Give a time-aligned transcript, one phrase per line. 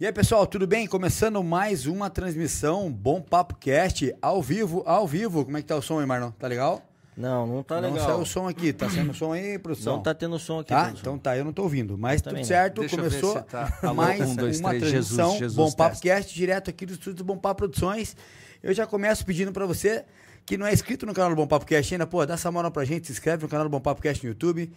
[0.00, 0.86] E aí, pessoal, tudo bem?
[0.86, 5.44] Começando mais uma transmissão Bom Papo Cast ao vivo, ao vivo.
[5.44, 6.30] Como é que tá o som aí, Marlon?
[6.30, 6.80] Tá legal?
[7.16, 8.06] Não, não tá não legal.
[8.06, 8.72] saiu o som aqui.
[8.72, 9.96] Tá saindo o som aí, produção?
[9.96, 10.68] Não tá tendo som aqui.
[10.68, 10.84] Tá?
[10.84, 11.00] produção.
[11.00, 11.98] Então tá, eu não tô ouvindo.
[11.98, 12.44] Mas tudo não.
[12.44, 13.92] certo, Deixa começou tá.
[13.92, 16.00] Mais um, dois, uma três, transmissão Jesus, Jesus, Bom Papo.
[16.00, 18.14] Cast, direto aqui do estúdio do Bom Papo Produções.
[18.62, 20.04] Eu já começo pedindo pra você
[20.46, 22.70] que não é inscrito no canal do Bom Papo Cast ainda, pô, dá essa moral
[22.70, 24.70] pra gente, se inscreve no canal do Bom Papo Cast no YouTube,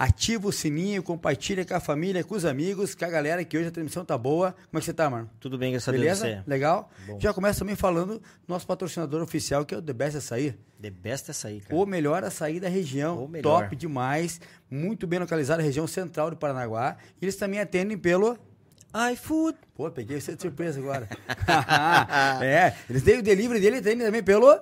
[0.00, 3.68] ativa o sininho, compartilha com a família, com os amigos, com a galera, que hoje
[3.68, 4.52] a transmissão tá boa.
[4.52, 5.28] Como é que você tá, mano?
[5.38, 6.02] Tudo bem, graças a Deus.
[6.02, 6.26] Beleza?
[6.26, 6.42] Você.
[6.46, 6.90] Legal?
[7.06, 7.20] Bom.
[7.20, 10.54] Já começa também falando do nosso patrocinador oficial, que é o The Best Açaí.
[10.80, 11.76] The best é sair, cara.
[11.76, 13.30] O melhor açaí da região.
[13.42, 14.40] Top demais.
[14.70, 16.96] Muito bem localizado, região central de Paranaguá.
[17.20, 18.38] E eles também atendem pelo.
[19.12, 19.58] iFood.
[19.74, 21.06] Pô, peguei você de surpresa agora.
[22.42, 24.58] é, eles têm o delivery dele atendem também pelo.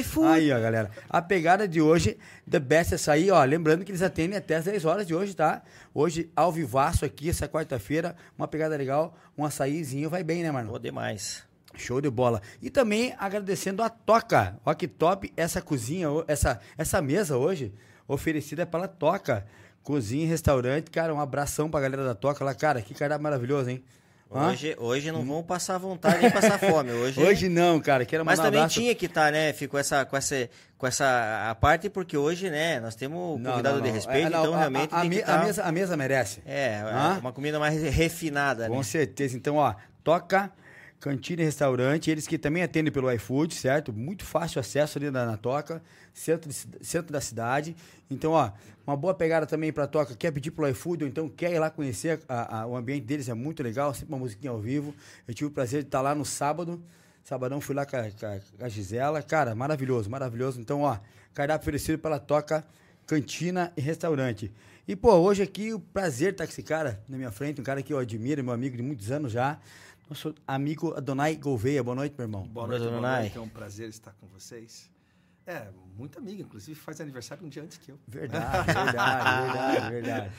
[0.00, 0.26] iFood.
[0.26, 0.90] Aí, ó, galera.
[1.08, 2.18] A pegada de hoje,
[2.50, 3.44] The Best Açaí, ó.
[3.44, 5.62] Lembrando que eles atendem até as 10 horas de hoje, tá?
[5.92, 8.16] Hoje, ao vivaço aqui, essa quarta-feira.
[8.38, 9.16] Uma pegada legal.
[9.36, 10.70] Um açaízinho vai bem, né, mano?
[10.70, 11.44] Pô, demais.
[11.76, 12.40] Show de bola.
[12.62, 14.58] E também agradecendo a Toca.
[14.64, 17.72] Olha que top essa cozinha, essa, essa mesa hoje,
[18.08, 19.46] oferecida pela Toca.
[19.82, 20.90] Cozinha e restaurante.
[20.90, 22.54] Cara, um abração pra galera da Toca lá.
[22.54, 23.84] Cara, que cardápio maravilhoso, hein?
[24.28, 26.90] Hoje, hoje não vamos passar vontade nem passar fome.
[26.90, 28.04] Hoje, Hoje não, cara.
[28.04, 28.74] Quero Mas também abraço.
[28.80, 29.52] tinha que estar, né?
[29.52, 32.80] Ficou essa, com essa, com essa a parte, porque hoje, né?
[32.80, 33.94] Nós temos Não, convidado não, de não.
[33.94, 36.42] respeito, É, não, então a- realmente a, me- tá- a mesa, a mesa merece.
[36.44, 37.18] É, Hã?
[37.20, 38.82] uma comida mais refinada, Com né?
[38.82, 39.36] certeza.
[39.36, 40.50] Então, ó, Toca,
[41.00, 43.92] Cantina e Restaurante, eles que também atendem pelo iFood, certo?
[43.92, 45.82] Muito fácil acesso ali na, na Toca,
[46.14, 46.54] centro, de
[46.86, 47.76] centro da cidade.
[48.10, 48.50] Então, ó,
[48.86, 50.14] uma boa pegada também pra Toca.
[50.16, 53.28] Quer pedir pelo iFood ou então quer ir lá conhecer a- a- o ambiente deles,
[53.28, 54.94] é muito legal, sempre uma musiquinha ao vivo.
[55.28, 56.82] Eu tive o prazer de estar lá no sábado.
[57.22, 58.02] Sabadão fui lá com a,
[58.58, 59.22] com a- Gisela.
[59.22, 60.60] Cara, maravilhoso, maravilhoso.
[60.60, 60.96] Então, ó,
[61.34, 62.64] cardápio oferecido pela Toca
[63.06, 64.50] Cantina e Restaurante.
[64.88, 67.82] E, pô, hoje aqui o prazer estar com esse cara na minha frente, um cara
[67.82, 69.58] que eu admiro, meu amigo de muitos anos já.
[70.08, 71.82] Nosso amigo Adonai Gouveia.
[71.82, 72.42] Boa noite, meu irmão.
[72.46, 73.36] Boa Boa noite, boa noite.
[73.36, 74.88] É um prazer estar com vocês.
[75.44, 77.98] É, muito amigo, inclusive faz aniversário um dia antes que eu.
[78.06, 80.32] Verdade, verdade, verdade, verdade.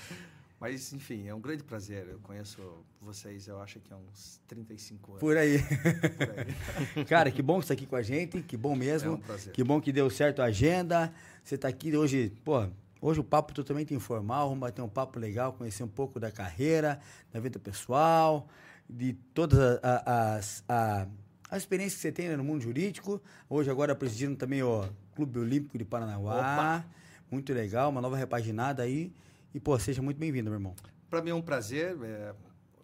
[0.57, 2.07] Mas, enfim, é um grande prazer.
[2.09, 2.61] Eu conheço
[3.01, 5.19] vocês, eu acho que há uns 35 anos.
[5.19, 5.59] Por aí.
[5.59, 7.03] por aí.
[7.05, 9.11] Cara, que bom que você tá aqui com a gente, que bom mesmo.
[9.11, 9.51] É um prazer.
[9.51, 11.13] Que bom que deu certo a agenda.
[11.43, 12.65] Você tá aqui hoje, pô,
[13.01, 17.01] hoje o papo totalmente informal, vamos bater um papo legal, conhecer um pouco da carreira,
[17.33, 18.47] da vida pessoal,
[18.89, 21.07] de todas a- a- as, a,
[21.49, 23.21] as experiências que você tem no mundo jurídico.
[23.49, 26.85] Hoje agora presidindo também o Clube Olímpico de Paranaguá.
[27.29, 29.11] Muito legal, uma nova repaginada aí.
[29.53, 30.75] E, pô, seja muito bem-vindo, meu irmão.
[31.09, 31.97] Para mim é um prazer.
[32.03, 32.33] é,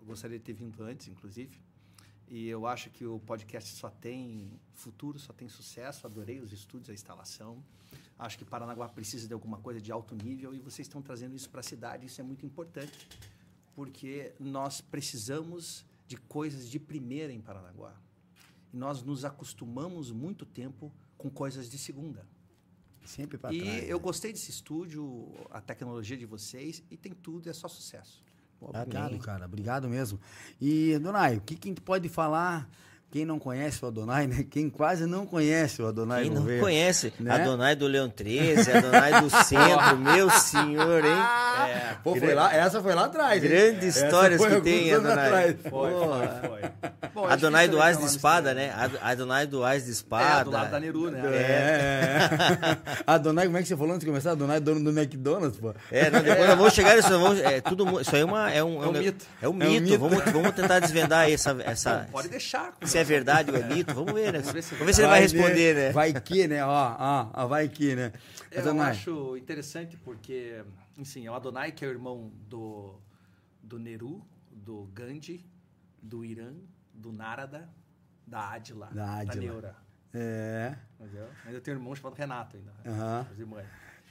[0.05, 1.57] gostaria de ter vindo antes, inclusive.
[2.27, 6.07] E eu acho que o podcast só tem futuro, só tem sucesso.
[6.07, 7.63] Adorei os estúdios, a instalação.
[8.17, 11.49] Acho que Paranaguá precisa de alguma coisa de alto nível e vocês estão trazendo isso
[11.49, 12.05] para a cidade.
[12.07, 13.07] Isso é muito importante,
[13.75, 17.95] porque nós precisamos de coisas de primeira em Paranaguá.
[18.71, 22.27] E nós nos acostumamos muito tempo com coisas de segunda.
[23.03, 23.89] Sempre pra E trás.
[23.89, 24.03] eu né?
[24.03, 28.23] gostei desse estúdio, a tecnologia de vocês, e tem tudo, é só sucesso.
[28.59, 29.45] Pô, obrigado, cara.
[29.45, 30.19] Obrigado mesmo.
[30.61, 32.69] E, Adonai, o que, que a gente pode falar?
[33.13, 34.43] Quem não conhece o Adonai, né?
[34.49, 36.59] Quem quase não conhece o Adonai Quem não Gouveia.
[36.59, 37.31] conhece, né?
[37.31, 41.11] Adonai do Leão 13, Adonai do Centro, meu senhor, hein?
[41.69, 43.43] É, pô, foi lá, essa foi lá atrás.
[43.43, 43.47] hein?
[43.51, 45.25] Grandes histórias foi que tem, Adonai.
[45.27, 45.55] atrás.
[45.69, 46.41] Porra.
[46.49, 46.61] foi.
[47.13, 48.73] Bom, é Adonai difícil do Ás também de falar uma espada, né?
[48.75, 50.43] Ad- Adonai do Ás de É, espada.
[50.45, 51.21] do lado da Neru, né?
[51.35, 52.29] É.
[53.05, 54.31] Adonai, como é que você falou antes de começar?
[54.31, 55.71] Adonai, dono do McDonald's, pô.
[55.91, 57.09] É, não, depois nós vamos chegar nisso.
[57.11, 59.25] nós Vamos, é, tudo, isso aí é, uma, é um, É um mito.
[59.39, 59.99] É um um mito.
[59.99, 61.55] Vamos, vamos tentar desvendar essa.
[61.63, 62.73] essa pode deixar.
[62.83, 63.93] se é verdade ou é mito.
[63.93, 64.39] Vamos ver, né?
[64.39, 65.91] Vamos ver se é Vamos ver se ele vai responder, né?
[65.91, 66.63] Vai que, né?
[66.65, 68.11] Ó, ó, ó, vai que, né?
[68.51, 70.63] Eu Adonai, acho interessante porque,
[70.97, 72.95] enfim, é o Adonai, que é o irmão do,
[73.61, 75.45] do Neru, do Gandhi,
[76.01, 76.53] do Irã,
[76.93, 77.69] do Narada,
[78.25, 79.35] da Adila, Da Adila.
[79.35, 79.75] Neura.
[80.13, 80.75] É.
[80.99, 81.27] Entendeu?
[81.45, 82.71] Ainda tem um irmão chamado Renato ainda.
[82.83, 83.27] né?
[83.37, 83.65] Irmãos.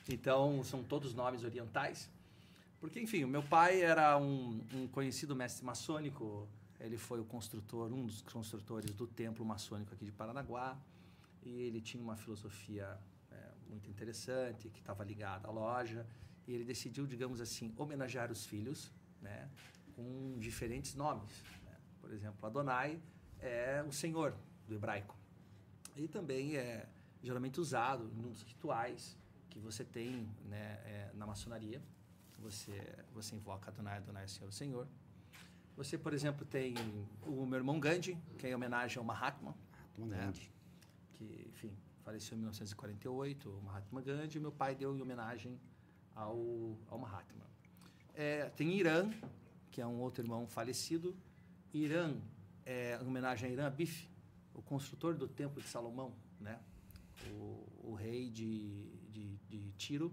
[0.08, 2.10] Então, são todos nomes orientais.
[2.80, 6.48] Porque, enfim, o meu pai era um, um conhecido mestre maçônico.
[6.82, 10.76] Ele foi o construtor, um dos construtores do templo maçônico aqui de Paranaguá.
[11.42, 12.98] E ele tinha uma filosofia
[13.30, 16.06] é, muito interessante, que estava ligada à loja.
[16.46, 19.48] E ele decidiu, digamos assim, homenagear os filhos né,
[19.94, 21.30] com diferentes nomes.
[21.64, 21.76] né?
[22.00, 23.00] Por exemplo, Adonai
[23.40, 24.34] é o Senhor
[24.66, 25.16] do hebraico.
[25.96, 26.88] E também é
[27.22, 29.16] geralmente usado nos rituais
[29.48, 31.80] que você tem né, é, na maçonaria.
[32.40, 32.72] Você,
[33.12, 34.88] você invoca Adonai, Adonai, Senhor, Senhor.
[35.76, 36.74] Você, por exemplo, tem
[37.22, 39.56] o meu irmão Gandhi, que é em homenagem ao Mahatma,
[39.94, 40.16] Toma né?
[40.18, 40.50] grande.
[41.14, 41.72] que, enfim,
[42.04, 45.58] faleceu em 1948, o Mahatma Gandhi, e meu pai deu em homenagem
[46.14, 47.46] ao, ao Mahatma.
[48.14, 49.10] É, tem Irã,
[49.70, 51.16] que é um outro irmão falecido,
[51.72, 52.14] Irã,
[52.66, 54.08] é, em homenagem a Irã Abif,
[54.52, 56.60] o construtor do Templo de Salomão, né?
[57.30, 60.12] O, o rei de, de, de Tiro,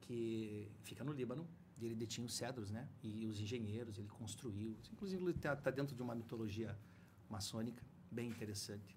[0.00, 1.48] que fica no Líbano,
[1.84, 2.88] ele detinha os cedros, né?
[3.02, 4.76] E os engenheiros, ele construiu.
[4.92, 6.76] Inclusive, ele está tá dentro de uma mitologia
[7.28, 8.96] maçônica bem interessante.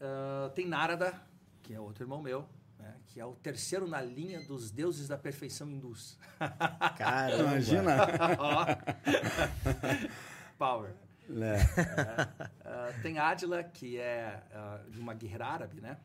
[0.00, 1.20] Uh, tem Narada,
[1.62, 2.48] que é outro irmão meu,
[2.78, 2.96] né?
[3.06, 6.18] que é o terceiro na linha dos deuses da perfeição hindus.
[6.98, 7.42] Caramba!
[7.42, 7.96] Imagina!
[10.58, 10.94] Power.
[11.30, 12.98] É.
[12.98, 15.98] Uh, tem Adila, que é uh, de uma guerreira árabe, né?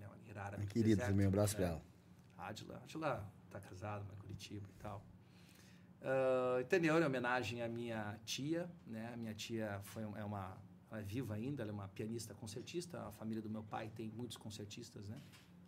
[0.00, 0.64] É uma guerreira árabe.
[0.64, 1.66] do Querido deserto, também, um abraço né?
[1.66, 1.82] ela.
[2.38, 2.80] Adila.
[2.82, 5.04] Adila tá casada, em Curitiba e tal.
[6.00, 9.12] Uh, Teneur em homenagem à minha tia, né?
[9.12, 10.56] A minha tia foi, é uma,
[10.90, 13.06] ela é viva ainda, ela é uma pianista concertista.
[13.06, 15.20] A família do meu pai tem muitos concertistas, né?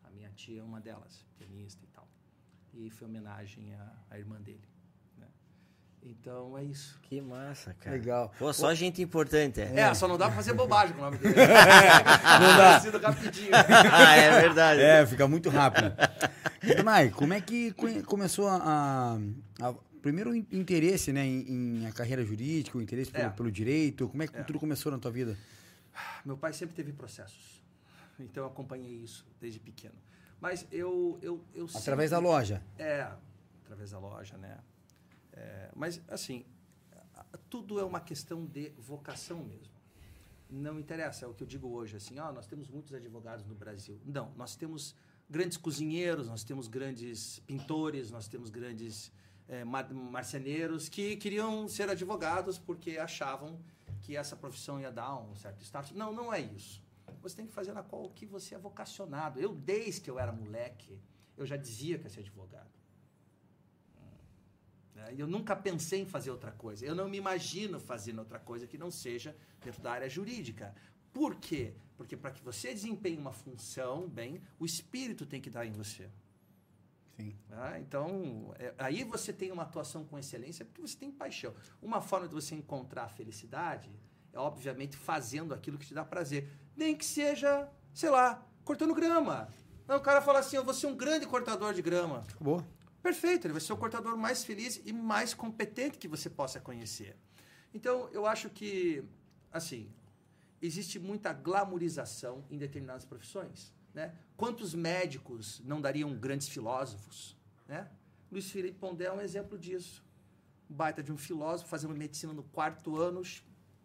[0.02, 2.08] A minha tia é uma delas, pianista e tal.
[2.72, 4.67] E foi homenagem à, à irmã dele?
[6.06, 6.99] Então é isso.
[7.03, 7.97] Que massa, cara.
[7.97, 8.31] Legal.
[8.39, 9.61] Pô, só gente importante.
[9.61, 9.81] É.
[9.81, 11.35] É, só não dá pra fazer bobagem com o nome dele.
[11.35, 13.09] não dá.
[13.09, 13.51] Rapidinho.
[13.91, 14.81] ah, é verdade.
[14.83, 15.93] É, fica muito rápido.
[16.77, 19.19] Donai, como é que co- começou a, a-
[19.69, 23.31] a- primeiro interesse, né, em, em a carreira jurídica, o interesse pelo, É.
[23.31, 24.06] pelo direito?
[24.08, 25.37] Como é que tudo começou na tua vida?
[26.25, 27.63] Meu pai sempre teve processos.
[28.20, 29.94] Então eu acompanhei isso desde pequeno.
[30.41, 31.19] Mas eu.
[31.23, 32.63] eu, eu Através da sempre- loja.
[32.79, 33.06] É,
[33.65, 34.58] através da loja, né?
[35.34, 36.46] É, mas, assim,
[37.50, 39.74] tudo é uma questão de vocação mesmo.
[40.48, 43.55] Não interessa, é o que eu digo hoje, assim, ó, nós temos muitos advogados no
[43.55, 44.00] Brasil.
[44.05, 44.94] Não, nós temos
[45.29, 49.10] grandes cozinheiros, nós temos grandes pintores, nós temos grandes
[49.48, 53.58] é, mar- marceneiros que queriam ser advogados porque achavam
[54.03, 55.93] que essa profissão ia dar um certo status.
[55.93, 56.82] Não, não é isso.
[57.22, 59.41] Você tem que fazer na qual que você é vocacionado.
[59.41, 61.00] Eu, desde que eu era moleque,
[61.36, 62.70] eu já dizia que ia ser advogado.
[65.15, 66.84] E eu nunca pensei em fazer outra coisa.
[66.84, 70.74] Eu não me imagino fazendo outra coisa que não seja dentro da área jurídica.
[71.13, 71.74] Por quê?
[71.96, 76.08] Porque para que você desempenhe uma função bem, o espírito tem que dar em você.
[77.17, 77.36] Sim.
[77.51, 81.55] Ah, então, é, aí você tem uma atuação com excelência porque você tem paixão.
[81.81, 83.91] Uma forma de você encontrar a felicidade
[84.34, 86.51] é, obviamente, fazendo aquilo que te dá prazer.
[86.77, 89.48] Nem que seja, sei lá, cortando grama.
[89.86, 92.24] Aí o cara fala assim: eu vou ser um grande cortador de grama.
[92.29, 92.65] Acabou.
[93.05, 97.15] Perfeito, ele vai ser o cortador mais feliz e mais competente que você possa conhecer.
[97.75, 99.05] Então, eu acho que,
[99.53, 99.93] assim,
[100.63, 103.75] existe muita glamorização em determinadas profissões.
[103.93, 104.15] Né?
[104.39, 107.37] Quantos médicos não dariam grandes filósofos?
[107.69, 107.87] Né?
[108.32, 110.03] Luiz Felipe Pondé é um exemplo disso.
[110.67, 113.20] Baita de um filósofo, fazendo medicina no quarto ano,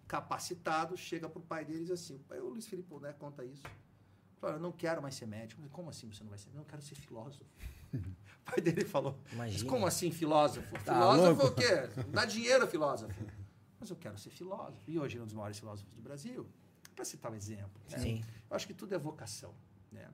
[0.08, 3.12] capacitado, chega para o pai dele e diz assim, o pai, o Luiz Felipe Pondé
[3.12, 3.64] conta isso.
[4.42, 5.62] Eu não quero mais ser médico.
[5.72, 6.52] Como assim você não vai ser?
[6.52, 7.44] Eu não quero ser filósofo.
[7.94, 8.00] O
[8.46, 10.72] pai dele falou, mas como assim filósofo?
[10.84, 11.62] Tá filósofo louco?
[11.62, 12.04] é o quê?
[12.12, 13.14] Dá dinheiro, filósofo.
[13.80, 14.90] Mas eu quero ser filósofo.
[14.90, 16.48] E hoje é um dos maiores filósofos do Brasil.
[16.96, 17.82] Para citar um exemplo.
[17.90, 17.98] né?
[17.98, 18.24] Sim.
[18.50, 19.54] Eu acho que tudo é vocação.
[19.92, 20.06] Né?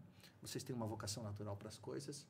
[0.42, 2.28] Vocês têm uma vocação natural para as coisas.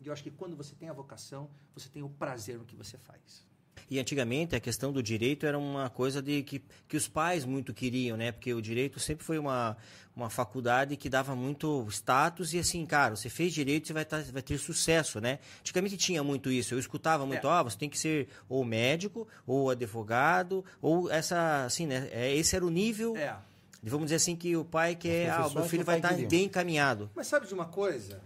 [0.00, 2.74] E eu acho que quando você tem a vocação, você tem o prazer no que
[2.74, 3.46] você faz.
[3.90, 7.72] E antigamente a questão do direito era uma coisa de que, que os pais muito
[7.72, 8.32] queriam, né?
[8.32, 9.76] Porque o direito sempre foi uma,
[10.14, 14.20] uma faculdade que dava muito status e assim, cara, você fez direito, você vai, tá,
[14.32, 15.38] vai ter sucesso, né?
[15.60, 16.74] Antigamente tinha muito isso.
[16.74, 17.50] Eu escutava muito, É.
[17.50, 22.08] ó, você tem que ser ou médico, ou advogado, ou essa, assim, né?
[22.10, 23.36] É, esse era o nível, É.
[23.82, 26.14] vamos dizer assim, que o pai quer, ah, o meu filho o vai pai estar
[26.14, 26.28] queria.
[26.28, 27.08] bem encaminhado.
[27.14, 28.20] Mas sabe de uma coisa?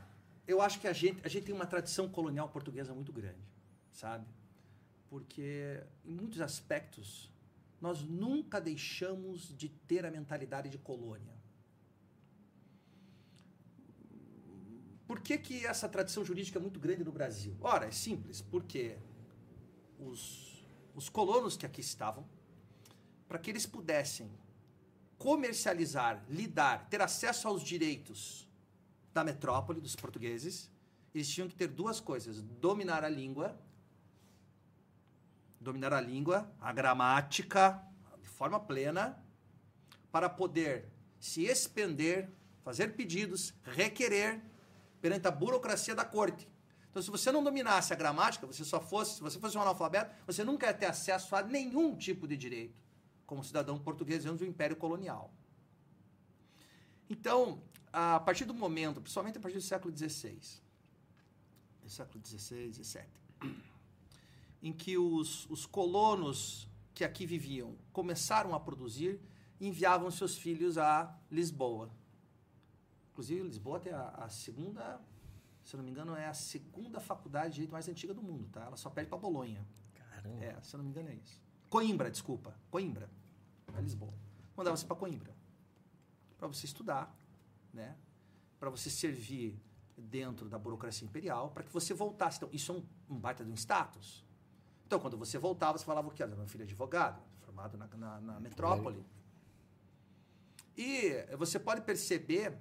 [0.49, 3.39] Eu acho que a gente, a gente tem uma tradição colonial portuguesa muito grande,
[3.93, 4.25] sabe?
[5.11, 7.31] Porque, em muitos aspectos,
[7.81, 11.35] nós nunca deixamos de ter a mentalidade de colônia.
[15.07, 17.57] Por que, que essa tradição jurídica é muito grande no Brasil?
[17.61, 18.97] Ora, é simples, porque
[19.99, 20.63] os,
[20.95, 22.25] os colonos que aqui estavam,
[23.27, 24.31] para que eles pudessem
[25.19, 28.49] comercializar, lidar, ter acesso aos direitos
[29.13, 30.71] da metrópole, dos portugueses,
[31.13, 33.59] eles tinham que ter duas coisas: dominar a língua,
[35.61, 37.83] dominar a língua, a gramática,
[38.21, 39.23] de forma plena,
[40.11, 40.89] para poder
[41.19, 42.31] se expender,
[42.63, 44.41] fazer pedidos, requerer
[45.01, 46.49] perante a burocracia da corte.
[46.91, 50.15] Então, se você não dominasse a gramática, você só fosse, se você fosse um analfabeto,
[50.27, 52.83] você nunca ia ter acesso a nenhum tipo de direito,
[53.27, 55.33] como cidadão português dentro do Império Colonial.
[57.09, 57.63] Então,
[57.93, 60.39] a partir do momento, principalmente a partir do século XVI,
[61.87, 63.05] século XVI, XVII,
[64.63, 69.21] em que os, os colonos que aqui viviam começaram a produzir,
[69.61, 71.91] enviavam seus filhos a Lisboa.
[73.13, 75.01] Inclusive, Lisboa tem a, a segunda,
[75.65, 78.65] se não me engano, é a segunda faculdade de direito mais antiga do mundo, tá?
[78.65, 79.67] Ela só perde para Bolonha.
[79.95, 80.45] Caramba.
[80.45, 81.43] É, se não me engano é isso.
[81.69, 82.55] Coimbra, desculpa.
[82.71, 83.11] Coimbra.
[83.67, 84.15] Para Lisboa.
[84.57, 85.35] Mandava você para Coimbra.
[86.37, 87.15] Para você estudar,
[87.73, 87.97] né?
[88.59, 89.59] Para você servir
[89.97, 92.39] dentro da burocracia imperial, para que você voltasse.
[92.39, 94.25] Então, isso é um, um baita de um status.
[94.91, 96.27] Então, quando você voltava, você falava o quê?
[96.27, 99.07] Meu filho é advogado, formado na, na, na metrópole.
[100.77, 102.59] E você pode perceber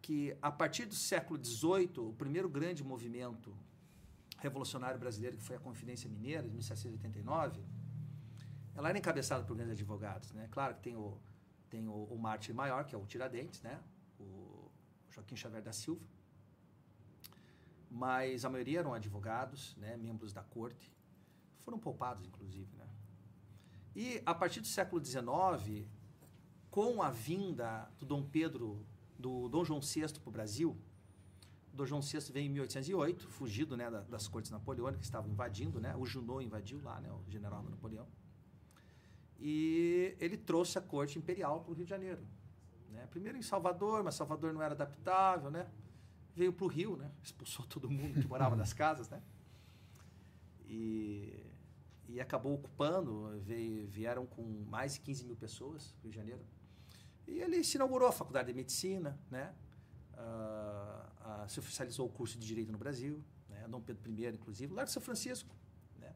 [0.00, 3.54] que, a partir do século XVIII, o primeiro grande movimento
[4.38, 7.60] revolucionário brasileiro, que foi a Confidência Mineira, de 1789,
[8.74, 10.32] ela era encabeçada por grandes advogados.
[10.32, 10.48] Né?
[10.50, 11.18] Claro que tem o,
[11.68, 13.78] tem o, o mártir maior, que é o Tiradentes, né?
[14.18, 14.70] o
[15.10, 16.06] Joaquim Xavier da Silva,
[17.90, 19.94] mas a maioria eram advogados, né?
[19.98, 20.90] membros da corte,
[21.64, 22.68] foram poupados, inclusive.
[22.76, 22.88] Né?
[23.94, 25.86] E, a partir do século XIX,
[26.70, 28.86] com a vinda do Dom Pedro,
[29.18, 30.76] do Dom João VI para o Brasil,
[31.72, 35.94] Dom João VI veio em 1808, fugido né, das cortes napoleônicas que estavam invadindo, né?
[35.96, 38.06] O Junot invadiu lá, né, o general Napoleão.
[39.38, 42.22] E ele trouxe a corte imperial para o Rio de Janeiro.
[42.90, 43.06] Né?
[43.10, 45.66] Primeiro em Salvador, mas Salvador não era adaptável, né?
[46.34, 47.10] Veio para o Rio, né?
[47.22, 49.22] Expulsou todo mundo que morava nas casas, né?
[50.66, 51.49] E,
[52.12, 56.40] e acabou ocupando, veio, vieram com mais de 15 mil pessoas Rio de Janeiro.
[57.26, 59.54] E ele se inaugurou a Faculdade de Medicina, né?
[60.14, 63.66] Uh, uh, se oficializou o curso de Direito no Brasil, né?
[63.68, 65.54] Dom Pedro I, inclusive, de São Francisco.
[65.98, 66.12] Né?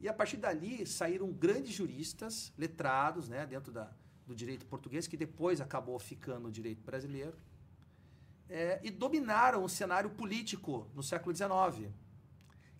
[0.00, 3.46] E a partir dali saíram grandes juristas, letrados, né?
[3.46, 3.92] dentro da,
[4.26, 7.36] do direito português, que depois acabou ficando no direito brasileiro,
[8.48, 11.92] é, e dominaram o cenário político no século XIX.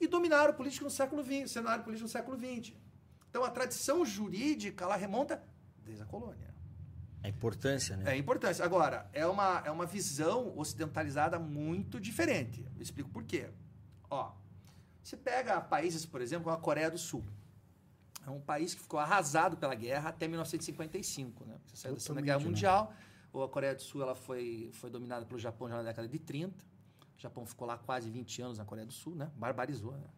[0.00, 2.74] E dominaram o político no século XX, o cenário político no século XX.
[3.28, 5.42] Então a tradição jurídica ela remonta
[5.84, 6.50] desde a colônia.
[7.22, 8.04] A importância, né?
[8.06, 8.64] É a importância.
[8.64, 12.66] Agora, é uma, é uma visão ocidentalizada muito diferente.
[12.74, 13.50] Eu explico por quê.
[14.08, 14.32] Ó,
[15.02, 17.22] você pega países, por exemplo, como a Coreia do Sul.
[18.26, 21.58] É um país que ficou arrasado pela guerra até 1955, né?
[21.66, 22.44] Você saiu da Segunda Guerra né?
[22.44, 22.94] Mundial,
[23.32, 26.18] ou a Coreia do Sul ela foi, foi dominada pelo Japão já na década de
[26.18, 26.64] 30.
[27.20, 29.30] O Japão ficou lá quase 20 anos na Coreia do Sul, né?
[29.36, 30.08] Barbarizou, né?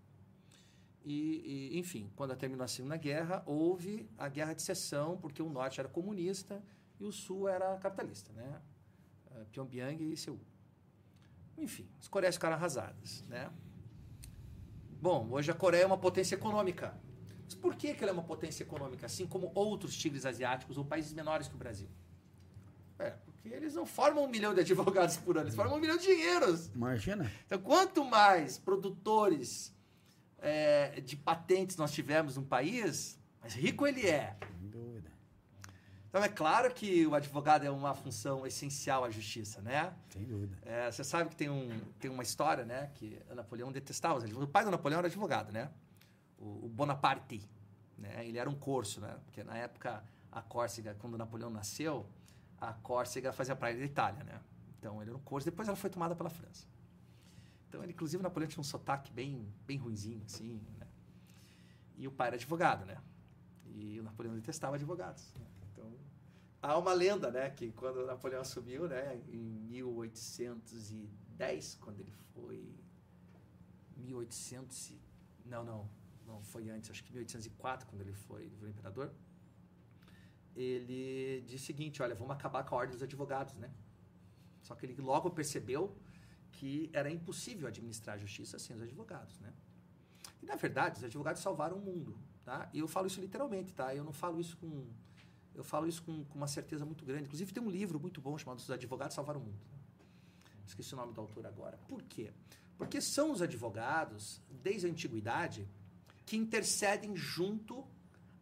[1.04, 5.50] E, e, enfim, quando terminou a Segunda Guerra, houve a Guerra de Seção, porque o
[5.50, 6.62] Norte era comunista
[7.00, 8.62] e o Sul era capitalista, né?
[9.32, 10.38] Uh, Pyongyang e Seul.
[11.58, 13.50] Enfim, as Coreias ficaram arrasadas, né?
[15.00, 16.96] Bom, hoje a Coreia é uma potência econômica.
[17.42, 20.84] Mas por que, que ela é uma potência econômica, assim como outros tigres asiáticos ou
[20.84, 21.88] países menores que o Brasil?
[23.00, 25.96] É, porque eles não formam um milhão de advogados por ano, eles formam um milhão
[25.96, 26.68] de dinheiros.
[26.74, 27.30] Imagina.
[27.44, 29.74] Então, quanto mais produtores
[30.38, 34.36] é, de patentes nós tivermos no país, mais rico ele é.
[36.08, 39.94] Então é claro que o advogado é uma função essencial à justiça, né?
[40.10, 40.58] Sem dúvida.
[40.60, 42.90] É, você sabe que tem, um, tem uma história, né?
[42.96, 44.50] Que Napoleão detestava os advogados.
[44.50, 45.70] O pai do Napoleão era advogado, né?
[46.36, 47.48] O, o Bonaparte,
[47.96, 48.26] né?
[48.26, 49.16] Ele era um corso, né?
[49.24, 52.06] Porque na época a Córcega, quando Napoleão nasceu,
[52.68, 54.40] a Córcega fazia praia da Itália, né?
[54.78, 55.44] Então ele era um corso.
[55.44, 56.66] Depois ela foi tomada pela França.
[57.68, 60.86] Então, ele, inclusive, Napoleão tinha um sotaque bem, bem ruinzinho, assim, né?
[61.96, 62.98] E o pai era advogado, né?
[63.66, 65.32] E o Napoleão detestava advogados.
[65.34, 65.46] Né?
[66.62, 72.72] há uma lenda, né, que quando Napoleão assumiu, né, em 1810, quando ele foi
[73.96, 74.96] 1800
[75.44, 75.90] não, não,
[76.24, 79.10] não foi antes, acho que 1804, quando ele foi o imperador,
[80.54, 83.70] ele disse o seguinte, olha, vamos acabar com a ordem dos advogados, né?
[84.62, 85.96] Só que ele logo percebeu
[86.52, 89.52] que era impossível administrar a justiça sem os advogados, né?
[90.42, 92.68] E na verdade, os advogados salvaram o mundo, tá?
[92.72, 93.94] E eu falo isso literalmente, tá?
[93.94, 94.86] Eu não falo isso com
[95.54, 97.24] eu falo isso com, com, uma certeza muito grande.
[97.24, 99.60] Inclusive, tem um livro muito bom chamado Os Advogados Salvaram o Mundo.
[100.66, 101.76] Esqueci o nome do autor agora.
[101.88, 102.32] Por quê?
[102.78, 105.68] Porque são os advogados, desde a antiguidade,
[106.24, 107.86] que intercedem junto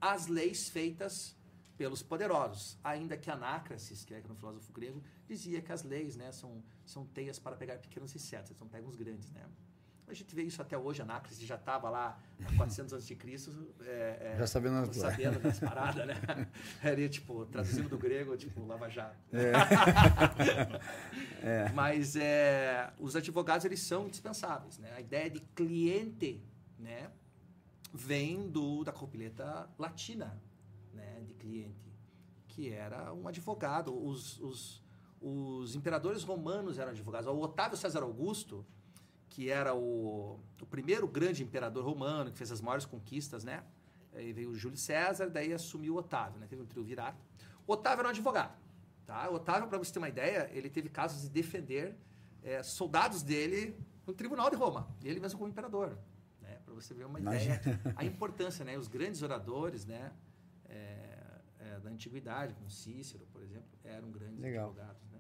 [0.00, 1.34] às leis feitas
[1.80, 2.76] pelos poderosos.
[2.84, 7.06] Ainda que Anácrasis, que é um filósofo grego, dizia que as leis né, são, são
[7.06, 9.30] teias para pegar pequenos insetos, então pegam os grandes.
[9.30, 9.42] Né?
[10.06, 13.74] A gente vê isso até hoje, Anácrasis já estava lá há 400 anos de Cristo.
[13.80, 14.94] É, é, já sabendo, as...
[14.94, 16.48] sabendo das paradas, né?
[16.84, 19.16] Era tipo, traduzindo do grego, tipo, Lava Jato.
[19.32, 19.52] É.
[21.42, 21.72] é.
[21.72, 24.92] Mas é, os advogados, eles são indispensáveis, né?
[24.94, 26.44] A ideia de cliente,
[26.78, 27.10] né?
[27.90, 30.38] Vem do, da copileta latina?
[31.24, 31.92] De cliente,
[32.48, 33.94] que era um advogado.
[33.94, 34.82] Os, os,
[35.20, 37.28] os imperadores romanos eram advogados.
[37.28, 38.64] O Otávio César Augusto
[39.30, 43.62] que era o, o primeiro grande imperador romano, que fez as maiores conquistas, né?
[44.12, 46.46] Aí veio o Júlio César, daí assumiu o Otávio, né?
[46.48, 47.24] Teve um triunvirato.
[47.66, 48.58] O Otávio era um advogado,
[49.06, 49.30] tá?
[49.30, 51.96] O Otávio, para você ter uma ideia, ele teve casos de defender
[52.42, 55.96] é, soldados dele no tribunal de Roma, ele mesmo como imperador,
[56.42, 56.58] né?
[56.64, 57.54] Para você ver uma Imagina.
[57.54, 58.76] ideia, a importância, né?
[58.76, 60.10] Os grandes oradores, né?
[60.70, 60.99] é,
[61.80, 64.68] da antiguidade, como Cícero, por exemplo, eram grandes Legal.
[64.68, 65.10] advogados.
[65.10, 65.18] Né?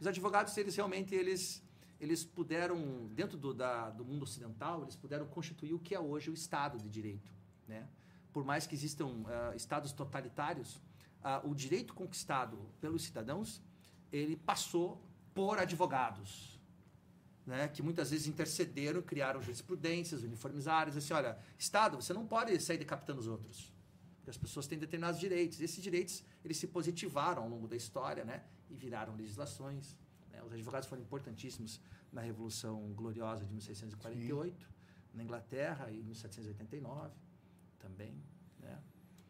[0.00, 1.62] Os advogados, eles realmente, eles,
[2.00, 6.30] eles puderam, dentro do, da, do mundo ocidental, eles puderam constituir o que é hoje
[6.30, 7.30] o Estado de Direito.
[7.66, 7.88] Né?
[8.32, 10.80] Por mais que existam ah, estados totalitários,
[11.22, 13.62] ah, o direito conquistado pelos cidadãos,
[14.12, 15.02] ele passou
[15.34, 16.60] por advogados,
[17.46, 22.78] né, que muitas vezes intercederam, criaram jurisprudências, uniformizaram, assim, olha, Estado, você não pode sair
[22.78, 23.73] decapitando os outros.
[24.24, 25.60] Porque as pessoas têm determinados direitos.
[25.60, 29.94] Esses direitos, eles se positivaram ao longo da história, né, e viraram legislações.
[30.32, 30.42] né.
[30.42, 31.78] Os advogados foram importantíssimos
[32.10, 34.66] na Revolução Gloriosa de 1648,
[35.12, 37.10] na Inglaterra, e em 1789
[37.78, 38.14] também.
[38.60, 38.78] Né.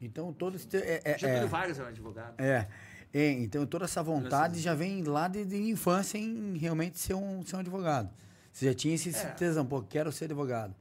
[0.00, 0.68] Então, todo esse.
[0.76, 2.40] É, é, Getúlio é, Vargas era um advogado.
[2.40, 2.68] é.
[3.16, 7.44] É, então toda essa vontade já vem lá de, de infância em realmente ser um,
[7.46, 8.10] ser um advogado.
[8.52, 9.30] Você já tinha esse É.
[9.30, 10.74] tesão, pô, quero ser advogado.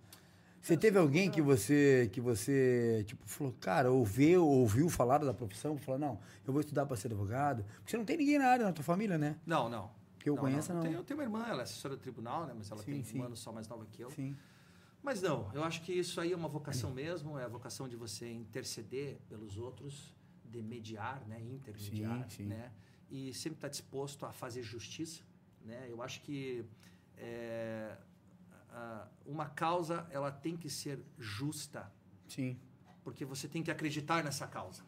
[0.64, 5.78] Você teve alguém que você que você tipo falou, cara, ouviu, ouviu falar da profissão,
[5.78, 7.66] falou, não, eu vou estudar para ser advogado.
[7.76, 9.36] Porque você não tem ninguém na área na tua família, né?
[9.46, 9.92] Não, não.
[10.18, 10.80] Que eu conheça, não.
[10.80, 12.54] Eu tenho, eu tenho uma irmã, ela é assessora do tribunal, né?
[12.58, 13.20] Mas ela Sim, tem sim.
[13.20, 14.10] um ano só mais nova que eu.
[14.12, 14.38] Sim.
[15.04, 17.98] Mas não, eu acho que isso aí é uma vocação mesmo, é a vocação de
[17.98, 21.42] você interceder pelos outros, de mediar, né?
[21.42, 22.46] Intermediar, Sim, sim.
[22.46, 22.72] né?
[23.12, 25.22] E sempre estar disposto a fazer justiça,
[25.66, 25.88] né?
[25.90, 26.64] Eu acho que
[27.18, 27.98] é,
[28.74, 31.92] a- uma causa, ela tem que ser justa,
[32.28, 32.60] Sim.
[33.04, 34.84] porque você tem que acreditar nessa causa.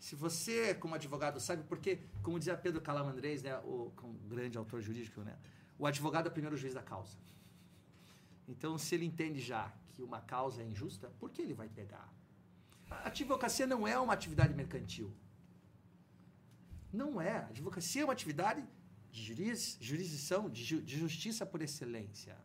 [0.00, 4.80] Se você, como advogado, sabe, porque, como dizia Pedro Calamandrés, né, o, um grande autor
[4.80, 5.36] jurídico, né,
[5.78, 7.16] o advogado é o primeiro juiz da causa.
[8.46, 12.08] Então, se ele entende já que uma causa é injusta, por que ele vai pegar?
[12.90, 15.12] A advocacia não é uma atividade mercantil.
[16.90, 17.36] Não é.
[17.38, 18.64] A advocacia é uma atividade
[19.10, 22.36] de juris, jurisdição, de, ju- de justiça por excelência.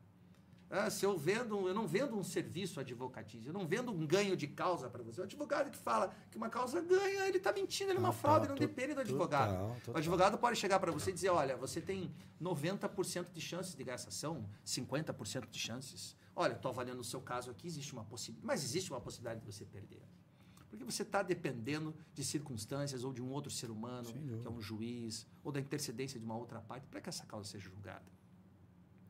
[0.69, 4.35] Ah, se eu vendo, eu não vendo um serviço advocatício, eu não vendo um ganho
[4.35, 5.21] de causa para você.
[5.21, 8.13] O advogado que fala que uma causa ganha, ele está mentindo, ele é uma Ah,
[8.13, 9.51] fraude, tá, não to- depende do advogado.
[9.51, 9.93] total, total.
[9.93, 13.83] O advogado pode chegar para você e dizer, olha, você tem 90% de chances de
[13.83, 16.15] ganhar essa ação, 50% de chances.
[16.35, 19.45] Olha, estou avaliando o seu caso aqui, existe uma possibilidade, mas existe uma possibilidade de
[19.45, 20.01] você perder.
[20.73, 24.39] Porque você está dependendo de circunstâncias ou de um outro ser humano, dúvida.
[24.39, 27.47] que é um juiz, ou da intercedência de uma outra parte, para que essa causa
[27.47, 28.11] seja julgada.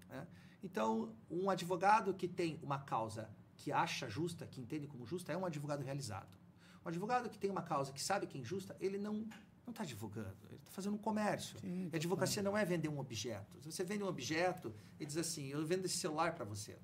[0.09, 0.27] né?
[0.61, 5.37] Então, um advogado que tem uma causa que acha justa, que entende como justa, é
[5.37, 6.37] um advogado realizado.
[6.83, 9.25] Um advogado que tem uma causa que sabe que é injusta, ele não
[9.65, 11.57] não está advogando, ele está fazendo um comércio.
[11.59, 13.61] Sim, E a advocacia não é vender um objeto.
[13.61, 16.77] Se você vende um objeto e diz assim, eu vendo esse celular para você.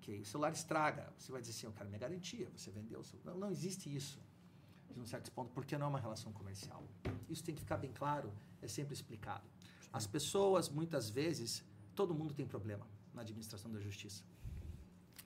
[0.00, 1.12] Ok, o celular estraga.
[1.18, 2.48] Você vai dizer assim, eu quero minha garantia.
[2.56, 3.32] Você vendeu o celular.
[3.32, 4.18] Não, não existe isso,
[4.90, 6.82] de um certo ponto, porque não é uma relação comercial.
[7.28, 8.32] Isso tem que ficar bem claro,
[8.62, 9.44] é sempre explicado.
[9.92, 11.62] As pessoas, muitas vezes,
[11.94, 14.22] todo mundo tem problema na administração da justiça.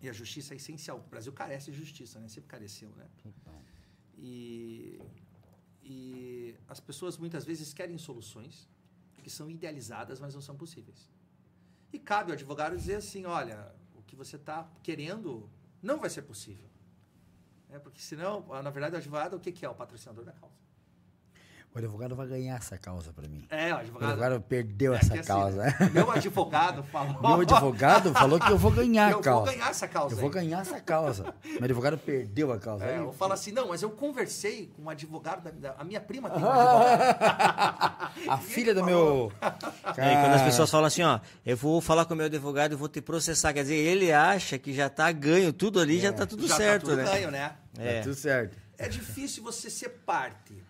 [0.03, 0.99] E a justiça é essencial.
[0.99, 2.27] O Brasil carece de justiça, né?
[2.29, 3.07] Sempre careceu, né?
[4.19, 5.01] E,
[5.83, 8.69] e as pessoas muitas vezes querem soluções
[9.23, 11.09] que são idealizadas, mas não são possíveis.
[11.93, 13.73] E cabe ao advogado dizer assim: olha,
[14.15, 15.51] que você está querendo
[15.83, 16.69] não vai ser possível.
[17.69, 19.69] É, porque senão, na verdade, o advogado, o que que é?
[19.69, 20.64] O patrocinador da causa.
[21.75, 23.45] O advogado vai ganhar essa causa para mim.
[23.51, 24.11] É, o O advogado.
[24.13, 25.65] advogado perdeu é essa assim, causa.
[25.93, 27.21] Meu advogado falou.
[27.21, 29.45] Meu advogado falou que eu vou ganhar eu a causa.
[29.47, 30.15] vou ganhar essa causa.
[30.15, 30.35] Eu vou aí.
[30.35, 31.35] ganhar essa causa.
[31.45, 32.85] Meu advogado perdeu a causa.
[32.85, 35.83] É, Aí- eu falo assim, não, mas eu conversei com um advogado da, da- a
[35.83, 38.13] minha prima tem um advogado.
[38.29, 39.33] a filha do meu.
[39.97, 42.73] É, e quando as pessoas falam assim, ó, eu vou falar com o meu advogado
[42.75, 46.13] e vou te processar, quer dizer, ele acha que já tá ganho, tudo ali já
[46.13, 47.05] tá tudo Já certo, tá tudo né?
[47.05, 47.53] ganho, né?
[47.77, 47.97] É.
[47.97, 48.57] Tá tudo certo.
[48.79, 50.63] É difícil você ser parte.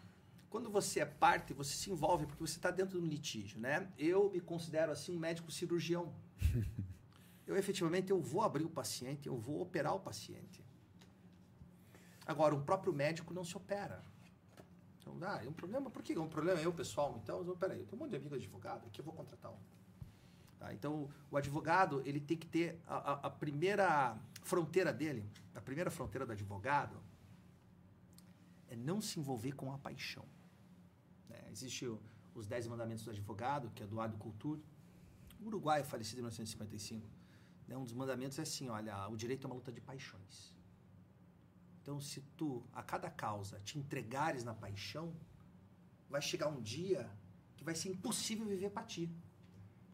[0.54, 3.90] Quando você é parte, você se envolve porque você está dentro de um litígio, né?
[3.98, 6.14] Eu me considero assim um médico cirurgião.
[7.44, 10.64] Eu efetivamente eu vou abrir o paciente, eu vou operar o paciente.
[12.24, 14.02] Agora, um próprio médico não se opera.
[14.98, 16.16] Então, ah, é um problema, por que?
[16.18, 17.18] Um problema é eu, pessoal?
[17.22, 19.58] Então, eu, peraí, eu tenho um monte de amigo advogado, aqui eu vou contratar um.
[20.58, 20.72] Tá?
[20.72, 25.90] Então, o advogado, ele tem que ter a, a- a primeira fronteira dele, a primeira
[25.90, 26.96] fronteira do advogado,
[28.68, 30.24] é não se envolver com a paixão.
[31.54, 32.00] Existe o-
[32.34, 34.60] os Dez Mandamentos do Advogado, que é do Ado Cultura.
[35.40, 37.08] O Uruguai, é falecido em 1955.
[37.68, 37.76] né?
[37.76, 40.52] Um dos mandamentos é assim, olha, o direito é uma luta de paixões.
[41.80, 45.14] Então, se tu, a cada causa, te entregares na paixão,
[46.10, 47.08] vai chegar um dia
[47.56, 49.08] que vai ser impossível viver para ti.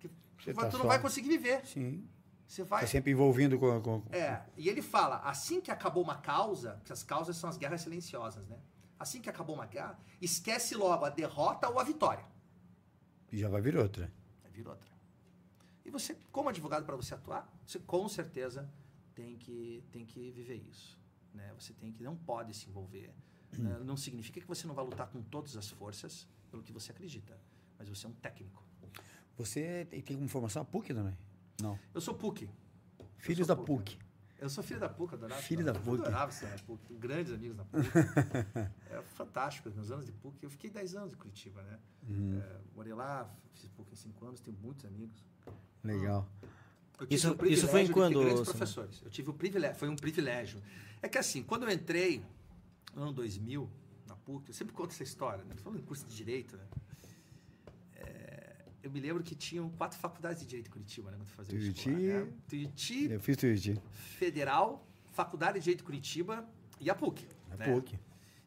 [0.01, 1.65] Que Você tu tá tu só- não vai conseguir viver.
[1.67, 2.09] Sim.
[2.49, 2.81] Você vai...
[2.81, 3.81] Tá sempre envolvindo com.
[3.81, 7.57] com- É, e ele fala, assim que acabou uma causa, que as causas são as
[7.57, 8.59] guerras silenciosas, né?
[9.01, 12.27] Assim que acabou uma guerra, esquece logo a derrota ou a vitória.
[13.33, 14.13] E já vai vir outra.
[14.45, 14.91] Aí vira outra.
[15.87, 18.71] E você, como advogado, para você atuar, você com certeza
[19.15, 21.01] tem que, tem que viver isso.
[21.33, 21.51] Né?
[21.59, 23.11] Você tem que não pode se envolver.
[23.57, 23.79] Né?
[23.83, 27.41] Não significa que você não vai lutar com todas as forças pelo que você acredita,
[27.79, 28.63] mas você é um técnico.
[29.39, 31.17] Você tem tem como formação a PUC também?
[31.63, 31.79] Não.
[31.95, 32.51] Eu sou PUC.
[33.17, 33.97] Filhos sou da PUC.
[33.97, 34.10] PUC.
[34.41, 35.41] Eu sou filho da PUC, adorava.
[35.43, 36.01] Filho da PUC.
[36.01, 36.83] Adorava ser da PUC.
[36.87, 37.87] tenho Grandes amigos da PUC.
[38.91, 39.71] é fantástico.
[39.71, 40.43] Meus anos de PUC.
[40.43, 41.79] Eu fiquei 10 anos em Curitiba, né?
[42.09, 42.41] Uhum.
[42.41, 45.23] É, morei lá, fiz PUC em 5 anos, tenho muitos amigos.
[45.85, 46.27] Legal.
[47.09, 49.01] Isso- isso foi em quando, grandes professores.
[49.05, 50.63] Eu tive o privilégio, foi um privilégio.
[51.03, 52.23] É que assim, quando eu entrei
[52.95, 53.71] no ano 2000
[54.07, 55.55] na PUC, eu sempre conto essa história, né?
[55.57, 56.65] Falando em curso de direito, né?
[58.83, 61.17] Eu me lembro que tinham quatro faculdades de direito em Curitiba, né?
[61.19, 61.91] Quando fazia o Tuiuti.
[61.91, 62.33] vestibular, né?
[62.49, 63.83] Tuiuti, Eu fiz Tuiuti.
[63.93, 67.27] Federal, Faculdade de Direito Curitiba e a PUC.
[67.51, 67.67] A né?
[67.67, 67.99] PUC.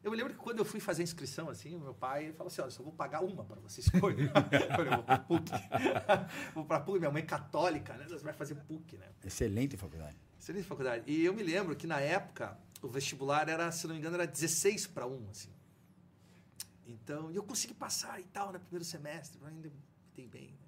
[0.02, 2.60] Eu me lembro que quando eu fui fazer a inscrição, assim, meu pai falou assim,
[2.60, 4.26] olha, só vou pagar uma para você escolher.
[4.36, 5.52] eu falei, vou pra PUC.
[6.54, 8.06] vou pra PUC, minha mãe é católica, né?
[8.08, 9.06] Você vai fazer PUC, né?
[9.24, 10.16] Excelente faculdade.
[10.38, 11.10] Excelente faculdade.
[11.10, 14.26] E eu me lembro que na época o vestibular era, se não me engano, era
[14.26, 15.50] 16 para 1, assim.
[16.86, 19.70] Então, e eu consegui passar e tal no primeiro semestre, ainda
[20.16, 20.48] me dei bem.
[20.50, 20.58] né?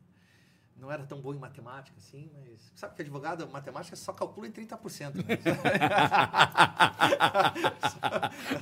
[0.79, 4.53] Não era tão bom em matemática, assim, mas sabe que advogado, matemática só calcula em
[4.53, 5.15] 30%.
[5.15, 5.25] Né?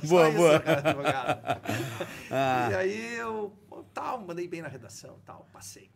[0.01, 0.59] Só Boa, isso, boa.
[0.59, 1.61] cara.
[2.31, 2.69] Ah.
[2.71, 3.53] E aí eu,
[3.93, 5.89] tal, mandei bem na redação, tal, passei.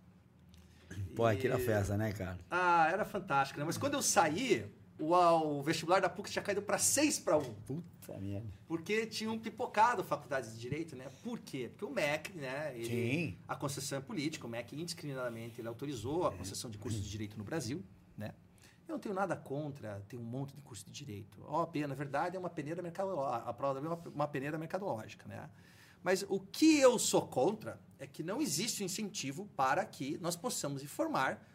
[1.15, 2.37] Pô, aquilo é festa, né, cara?
[2.51, 3.65] ah, era fantástico, né?
[3.65, 4.65] Mas quando eu saí,
[4.99, 5.13] o,
[5.59, 7.53] o vestibular da PUC tinha caído para 6 para 1.
[7.65, 8.47] Puta merda.
[8.67, 11.07] Porque tinham pipocado faculdades de direito, né?
[11.23, 11.69] Por quê?
[11.69, 12.73] Porque o MEC, né?
[12.75, 13.37] ele- Sim.
[13.47, 17.37] A concessão é política, o MEC indiscriminadamente ele autorizou a concessão de cursos de direito
[17.37, 17.83] no Brasil,
[18.17, 18.33] né?
[18.87, 21.43] Eu não tenho nada contra ter um monte de curso de direito.
[21.47, 23.47] A OAB, na verdade, é uma peneira mercadológica.
[23.49, 25.47] A prova é uma, uma peneira mercadológica, né?
[26.03, 30.35] Mas o que eu sou contra é que não existe um incentivo para que nós
[30.35, 31.45] possamos informar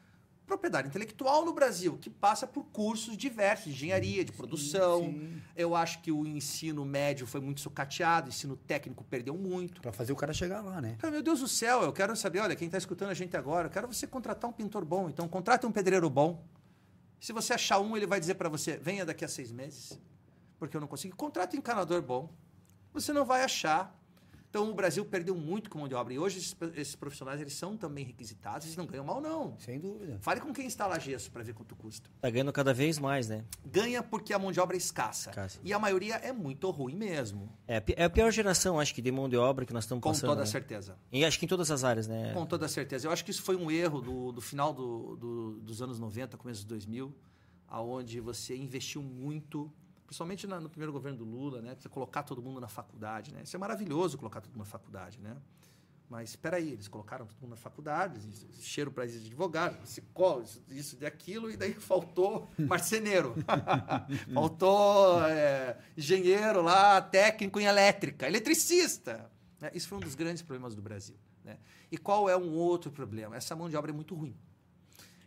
[0.46, 5.04] propriedade intelectual no Brasil, que passa por cursos diversos, de engenharia, de produção.
[5.04, 5.42] sim.
[5.56, 9.80] Eu acho que o ensino médio foi muito sucateado, o ensino técnico perdeu muito.
[9.80, 10.96] Pra fazer o cara chegar lá, né?
[10.98, 13.68] Cara, meu Deus do céu, eu quero saber, olha, quem está escutando a gente agora,
[13.68, 16.44] eu quero você contratar um pintor bom, então contrate um pedreiro bom.
[17.20, 19.98] Se você achar um, ele vai dizer para você, venha daqui a seis meses,
[20.58, 21.16] porque eu não consigo.
[21.16, 22.30] Contrate um encanador bom.
[22.92, 23.98] Você não vai achar.
[24.54, 26.14] Então, o Brasil perdeu muito com mão de obra.
[26.14, 29.58] E hoje, esses, esses profissionais, eles são também requisitados, eles não ganham mal, não.
[29.58, 30.16] Sem dúvida.
[30.20, 32.08] Fale com quem instala gesso para ver quanto custa.
[32.20, 33.44] Tá ganhando cada vez mais, né?
[33.66, 35.30] Ganha porque a mão de obra é escassa.
[35.30, 35.58] Escassa.
[35.64, 37.52] E a maioria é muito ruim mesmo.
[37.66, 40.00] É, a é a pior geração, acho que, de mão de obra que nós estamos
[40.00, 40.30] Com passando.
[40.30, 40.46] toda né?
[40.46, 40.96] certeza.
[41.10, 42.32] E acho que em todas as áreas, né?
[42.32, 43.08] Com toda certeza.
[43.08, 46.36] Eu acho que isso foi um erro do, do final do- do- dos anos 90,
[46.36, 47.12] começo dos 2000,
[47.66, 49.68] aonde você investiu muito,
[50.14, 51.74] principalmente na- no primeiro governo do Lula, né?
[51.76, 53.42] Você colocar todo mundo na faculdade, né?
[53.42, 55.36] Isso é maravilhoso colocar todo mundo na faculdade, né?
[56.08, 58.20] Mas espera aí, eles colocaram todo mundo na faculdade,
[58.56, 63.34] encheram para de advogado, psicólogo, isso, isso e aquilo, e daí faltou marceneiro.
[64.32, 69.28] faltou é, engenheiro lá, técnico em elétrica, eletricista.
[69.60, 69.70] né?
[69.74, 71.16] Isso foi um dos grandes problemas do Brasil.
[71.42, 71.58] Né?
[71.90, 73.34] E qual é um outro problema?
[73.34, 74.36] Essa mão de obra é muito ruim.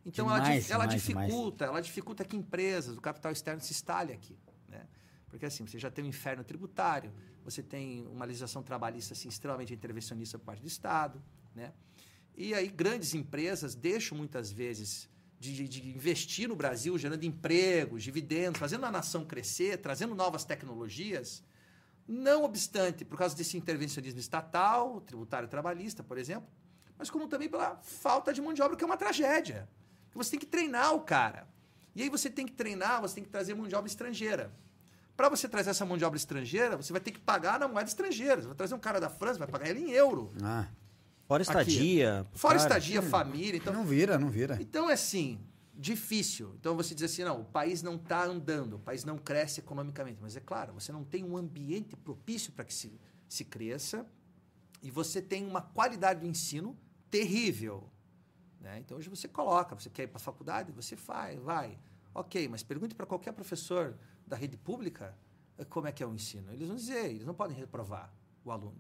[0.06, 3.74] Então ela, Demais, di- ela demais, dificulta, ela dificulta que empresas, o capital externo se
[3.74, 4.38] instalhe aqui.
[5.38, 9.72] Porque assim, você já tem um inferno tributário, você tem uma legislação trabalhista assim, extremamente
[9.72, 11.22] intervencionista por parte do Estado.
[11.54, 11.72] Né?
[12.36, 15.08] E aí grandes empresas deixam muitas vezes
[15.40, 21.44] de, de- investir no Brasil, gerando empregos, dividendos, fazendo a nação crescer, trazendo novas tecnologias.
[22.08, 26.50] Não obstante, por causa desse intervencionismo estatal, tributário trabalhista, por exemplo,
[26.98, 29.70] mas como também pela falta de mão de obra, que é uma tragédia.
[30.16, 31.48] Você tem que treinar o cara.
[31.96, 34.52] E aí você tem que treinar, você tem que trazer mão de obra estrangeira.
[35.18, 37.90] Para você trazer essa mão de obra estrangeira, você vai ter que pagar na moeda
[37.90, 38.40] estrangeira.
[38.40, 40.32] Você vai trazer um cara da França, vai pagar ele em euro.
[40.44, 40.68] Ah,
[41.28, 42.26] Fora estadia.
[42.34, 43.58] Fora cara, estadia, família.
[43.58, 44.58] Então, não vira, não vira.
[44.62, 45.40] então é assim,
[45.74, 46.54] difícil.
[46.60, 50.20] Então você diz assim, não, o país não está andando, o país não cresce economicamente.
[50.22, 54.06] Mas é claro, você não tem um ambiente propício para que se, se cresça
[54.84, 56.78] e você tem uma qualidade do ensino
[57.10, 57.90] terrível.
[58.62, 58.78] Né?
[58.78, 61.78] Então hoje você coloca, você quer ir para a faculdade, você faz, vai.
[62.14, 63.96] Ok, mas pergunte para qualquer professor
[64.28, 65.18] da rede pública
[65.58, 66.52] eh, como é que é o ensino.
[66.52, 68.14] Eles vão dizer, eles não podem reprovar
[68.44, 68.78] o aluno.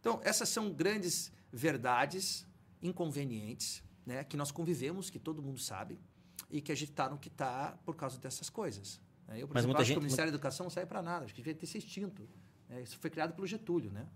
[0.00, 2.46] Então, essas são grandes verdades
[2.82, 5.98] inconvenientes né, que nós convivemos, que todo mundo sabe,
[6.50, 9.00] e que a gente está no que está por causa dessas coisas.
[9.26, 9.40] né?
[9.42, 11.02] Eu, por Mas exemplo, muita acho que gente- o Ministério da Educação não serve para
[11.02, 12.28] nada, acho que devia ter se extinto.
[12.68, 12.82] né?
[12.82, 14.06] Isso foi criado pelo Getúlio, né?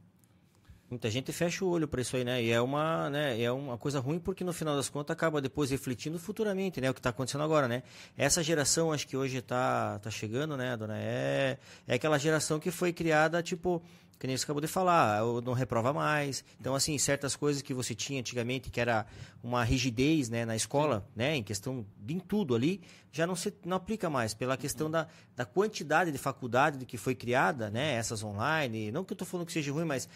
[0.90, 2.42] Muita gente fecha o olho para isso aí, né?
[2.42, 5.70] E é uma, né, é uma coisa ruim porque no final das contas acaba depois
[5.70, 6.88] refletindo futuramente, né?
[6.88, 7.82] O que está acontecendo agora, né?
[8.16, 10.96] Essa geração, acho que hoje está tá chegando, né, dona?
[10.96, 13.82] É, é aquela geração que foi criada, tipo,
[14.18, 16.42] que nem você acabou de falar, não reprova mais.
[16.58, 19.04] Então, assim, certas coisas que você tinha antigamente, que era
[19.42, 22.80] uma rigidez né, na escola, né, em questão de em tudo ali,
[23.12, 27.14] já não se não aplica mais, pela questão da, da quantidade de faculdade que foi
[27.14, 28.90] criada, né, essas online.
[28.90, 30.08] Não que eu estou falando que seja ruim, mas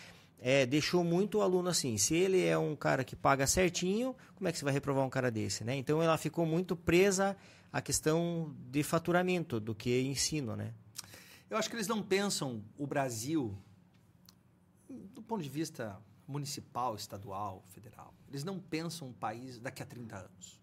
[0.45, 1.97] é, deixou muito o aluno assim.
[1.97, 5.09] Se ele é um cara que paga certinho, como é que você vai reprovar um
[5.09, 5.77] cara desse, né?
[5.77, 7.37] Então ela ficou muito presa
[7.73, 10.75] à questão de faturamento do que ensino, né?
[11.49, 13.57] Eu acho que eles não pensam o Brasil
[15.15, 18.13] do ponto de vista municipal, estadual, federal.
[18.29, 20.61] Eles não pensam um país daqui a 30 anos.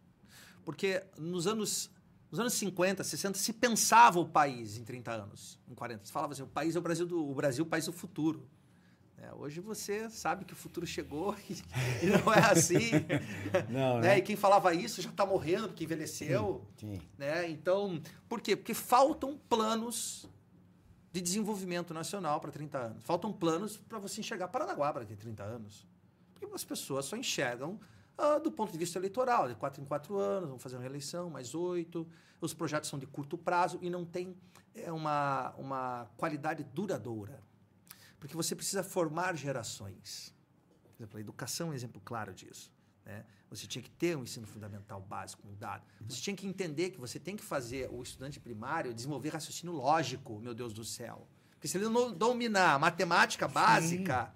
[0.65, 1.89] Porque nos anos
[2.29, 6.05] nos anos 50, 60 se pensava o país em 30 anos, em 40.
[6.05, 8.45] Se falava assim, o país é o Brasil do o Brasil, o país do futuro.
[9.21, 11.35] É, hoje você sabe que o futuro chegou
[12.01, 12.91] e, não é assim.
[13.69, 14.09] não, né?
[14.09, 14.17] né?
[14.19, 16.65] E quem falava isso já está morrendo porque envelheceu.
[16.77, 17.01] Sim, sim.
[17.17, 17.49] Né?
[17.49, 18.55] Então, por quê?
[18.55, 20.27] Porque faltam planos
[21.11, 23.03] de desenvolvimento nacional para 30 anos.
[23.03, 25.87] Faltam planos para você enxergar Paranaguá para ter 30 anos.
[26.33, 27.79] Porque as pessoas só enxergam
[28.17, 31.29] ah, do ponto de vista eleitoral, de 4 em 4 anos, vão fazer uma reeleição,
[31.29, 32.05] mais 8.
[32.41, 34.35] Os projetos são de curto prazo e não tem
[34.75, 37.41] é, uma, uma qualidade duradoura.
[38.19, 40.33] Porque você precisa formar gerações.
[40.83, 42.71] Por exemplo, a educação é um exemplo claro disso.
[43.05, 43.23] Né?
[43.49, 45.83] Você tinha que ter um ensino fundamental básico mudado.
[46.07, 50.39] Você tinha que entender que você tem que fazer o estudante primário desenvolver raciocínio lógico,
[50.39, 51.27] meu Deus do céu.
[51.51, 54.31] Porque se ele não dominar a matemática básica,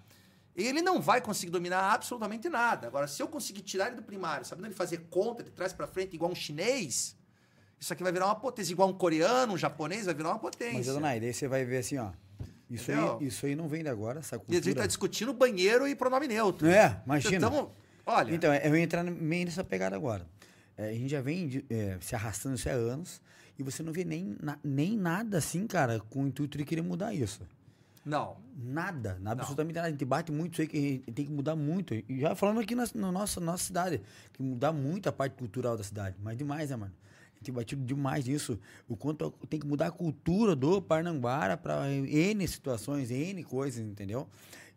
[0.56, 0.64] Sim.
[0.66, 2.88] ele não vai conseguir dominar absolutamente nada.
[2.88, 5.88] Agora, se eu conseguir tirar ele do primário, sabendo ele fazer conta de trás para
[5.88, 7.16] frente igual um chinês,
[7.80, 8.72] isso aqui vai virar uma potência.
[8.72, 10.78] Igual um coreano, um japonês, vai virar uma potência.
[10.78, 12.12] Mas, dona Aida, aí você vai ver assim, ó.
[12.74, 14.56] Isso aí, isso aí não vem de agora, essa cultura.
[14.56, 16.68] E a gente está discutindo banheiro e pronome neutro.
[16.68, 17.38] É, imagina.
[17.38, 17.72] Então,
[18.06, 18.34] olha...
[18.34, 20.26] Então, eu vou entrar meio nessa pegada agora.
[20.78, 23.22] É, a gente já vem é, se arrastando isso há anos
[23.58, 26.82] e você não vê nem, na, nem nada assim, cara, com o intuito de querer
[26.82, 27.42] mudar isso.
[28.06, 28.38] Não.
[28.56, 29.88] Nada, absolutamente nada.
[29.88, 30.68] A gente bate muito isso aí,
[31.00, 31.94] que tem que mudar muito.
[31.94, 34.02] E já falando aqui na, na nossa, nossa cidade,
[34.34, 36.18] que mudar muito a parte cultural da cidade.
[36.22, 36.94] Mas demais, né, mano?
[37.44, 38.60] Tem batido demais isso.
[38.88, 44.28] O quanto tem que mudar a cultura do Parnambara para N situações, N coisas, entendeu?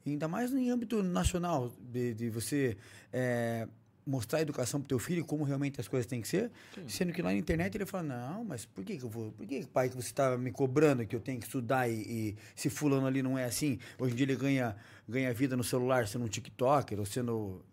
[0.04, 2.76] E ainda mais em âmbito nacional, de, de você
[3.12, 3.66] é,
[4.06, 6.88] mostrar a educação para teu filho como realmente as coisas têm que ser, Sim.
[6.88, 9.44] sendo que lá na internet ele fala, não, mas por que, que eu vou, por
[9.44, 12.70] que, pai, que você está me cobrando que eu tenho que estudar e, e, se
[12.70, 14.76] fulano ali não é assim, hoje em dia ele ganha,
[15.08, 17.64] ganha vida no celular sendo um TikToker ou sendo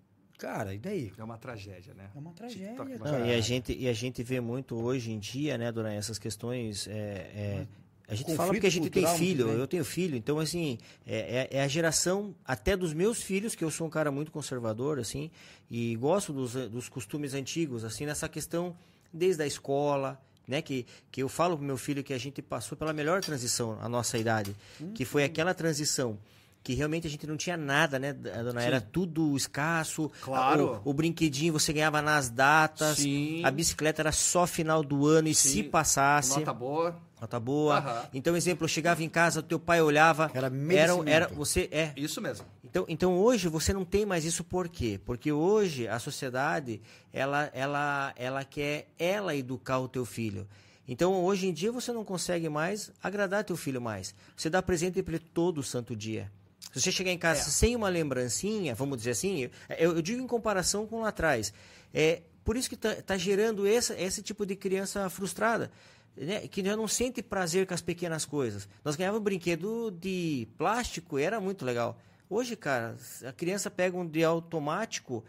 [0.43, 1.13] Cara, e daí?
[1.17, 2.09] É uma tragédia, né?
[2.13, 2.75] É uma tragédia.
[2.75, 6.19] Não, e, a gente, e a gente vê muito hoje em dia, né, durante essas
[6.19, 6.85] questões.
[6.85, 7.67] É, é,
[8.09, 10.77] a gente fala porque a gente tem filho, eu tenho filho, então assim,
[11.07, 14.33] é, é, é, a geração até dos meus filhos, que eu sou um cara muito
[14.33, 15.31] conservador, assim,
[15.71, 18.75] e gosto dos, dos costumes antigos, assim, nessa questão
[19.13, 22.77] desde a escola, né, que, que eu falo pro meu filho que a gente passou
[22.77, 26.19] pela melhor transição, a nossa idade, hum, que foi aquela transição
[26.63, 28.61] que realmente a gente não tinha nada, né, dona?
[28.61, 28.67] Sim.
[28.67, 30.09] Era tudo escasso.
[30.21, 30.81] Claro.
[30.85, 32.99] O, o, brinquedinho você ganhava nas datas.
[32.99, 33.43] Sim.
[33.43, 35.49] A bicicleta era só final do ano e Sim.
[35.49, 36.39] se passasse.
[36.39, 36.95] Nota boa.
[37.19, 38.09] Nota boa.
[38.13, 40.31] Então, exemplo, eu chegava em casa, teu pai olhava.
[40.33, 41.91] Era era, era você É.
[41.97, 42.45] Isso mesmo.
[42.63, 44.99] Então, então hoje você não tem mais isso por quê?
[45.05, 50.47] Porque hoje a sociedade ela, ela, ela quer ela educar o teu filho.
[50.87, 54.13] Então, hoje em dia, você não consegue mais agradar teu filho mais.
[54.35, 56.29] Você dá presente para ele todo santo dia.
[56.71, 57.43] Se você chegar em casa é.
[57.43, 61.53] sem uma lembrancinha, vamos dizer assim, eu, eu, digo em comparação com lá atrás.
[61.93, 65.71] É por isso que está tá gerando essa, esse tipo de criança frustrada.
[66.15, 68.69] Né, que já não sente prazer com as pequenas coisas.
[68.85, 71.99] Nós ganhávamos um brinquedo de plástico e era muito legal.
[72.29, 72.95] Hoje, cara,
[73.27, 75.23] a criança pega um de automático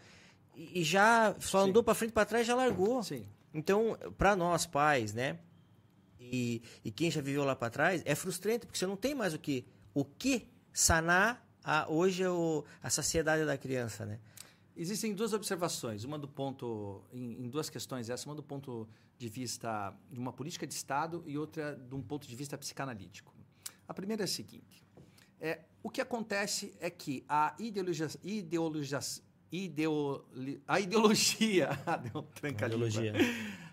[0.55, 1.69] e, já só Sim.
[1.69, 3.01] andou para frente e para trás já largou.
[3.03, 3.25] Sim.
[3.53, 5.39] Então, para nós pais, né?
[6.19, 9.33] E, e quem já viveu lá para trás, é frustrante porque você não tem mais
[9.33, 14.19] o que o que sanar a, hoje é o, a saciedade da criança, né?
[14.75, 18.85] Existem duas observações, uma do ponto em, em, duas questões, essa uma do ponto
[19.17, 23.33] de vista de uma política de Estado e outra de um ponto de vista psicanalítico.
[23.87, 24.83] A primeira é a seguinte:
[25.39, 28.99] é o que acontece é que a ideologia, ideologia,
[29.49, 30.25] ideo,
[30.67, 31.69] a ideologia,
[32.03, 33.13] deu um tranca ideologia.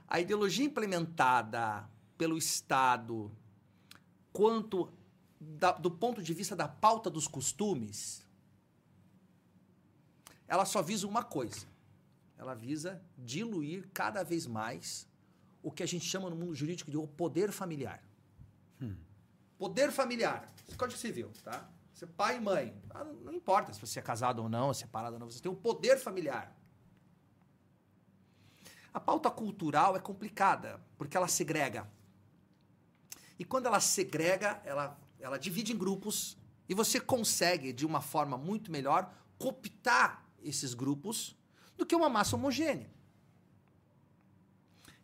[0.07, 1.85] a ideologia implementada
[2.17, 3.29] pelo Estado
[4.33, 4.89] quanto
[5.43, 8.25] da, do ponto de vista da pauta dos costumes,
[10.47, 11.67] ela só visa uma coisa.
[12.39, 15.07] Ela visa diluir cada vez mais
[15.63, 18.03] o que a gente chama no mundo jurídico de o poder familiar.
[18.81, 18.97] Hum.
[19.59, 20.49] Poder familiar.
[20.77, 21.69] Código Civil, tá?
[21.93, 22.75] Você é pai e mãe.
[22.91, 25.51] Ah, não, não importa se você é casado ou não, separado ou não, você tem
[25.51, 26.57] o poder familiar.
[28.93, 31.89] A pauta cultural é complicada, porque ela segrega.
[33.39, 36.37] E quando ela segrega, ela, ela divide em grupos
[36.69, 41.37] e você consegue, de uma forma muito melhor, cooptar esses grupos
[41.77, 42.91] do que uma massa homogênea.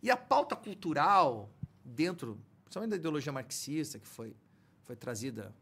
[0.03, 1.51] E a pauta cultural,
[1.85, 4.37] dentro, principalmente da ideologia marxista, que foi,
[4.83, 5.55] foi trazida,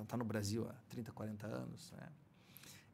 [0.00, 2.08] está no Brasil há 30, 40 anos, né?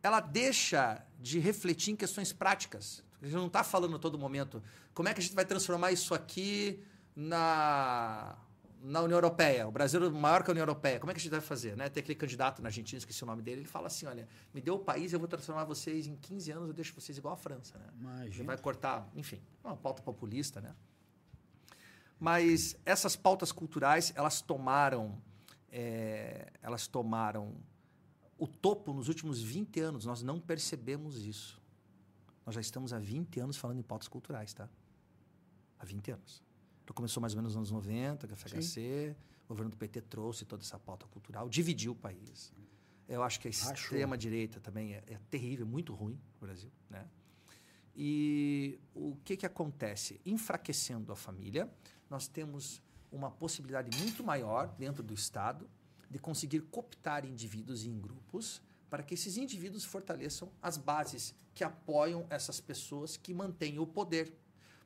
[0.03, 3.05] ela deixa de refletir em questões práticas.
[3.21, 4.63] A gente não está falando a todo momento
[4.95, 6.83] como é que a gente vai transformar isso aqui
[7.15, 8.37] na,
[8.83, 9.69] na União Europeia.
[9.69, 10.99] O Brasil é maior que a União Europeia.
[10.99, 11.77] Como é que a gente vai fazer?
[11.77, 11.89] Né?
[11.89, 14.71] Tem aquele candidato na Argentina, esqueci o nome dele, ele fala assim: olha, me dê
[14.71, 17.79] o país, eu vou transformar vocês em 15 anos, eu deixo vocês igual a França.
[17.79, 17.87] Né?
[18.01, 18.45] Imagina.
[18.45, 20.75] vai cortar, enfim, uma pauta populista, né?
[22.19, 25.21] Mas essas pautas culturais, elas tomaram,
[25.71, 27.55] é, elas tomaram
[28.39, 30.05] o topo nos últimos 20 anos.
[30.05, 31.61] Nós não percebemos isso.
[32.45, 34.69] Nós já estamos há 20 anos falando em pautas culturais, tá?
[35.79, 36.50] Há 20 anos.
[36.91, 39.17] Então começou mais ou menos nos anos 90, que a FHC, Sim.
[39.45, 42.53] o governo do PT trouxe toda essa pauta cultural, dividiu o país.
[43.09, 47.07] Eu acho que a extrema-direita também é, é terrível, muito ruim no Brasil, né?
[47.95, 50.21] E o que, que acontece?
[50.27, 51.73] Enfraquecendo a família,
[52.09, 55.71] nós temos uma possibilidade muito maior dentro do Estado
[56.11, 62.27] de conseguir cooptar indivíduos em grupos para que esses indivíduos fortaleçam as bases que apoiam
[62.29, 64.35] essas pessoas que mantêm o poder.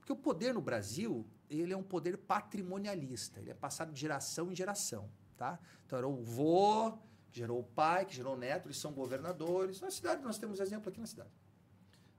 [0.04, 1.26] Porque o poder no Brasil,
[1.60, 5.58] ele é um poder patrimonialista, ele é passado de geração em geração, tá?
[5.86, 6.98] Então era o vô,
[7.30, 9.80] gerou o pai, que gerou o neto, eles são governadores.
[9.80, 11.30] Na cidade, nós temos exemplo aqui na cidade.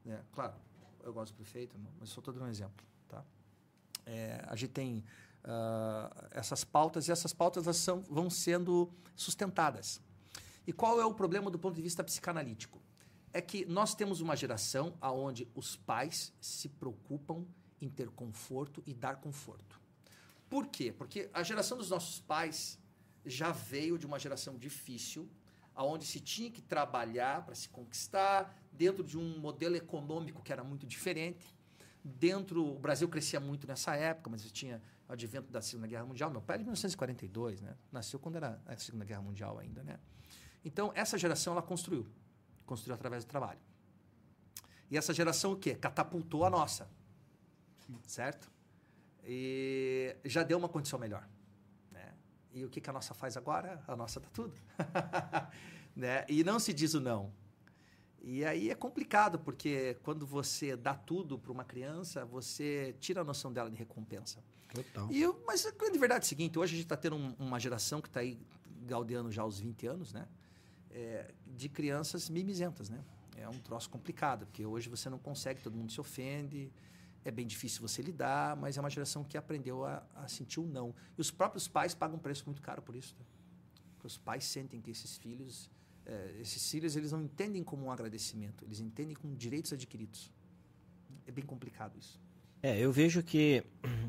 [0.03, 0.21] Né?
[0.33, 0.55] Claro,
[1.03, 3.23] eu gosto do prefeito, mas só estou dando um exemplo, tá?
[4.05, 5.03] É, a gente tem
[5.43, 10.01] uh, essas pautas e essas pautas elas são, vão sendo sustentadas.
[10.67, 12.81] E qual é o problema do ponto de vista psicanalítico?
[13.31, 17.45] É que nós temos uma geração onde os pais se preocupam
[17.81, 19.79] em ter conforto e dar conforto.
[20.49, 20.91] Por quê?
[20.91, 22.79] Porque a geração dos nossos pais
[23.25, 25.29] já veio de uma geração difícil,
[25.73, 30.63] aonde se tinha que trabalhar para se conquistar, dentro de um modelo econômico que era
[30.63, 31.55] muito diferente
[32.05, 32.63] dentro.
[32.63, 36.29] O Brasil crescia muito nessa época, mas tinha o advento da Segunda Guerra Mundial.
[36.29, 37.75] Meu pai é de 1942, né?
[37.91, 39.99] Nasceu quando era a Segunda Guerra Mundial ainda, né?
[40.63, 42.07] Então, essa geração ela construiu.
[42.65, 43.59] Construiu através do trabalho.
[44.89, 45.75] E essa geração o quê?
[45.75, 46.87] Catapultou a nossa.
[48.05, 48.51] Certo?
[49.23, 51.27] E já deu uma condição melhor.
[51.91, 52.13] Né?
[52.53, 53.83] E o que, que a nossa faz agora?
[53.87, 54.53] A nossa tá tudo.
[55.95, 56.25] né?
[56.29, 57.33] E não se diz o não.
[58.21, 63.23] E aí é complicado, porque quando você dá tudo para uma criança, você tira a
[63.23, 64.43] noção dela de recompensa.
[64.73, 65.11] Total.
[65.11, 67.35] E eu, mas a grande verdade é a seguinte: hoje a gente está tendo um,
[67.37, 68.39] uma geração que está aí
[68.81, 70.27] galdeando já aos 20 anos, né?
[70.89, 73.03] É, de crianças mimizentas, né?
[73.37, 76.71] É um troço complicado, porque hoje você não consegue, todo mundo se ofende,
[77.25, 80.65] é bem difícil você lidar, mas é uma geração que aprendeu a, a sentir o
[80.65, 80.95] não.
[81.17, 83.15] E os próprios pais pagam um preço muito caro por isso.
[83.19, 83.25] Né?
[84.03, 85.67] Os pais sentem que esses filhos
[86.05, 90.31] é, esses filhos eles não entendem como um agradecimento, eles entendem como direitos adquiridos.
[91.25, 92.21] É bem complicado isso.
[92.61, 93.63] É, eu vejo que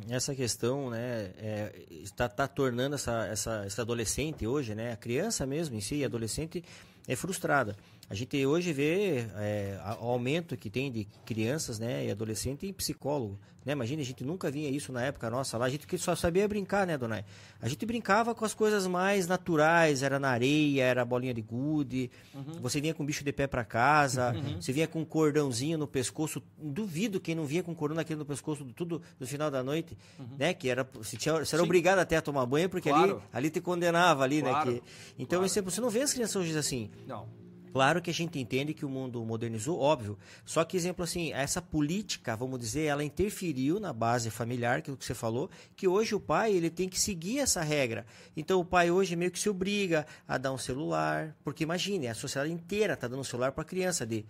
[0.09, 5.47] essa questão, né, é, está, está tornando essa, essa, essa adolescente hoje, né, a criança
[5.47, 6.63] mesmo em si, adolescente,
[7.09, 7.77] é frustrada.
[8.09, 12.73] A gente hoje vê é, o aumento que tem de crianças né, e adolescentes em
[12.73, 13.39] psicólogo.
[13.67, 13.73] Né?
[13.73, 15.67] Imagina, a gente nunca via isso na época nossa lá.
[15.67, 17.25] A gente só sabia brincar, né, Donai?
[17.61, 20.05] A gente brincava com as coisas mais naturais.
[20.05, 22.09] Era na areia, era bolinha de gude.
[22.33, 22.61] Uhum.
[22.63, 24.33] Você vinha com bicho de pé para casa.
[24.33, 24.63] Uhum.
[24.63, 26.41] Você vinha com um cordãozinho no pescoço.
[26.57, 29.99] Duvido quem não vinha com cordão naquele no pescoço tudo no final da noite.
[30.17, 30.37] Uhum.
[30.39, 30.55] Né?
[30.55, 31.67] Que era, você, tinha, você era Sim.
[31.67, 33.15] obrigado até a tomar banho, porque claro.
[33.15, 34.71] ali, ali te condenava ali, claro.
[34.71, 34.77] né?
[34.77, 34.83] Que,
[35.19, 35.65] então, claro.
[35.65, 36.89] você não vê as crianças hoje assim.
[37.05, 37.27] Não.
[37.73, 40.19] Claro que a gente entende que o mundo modernizou, óbvio.
[40.45, 45.05] Só que, exemplo assim, essa política, vamos dizer, ela interferiu na base familiar, aquilo que
[45.05, 48.07] você falou, que hoje o pai ele tem que seguir essa regra.
[48.37, 52.15] Então o pai hoje meio que se obriga a dar um celular, porque imagine, a
[52.15, 54.25] sociedade inteira está dando um celular para a criança de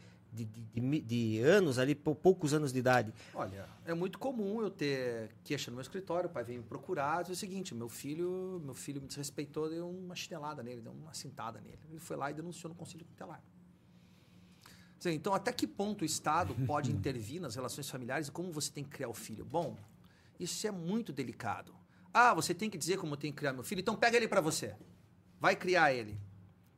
[0.44, 3.14] de, de, de, anos ali, poucos anos de idade.
[3.34, 7.22] Olha, é muito comum eu ter queixa no meu escritório, o pai vem me procurar,
[7.22, 11.14] diz o seguinte, meu filho, meu filho me desrespeitou, deu uma chinelada nele, deu uma
[11.14, 11.78] cintada nele.
[11.88, 13.42] Ele foi lá e denunciou no conselho tutelar.
[15.04, 18.82] Então, até que ponto o Estado pode intervir nas relações familiares e como você tem
[18.82, 19.44] que criar o filho?
[19.44, 19.76] Bom,
[20.38, 21.74] isso é muito delicado.
[22.12, 24.40] Ah, você tem que dizer como tem que criar meu filho, então pega ele para
[24.40, 24.74] você.
[25.38, 26.18] Vai criar ele.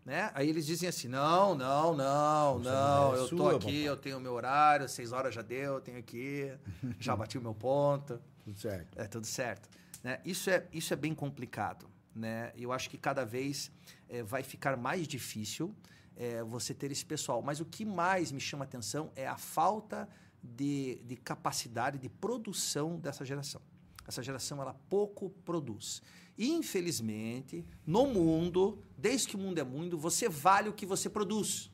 [0.09, 0.31] Né?
[0.33, 4.33] Aí eles dizem assim: não, não, não, não, é eu tô aqui, eu tenho meu
[4.33, 6.51] horário, seis horas já deu, eu tenho aqui,
[6.99, 8.19] já bati o meu ponto.
[8.43, 8.99] Tudo certo.
[8.99, 9.69] É tudo certo.
[10.03, 10.19] Né?
[10.25, 11.87] Isso, é, isso é bem complicado.
[12.15, 12.55] né?
[12.57, 13.71] Eu acho que cada vez
[14.09, 15.75] é, vai ficar mais difícil
[16.17, 17.43] é, você ter esse pessoal.
[17.43, 20.09] Mas o que mais me chama atenção é a falta
[20.43, 23.61] de, de capacidade de produção dessa geração.
[24.07, 26.01] Essa geração ela pouco produz.
[26.39, 31.69] Infelizmente, no mundo, desde que o mundo é mundo, você vale o que você produz.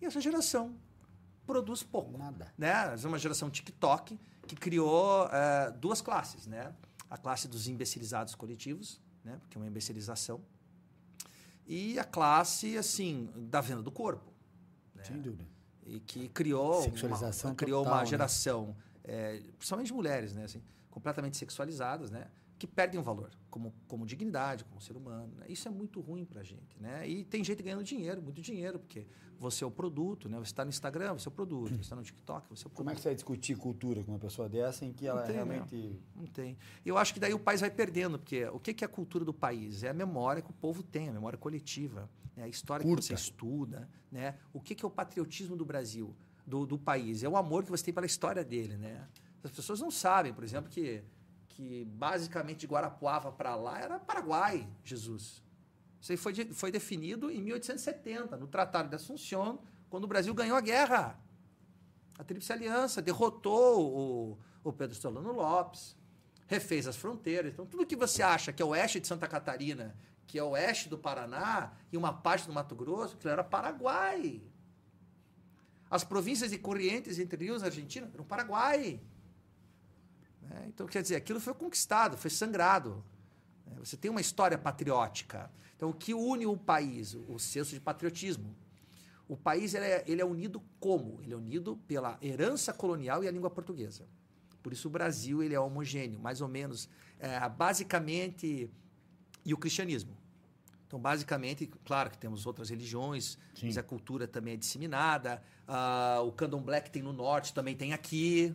[0.00, 0.76] E essa geração
[1.44, 2.16] produz pouco.
[2.16, 2.52] Nada.
[2.56, 2.72] Né?
[3.02, 6.72] É uma geração TikTok que criou uh, duas classes, né?
[7.10, 9.36] A classe dos imbecilizados coletivos, né?
[9.40, 10.40] Porque é uma imbecilização.
[11.66, 14.32] E a classe, assim, da venda do corpo.
[14.94, 15.04] Né?
[15.04, 15.44] Sem dúvida.
[15.84, 18.06] E que criou uma, criou total, uma né?
[18.06, 20.44] geração, é, principalmente mulheres, né?
[20.44, 22.28] Assim, completamente sexualizadas, né?
[22.62, 25.34] Que perdem o valor como, como dignidade, como ser humano.
[25.36, 25.46] Né?
[25.48, 27.08] Isso é muito ruim pra gente, né?
[27.08, 29.04] E tem gente ganhando dinheiro, muito dinheiro, porque
[29.36, 30.38] você é o produto, né?
[30.38, 31.70] Você está no Instagram, você é o produto.
[31.70, 32.76] Você está no TikTok, você é o produto.
[32.76, 35.26] Como é que você vai discutir cultura com uma pessoa dessa em que ela Não
[35.26, 36.00] tem, realmente.
[36.14, 36.56] Não tem.
[36.86, 39.34] Eu acho que daí o país vai perdendo, porque o que é a cultura do
[39.34, 39.82] país?
[39.82, 42.44] É a memória que o povo tem, a memória coletiva, né?
[42.44, 43.00] a história Curta.
[43.00, 44.38] que você estuda, né?
[44.52, 46.14] O que que é o patriotismo do Brasil,
[46.46, 47.24] do, do país?
[47.24, 49.08] É o amor que você tem pela história dele, né?
[49.42, 51.02] As pessoas não sabem, por exemplo, que,
[51.52, 55.42] que basicamente de Guarapuava para lá era Paraguai, Jesus.
[56.00, 60.34] Isso aí foi, de- foi definido em 1870, no Tratado de Assunção, quando o Brasil
[60.34, 61.18] ganhou a guerra.
[62.18, 65.96] A Tríplice Aliança derrotou o, o Pedro Solano Lopes,
[66.46, 67.52] refez as fronteiras.
[67.52, 69.96] Então, tudo que você acha que é oeste de Santa Catarina,
[70.26, 74.42] que é oeste do Paraná e uma parte do Mato Grosso, que era Paraguai.
[75.90, 79.00] As províncias de Corrientes, Entre Rios, Argentina, eram Paraguai.
[80.52, 80.66] Né?
[80.68, 83.02] Então, quer dizer, aquilo foi conquistado, foi sangrado.
[83.66, 83.76] né?
[83.78, 85.50] Você tem uma história patriótica.
[85.76, 87.14] Então, o que une o país?
[87.28, 88.54] O senso de patriotismo.
[89.28, 91.18] O país ele é, ele é unido como?
[91.22, 94.06] Ele é unido pela herança colonial e a língua portuguesa.
[94.62, 96.88] Por isso o Brasil ele é homogêneo, mais ou menos,
[97.18, 98.70] é, basicamente,
[99.44, 100.16] e o cristianismo.
[100.86, 103.66] Então, basicamente, claro que temos outras religiões, Sim.
[103.66, 105.42] mas a cultura também é disseminada.
[105.66, 108.54] Ah, o candomblé que tem no norte também tem aqui.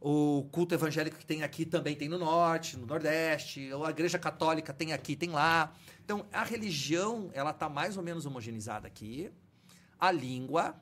[0.00, 3.70] O culto evangélico que tem aqui também tem no norte, no nordeste.
[3.84, 5.72] A igreja católica tem aqui, tem lá.
[6.04, 9.30] Então, a religião, ela está mais ou menos homogeneizada aqui.
[9.98, 10.76] A língua,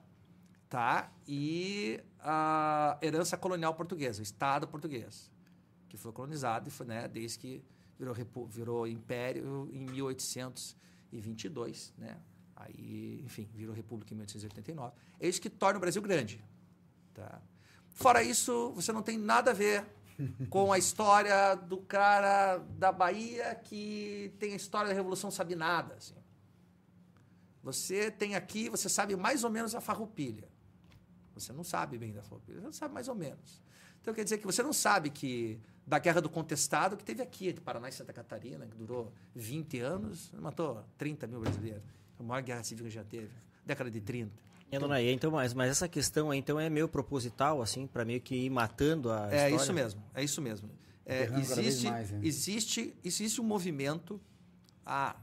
[0.69, 1.13] tá?
[1.29, 5.31] E a herança colonial portuguesa, o Estado português,
[5.89, 7.63] que foi colonizado e foi, né, desde que
[7.99, 8.15] virou,
[8.49, 12.17] virou império em 1822, né?
[12.57, 14.95] Aí, enfim, virou república em 1889.
[15.21, 16.43] É isso que torna o Brasil grande,
[17.13, 17.43] tá?
[17.95, 19.85] Fora isso, você não tem nada a ver
[20.49, 26.15] com a história do cara da Bahia que tem a história da Revolução Sabinada, assim.
[27.63, 30.49] Você tem aqui, você sabe mais ou menos a farroupilha.
[31.35, 33.63] Você não sabe bem da farroupilha, você sabe mais ou menos.
[34.01, 37.49] Então quer dizer que você não sabe que da Guerra do Contestado que teve aqui,
[37.49, 41.83] entre Paraná e Santa Catarina, que durou 20 anos, matou 30 mil brasileiros.
[42.19, 43.31] A maior guerra civil que já teve,
[43.65, 44.33] década de 30.
[44.73, 48.05] É, dona Ia, então, mas, mas essa questão aí, então, é meio proposital, assim, para
[48.05, 49.55] meio que ir matando a É história?
[49.57, 50.71] isso mesmo, é isso mesmo.
[51.05, 52.21] É, existe, mais, né?
[52.23, 54.21] existe, existe um movimento
[54.87, 55.17] há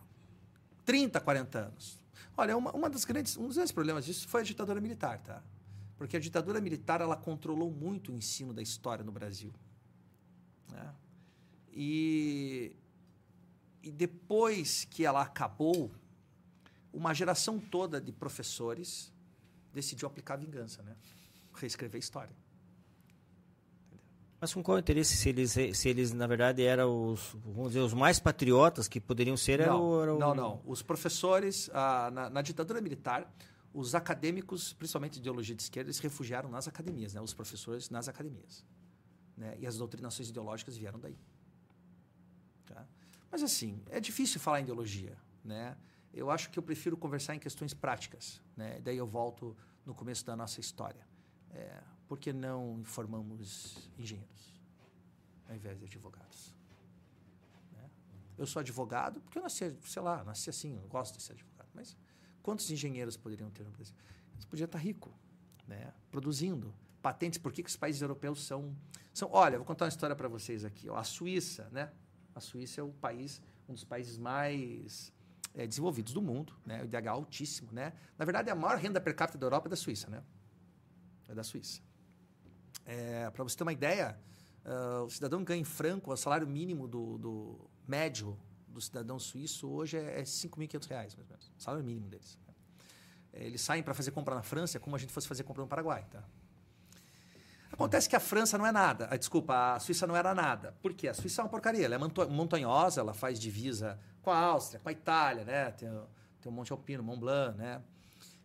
[0.85, 1.99] 30, 40 anos.
[2.37, 5.41] Olha, uma, uma das grandes, um dos grandes problemas disso foi a ditadura militar, tá?
[5.97, 9.51] Porque a ditadura militar ela controlou muito o ensino da história no Brasil.
[10.71, 10.93] né?
[11.73, 12.75] E,
[13.81, 15.91] e depois que ela acabou,
[16.93, 19.11] uma geração toda de professores
[19.73, 20.95] decidiu aplicar a vingança, né?
[21.53, 22.35] Reescrever a história.
[24.41, 27.93] Mas com qual interesse, se eles, se eles na verdade, eram os, vamos dizer, os
[27.93, 30.01] mais patriotas que poderiam ser, era não, o...
[30.01, 30.19] Era o...
[30.19, 30.61] não, não.
[30.65, 33.29] Os professores, ah, na, na ditadura militar,
[33.73, 37.19] os acadêmicos, principalmente de ideologia de esquerda, se refugiaram nas academias, né?
[37.19, 38.65] os professores nas academias.
[39.35, 39.57] Né?
[39.59, 41.17] E as doutrinações ideológicas vieram daí.
[42.65, 42.87] Tá?
[43.29, 45.17] Mas, assim, é difícil falar em ideologia.
[45.43, 45.75] Né?
[46.13, 48.41] Eu acho que eu prefiro conversar em questões práticas.
[48.55, 48.79] Né?
[48.81, 49.55] Daí eu volto
[49.85, 51.07] no começo da nossa história.
[51.51, 54.59] É, por que não informamos engenheiros
[55.47, 56.59] ao invés de advogados?
[58.39, 61.67] Eu sou advogado porque eu nasci, sei lá, nasci assim, eu gosto de ser advogado.
[61.73, 61.97] Mas
[62.41, 63.93] quantos engenheiros poderiam ter no Brasil?
[64.31, 65.11] Eles podiam estar ricos,
[65.67, 65.93] né?
[66.09, 67.37] produzindo patentes.
[67.37, 68.73] Por que, que os países europeus são,
[69.13, 69.29] são...
[69.33, 70.89] Olha, vou contar uma história para vocês aqui.
[70.89, 70.95] Ó.
[70.95, 71.91] A Suíça, né?
[72.33, 75.11] A Suíça é o país, um dos países mais
[75.53, 76.81] é, desenvolvidos do mundo, né?
[76.81, 77.93] O IDH altíssimo, né?
[78.17, 80.23] Na verdade, a maior renda per capita da Europa é da Suíça, né?
[81.27, 81.81] É da Suíça.
[82.85, 84.19] É, para você ter uma ideia,
[84.65, 88.37] uh, o cidadão ganha em franco, o salário mínimo do, do médio
[88.67, 91.51] do cidadão suíço hoje é, é 5.500 reais, mais ou menos.
[91.57, 92.37] O salário mínimo deles.
[93.33, 96.05] Eles saem para fazer compra na França como a gente fosse fazer compra no Paraguai.
[96.09, 96.23] Tá?
[97.71, 99.07] Acontece que a França não é nada.
[99.11, 100.75] Ah, desculpa, a Suíça não era nada.
[100.81, 101.07] Por quê?
[101.07, 101.85] A Suíça é uma porcaria.
[101.85, 105.71] Ela é monta- montanhosa, ela faz divisa com a Áustria, com a Itália, né?
[105.71, 105.89] Tem,
[106.39, 107.81] tem o Monte Alpino, Mont Blanc, né?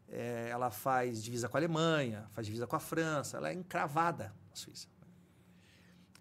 [0.08, 3.36] É, ela faz divisa com a Alemanha, faz divisa com a França.
[3.36, 4.88] Ela é encravada, a Suíça.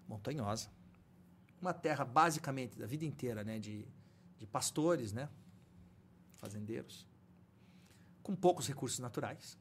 [0.06, 0.70] Montanhosa.
[1.62, 3.58] Uma terra, basicamente, da vida inteira, né?
[3.58, 3.88] De,
[4.38, 5.30] de pastores, né?
[6.36, 7.08] Fazendeiros.
[8.22, 9.58] Com poucos recursos naturais.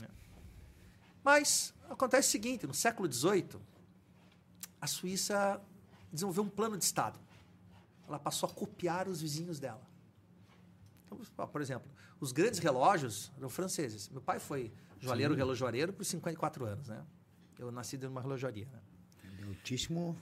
[0.00, 0.08] né?
[1.22, 3.60] Mas acontece o seguinte: no século XVIII,
[4.80, 5.60] a Suíça
[6.12, 7.20] desenvolveu um plano de Estado.
[8.10, 9.80] Ela passou a copiar os vizinhos dela.
[11.06, 11.88] Então, por exemplo,
[12.18, 14.08] os grandes relógios eram franceses.
[14.08, 17.04] Meu pai foi joalheiro, relojoeiro por 54 anos, né?
[17.56, 18.80] Eu nasci dentro de uma relojoaria, né?
[19.36, 20.16] De altíssimo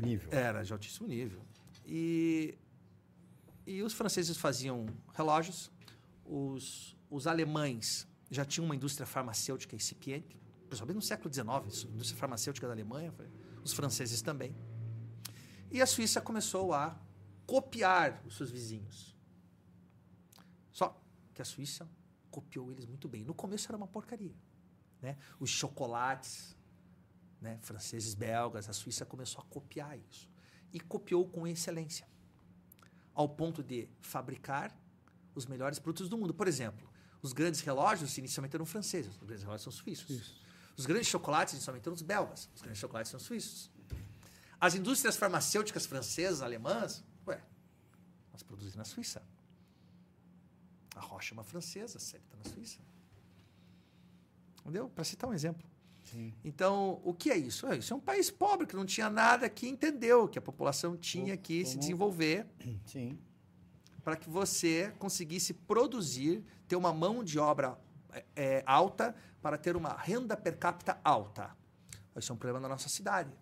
[0.00, 0.28] nível.
[0.32, 1.42] Era de altíssimo nível.
[1.86, 2.56] E,
[3.66, 5.70] e os franceses faziam relógios,
[6.24, 11.90] os, os alemães já tinham uma indústria farmacêutica incipiente, principalmente no século XIX, isso, a
[11.90, 13.12] indústria farmacêutica da Alemanha,
[13.62, 14.56] os franceses também.
[15.70, 16.98] E a Suíça começou a
[17.46, 19.16] copiar os seus vizinhos.
[20.72, 21.00] Só
[21.32, 21.88] que a Suíça
[22.30, 23.24] copiou eles muito bem.
[23.24, 24.34] No começo era uma porcaria.
[25.00, 25.16] Né?
[25.38, 26.56] Os chocolates,
[27.40, 30.28] né, franceses, belgas, a Suíça começou a copiar isso.
[30.72, 32.08] E copiou com excelência.
[33.14, 34.76] Ao ponto de fabricar
[35.34, 36.32] os melhores produtos do mundo.
[36.32, 36.88] Por exemplo,
[37.22, 40.42] os grandes relógios inicialmente eram franceses, os grandes relógios são suíços.
[40.76, 43.70] Os grandes chocolates inicialmente eram os belgas, os grandes chocolates são suíços.
[44.60, 47.04] As indústrias farmacêuticas francesas, alemãs,
[48.34, 49.22] nós produzimos na Suíça.
[50.96, 52.80] A Rocha é uma francesa, a Série está na Suíça.
[54.60, 54.88] Entendeu?
[54.88, 55.64] Para citar um exemplo.
[56.02, 56.34] Sim.
[56.44, 57.66] Então, o que é isso?
[57.66, 60.96] É, Isso é um país pobre que não tinha nada que entendeu que a população
[60.96, 62.46] tinha que se Como- desenvolver
[62.84, 63.18] Sim.
[64.02, 67.78] para que você conseguisse produzir, ter uma mão de obra
[68.12, 71.56] é, é, alta para ter uma renda per capita alta.
[72.16, 73.32] Esse é um problema da nossa cidade.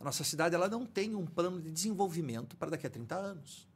[0.00, 3.68] A nossa cidade ela não tem um plano de desenvolvimento para daqui a 30 anos.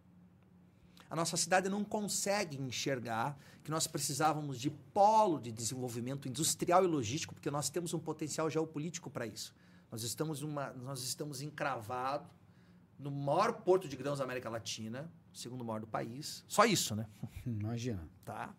[1.13, 6.87] A nossa cidade não consegue enxergar que nós precisávamos de polo de desenvolvimento industrial e
[6.87, 9.55] logístico, porque nós temos um potencial geopolítico para isso.
[9.91, 12.27] Nós estamos, uma, nós estamos encravados
[12.99, 16.43] no maior porto de grãos da América Latina, segundo maior do país.
[16.49, 17.07] Só isso, né?
[17.45, 18.09] Imagina.
[18.25, 18.55] Tá?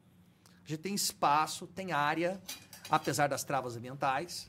[0.64, 2.40] A gente tem espaço, tem área,
[2.88, 4.48] apesar das travas ambientais.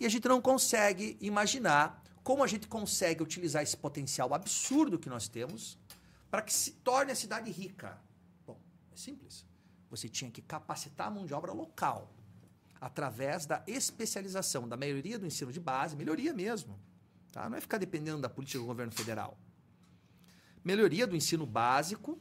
[0.00, 5.08] E a gente não consegue imaginar como a gente consegue utilizar esse potencial absurdo que
[5.08, 5.78] nós temos
[6.30, 8.00] para que se torne a cidade rica.
[8.46, 8.60] Bom,
[8.92, 9.46] é simples.
[9.90, 12.12] Você tinha que capacitar a mão de obra local
[12.80, 16.78] através da especialização da maioria do ensino de base, melhoria mesmo.
[17.32, 17.48] Tá?
[17.48, 19.38] Não é ficar dependendo da política do governo federal.
[20.64, 22.20] Melhoria do ensino básico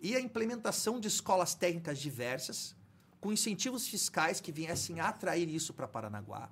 [0.00, 2.74] e a implementação de escolas técnicas diversas,
[3.20, 6.50] com incentivos fiscais que viessem a atrair isso para Paranaguá.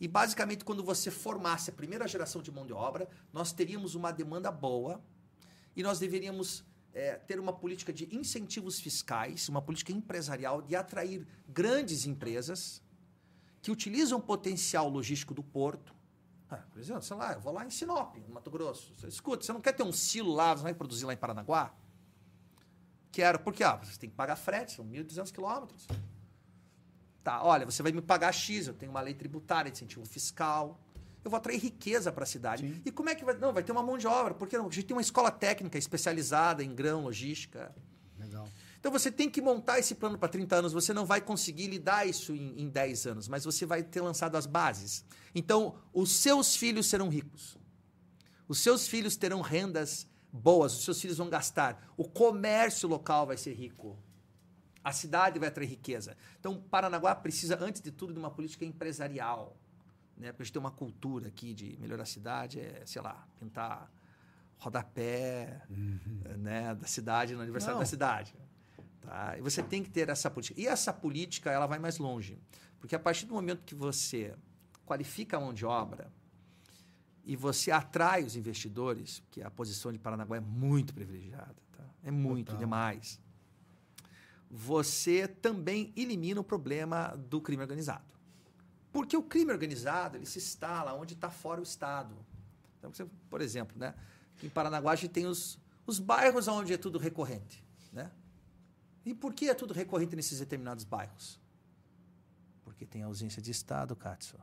[0.00, 4.12] E basicamente, quando você formasse a primeira geração de mão de obra, nós teríamos uma
[4.12, 5.02] demanda boa
[5.74, 11.26] e nós deveríamos é, ter uma política de incentivos fiscais, uma política empresarial de atrair
[11.48, 12.82] grandes empresas
[13.60, 15.94] que utilizam o potencial logístico do porto.
[16.50, 18.94] Ah, por exemplo, sei lá, eu vou lá em Sinop, no Mato Grosso.
[18.96, 21.74] Você, escuta, você não quer ter um silo lá, você vai produzir lá em Paranaguá?
[23.12, 25.86] Quero, porque ah, você tem que pagar frete, são 1.200 quilômetros.
[27.22, 30.80] Tá, olha, você vai me pagar X, eu tenho uma lei tributária, incentivo fiscal.
[31.24, 32.66] Eu vou atrair riqueza para a cidade.
[32.66, 32.82] Sim.
[32.84, 33.36] E como é que vai.
[33.36, 34.68] Não, vai ter uma mão de obra, porque não?
[34.68, 37.74] A gente tem uma escola técnica especializada em grão, logística.
[38.18, 38.48] Legal.
[38.80, 40.72] Então você tem que montar esse plano para 30 anos.
[40.72, 44.36] Você não vai conseguir lidar isso em, em 10 anos, mas você vai ter lançado
[44.36, 45.04] as bases.
[45.34, 47.58] Então, os seus filhos serão ricos.
[48.46, 51.92] Os seus filhos terão rendas boas, os seus filhos vão gastar.
[51.96, 53.98] O comércio local vai ser rico.
[54.88, 56.16] A cidade vai atrair riqueza.
[56.40, 59.54] Então, Paranaguá precisa, antes de tudo, de uma política empresarial.
[60.16, 60.32] Né?
[60.32, 63.92] Para a gente ter uma cultura aqui de melhorar a cidade, é, sei lá, pintar
[64.58, 65.60] rodapé
[66.38, 67.80] né, da cidade no aniversário Não.
[67.80, 68.34] da cidade.
[69.02, 69.36] Tá?
[69.36, 70.58] E você tem que ter essa política.
[70.58, 72.38] E essa política ela vai mais longe.
[72.80, 74.34] Porque a partir do momento que você
[74.86, 76.10] qualifica a mão de obra
[77.24, 81.84] e você atrai os investidores, que a posição de Paranaguá é muito privilegiada, tá?
[82.02, 82.60] é muito Total.
[82.60, 83.20] demais,
[84.50, 88.04] você também elimina o problema do crime organizado.
[88.92, 92.14] Porque o crime organizado ele se instala onde está fora o Estado.
[92.78, 93.94] Então, você, por exemplo, né,
[94.42, 97.62] em Paranaguá a gente tem os, os bairros onde é tudo recorrente.
[97.92, 98.10] Né?
[99.04, 101.40] E por que é tudo recorrente nesses determinados bairros?
[102.64, 104.38] Porque tem ausência de Estado, Katsu.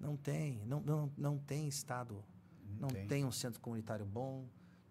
[0.00, 2.24] Não tem, não, não, não tem Estado.
[2.78, 3.06] Não, tem.
[3.06, 3.24] tem.
[3.24, 4.46] um centro comunitário bom,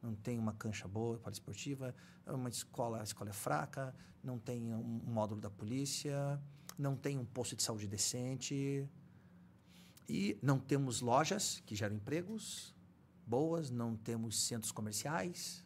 [0.08, 1.94] não tem uma cancha boa para esportiva,
[2.26, 3.94] é uma escola, a escola é fraca,
[4.24, 6.42] não tem um, um módulo da polícia,
[6.78, 8.88] não tem um posto de saúde decente
[10.08, 12.74] e não temos lojas que geram empregos
[13.26, 15.66] boas, não temos centros comerciais.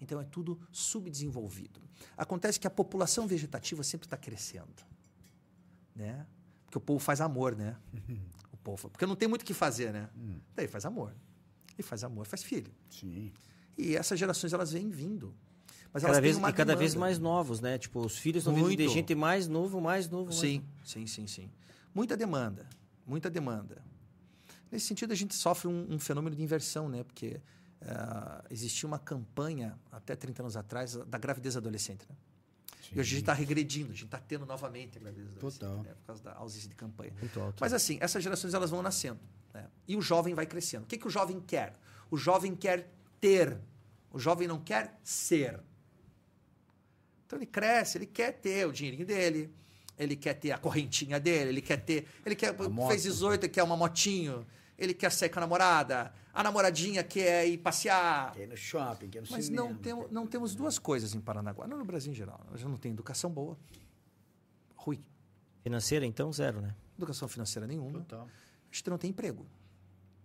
[0.00, 1.80] Então é tudo subdesenvolvido.
[2.16, 4.84] Acontece que a população vegetativa sempre está crescendo,
[5.94, 6.26] né?
[6.64, 7.76] Porque o povo faz amor, né?
[8.52, 10.10] O povo, porque não tem muito o que fazer, né?
[10.16, 10.40] Hum.
[10.54, 11.14] Daí faz amor.
[11.78, 12.72] E faz amor, faz filho.
[12.90, 13.32] Sim.
[13.76, 15.34] E essas gerações elas vêm vindo.
[15.92, 17.78] Mas Cada vez, e cada vez mais novos, né?
[17.78, 20.26] Tipo, os filhos estão vindo de gente mais novo, mais novo.
[20.26, 21.50] mais Sim, sim, sim, sim.
[21.94, 22.68] Muita demanda,
[23.06, 23.82] muita demanda.
[24.70, 27.02] Nesse sentido, a gente sofre um, um fenômeno de inversão, né?
[27.02, 27.40] Porque
[27.80, 32.16] ah, existia uma campanha, até 30 anos atrás, da gravidez adolescente, né?
[32.92, 35.82] E hoje a gente está regredindo, a gente está tendo novamente a gravidez adolescente, Total.
[35.82, 35.94] né?
[35.94, 37.12] Por causa da ausência de campanha.
[37.18, 37.56] Muito alto.
[37.60, 39.18] Mas assim, essas gerações elas vão nascendo.
[39.52, 39.66] né?
[39.88, 40.84] E o jovem vai crescendo.
[40.84, 41.74] O que, que o jovem quer?
[42.10, 42.88] O jovem quer
[43.20, 43.58] ter.
[44.10, 45.60] O jovem não quer ser.
[47.26, 49.52] Então ele cresce, ele quer ter o dinheirinho dele,
[49.98, 52.06] ele quer ter a correntinha dele, ele quer ter.
[52.24, 52.56] Ele quer.
[52.68, 52.90] moto.
[52.90, 54.46] Fez 18, ele quer uma motinho,
[54.78, 58.32] ele quer sair com a namorada, a namoradinha quer ir passear.
[58.32, 59.68] Quer ir no shopping, quer ir no Mas cinema.
[59.68, 62.40] não, tem, não temos duas coisas em Paranaguá, não no Brasil em geral.
[62.50, 63.58] Nós não tem educação boa.
[64.76, 65.04] Ruim.
[65.62, 66.74] Financeira, então, zero, né?
[66.96, 68.00] Educação financeira nenhuma.
[68.00, 68.28] Total.
[68.28, 69.46] a gente não tem emprego.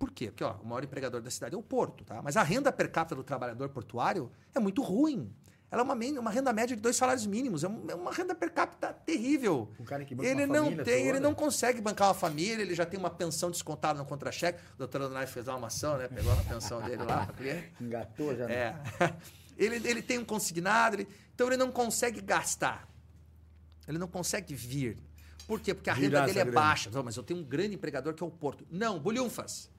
[0.02, 0.28] Por quê?
[0.32, 2.22] Porque ó, o maior empregador da cidade é o porto, tá?
[2.24, 5.32] Mas a renda per capita do trabalhador portuário é muito ruim.
[5.70, 7.64] Ela é uma, uma renda média de dois salários mínimos.
[7.64, 9.72] É é uma renda per capita terrível.
[9.80, 11.20] Um cara que banca Ele uma não tem, ele toda.
[11.22, 14.60] não consegue bancar uma família, ele já tem uma pensão descontada no contra-cheque.
[14.74, 16.08] O doutor Adonai fez uma ação, né?
[16.08, 17.72] Pegou a pensão dele lá para cliente.
[17.80, 18.48] Engatou já.
[18.48, 18.54] né?
[19.00, 19.14] É.
[19.58, 22.88] Ele, ele tem um consignado, ele- então ele não consegue gastar.
[23.88, 24.98] Ele não consegue vir.
[25.46, 25.74] Por quê?
[25.76, 26.60] Porque a Virar renda dele é grana.
[26.60, 26.90] baixa.
[26.90, 28.66] Não, mas eu tenho um grande empregador que é o Porto.
[28.72, 29.70] Não, Bulhunfas.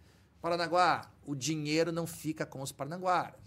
[0.43, 3.41] Paranaguá, o dinheiro não fica com os paranaguaras.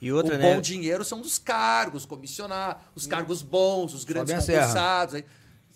[0.00, 0.54] E outra, o né?
[0.54, 5.14] bom dinheiro são dos cargos, comissionar, os cargos bons, os grandes concursados.
[5.14, 5.24] aí.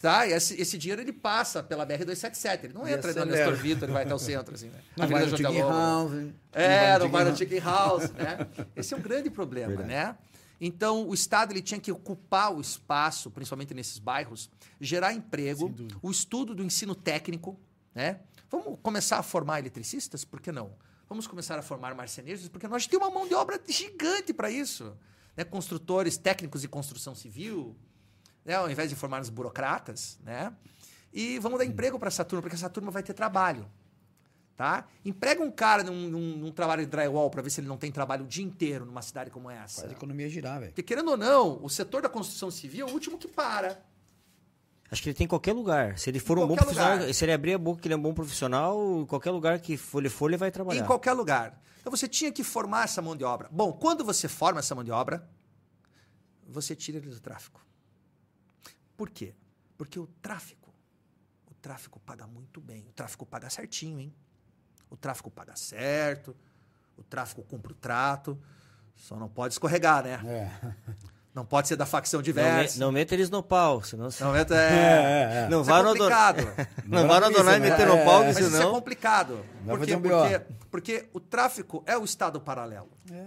[0.02, 0.26] Tá?
[0.26, 2.64] E esse, esse dinheiro ele passa pela BR-277.
[2.64, 3.30] Ele não E entra acelera.
[3.30, 4.54] Nestor Vitor, ele vai até o centro.
[4.54, 4.80] Assim, né?
[4.96, 5.60] Não vai no Chicken?
[5.60, 6.12] House.
[6.52, 8.46] É, não vai no chicken house, né?
[8.76, 9.88] Esse é um grande problema, Verdade.
[9.88, 10.16] né?
[10.60, 14.50] Então, o Estado ele tinha que ocupar o espaço, principalmente nesses bairros,
[14.80, 17.58] gerar emprego, o estudo do ensino técnico,
[17.96, 18.20] né?
[18.50, 20.24] Vamos começar a formar eletricistas?
[20.24, 20.72] Por que não?
[21.08, 22.46] Vamos começar a formar marceneiros?
[22.48, 24.96] Porque nós temos uma mão de obra gigante para isso.
[25.36, 25.44] Né?
[25.44, 27.74] Construtores técnicos de construção civil,
[28.44, 28.54] né?
[28.54, 30.52] ao invés de formar os burocratas, né?
[31.12, 33.66] E vamos dar emprego para essa turma, porque essa turma vai ter trabalho.
[34.56, 34.86] Tá?
[35.04, 37.90] Emprega um cara num, num- num trabalho de drywall para ver se ele não tem
[37.92, 39.80] trabalho o dia inteiro numa cidade como essa.
[39.82, 40.72] Faz a economia girar, velho.
[40.72, 43.82] Porque, querendo ou não, o setor da construção civil é o último que para.
[44.90, 45.98] Acho que ele tem em qualquer lugar.
[45.98, 47.14] Se ele for Em um bom profissional, lugar.
[47.14, 49.76] se ele abrir a boca que ele é um bom profissional, em qualquer lugar que
[49.76, 50.80] for, ele for, ele vai trabalhar.
[50.82, 51.60] Em qualquer lugar.
[51.80, 53.48] Então você tinha que formar essa mão de obra.
[53.50, 55.28] Bom, quando você forma essa mão de obra,
[56.46, 57.64] você tira ele do tráfico.
[58.96, 59.34] Por quê?
[59.76, 60.72] Porque o tráfico,
[61.50, 62.86] o tráfico paga muito bem.
[62.88, 64.14] O tráfico paga certinho, hein?
[64.88, 66.34] O tráfico paga certo,
[66.96, 68.40] o tráfico cumpre o trato.
[68.94, 70.20] Só não pode escorregar, né?
[70.24, 70.50] É.
[71.36, 72.80] Não pode ser da facção Não, me, diversa.
[72.80, 74.08] não meta eles no pau, senão...
[74.20, 74.44] Não, é, É,
[75.44, 75.48] é.
[75.50, 76.48] Não Isso vá é no complicado.
[76.86, 77.68] Não vá no Adonai né?
[77.70, 78.20] meter no É, pau, é.
[78.20, 78.72] que Mas isso é senão...
[78.72, 79.44] complicado.
[79.62, 79.96] Vai Por quê?
[79.96, 80.00] um.
[80.00, 82.88] Porque, porque o tráfico é o Estado paralelo.
[83.12, 83.26] É.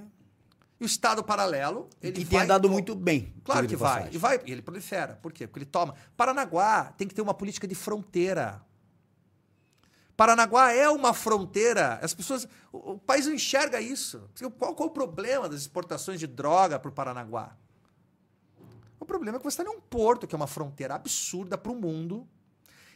[0.80, 3.32] E o Estado paralelo, ele que tem vai andado to- muito bem.
[3.44, 3.92] Claro que vai.
[3.92, 4.16] passagem.
[4.16, 5.20] E vai, e ele prolifera.
[5.22, 5.46] Por quê?
[5.46, 5.94] Porque ele toma.
[6.18, 8.60] Paranaguá tem que ter uma política de fronteira.
[10.18, 12.00] Paranaguá é uma fronteira.
[12.02, 12.48] As pessoas.
[12.72, 14.28] O, o país não enxerga isso.
[14.58, 17.56] Qual, qual é o problema das exportações de droga para o Paranaguá?
[19.00, 21.76] O problema é que você está num porto, que é uma fronteira absurda para o
[21.76, 22.28] mundo,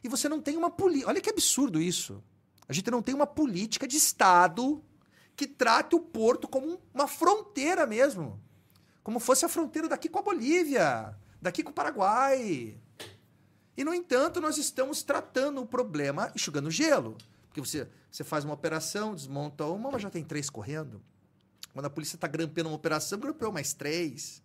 [0.03, 1.09] e você não tem uma política.
[1.09, 2.21] Olha que absurdo isso.
[2.67, 4.83] A gente não tem uma política de Estado
[5.35, 8.39] que trate o porto como um- uma fronteira mesmo.
[9.01, 12.77] Como fosse a fronteira daqui com a Bolívia, daqui com o Paraguai.
[13.75, 17.17] E, no entanto, nós estamos tratando o problema enxugando gelo.
[17.47, 21.01] Porque você, você faz uma operação, desmonta uma, mas já tem três correndo.
[21.73, 24.42] Quando a polícia está grampeando uma operação, grampeou mais três.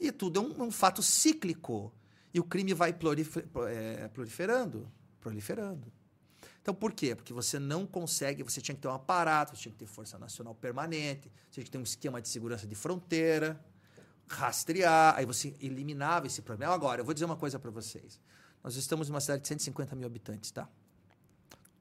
[0.00, 1.92] E tudo é um, um fato cíclico.
[2.32, 4.90] E o crime vai prolife- é, proliferando,
[5.20, 5.92] proliferando.
[6.62, 7.14] Então, por quê?
[7.14, 10.18] Porque você não consegue, você tinha que ter um aparato, você tinha que ter força
[10.18, 13.60] nacional permanente, você tinha que ter um esquema de segurança de fronteira,
[14.28, 16.72] rastrear, aí você eliminava esse problema.
[16.72, 18.20] Agora, eu vou dizer uma coisa para vocês.
[18.62, 20.68] Nós estamos numa cidade de 150 mil habitantes, tá?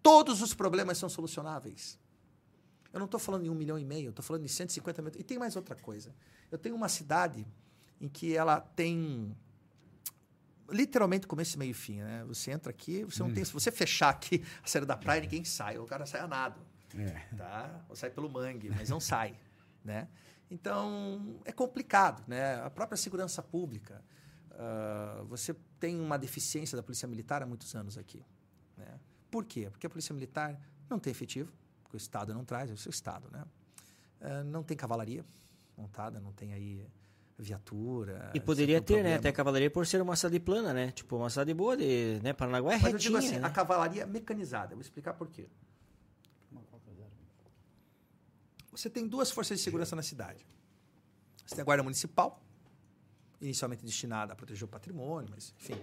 [0.02, 2.00] Todos os problemas são solucionáveis.
[2.92, 5.12] Eu não estou falando em um milhão e meio, eu estou falando de 150 mil.
[5.18, 6.16] E tem mais outra coisa.
[6.50, 7.46] Eu tenho uma cidade
[8.00, 9.36] em que ela tem
[10.72, 12.24] literalmente começo, meio e fim, né?
[12.26, 13.44] Você entra aqui, você não tem.
[13.44, 15.78] Se você fechar aqui a série da praia, ninguém sai.
[15.78, 16.62] O cara sai a nado.
[16.96, 17.36] É.
[17.36, 17.86] Tá?
[17.88, 19.36] Ou sai pelo mangue, mas não sai.
[19.82, 20.10] Né?
[20.52, 22.62] Então, é complicado, né?
[22.62, 24.04] A própria segurança pública.
[24.52, 28.22] ah, você tem uma deficiência da Polícia Militar há muitos anos aqui.
[28.76, 29.00] Né?
[29.32, 29.70] Por quê?
[29.72, 32.90] Porque a Polícia Militar não tem efetivo, porque o Estado não traz, é o seu
[32.90, 33.30] Estado.
[33.32, 33.46] Né?
[34.20, 35.24] Ah, não tem cavalaria
[35.78, 36.86] montada, não tem aí
[37.40, 38.32] viatura.
[38.34, 39.00] E poderia ter, né?
[39.00, 39.20] problema.
[39.20, 40.92] Até a cavalaria por ser uma cidade plana, né?
[40.92, 42.34] Tipo, uma cidade boa de, né?
[42.34, 43.48] Paranaguá é Mas eu retinha, digo assim, né?
[43.48, 44.74] a cavalaria mecanizada.
[44.74, 45.48] Eu vou explicar por quê.
[48.72, 50.46] Você tem duas forças de segurança na cidade.
[51.46, 52.42] Você tem a Guarda Municipal,
[53.42, 55.76] inicialmente destinada a proteger o patrimônio, mas, enfim,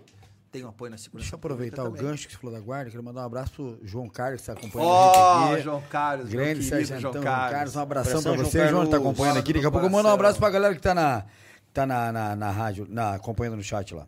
[0.56, 1.24] tem um apoio na segurança.
[1.24, 2.02] Deixa eu aproveitar o também.
[2.02, 2.90] gancho que você falou da guarda.
[2.90, 5.62] Quero mandar um abraço pro João Carlos, que está acompanhando a gente aqui.
[5.62, 7.52] João Carlos, Grande Sargentão, João Carlos.
[7.52, 7.76] Carlos.
[7.76, 9.06] Um abração Abração, pra João você, João, que tá Carlos.
[9.06, 9.52] acompanhando aqui.
[9.52, 11.26] Daqui a pouco eu mando um abraço pra galera que tá na,
[11.74, 14.06] tá na, na, na rádio, na, acompanhando no chat lá.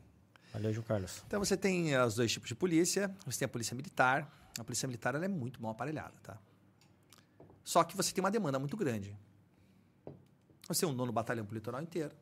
[0.54, 1.22] Valeu, João Carlos.
[1.26, 3.14] Então você tem eh, os dois tipos de polícia.
[3.26, 4.26] Você tem a polícia militar.
[4.58, 6.38] A polícia militar ela é muito mal aparelhada, tá?
[7.62, 9.14] Só que você tem uma demanda muito grande.
[10.66, 12.14] Você tem um nono batalhão pro litoral inteiro.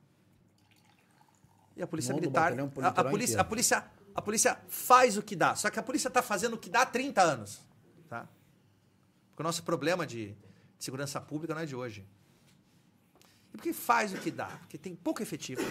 [1.77, 2.53] E a polícia Nono militar.
[2.83, 3.85] A, a polícia, a, polícia,
[4.17, 5.55] a polícia faz o que dá.
[5.55, 7.61] Só que a polícia está fazendo o que dá há 30 anos.
[8.09, 8.27] Tá?
[9.29, 10.35] Porque o nosso problema de,
[10.79, 12.07] segurança pública não é de hoje.
[13.53, 14.47] E por que faz o que dá?
[14.47, 15.63] Porque tem pouco efetivo.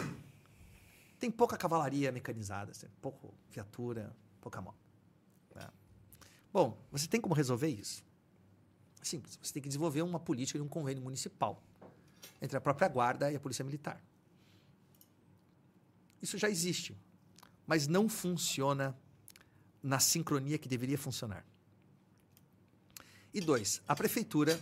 [1.19, 4.77] Tem pouca cavalaria mecanizada, tem pouco viatura, pouca moto.
[5.55, 5.67] né?
[6.53, 8.03] Bom, você tem como resolver isso?
[9.01, 9.39] É Simples.
[9.41, 11.63] Você tem que desenvolver uma política de um convênio municipal
[12.39, 13.99] entre a própria guarda e a polícia militar.
[16.21, 16.97] Isso já existe,
[17.65, 18.95] mas não funciona
[19.81, 21.45] na sincronia que deveria funcionar.
[23.33, 24.59] E dois, a prefeitura,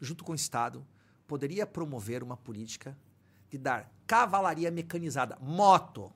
[0.00, 0.86] junto com o Estado,
[1.26, 2.96] poderia promover uma política
[3.50, 6.12] de dar cavalaria mecanizada, moto,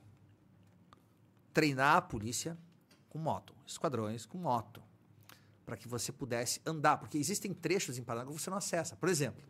[1.53, 2.57] treinar a polícia
[3.11, 4.83] com moto, esquadrões com moto,
[5.67, 8.97] para que você pudesse andar, porque existem trechos em Paranaguá que você não acessa.
[8.97, 9.43] Por exemplo,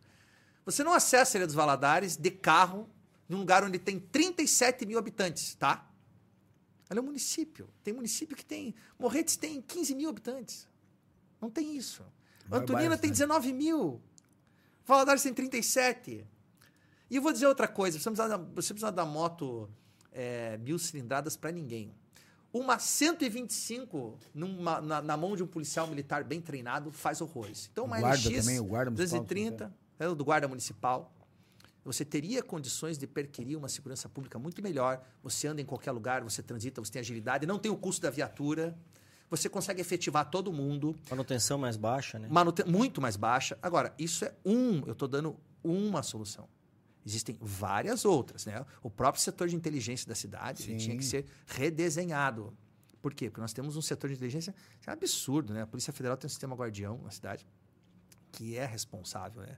[0.64, 2.88] você não acessa a Ilha dos Valadares de carro
[3.28, 5.88] num lugar onde tem 37 mil habitantes, tá?
[6.92, 7.66] Ela é um município.
[7.82, 8.74] Tem município que tem.
[8.98, 10.68] Morretes tem 15 mil habitantes.
[11.40, 12.04] Não tem isso.
[12.46, 13.14] Vai Antonina baixo, tem né?
[13.14, 14.00] 19 mil.
[14.84, 16.26] Valadares tem 37.
[17.08, 19.70] E eu vou dizer outra coisa: você precisa você precisa da moto
[20.12, 21.94] é, mil cilindradas para ninguém.
[22.52, 27.70] Uma 125 numa, na, na mão de um policial militar bem treinado faz horrores.
[27.72, 31.10] Então, uma Guarda LX também, o guarda municipal, 230, é o do guarda municipal.
[31.84, 35.04] Você teria condições de perquirir uma segurança pública muito melhor.
[35.22, 38.10] Você anda em qualquer lugar, você transita, você tem agilidade, não tem o custo da
[38.10, 38.76] viatura.
[39.28, 40.94] Você consegue efetivar todo mundo.
[41.10, 42.28] Manutenção mais baixa, né?
[42.30, 43.58] Manute- muito mais baixa.
[43.62, 46.48] Agora, isso é um, eu estou dando uma solução.
[47.04, 48.64] Existem várias outras, né?
[48.82, 52.56] O próprio setor de inteligência da cidade tinha que ser redesenhado.
[53.00, 53.28] Por quê?
[53.28, 54.54] Porque nós temos um setor de inteligência
[54.86, 55.62] é absurdo, né?
[55.62, 57.44] A Polícia Federal tem um sistema guardião na cidade
[58.30, 59.56] que é responsável, né?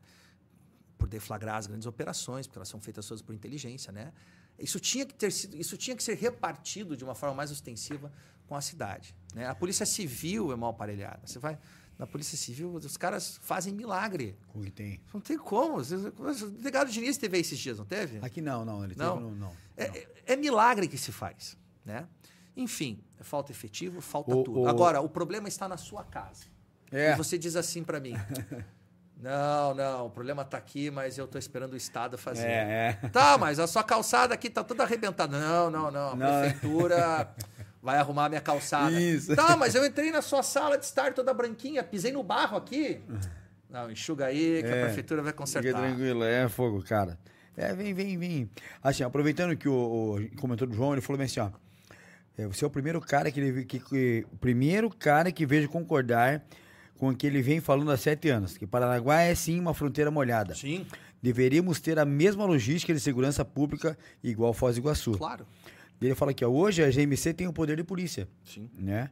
[1.05, 4.11] Por deflagrar as grandes operações, porque elas são feitas todas por inteligência, né?
[4.59, 8.11] Isso tinha que ter sido, isso tinha que ser repartido de uma forma mais ostensiva
[8.47, 9.47] com a cidade, né?
[9.47, 11.21] A Polícia Civil é mal aparelhada.
[11.27, 11.59] Você vai
[11.99, 14.35] na Polícia Civil, os caras fazem milagre.
[14.55, 14.99] O que tem?
[15.13, 15.77] Não tem como.
[15.77, 18.19] O delegado Diniz teve aí esses dias, não teve?
[18.23, 18.83] Aqui não, não.
[18.83, 19.17] Ele Não?
[19.19, 19.53] teve no, não.
[19.77, 22.09] É, é- é milagre que se faz, né?
[22.57, 24.61] Enfim, falta efetivo, falta O- tudo.
[24.63, 26.47] o- Agora, o problema está na sua casa.
[26.91, 27.13] É.
[27.13, 28.15] E você diz assim para mim:
[29.17, 32.47] Não, não, o problema está aqui, mas eu estou esperando o Estado fazer.
[32.47, 33.09] É, é.
[33.09, 35.39] Tá, mas a sua calçada aqui tá toda arrebentada.
[35.39, 36.11] Não, não, não.
[36.11, 36.41] A Não.
[36.41, 37.29] prefeitura
[37.83, 38.91] vai arrumar a minha calçada.
[39.01, 39.35] Isso.
[39.35, 43.01] Tá, mas eu entrei na sua sala de estar toda branquinha, pisei no barro aqui.
[43.71, 44.85] Não, enxuga aí que a É.
[44.85, 45.81] prefeitura vai Fica consertar.
[45.81, 47.19] tranquilo, é fogo, cara.
[47.57, 48.51] É, vem, vem, vem.
[48.83, 51.51] Assim, aproveitando que o, o comentou do João, ele falou assim, ó.
[52.37, 56.43] é, você é o primeiro cara que, que, que o primeiro cara que vejo concordar
[56.99, 60.11] com o que ele vem falando há sete anos, que Paranaguá é sim uma fronteira
[60.11, 60.55] molhada.
[60.55, 60.87] Sim,
[61.23, 65.13] Deveríamos ter a mesma logística de segurança pública igual Foz do Iguaçu.
[65.13, 65.47] claro.
[66.03, 68.69] Ele fala que ó, hoje a GMC tem o poder de polícia, Sim.
[68.79, 69.09] né?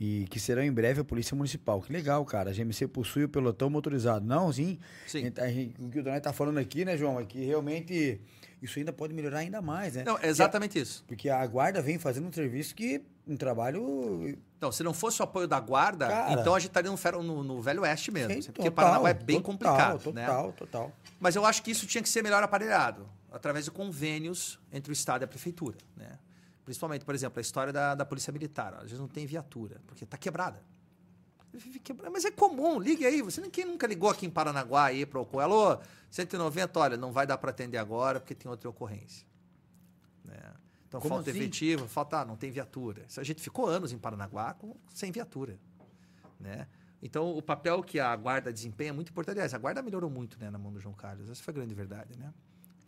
[0.00, 1.82] E que será em breve a Polícia Municipal.
[1.82, 2.50] Que legal, cara.
[2.50, 4.24] A GMC possui o pelotão motorizado.
[4.24, 4.78] Não, sim.
[5.06, 5.22] Sim.
[5.24, 7.18] Gente- o que o Donai tá falando aqui, né, João?
[7.18, 8.20] É que realmente
[8.62, 10.04] isso ainda pode melhorar ainda mais, né?
[10.06, 11.04] Não, é exatamente isso.
[11.08, 13.02] Porque a guarda vem fazendo um serviço que.
[13.26, 14.38] um trabalho.
[14.56, 16.40] Então, se não fosse o apoio da guarda, Cara.
[16.40, 18.32] então a gente estaria no, no- no Velho Oeste mesmo.
[18.32, 20.12] Sim, assim, porque total, Paranaguá é bem total, complicado.
[20.14, 20.26] né?
[20.26, 20.92] Total, total.
[21.18, 24.94] Mas eu acho que isso tinha que ser melhor aparelhado, através de convênios entre o
[24.94, 25.76] Estado e a Prefeitura.
[25.96, 26.18] Né?
[26.68, 28.74] Principalmente, por exemplo, a história da, da Polícia Militar.
[28.74, 30.62] Às vezes não tem viatura, porque está quebrada.
[32.12, 33.22] Mas é comum, ligue aí.
[33.22, 35.78] Você ninguém nunca ligou aqui em Paranaguá aí para o Alô,
[36.10, 39.26] 190, olha, não vai dar para atender agora porque tem outra ocorrência.
[40.22, 40.36] Né?
[40.86, 41.38] Então Como falta assim?
[41.38, 43.06] efetivo, falta, ah, não tem viatura.
[43.16, 45.58] A gente ficou anos em Paranaguá com, sem viatura.
[46.38, 46.68] Né?
[47.00, 49.36] Então, o papel que a guarda desempenha é muito importante.
[49.36, 51.30] Aliás, a guarda melhorou muito né, na mão do João Carlos.
[51.30, 52.14] Essa foi a grande verdade.
[52.18, 52.30] Né?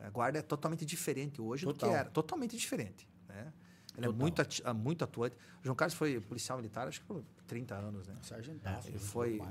[0.00, 1.88] A guarda é totalmente diferente hoje do Total.
[1.88, 2.10] que era.
[2.10, 3.08] Totalmente diferente.
[3.28, 3.52] Né?
[3.96, 4.12] Ele é Total.
[4.20, 5.36] muito, ati- ah, muito atuante.
[5.60, 8.14] O João Carlos foi policial militar, acho que por 30 anos, né?
[8.22, 8.88] Sargentaço.
[8.88, 9.42] Ele um foi,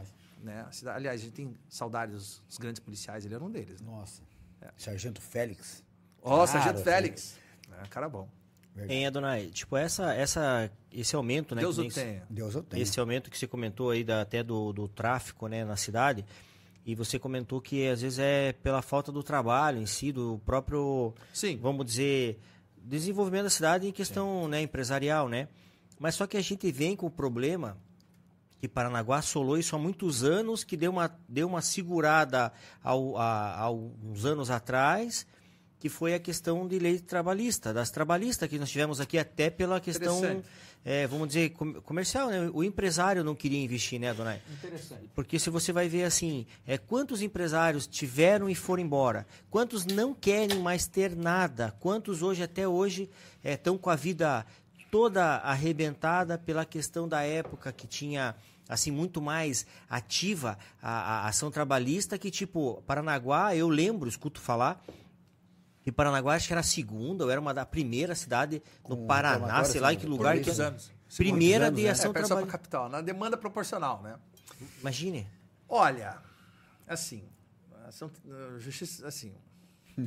[0.42, 0.66] né?
[0.72, 3.92] cidade- aliás, a gente tem saudades dos, dos grandes policiais, ele era um deles, né?
[3.92, 4.22] Nossa.
[4.62, 4.70] É.
[4.78, 5.84] Sargento Félix.
[6.22, 7.38] Ó, Cara, Sargento Félix.
[7.84, 8.28] É, cara bom.
[8.76, 8.94] Verdade.
[8.98, 9.48] Hein, Adonai?
[9.48, 11.62] Tipo, essa, essa, esse aumento, né?
[11.62, 12.24] Deus que o tenha.
[12.30, 12.82] Deus eu tenho.
[12.82, 16.26] Esse aumento que você comentou aí da, até do, do tráfico né, na cidade,
[16.86, 21.14] e você comentou que às vezes é pela falta do trabalho em si, do próprio,
[21.34, 21.58] Sim.
[21.58, 22.40] vamos dizer,
[22.90, 25.48] desenvolvimento da cidade em questão né, empresarial, né?
[26.00, 27.78] Mas só que a gente vem com o problema
[28.60, 32.52] que Paranaguá assolou isso há muitos anos, que deu uma, deu uma segurada
[32.84, 35.26] ao, a, há uns anos atrás,
[35.78, 39.80] que foi a questão de lei trabalhista, das trabalhistas que nós tivemos aqui até pela
[39.80, 40.44] questão.
[40.86, 42.50] É, vamos dizer, com- comercial, né?
[42.54, 44.42] O empresário não queria investir, né, Donai?
[44.52, 45.10] Interessante.
[45.14, 49.28] Porque se você vai ver assim, é, quantos empresários tiveram e foram embora?
[49.50, 51.76] Quantos não querem mais ter nada?
[51.80, 53.10] Quantos hoje, até hoje,
[53.44, 54.46] estão com a vida
[54.90, 58.36] toda arrebentada pela questão da época que tinha
[58.68, 64.84] assim muito mais ativa a, a ação trabalhista que tipo Paranaguá eu lembro escuto falar
[65.92, 69.08] que Paranaguá acho que era a segunda ou era uma da primeira cidade no Com
[69.08, 70.02] Paraná reclamatórios, sei lá em né?
[70.02, 70.92] que lugar que anos.
[71.16, 71.92] primeira anos, de né?
[71.92, 74.18] ação É, perto da trabalhista capital, na demanda proporcional, né?
[74.82, 75.28] imagine
[75.68, 76.18] Olha,
[76.88, 77.30] assim,
[77.86, 79.36] ação, eh, justiça, assim,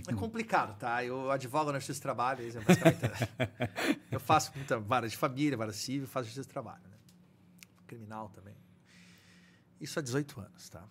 [0.09, 1.05] é complicado, tá?
[1.05, 2.49] Eu advogo na justiça do trabalho, é
[4.11, 6.97] eu faço muita vara de família, vara civil, faço justiça do trabalho, né?
[7.87, 8.57] Criminal também.
[9.81, 10.85] Isso há 18 anos, tá?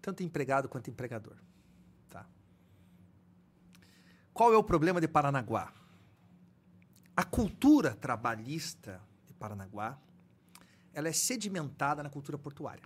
[0.00, 1.36] Tanto empregado quanto empregador?
[4.40, 5.70] Qual é o problema de Paranaguá?
[7.14, 9.98] A cultura trabalhista de Paranaguá,
[10.94, 12.82] ela é sedimentada na cultura portuária.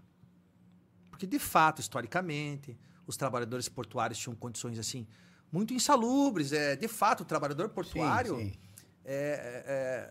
[1.09, 2.77] Porque, de fato, historicamente,
[3.07, 5.07] os trabalhadores portuários tinham condições assim
[5.53, 6.53] muito insalubres.
[6.53, 8.37] É, de fato, o trabalhador portuário.
[8.37, 8.59] Sim, sim.
[9.05, 9.63] é-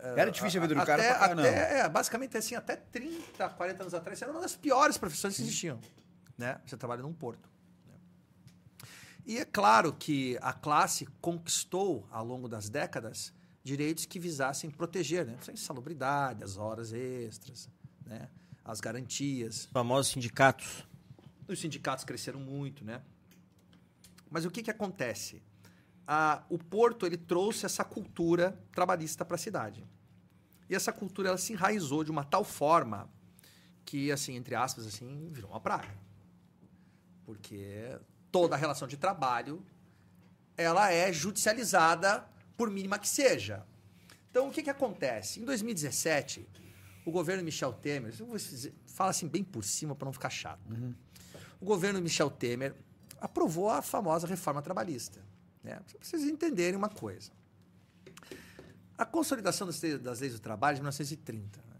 [0.05, 1.41] é- é- Era difícil a vida do até- cara pra caramba.
[1.41, 5.41] até, é, basicamente, assim, até 30, 40 anos atrás, era uma das piores profissões que
[5.41, 5.77] existiam.
[6.37, 6.61] Né?
[6.65, 7.51] Você trabalha num porto.
[9.25, 15.25] E é claro que a classe conquistou, ao longo das décadas, direitos que visassem proteger
[15.25, 15.37] né?
[15.47, 17.69] a insalubridade, as horas extras,
[18.05, 18.29] né?
[18.65, 19.65] as garantias.
[19.71, 20.85] famosos sindicatos
[21.47, 23.01] Os sindicatos cresceram muito, né?
[24.29, 25.41] Mas o que, que acontece?
[26.05, 29.85] Ah, o Porto ele trouxe essa cultura trabalhista para a cidade.
[30.69, 33.09] E essa cultura ela se enraizou de uma tal forma
[33.85, 35.95] que, assim, entre aspas, assim, virou uma praga.
[37.25, 37.97] Porque
[38.33, 39.63] toda a relação de trabalho
[40.57, 42.25] ela é judicializada
[42.57, 43.63] por mínima que seja.
[44.29, 45.39] Então, o que, que acontece?
[45.39, 46.47] Em 2017,
[47.05, 50.29] o governo Michel Temer, eu vou dizer- fala assim bem por cima para não ficar
[50.31, 50.61] chato.
[51.61, 52.75] O governo Michel Temer
[53.21, 55.21] aprovou a famosa reforma trabalhista.
[55.63, 55.75] Né?
[55.75, 57.31] Pra vocês entenderem uma coisa.
[58.97, 61.72] A consolidação das leis, do trabalho é de 1930, né?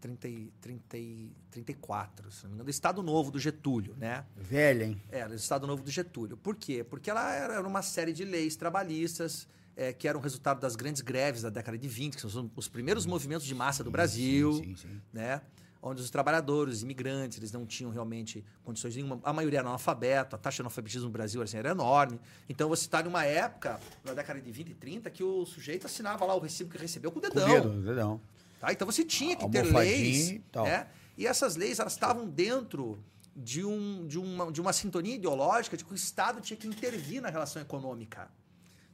[0.00, 4.24] 30, e- 30, e 34, se não me engano, do Estado Novo do Getúlio, né?
[4.36, 5.00] Velha, hein?
[5.10, 6.36] Era do Estado Novo do Getúlio.
[6.36, 6.84] Por quê?
[6.84, 11.42] Porque ela era uma série de leis trabalhistas eh, que eram resultado das grandes greves
[11.42, 14.76] da década de 20, que são os, os primeiros movimentos de massa do Brasil, Sim,
[14.76, 15.00] sim, sim.
[15.12, 15.40] né?
[15.84, 19.18] Onde os trabalhadores, os imigrantes, eles não tinham realmente condições nenhuma.
[19.24, 22.20] A maioria era analfabeto, a taxa de analfabetismo no Brasil assim, era enorme.
[22.48, 26.24] Então você está numa época, na década de 20 e 30, que o sujeito assinava
[26.24, 27.48] lá o recibo que recebeu com o Com dedão.
[27.48, 28.20] o dedo, dedão.
[28.62, 28.72] Tá?
[28.72, 30.30] Então você tinha que ter leis.
[30.30, 30.86] e né?
[31.18, 33.02] E essas leis elas estavam dentro
[33.34, 37.20] de, um, de, uma, de uma sintonia ideológica de que o Estado tinha que intervir
[37.20, 38.30] na relação econômica.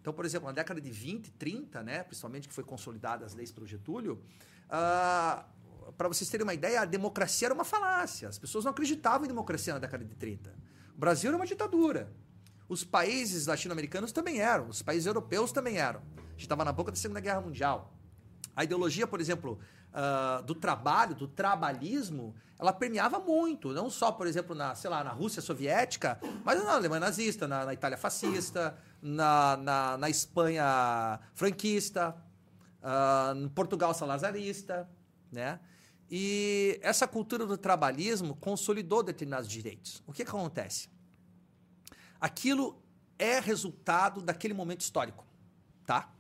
[0.01, 3.53] Então, por exemplo, na década de 20, 30, né, principalmente que foi consolidada as leis
[3.53, 4.23] pelo Getúlio,
[4.71, 8.27] para vocês terem uma ideia, a democracia era uma falácia.
[8.27, 10.51] As pessoas não acreditavam em democracia na década de 30.
[10.97, 12.11] O Brasil era uma ditadura.
[12.67, 16.01] Os países latino-americanos também eram, os países europeus também eram.
[16.17, 17.98] A gente estava na boca da Segunda Guerra Mundial.
[18.59, 19.61] A ideologia, por exemplo,
[19.95, 25.05] ah, do trabalho, do trabalhismo, ela permeava muito, não só, por exemplo, na, sei lá,
[25.05, 31.21] na Rússia soviética, mas na Alemanha nazista, na, na Itália fascista, na, na, na Espanha
[31.37, 32.17] franquista,
[32.83, 34.91] ah, no Portugal salazarista,
[35.31, 35.61] né?
[36.11, 40.03] E essa cultura do trabalhismo consolidou determinados direitos.
[40.05, 40.91] O que, que acontece?
[42.21, 42.83] Aquilo
[43.17, 45.25] é resultado daquele momento histórico,
[45.87, 46.13] tá?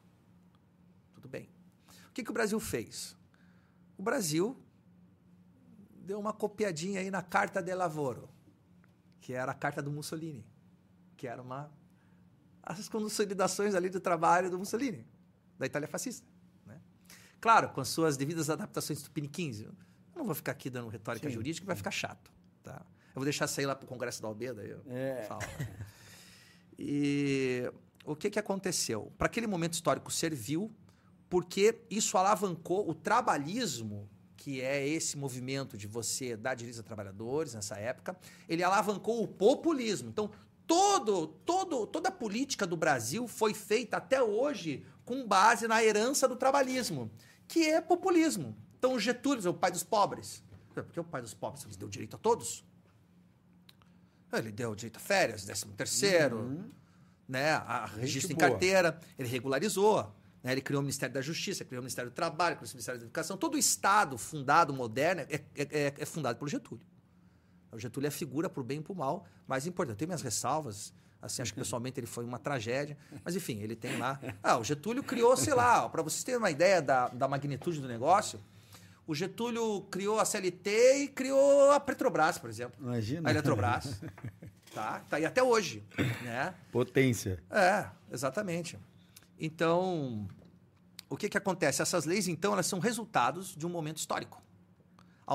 [1.14, 1.57] Tudo bem.
[2.18, 3.16] O que, que o Brasil fez?
[3.96, 4.60] O Brasil
[6.04, 8.28] deu uma copiadinha aí na Carta de Lavoro,
[9.20, 10.44] que era a carta do Mussolini,
[11.16, 11.70] que era uma
[12.60, 15.06] as consolidações ali do trabalho do Mussolini,
[15.56, 16.26] da Itália fascista.
[16.66, 16.80] Né?
[17.40, 19.60] Claro, com as suas devidas adaptações tupiniquins.
[19.60, 19.72] Eu
[20.16, 21.34] não vou ficar aqui dando retórica Sim.
[21.34, 22.32] jurídica, vai ficar chato.
[22.64, 22.84] Tá?
[23.10, 24.64] Eu vou deixar sair lá para o Congresso da Albeda.
[24.64, 25.22] Eu É.
[25.22, 25.42] falo.
[26.76, 27.72] E
[28.04, 29.12] o que, que aconteceu?
[29.16, 30.68] Para aquele momento histórico serviu,
[31.28, 37.54] porque isso alavancou o trabalhismo, que é esse movimento de você dar direitos a trabalhadores
[37.54, 38.16] nessa época,
[38.48, 40.08] ele alavancou o populismo.
[40.08, 40.30] Então,
[40.66, 46.28] todo, todo, toda a política do Brasil foi feita até hoje com base na herança
[46.28, 47.10] do trabalhismo,
[47.46, 48.56] que é populismo.
[48.78, 50.42] Então, Getúlio é o pai dos pobres.
[50.72, 51.64] Por que o pai dos pobres?
[51.64, 52.64] Ele deu direito a todos.
[54.32, 56.70] Ele deu direito a férias, décimo terceiro, uhum.
[57.26, 60.14] né, a registro em carteira, ele regularizou.
[60.43, 63.01] Né, ele criou o Ministério da Justiça, criou o Ministério do Trabalho, criou o Ministério
[63.01, 63.36] da Educação.
[63.36, 66.84] Todo o Estado fundado, moderno, é, é, é, é fundado por Getúlio.
[67.72, 69.95] O Getúlio é figura para o bem e para o mal, mas importante.
[69.95, 73.76] Eu tenho minhas ressalvas, assim, acho que pessoalmente ele foi uma tragédia, mas enfim, ele
[73.76, 74.18] tem lá.
[74.43, 77.89] Ah, o Getúlio criou, sei lá, para vocês terem uma ideia da, da magnitude do
[77.89, 78.41] negócio,
[79.07, 82.78] o Getúlio criou a CLT e criou a Petrobras, por exemplo.
[82.78, 83.28] Imagina.
[83.28, 84.01] A Eletrobras.
[84.74, 85.01] tá?
[85.09, 85.82] Tá aí até hoje,
[86.22, 86.55] né?
[86.70, 87.43] Potência.
[87.51, 88.78] É, exatamente.
[89.39, 90.28] Então,
[91.09, 91.80] o que que acontece?
[91.80, 94.43] Essas leis, então, elas são resultados de um momento histórico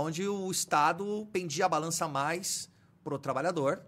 [0.02, 2.70] onde o Estado pendia a balança mais
[3.04, 3.84] para o trabalhador,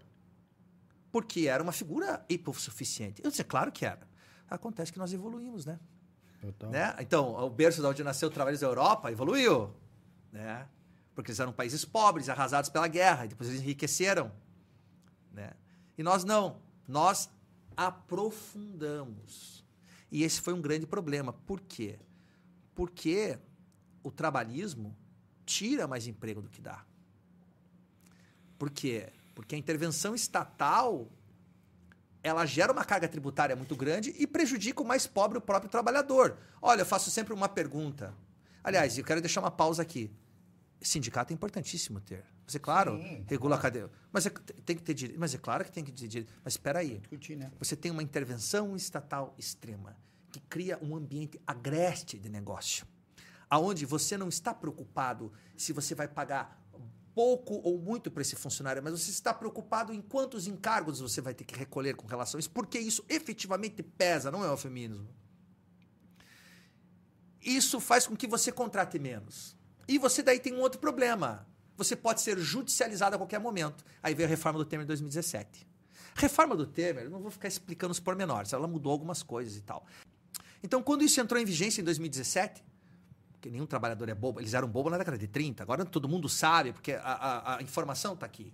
[1.10, 3.20] porque era uma figura hipossuficiente.
[3.24, 4.06] Eu disse, é claro que era.
[4.48, 5.80] Acontece que nós evoluímos, né?
[6.70, 6.94] né?
[7.00, 9.74] Então, o berço de onde nasceu o trabalho da Europa evoluiu,
[10.30, 10.68] né?
[11.14, 14.30] Porque eles eram países pobres, arrasados pela guerra, e depois eles enriqueceram,
[15.32, 15.52] né?
[15.98, 16.60] E nós não.
[16.86, 17.30] Nós
[17.76, 19.55] aprofundamos.
[20.16, 21.30] E esse foi um grande problema.
[21.30, 21.98] Por quê?
[22.74, 23.38] Porque
[24.02, 24.96] o trabalhismo
[25.44, 26.86] tira mais emprego do que dá.
[28.58, 29.12] Por quê?
[29.34, 31.06] Porque a intervenção estatal
[32.22, 36.38] ela gera uma carga tributária muito grande e prejudica o mais pobre, o próprio trabalhador.
[36.62, 38.14] Olha, eu faço sempre uma pergunta.
[38.64, 40.10] Aliás, eu quero deixar uma pausa aqui.
[40.80, 42.24] Sindicato é importantíssimo ter.
[42.46, 43.60] Você, claro, Sim, regula claro.
[43.60, 43.90] a cadeia.
[44.10, 45.20] Mas é, tem que ter direito.
[45.20, 46.32] Mas é claro que tem que ter direito.
[46.42, 47.02] Mas espera aí.
[47.36, 47.52] né?
[47.58, 50.05] Você tem uma intervenção estatal extrema
[50.38, 52.86] que cria um ambiente agreste de negócio
[53.48, 56.62] aonde você não está preocupado se você vai pagar
[57.14, 61.32] pouco ou muito para esse funcionário, mas você está preocupado em quantos encargos você vai
[61.32, 65.08] ter que recolher com relação a isso, porque isso efetivamente pesa, não é o feminismo.
[67.40, 69.56] Isso faz com que você contrate menos.
[69.88, 71.46] E você daí tem um outro problema.
[71.76, 73.84] Você pode ser judicializado a qualquer momento.
[74.02, 75.66] Aí veio a reforma do Temer em 2017.
[76.16, 79.86] Reforma do Temer, não vou ficar explicando os pormenores, ela mudou algumas coisas e tal.
[80.62, 82.64] Então, quando isso entrou em vigência em 2017,
[83.32, 84.40] porque nenhum trabalhador é bobo.
[84.40, 87.62] Eles eram bobos na década de 30, agora todo mundo sabe, porque a, a, a
[87.62, 88.52] informação está aqui.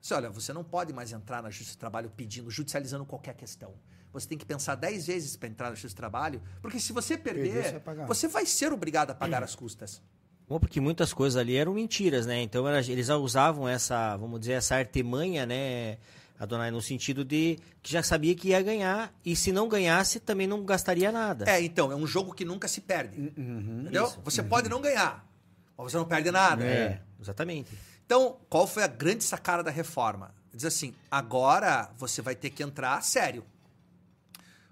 [0.00, 3.74] Você, olha, você não pode mais entrar na Justiça do Trabalho pedindo, judicializando qualquer questão.
[4.12, 7.16] Você tem que pensar dez vezes para entrar na Justiça do Trabalho, porque se você
[7.16, 10.02] perder, perder você, você, vai ser obrigado a pagar as custas.
[10.48, 12.42] Bom, porque muitas coisas ali eram mentiras, né?
[12.42, 15.98] Então era, eles usavam essa, vamos dizer, essa artimanha, né?
[16.40, 20.46] Adonai, no sentido de que já sabia que ia ganhar e se não ganhasse também
[20.46, 21.44] não gastaria nada.
[21.46, 23.20] É, então, é um jogo que nunca se perde.
[23.20, 23.80] Uhum, uhum.
[23.82, 24.06] entendeu?
[24.06, 24.18] Isso.
[24.24, 24.48] Você uhum.
[24.48, 25.28] pode não ganhar,
[25.76, 26.64] mas você não perde nada.
[26.64, 27.70] É, exatamente.
[28.06, 30.34] Então, qual foi a grande sacada da reforma?
[30.50, 33.44] Diz assim: agora você vai ter que entrar sério.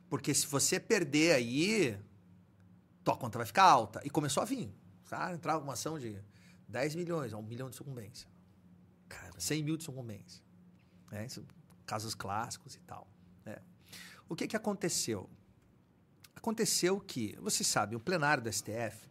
[0.09, 1.99] Porque se você perder aí,
[3.05, 4.01] tua conta vai ficar alta.
[4.05, 4.73] E começou a vir.
[5.07, 5.35] Tá?
[5.35, 6.17] Entrava uma ação de
[6.67, 8.27] 10 milhões, 1 milhão de sucumbência.
[9.07, 10.43] Cara, 100 mil de sucumbência.
[11.13, 11.45] É, isso
[11.89, 13.09] casos clássicos e tal.
[13.45, 13.57] Né?
[14.29, 15.29] O que, que aconteceu?
[16.37, 19.09] Aconteceu que, você sabe, o plenário do STF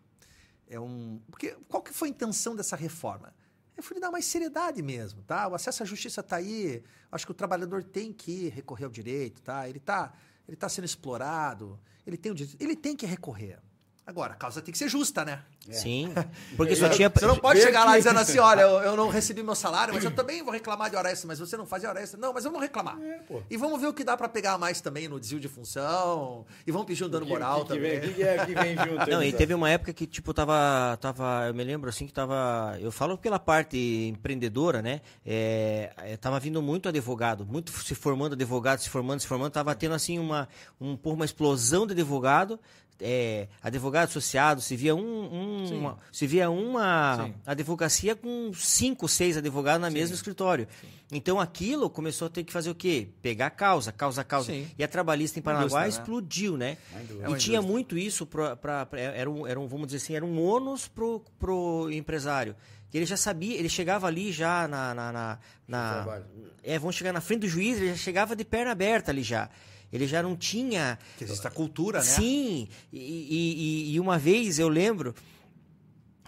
[0.67, 1.19] é um.
[1.30, 3.34] Porque qual que foi a intenção dessa reforma?
[3.75, 5.47] É foi de dar mais seriedade mesmo, tá?
[5.47, 6.84] O acesso à justiça está aí.
[7.11, 9.67] Acho que o trabalhador tem que recorrer ao direito, tá?
[9.67, 10.13] Ele está
[10.47, 13.59] ele tá sendo explorado, ele tem o direito, ele tem que recorrer.
[14.07, 15.41] Agora, a causa tem que ser justa, né?
[15.67, 15.73] É.
[15.73, 16.13] Sim.
[16.55, 17.09] Porque só tinha.
[17.13, 20.01] Você não pode chegar lá dizendo assim: olha, eu, eu, não recebi meu salário, mas
[20.01, 22.17] eu também vou reclamar de hora extra, mas você não fazia hora extra.
[22.17, 22.97] Não, mas eu vou reclamar.
[23.01, 26.45] É, e vamos ver o que dá para pegar mais também no desvio de função.
[26.65, 27.97] E vamos pedir um dano moral que, que também.
[27.97, 29.05] O que, é que vem junto?
[29.11, 30.97] Não, e teve uma época que, tipo, tava.
[31.01, 32.77] tava eu me lembro assim que tava.
[32.79, 33.77] Eu falo pela parte
[34.07, 35.01] empreendedora, né?
[35.25, 39.51] É, é tava vindo muito advogado, muito se formando advogado, se formando, se formando.
[39.51, 40.47] Tava tendo assim uma,
[40.79, 42.57] um, uma explosão de advogado
[43.01, 49.37] é, advogado associado, se via, um, um uma, se via uma advocacia com cinco, seis
[49.37, 50.67] advogados na mesmo escritório.
[50.81, 50.87] Sim.
[51.11, 53.07] Então aquilo começou a ter que fazer o quê?
[53.21, 54.51] Pegar causa, causa, causa.
[54.51, 54.67] Sim.
[54.77, 55.89] E a trabalhista em Paranaguá né?
[55.89, 56.77] explodiu, né?
[57.23, 60.15] É e tinha muito isso, pra, pra, pra, era, um, era um, vamos dizer assim,
[60.15, 62.55] era um ônus pro, pro empresário.
[62.89, 64.93] Que ele já sabia, ele chegava ali já na.
[64.93, 66.21] na, na, na
[66.63, 69.49] é, vão chegar na frente do juiz, ele já chegava de perna aberta ali já.
[69.91, 70.99] Ele já não tinha.
[71.17, 72.03] Que existe a cultura, né?
[72.03, 72.67] Sim.
[72.91, 75.15] E, e, e uma vez eu lembro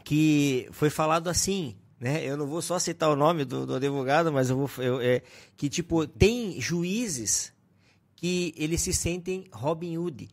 [0.04, 2.24] que foi falado assim, né?
[2.24, 4.84] Eu não vou só citar o nome do, do advogado, mas eu vou.
[4.84, 5.22] Eu, é,
[5.58, 7.54] que, tipo, tem juízes
[8.16, 10.30] que eles se sentem Robin Hood.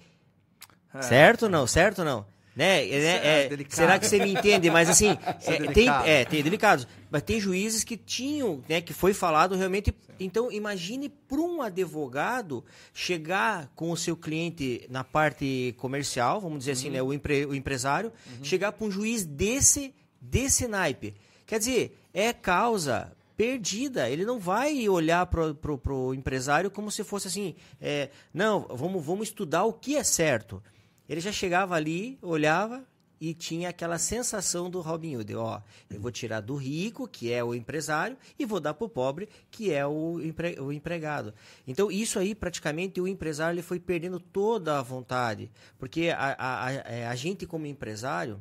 [0.94, 1.02] É.
[1.02, 1.66] Certo ou não?
[1.66, 2.35] Certo ou não?
[2.56, 2.86] Né?
[2.86, 3.74] É, é é, delicado.
[3.76, 4.70] será que você me entende?
[4.70, 5.10] Mas assim,
[5.46, 6.88] é é, tem, é, tem delicados.
[7.10, 9.94] Mas tem juízes que tinham, né, que foi falado realmente.
[10.18, 16.70] Então, imagine para um advogado chegar com o seu cliente na parte comercial, vamos dizer
[16.72, 16.78] Uhum.
[16.78, 18.10] assim, né, o, empre- o empresário,
[18.42, 21.14] chegar para um juiz desse, desse naipe.
[21.46, 24.08] Quer dizer, é causa perdida.
[24.08, 29.28] Ele não vai olhar pro, pro empresário como se fosse assim, é, não, vamos, vamos
[29.28, 30.62] estudar o que é certo.
[31.08, 32.84] Ele já chegava ali, olhava
[33.20, 37.42] e tinha aquela sensação do Robin Hood, ó, eu vou tirar do rico, que é
[37.42, 41.32] o empresário, e vou dar pro pobre, que é o, empre- o empregado.
[41.66, 46.66] Então, isso aí, praticamente, o empresário ele foi perdendo toda a vontade, porque a, a,
[46.66, 48.38] a, é, a gente, como empresário,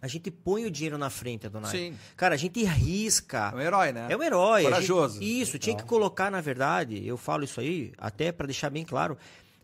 [0.00, 1.70] a gente põe o dinheiro na frente, Adonai.
[1.70, 1.94] Sim.
[2.16, 3.50] Cara, a gente arrisca.
[3.52, 4.06] É um herói, né?
[4.10, 4.62] É um herói.
[4.64, 5.20] Corajoso.
[5.20, 8.84] gente- isso, tinha que colocar, na verdade, eu falo isso aí, até para deixar bem
[8.84, 9.16] claro,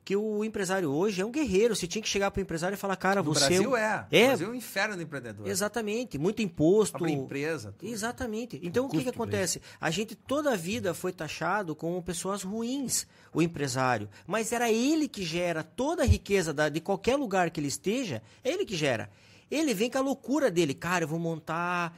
[0.09, 1.77] que o empresário hoje é um guerreiro.
[1.77, 3.41] Você tinha que chegar pro empresário e falar, cara, No você.
[3.47, 4.07] Brasil um- é.
[4.11, 5.47] É, No Brasil é um inferno do empreendedor.
[5.47, 6.17] exatamente.
[6.17, 6.97] Muito imposto.
[6.97, 7.75] Abrir empresa.
[7.79, 7.91] tudo.
[7.91, 8.59] Exatamente.
[8.63, 9.61] Então, o que, que acontece?
[9.79, 14.09] A gente toda a vida foi taxado como pessoas ruins, o empresário.
[14.27, 18.23] Mas era ele que gera toda a riqueza da- de qualquer lugar que ele esteja,
[18.43, 19.11] é ele que gera.
[19.51, 20.73] Ele vem com a loucura dele.
[20.73, 21.95] Cara, eu vou montar.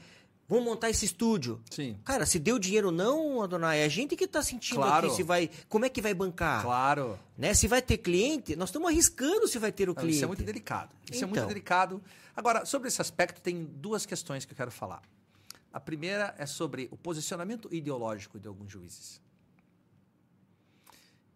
[0.51, 1.63] Vou montar esse estúdio.
[1.71, 1.97] Sim.
[2.05, 5.07] Cara, se deu dinheiro ou não, Adonai, é a gente que tá sentindo Claro.
[5.07, 5.49] aqui se vai.
[5.69, 6.61] Como é que vai bancar?
[6.63, 7.17] Claro.
[7.39, 7.55] Né?
[7.55, 10.17] Se vai ter cliente, nós estamos arriscando se vai ter o Não, cliente.
[10.17, 10.91] Isso é muito delicado.
[11.09, 11.47] Isso é muito Então.
[11.47, 12.03] delicado.
[12.35, 15.01] Agora, sobre esse aspecto, tem duas questões que eu quero falar.
[15.73, 19.21] A primeira é sobre o posicionamento ideológico de alguns juízes.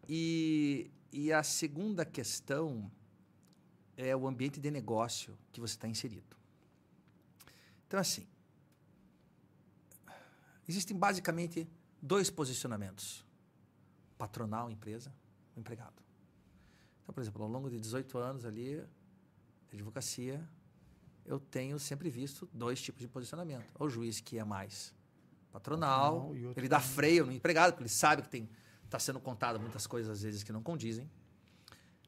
[0.08, 2.90] E, e a segunda questão
[3.96, 6.36] é o ambiente de negócio que você está inserido.
[7.86, 8.26] Então, assim,
[10.68, 11.68] existem basicamente
[12.00, 13.24] dois posicionamentos:
[14.16, 15.12] patronal, empresa,
[15.56, 16.02] o empregado.
[17.02, 18.82] Então, por exemplo, ao longo de 18 anos ali
[19.68, 20.46] de advocacia,
[21.24, 23.70] eu tenho sempre visto dois tipos de posicionamento.
[23.78, 24.94] O juiz que é mais
[25.52, 28.48] patronal, Patronal ele dá freio no empregado, porque ele sabe que tem
[28.84, 31.10] está sendo contado muitas coisas às vezes que não condizem.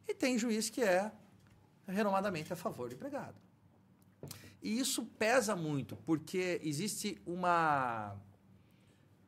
[0.06, 1.10] E tem juiz que é
[1.86, 3.36] renomadamente a favor do empregado.
[4.62, 8.16] E isso pesa muito, porque existe uma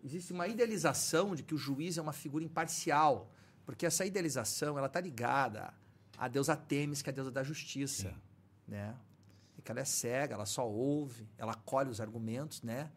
[0.08, 3.30] existe uma idealização de que o juiz é uma figura imparcial,
[3.66, 5.72] porque essa idealização ela está ligada
[6.16, 8.14] à deusa Temis, que é a deusa da justiça,
[8.66, 8.96] né?
[9.56, 12.90] E que ela é cega, ela só ouve, ela colhe os argumentos, né?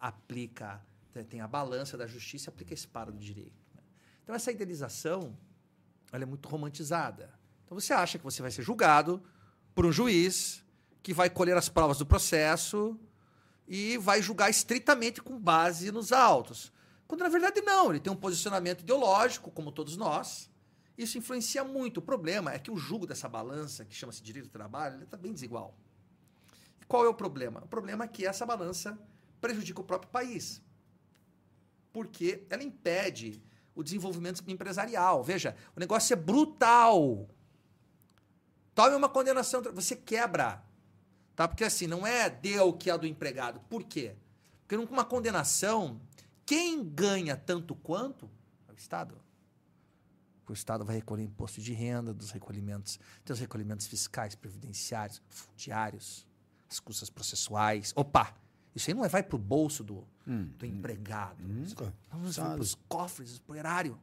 [0.00, 0.80] Aplica,
[1.28, 3.54] tem- a balança da justiça aplica a espada do direito.
[3.74, 3.82] né?
[4.22, 5.36] Então essa idealização
[6.12, 7.32] ela é muito romantizada.
[7.64, 9.22] Então você acha que você vai ser julgado
[9.74, 10.64] por um juiz
[11.02, 12.98] que vai colher as provas do processo
[13.66, 16.72] e vai julgar estritamente com base nos autos.
[17.06, 20.50] Quando na verdade não, ele tem um posicionamento ideológico, como todos nós.
[20.96, 21.98] Isso influencia muito.
[21.98, 25.32] O problema é que o julgo dessa balança, que chama-se direito do trabalho, está bem
[25.32, 25.76] desigual.
[26.80, 27.62] E qual é o problema?
[27.64, 28.98] O problema é que essa balança
[29.40, 30.62] prejudica o próprio país.
[31.92, 33.42] Porque ela impede
[33.74, 35.22] o desenvolvimento empresarial.
[35.22, 37.28] Veja, o negócio é brutal.
[38.74, 40.65] Tome uma condenação, você quebra.
[41.36, 41.46] Tá?
[41.46, 43.60] Porque assim, não é deu que é do empregado.
[43.68, 44.16] Por quê?
[44.62, 46.00] Porque numa condenação,
[46.46, 48.28] quem ganha tanto quanto
[48.66, 49.20] é o Estado.
[50.48, 56.26] O Estado vai recolher imposto de renda dos recolhimentos, tem os recolhimentos fiscais, previdenciários, fundiários,
[56.70, 57.92] as custas processuais.
[57.94, 58.34] Opa!
[58.74, 61.42] Isso aí não é, vai para o bolso do, do empregado.
[61.42, 61.92] Nunca.
[62.10, 63.98] Vamos para os cofres, para o erário.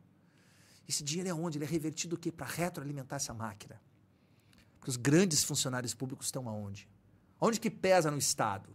[0.88, 1.58] Esse dinheiro é onde?
[1.58, 2.32] Ele é revertido o quê?
[2.32, 3.80] Para retroalimentar essa máquina.
[4.80, 6.90] Porque os grandes funcionários públicos estão aonde?
[7.46, 8.70] Onde que pesa no Estado?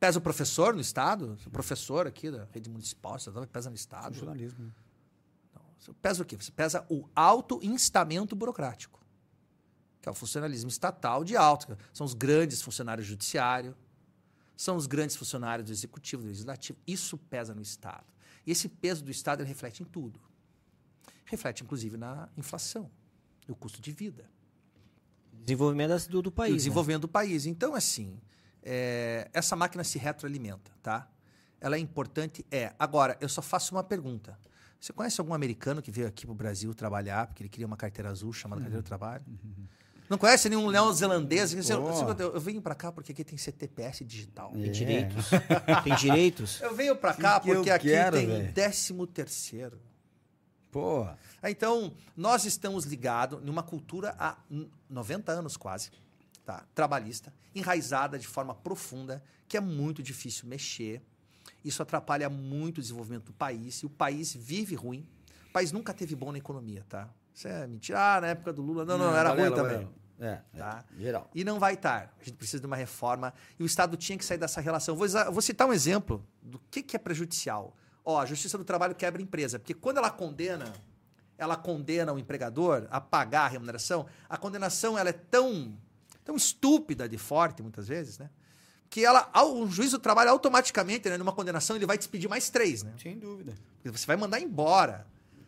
[0.00, 1.36] Pesa o professor no Estado?
[1.44, 3.18] O professor aqui da rede municipal,
[3.52, 4.14] pesa no Estado?
[4.14, 4.64] Funcionalismo.
[4.64, 4.72] né?
[5.78, 6.34] Você pesa o quê?
[6.34, 8.98] Você pesa o auto-instamento burocrático,
[10.00, 11.76] que é o funcionalismo estatal de alto.
[11.92, 13.76] São os grandes funcionários do judiciário,
[14.56, 16.78] são os grandes funcionários do executivo, do legislativo.
[16.86, 18.06] Isso pesa no Estado.
[18.46, 20.18] E esse peso do Estado ele reflete em tudo.
[21.26, 22.90] Reflete, inclusive, na inflação,
[23.46, 24.26] no custo de vida
[25.46, 26.50] Desenvolvimento do, do e país.
[26.50, 26.56] o né?
[26.58, 27.46] desenvolvimento do país.
[27.46, 28.18] Então, assim,
[28.62, 31.08] é, essa máquina se retroalimenta, tá?
[31.60, 32.44] Ela é importante?
[32.50, 32.74] É.
[32.78, 34.38] Agora, eu só faço uma pergunta.
[34.80, 38.10] Você conhece algum americano que veio aqui pro Brasil trabalhar porque ele queria uma carteira
[38.10, 39.24] azul chamada carteira de trabalho?
[40.08, 41.54] Não conhece nenhum neozelandês?
[41.70, 42.22] Oh.
[42.22, 44.52] eu, eu venho para cá porque aqui tem CTPS digital.
[44.52, 45.30] Tem direitos.
[45.82, 46.60] Tem direitos.
[46.60, 48.52] Eu venho para cá Que porque aqui quero, tem velho?
[48.52, 49.80] décimo terceiro.
[50.76, 51.04] Pô,
[51.42, 55.90] Ah, Então, nós estamos ligados numa cultura há n- 90 anos quase,
[56.44, 56.66] tá?
[56.74, 61.00] trabalhista, enraizada de forma profunda, que é muito difícil mexer.
[61.64, 65.08] Isso atrapalha muito o desenvolvimento do país, e o país vive ruim.
[65.48, 67.08] O país nunca teve bom na economia, tá?
[67.32, 67.98] Isso é mentira.
[67.98, 68.84] Ah, na época do Lula.
[68.84, 69.88] Não, não, era Valela, ruim também.
[70.18, 70.42] Valela.
[70.52, 70.84] É, Tá?
[70.94, 71.30] é, geral.
[71.34, 72.14] E não vai estar.
[72.20, 73.32] A gente precisa de uma reforma.
[73.58, 74.94] E o Estado tinha que sair dessa relação.
[74.94, 77.74] Vou, vou citar um exemplo do que, que é prejudicial.
[78.08, 79.58] Ó, a Justiça do Trabalho quebra a empresa.
[79.58, 80.72] Porque quando ela condena,
[81.36, 85.76] ela condena o empregador a pagar a remuneração, a condenação ela é tão,
[86.24, 88.30] tão estúpida de forte, muitas vezes, né?
[88.88, 92.84] Que ela, o juiz do trabalho, automaticamente, né, numa condenação, ele vai despedir mais três,
[92.84, 92.92] né?
[93.02, 93.52] Sem dúvida.
[93.82, 95.04] Porque você vai mandar embora.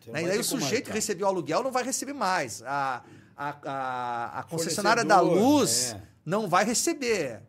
[0.07, 0.23] Né?
[0.23, 2.61] E daí o sujeito que recebeu o aluguel não vai receber mais.
[2.63, 3.01] A,
[3.37, 6.01] a, a, a concessionária da luz é.
[6.25, 7.41] não vai receber.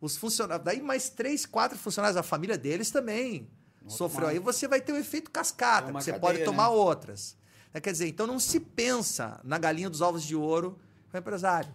[0.00, 0.64] Os funcionários.
[0.64, 3.50] Daí mais três, quatro funcionários da família deles também
[3.88, 4.28] sofreu.
[4.28, 6.74] Aí você vai ter o efeito cascata, É você cadeia, pode tomar né?
[6.74, 7.36] outras.
[7.72, 10.78] É, Quer dizer, então não se pensa na galinha dos ovos de ouro
[11.10, 11.72] com o empresário.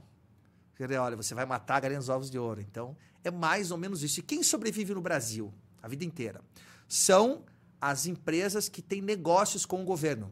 [0.76, 2.62] Quer dizer, olha, você vai matar a galinha dos ovos de ouro.
[2.62, 4.20] Então, é mais ou menos isso.
[4.20, 5.52] E quem sobrevive no Brasil
[5.82, 6.42] a vida inteira?
[6.88, 7.44] São
[7.82, 10.32] as empresas que têm negócios com o governo.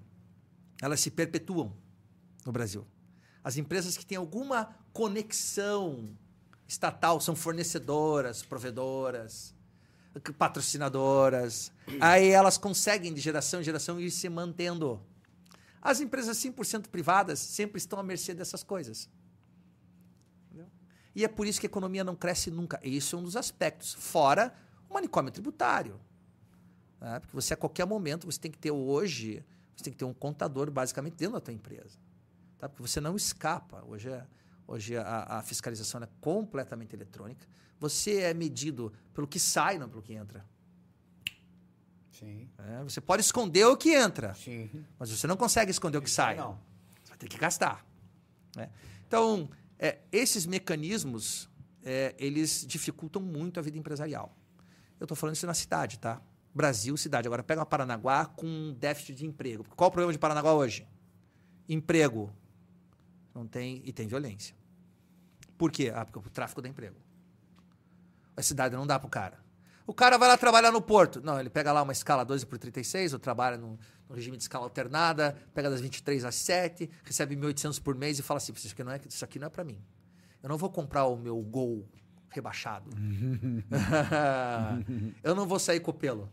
[0.81, 1.73] Elas se perpetuam
[2.45, 2.85] no Brasil.
[3.43, 6.09] As empresas que têm alguma conexão
[6.67, 9.54] estatal são fornecedoras, provedoras,
[10.37, 11.71] patrocinadoras.
[11.99, 15.01] Aí elas conseguem de geração em geração ir se mantendo.
[15.81, 19.09] As empresas 100% privadas sempre estão à mercê dessas coisas.
[21.13, 22.77] E é por isso que a economia não cresce nunca.
[22.83, 23.93] E isso é um dos aspectos.
[23.93, 24.53] Fora
[24.89, 25.99] o manicômio tributário.
[26.99, 27.19] né?
[27.19, 29.43] Porque você, a qualquer momento, você tem que ter hoje,
[29.75, 31.97] você tem que ter um contador basicamente dentro da tua empresa.
[32.57, 32.67] Tá?
[32.67, 33.81] Porque você não escapa.
[33.87, 34.25] Hoje, é-
[34.67, 37.47] hoje a, a fiscalização é completamente eletrônica.
[37.79, 40.45] Você é medido pelo que sai, não pelo que entra.
[42.11, 42.49] Sim.
[42.57, 42.81] né?
[42.83, 44.69] Você pode esconder o que entra, Sim.
[44.97, 46.35] mas você não consegue esconder o que sai.
[46.37, 46.57] Não.
[47.03, 47.85] Você vai ter que gastar.
[48.55, 48.69] né?
[49.05, 51.49] Então, é, esses mecanismos,
[51.83, 54.33] é, eles dificultam muito a vida empresarial.
[54.97, 56.21] Eu estou falando isso na cidade, tá?
[56.53, 57.27] Brasil, cidade.
[57.27, 59.65] Agora, pega uma Paranaguá com déficit de emprego.
[59.75, 60.87] Qual o problema de Paranaguá hoje?
[61.67, 62.33] Emprego.
[63.35, 64.55] Não tem, e tem violência.
[65.57, 65.91] Por quê?
[65.93, 66.95] Ah, porque o tráfico dá emprego.
[68.35, 69.43] A cidade não dá pro cara.
[69.85, 71.21] O cara vai lá trabalhar no porto.
[71.21, 73.77] Não, ele pega lá uma escala 12 por 36, ou trabalha no,
[74.09, 78.23] no regime de escala alternada, pega das 23 às 7, recebe 1.800 por mês e
[78.23, 79.79] fala assim, isso aqui não é, isso aqui não é para mim.
[80.41, 81.87] Eu não vou comprar o meu Gol
[82.29, 82.89] rebaixado.
[85.23, 86.29] eu não vou sair com o pelo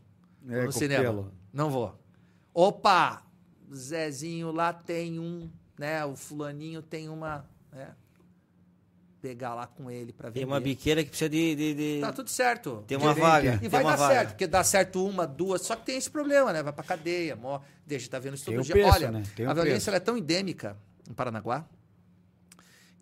[0.48, 1.02] É, no cinema.
[1.02, 1.32] pelo.
[1.52, 1.98] Não vou.
[2.54, 3.22] Opa,
[3.72, 6.04] Zezinho lá tem um, né?
[6.04, 7.94] O fulaninho tem uma, né?
[9.20, 10.40] Pegar lá com ele para ver.
[10.40, 11.54] Tem uma biqueira que precisa de.
[11.54, 12.82] de, de- Tá tudo certo.
[12.88, 13.20] Tem uma Gerente.
[13.22, 13.60] vaga.
[13.62, 14.14] E vai dar vaga.
[14.14, 16.60] certo, porque dá certo uma, duas, só que tem esse problema, né?
[16.60, 18.74] Vai pra cadeia, mó, deixa, tá vendo isso Tem todo dia.
[18.74, 19.22] preço, Olha, né?
[19.22, 19.90] A violência preço.
[19.90, 20.76] ela é tão endêmica
[21.08, 21.64] em Paranaguá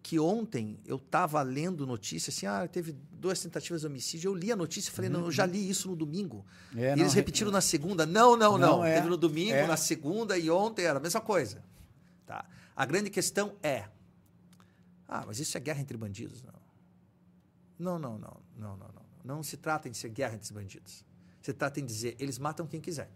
[0.02, 4.50] que ontem eu tava lendo notícia assim, ah, teve duas tentativas de homicídio, eu li
[4.50, 6.44] a notícia e falei, não, eu já li isso no domingo.
[6.74, 6.80] Uhum.
[6.82, 8.94] É, e não, eles re- repetiram na segunda, não, não, não, Não, é.
[8.96, 9.66] teve no domingo, É.
[9.66, 11.62] na segunda e ontem era a mesma coisa.
[12.26, 12.44] Tá.
[12.80, 13.84] A grande questão é,
[15.06, 16.54] ah, mas isso é guerra entre bandidos, não.
[17.78, 19.02] Não, não, não, não, não, não.
[19.36, 21.04] Não se trata de ser guerra entre os bandidos.
[21.42, 23.10] Se trata em dizer, eles matam quem quiser.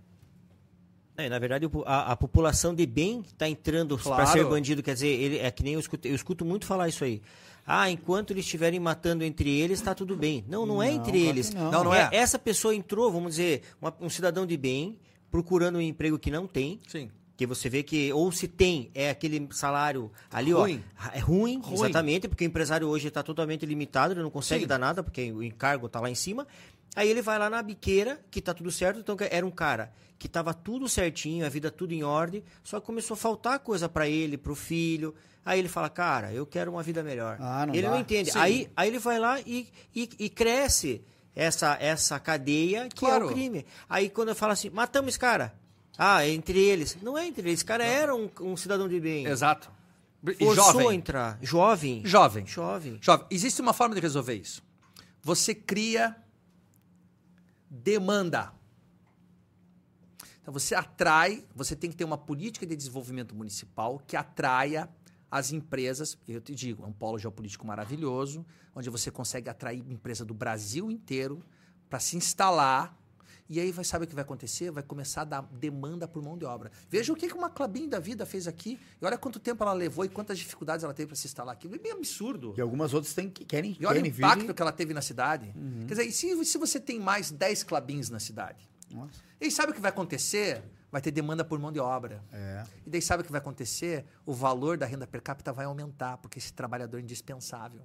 [1.16, 4.26] É, na verdade, a, a população de bem está entrando para Claro.
[4.32, 4.82] ser bandido.
[4.82, 7.22] Quer dizer, ele, é que nem eu escuto, eu escuto muito falar isso aí.
[7.66, 10.44] Ah, enquanto eles estiverem matando entre eles, está tudo bem.
[10.46, 11.54] Não, não é Não, entre claro eles.
[11.54, 11.70] não.
[11.70, 12.10] Não, não é.
[12.12, 14.98] Essa pessoa entrou, vamos dizer, uma- um cidadão de bem,
[15.30, 16.80] procurando um emprego que não tem.
[16.86, 17.10] Sim.
[17.36, 20.84] Que você vê que, ou se tem, é aquele salário ali, Ruim.
[20.96, 21.10] ó.
[21.12, 21.74] É ruim, Ruim.
[21.74, 24.68] exatamente, porque o empresário hoje está totalmente limitado, ele não consegue Sim.
[24.68, 26.46] dar nada, porque o encargo está lá em cima.
[26.94, 30.28] Aí ele vai lá na biqueira, que tá tudo certo, então era um cara que
[30.28, 34.08] tava tudo certinho, a vida tudo em ordem, só que começou a faltar coisa para
[34.08, 35.12] ele, pro filho.
[35.44, 37.36] Aí ele fala, cara, eu quero uma vida melhor.
[37.40, 37.90] Ah, não ele dá.
[37.90, 38.30] não entende.
[38.30, 38.38] Sim.
[38.38, 41.02] Aí, aí ele vai lá e, e, e cresce
[41.34, 43.26] essa, essa cadeia que é Claro.
[43.26, 43.66] o crime.
[43.90, 45.52] Aí quando eu falo assim, matamos esse cara.
[45.96, 46.96] Ah, é entre eles.
[47.00, 47.54] Não é entre eles.
[47.54, 49.26] Esse cara era um, um cidadão de bem.
[49.26, 49.70] Exato.
[50.38, 50.98] Forçou a jovem.
[50.98, 51.38] entrar.
[51.42, 52.02] Jovem.
[52.04, 52.46] Jovem.
[52.46, 52.98] Jovem.
[53.00, 53.26] Jovem.
[53.30, 54.62] Existe uma forma de resolver isso.
[55.22, 56.16] Você cria
[57.68, 58.52] demanda.
[60.40, 64.88] Então você atrai, você tem que ter uma política de desenvolvimento municipal que atraia
[65.30, 66.18] as empresas.
[66.28, 68.44] Eu te digo, é um polo geopolítico maravilhoso,
[68.74, 71.42] onde você consegue atrair empresa do Brasil inteiro
[71.88, 72.96] para se instalar.
[73.48, 74.70] E aí vai saber o que vai acontecer?
[74.70, 76.70] Vai começar a dar demanda por mão de obra.
[76.88, 78.80] Veja o que uma Clabin da vida fez aqui.
[79.00, 81.68] E olha quanto tempo ela levou e quantas dificuldades ela teve para se instalar aqui.
[81.72, 82.54] É bem absurdo.
[82.56, 84.54] E algumas outras que, querem, E olha o impacto vir.
[84.54, 85.52] que ela teve na cidade.
[85.86, 88.66] Quer dizer, e se, se você tem mais 10 clubins na cidade?
[88.90, 89.20] Nossa.
[89.40, 90.62] E sabe o que vai acontecer?
[90.90, 92.24] Vai ter demanda por mão de obra.
[92.32, 92.64] É.
[92.86, 94.06] E daí sabe o que vai acontecer?
[94.24, 97.82] O valor da renda per capita vai aumentar, porque esse trabalhador é indispensável.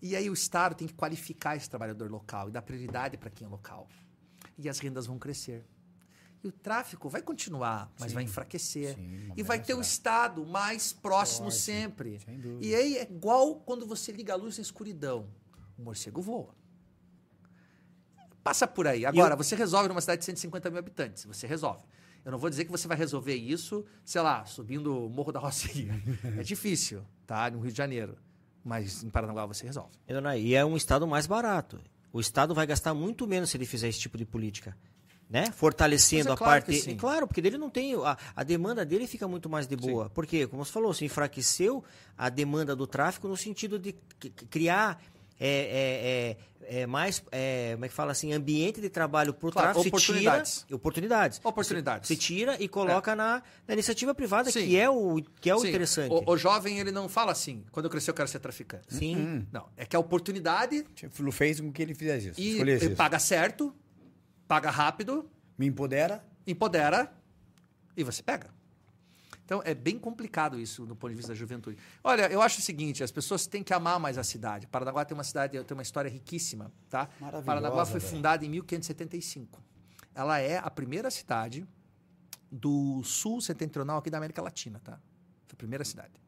[0.00, 3.46] E aí o Estado tem que qualificar esse trabalhador local e dar prioridade para quem
[3.46, 3.88] é local.
[4.58, 5.64] E as rendas vão crescer.
[6.42, 8.14] E o tráfico vai continuar, mas Sim.
[8.14, 8.94] vai enfraquecer.
[8.94, 9.80] Sim, e vai ter o.
[9.80, 12.20] Estado mais próximo Forte, sempre.
[12.20, 12.66] sem dúvida.
[12.66, 15.26] E aí é igual quando você liga a luz na escuridão.
[15.78, 16.54] O morcego voa.
[18.42, 19.06] Passa por aí.
[19.06, 21.24] Agora, você resolve numa cidade de 150 mil habitantes.
[21.24, 21.82] Você resolve.
[22.22, 25.40] Eu não vou dizer que você vai resolver isso, sei lá, subindo o Morro da
[25.40, 25.94] Rocinha.
[26.38, 27.50] é difícil, tá?
[27.50, 28.16] No Rio de Janeiro.
[28.62, 29.92] Mas em Paranaguá você resolve.
[30.06, 31.80] Dona, E é um estado mais barato.
[32.14, 34.76] O estado vai gastar muito menos se ele fizer esse tipo de política.
[35.28, 35.50] Né?
[35.50, 36.84] Fortalecendo é a claro que parte.
[36.84, 36.92] sim.
[36.92, 37.92] É claro, porque dele não tem.
[37.96, 40.08] A, a demanda dele fica muito mais de boa.
[40.10, 41.82] Porque, como você falou, se enfraqueceu
[42.16, 43.96] a demanda do tráfico no sentido de
[44.48, 45.02] criar.
[45.38, 46.36] É,
[46.66, 49.52] é, é, é mais, é, como é que fala assim, ambiente de trabalho para o
[49.52, 50.62] Claro, tráfico, oportunidades.
[50.66, 51.40] tira, oportunidades.
[51.42, 52.08] Oportunidades.
[52.08, 54.66] Se, se tira e coloca na, na iniciativa privada, Sim.
[54.66, 56.12] que é o, que é o Sim, interessante.
[56.12, 58.94] O, o jovem, ele não fala assim, quando eu crescer eu quero ser traficante.
[58.94, 59.44] Sim.
[59.52, 60.86] Não, é que a oportunidade
[61.20, 62.40] Ele fez com que ele fizesse isso.
[62.40, 62.90] e, e isso.
[62.96, 63.74] paga certo,
[64.46, 65.28] paga rápido,
[65.58, 66.24] Me empodera.
[66.46, 67.12] empodera
[67.96, 68.53] e você pega.
[69.44, 71.76] Então é bem complicado isso do ponto de vista da juventude.
[72.02, 74.66] Olha, eu acho o seguinte, as pessoas têm que amar mais a cidade.
[74.66, 77.08] Paranaguá tem uma cidade, tem uma história riquíssima, tá?
[77.44, 78.12] Paranaguá foi velho.
[78.12, 79.62] fundada em 1575.
[80.14, 81.66] Ela é a primeira cidade
[82.50, 84.92] do sul setentrional aqui da América Latina, tá?
[85.46, 86.22] Foi a primeira cidade.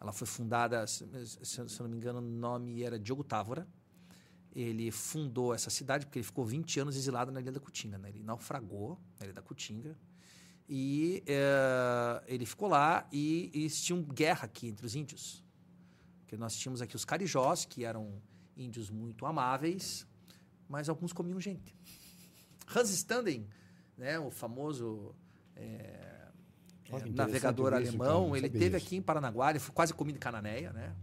[0.00, 1.06] Ela foi fundada, se,
[1.42, 3.66] se eu não me engano, o nome era Diogo Távora.
[4.54, 7.96] Ele fundou essa cidade porque ele ficou 20 anos exilado na Ilha da Cutinga.
[7.96, 8.08] Né?
[8.10, 9.96] Ele naufragou na Ilha da Cutinga.
[10.74, 15.44] E eh, ele ficou lá e, e eles tinham guerra aqui entre os índios.
[16.20, 18.22] Porque nós tínhamos aqui os carijós, que eram
[18.56, 20.06] índios muito amáveis,
[20.66, 21.76] mas alguns comiam gente.
[22.74, 23.46] Hans Standen,
[23.98, 25.14] né, o famoso
[25.54, 26.30] Olha eh,
[26.88, 28.86] interessante navegador isso, alemão, ele teve disso.
[28.86, 30.96] aqui em Paranaguá, ele foi quase comido em Cananéia, né?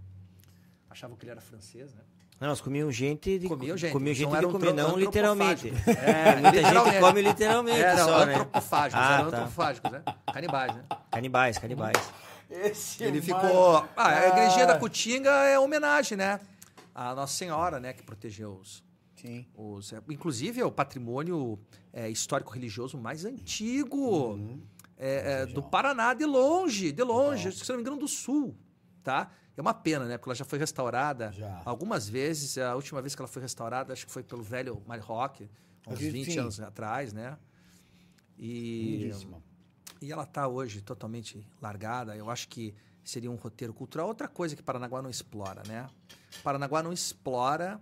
[0.89, 2.01] Achavam que ele era francês, né?
[2.39, 5.73] Não, nós comíamos gente de Comiam gente, Comiam gente não de comer, não literalmente.
[5.87, 8.33] É, muita gente come literalmente Eram só, né?
[8.33, 9.37] antropofágicos, Ah, eram tá.
[9.37, 10.01] antropofágicos, né?
[10.33, 10.83] Canibais, né?
[11.11, 12.11] Canibais, canibais.
[12.49, 13.75] Esse Ele mar- ficou.
[13.95, 14.79] Ah, a igrejinha da.
[14.79, 16.39] Cutinga é homenagem, né?
[16.95, 17.93] A Nossa Senhora, né?
[17.93, 18.83] Que protegeu os.
[19.15, 19.45] Sim.
[19.53, 21.59] os é, inclusive, é o patrimônio
[21.91, 23.97] é, histórico-religioso mais antigo
[24.31, 24.61] Uhum.
[24.97, 25.61] é, é, do.
[25.61, 28.55] Paraná, de longe, de longe, se não me engano, do sul,
[29.03, 29.31] tá?
[29.55, 30.17] É uma pena, né?
[30.17, 31.61] Porque ela já foi restaurada Já.
[31.65, 32.57] algumas vezes.
[32.57, 35.49] A última vez que ela foi restaurada, acho que foi pelo velho Marrock,
[35.85, 36.39] uns Acredito 20 sim.
[36.39, 37.37] anos atrás, né?
[38.37, 39.43] E, Lindíssima.
[40.01, 42.15] e ela está hoje totalmente largada.
[42.15, 42.73] Eu acho que
[43.03, 44.07] seria um roteiro cultural.
[44.07, 45.89] Outra coisa que Paranaguá não explora, né?
[46.41, 47.81] Paranaguá não explora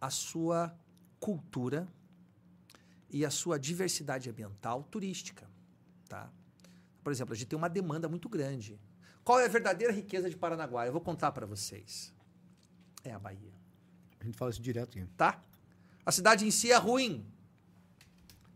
[0.00, 0.76] a sua
[1.18, 1.88] cultura
[3.08, 5.48] e a sua diversidade ambiental turística,
[6.08, 6.30] tá?
[7.02, 8.78] Por exemplo, a gente tem uma demanda muito grande.
[9.26, 10.86] Qual é a verdadeira riqueza de Paranaguá?
[10.86, 12.14] Eu vou contar para vocês.
[13.02, 13.52] É a Bahia,
[14.20, 15.04] A gente fala isso direto aqui.
[15.16, 15.40] tá?
[16.04, 17.26] A cidade em si é ruim,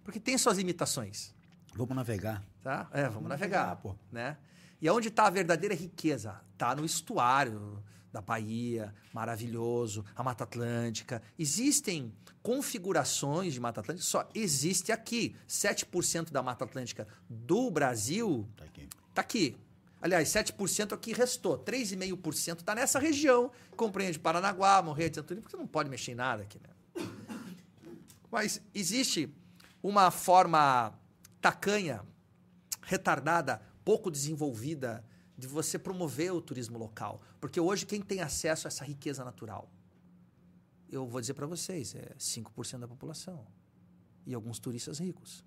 [0.05, 1.34] porque tem suas limitações.
[1.74, 2.44] Vamos navegar.
[2.62, 2.88] Tá?
[2.92, 3.97] É, vamos navegar, navegar, pô.
[4.12, 4.36] Né?
[4.80, 6.40] E onde está a verdadeira riqueza?
[6.56, 7.82] Tá no estuário
[8.12, 11.20] da Bahia, maravilhoso, a Mata Atlântica.
[11.36, 12.14] Existem
[12.44, 15.34] configurações de Mata Atlântica, só existe aqui.
[15.48, 18.88] 7% da Mata Atlântica do Brasil Tá aqui.
[19.09, 19.56] está aqui.
[20.01, 21.59] Aliás, 7% aqui restou.
[21.59, 26.14] 3,5% está nessa região, que compreende Paranaguá, Santo Antônio, porque você não pode mexer em
[26.14, 27.06] nada aqui, né?
[28.31, 29.28] Mas existe
[29.82, 30.98] uma forma
[31.40, 32.02] tacanha,
[32.82, 35.05] retardada, pouco desenvolvida
[35.36, 37.20] de você promover o turismo local.
[37.40, 39.70] Porque hoje quem tem acesso a essa riqueza natural?
[40.89, 43.47] Eu vou dizer para vocês, é 5% da população.
[44.27, 45.44] E alguns turistas ricos.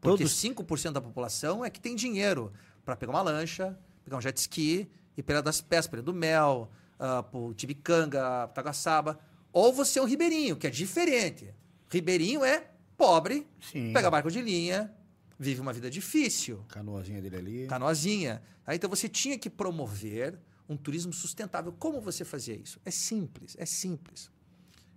[0.00, 2.52] Porque Todos- 5% da população é que tem dinheiro
[2.84, 6.70] para pegar uma lancha, pegar um jet ski e pegar das pés, Pereira do Mel,
[6.98, 9.18] uh, pro Tibicanga, Tagaçaba.
[9.52, 11.52] Ou você é um ribeirinho, que é diferente.
[11.88, 13.92] Ribeirinho é pobre, Sim.
[13.92, 14.92] pega barco de linha,
[15.38, 17.66] vive uma vida difícil, Canoazinha dele ali.
[17.66, 18.42] canoazinha.
[18.66, 20.38] Aí, então você tinha que promover
[20.68, 21.72] um turismo sustentável.
[21.72, 22.78] Como você fazia isso?
[22.84, 24.30] É simples, é simples.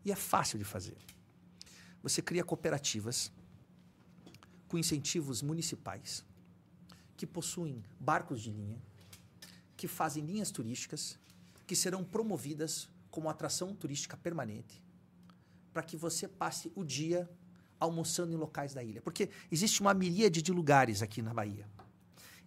[0.05, 0.97] E é fácil de fazer.
[2.03, 3.31] Você cria cooperativas
[4.67, 6.23] com incentivos municipais
[7.15, 8.81] que possuem barcos de linha,
[9.77, 11.17] que fazem linhas turísticas,
[11.65, 14.81] que serão promovidas como atração turística permanente,
[15.71, 17.29] para que você passe o dia
[17.79, 19.01] almoçando em locais da ilha.
[19.01, 21.67] Porque existe uma miríade de lugares aqui na Bahia.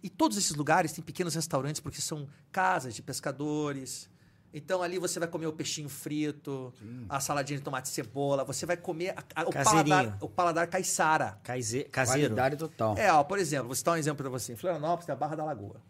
[0.01, 4.09] E todos esses lugares têm pequenos restaurantes, porque são casas de pescadores.
[4.53, 6.73] Então ali você vai comer o peixinho frito,
[7.09, 10.67] a saladinha de tomate e cebola, você vai comer a- a- o, paladar, o paladar
[10.67, 11.39] caiçara.
[11.43, 12.33] Caize- Caseiro.
[12.33, 12.97] Qualidade total.
[12.97, 14.53] É, ó, por exemplo, vou citar um exemplo para você.
[14.53, 15.81] Em Florianópolis tem a Barra da Lagoa.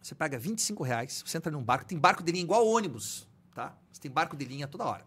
[0.00, 3.76] Você paga 25 reais, você entra num barco, tem barco de linha igual ônibus, tá?
[3.90, 5.04] Você tem barco de linha toda hora.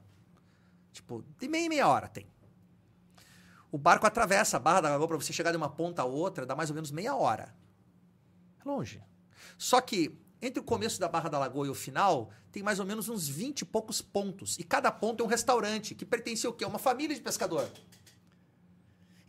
[0.92, 2.28] Tipo, de meia em meia hora tem.
[3.72, 6.46] O barco atravessa a Barra da Lagoa para você chegar de uma ponta a outra,
[6.46, 7.56] dá mais ou menos meia hora.
[8.60, 9.02] É longe.
[9.58, 12.86] Só que entre o começo da Barra da Lagoa e o final, tem mais ou
[12.86, 14.58] menos uns 20 e poucos pontos.
[14.58, 16.64] E cada ponto é um restaurante que pertence ao quê?
[16.64, 17.70] A uma família de pescador.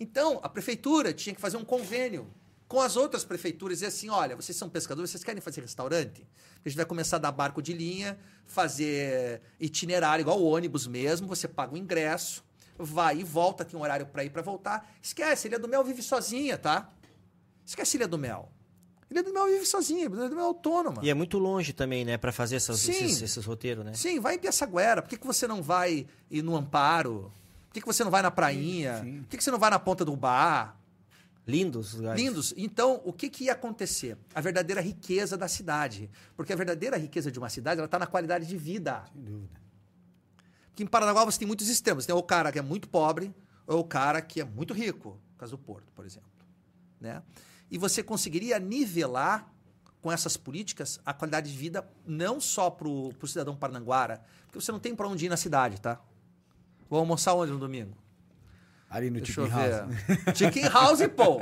[0.00, 2.32] Então, a prefeitura tinha que fazer um convênio
[2.66, 6.26] com as outras prefeituras e assim, olha, vocês são pescadores, vocês querem fazer restaurante?
[6.64, 11.46] A gente vai começar a dar barco de linha, fazer itinerário igual ônibus mesmo, você
[11.46, 12.42] paga o ingresso,
[12.78, 14.90] vai e volta, tem um horário para ir para voltar.
[15.02, 16.90] Esquece, Ilha do Mel vive sozinha, tá?
[17.66, 18.50] Esquece Ilha do Mel.
[19.12, 21.02] Ilha do Mel vive sozinha, Ilha do Mel é autônoma.
[21.04, 22.92] E é muito longe também, né, para fazer essas, Sim.
[22.92, 23.92] esses, esses roteiros, né?
[23.92, 25.02] Sim, vai em Piaçaguera.
[25.02, 27.30] Por que, que você não vai ir no Amparo?
[27.68, 29.02] Por que, que você não vai na Prainha?
[29.02, 29.20] Sim.
[29.20, 30.78] Por que, que você não vai na Ponta do Bar?
[31.46, 32.22] Lindos os lugares.
[32.22, 32.54] Lindos.
[32.56, 34.16] Então, o que, que ia acontecer?
[34.34, 36.08] A verdadeira riqueza da cidade.
[36.34, 39.04] Porque a verdadeira riqueza de uma cidade ela está na qualidade de vida.
[39.12, 39.60] Sem dúvida.
[40.68, 42.06] Porque em Paranaguá você tem muitos extremos.
[42.06, 43.34] Tem o cara que é muito pobre
[43.66, 45.18] ou o cara que é muito rico.
[45.32, 46.30] No caso do Porto, por exemplo.
[47.00, 47.22] Né?
[47.72, 49.50] E você conseguiria nivelar
[50.02, 54.70] com essas políticas a qualidade de vida não só para o cidadão parnanguara, porque você
[54.70, 55.98] não tem para onde ir na cidade, tá?
[56.90, 57.96] Vou almoçar onde no domingo?
[58.90, 60.36] Ali no Deixa Chicken House.
[60.36, 61.38] Chicken House, pô!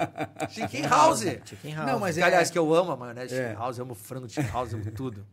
[0.50, 1.20] Chicken House!
[1.44, 1.86] Chicken House.
[1.90, 3.38] Não, mas Que, é- aliás, que eu amo a maionese É.
[3.48, 5.26] Chicken House, eu amo frango de Chicken House, eu amo tudo.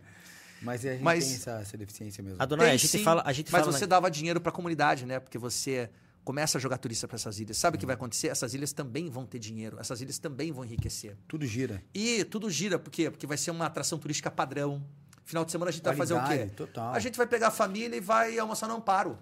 [0.64, 2.42] Mas a gente Mas- tem essa, essa deficiência mesmo.
[2.42, 4.54] Adonai, a Tem gente sim, fala, a gente mas fala você dava dinheiro para a
[4.54, 5.20] comunidade, né?
[5.20, 5.92] Porque você
[6.28, 7.56] começa a jogar turista para essas ilhas.
[7.56, 8.28] Sabe o que vai acontecer?
[8.28, 9.80] Essas ilhas também vão ter dinheiro.
[9.80, 11.16] Essas ilhas também vão enriquecer.
[11.26, 11.82] Tudo gira.
[11.94, 13.10] E tudo gira, por quê?
[13.10, 14.86] Porque vai ser uma atração turística padrão.
[15.24, 16.26] Final de semana a gente vai fazer o quê?
[16.26, 16.94] Qualidade, total.
[16.94, 19.18] A gente vai pegar a família e vai almoçar no Amparo.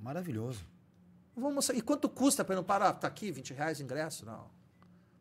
[0.00, 0.60] Maravilhoso.
[1.34, 1.74] Vamos almoçar.
[1.74, 2.84] E quanto custa para Amparo?
[2.84, 4.24] Ah, tá aqui, 20 reais ingresso?
[4.24, 4.46] Não.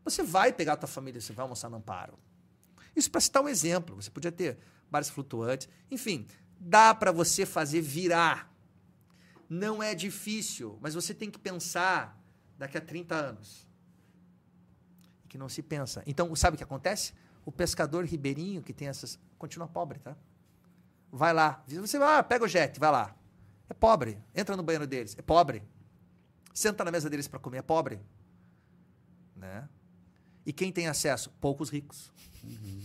[0.05, 2.17] Você vai pegar a tua família, você vai almoçar no Amparo.
[2.95, 3.97] Isso para citar um exemplo.
[3.97, 4.57] Você podia ter
[4.89, 5.67] bares flutuantes.
[5.91, 6.25] Enfim,
[6.57, 8.52] dá para você fazer virar.
[9.49, 12.19] Não é difícil, mas você tem que pensar
[12.57, 13.67] daqui a 30 anos.
[15.27, 16.03] Que não se pensa.
[16.05, 17.13] Então, sabe o que acontece?
[17.45, 19.19] O pescador ribeirinho que tem essas.
[19.37, 20.15] continua pobre, tá?
[21.11, 21.63] Vai lá.
[21.67, 23.15] Você vai, ah, pega o jet, vai lá.
[23.69, 24.17] É pobre.
[24.33, 25.15] Entra no banheiro deles.
[25.17, 25.63] É pobre.
[26.53, 27.57] Senta na mesa deles para comer.
[27.57, 27.99] É pobre.
[29.35, 29.67] Né?
[30.45, 31.31] E quem tem acesso?
[31.39, 32.11] Poucos ricos.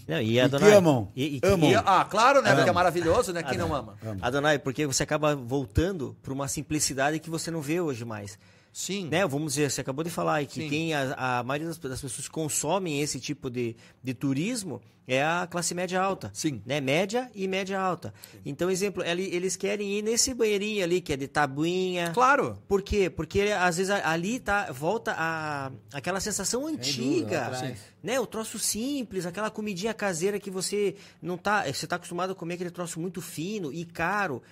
[0.06, 1.12] Não, e a E que Adonai, amam.
[1.16, 1.70] E, e que- Amam.
[1.70, 2.48] E, ah, claro, né?
[2.50, 2.56] Amo.
[2.58, 3.42] Porque é maravilhoso, né?
[3.42, 3.96] Quem não ama?
[4.22, 8.38] Adonai, porque você acaba voltando para uma simplicidade que você não vê hoje mais.
[8.72, 9.08] Sim.
[9.08, 9.26] Né?
[9.26, 10.68] Vamos dizer, você acabou de falar aí que Sim.
[10.68, 15.24] quem a, a maioria das, das pessoas que consomem esse tipo de, de turismo é
[15.24, 16.30] a classe média alta.
[16.34, 16.62] Sim.
[16.66, 16.82] Né?
[16.82, 18.12] Média e média alta.
[18.44, 22.12] Então, exemplo, eles querem ir nesse banheirinho ali, que é de tabuinha.
[22.12, 22.58] Claro.
[22.68, 23.08] Por quê?
[23.08, 27.78] Porque às vezes ali tá, volta a, aquela sensação dúvida, antiga, atrás.
[28.02, 28.20] né?
[28.20, 32.54] O troço simples, aquela comidinha caseira que você não tá, você tá acostumado a comer
[32.54, 34.42] aquele troço muito fino e caro.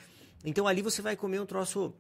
[0.43, 1.93] Então ali você vai comer um troço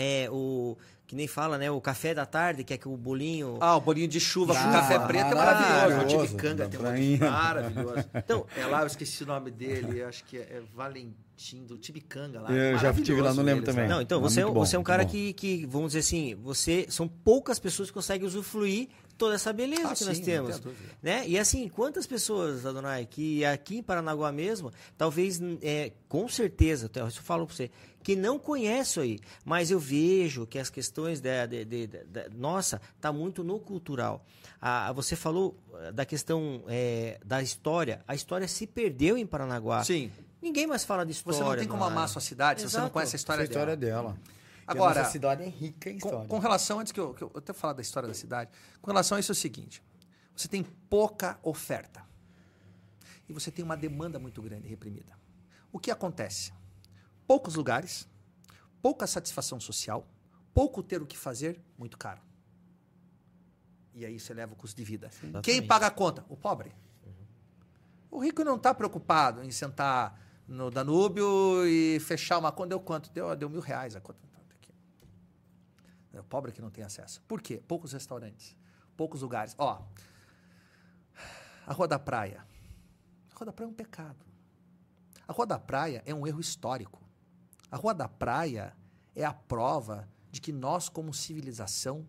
[0.00, 1.68] é o que nem fala, né?
[1.70, 3.58] O café da tarde, que é que o bolinho.
[3.60, 6.16] Ah, o bolinho de chuva com Ah, café preto é maravilhoso.
[6.20, 6.26] O.
[6.26, 8.04] Tibicanga tem um maravilhoso.
[8.14, 12.40] Então, É lá, eu esqueci o nome dele, acho que é, é Valentim, do Tibicanga
[12.40, 12.52] lá.
[12.52, 13.88] Eu já estive lá, não lembro eles também.
[13.88, 15.10] Não, então você é, um- bom, você é um muito cara bom.
[15.10, 18.88] que, que, vamos dizer assim, você são poucas pessoas que conseguem usufruir
[19.20, 20.62] toda essa beleza Ah, que nós sim, não temos,
[21.02, 21.28] né?
[21.28, 27.10] E assim, quantas pessoas, Adonai, que aqui em Paranaguá mesmo, talvez, é, com certeza, eu
[27.10, 27.70] falo para você,
[28.02, 32.80] que não conhece aí, mas eu vejo que as questões da, de, de- da- nossa,
[32.98, 34.24] tá muito no cultural.
[34.58, 39.84] Ah, você falou eh, da questão eh, da história, a história se perdeu em Paranaguá.
[39.84, 40.10] Sim.
[40.40, 41.38] Ninguém mais fala de história.
[41.38, 42.92] Você não tem como amar a sua cidade se você não Exato.
[42.94, 44.12] conhece a história, Essa história dela.
[44.14, 44.16] dela.
[44.70, 46.28] E Agora, a nossa cidade é rica em Com, história.
[46.28, 49.16] com relação, antes que eu, que eu até falar da história da cidade, com relação
[49.16, 49.82] a isso é o seguinte:
[50.34, 52.04] você tem pouca oferta
[53.28, 55.12] e você tem uma demanda muito grande reprimida.
[55.72, 56.52] O que acontece?
[57.26, 58.08] Poucos lugares,
[58.80, 60.06] pouca satisfação social,
[60.54, 62.20] pouco ter o que fazer, muito caro.
[63.92, 65.08] E aí você leva o custo de vida.
[65.20, 65.62] Quem Exatamente.
[65.66, 66.24] paga a conta?
[66.28, 66.72] O pobre.
[68.08, 72.70] O rico não está preocupado em sentar no Danúbio e fechar uma conta.
[72.70, 73.10] Deu quanto?
[73.10, 74.29] Deu, deu mil reais a conta.
[76.10, 76.16] Aqui.
[76.16, 77.22] É o pobre que não tem acesso.
[77.22, 77.62] Por quê?
[77.66, 78.56] Poucos restaurantes,
[78.96, 79.54] poucos lugares.
[79.56, 79.82] Ó,
[81.66, 82.44] a Rua da Praia.
[83.32, 84.24] A Rua da Praia é um pecado.
[85.26, 87.00] A Rua da Praia é um erro histórico.
[87.70, 88.76] A Rua da Praia
[89.14, 92.08] é a prova de que nós, como civilização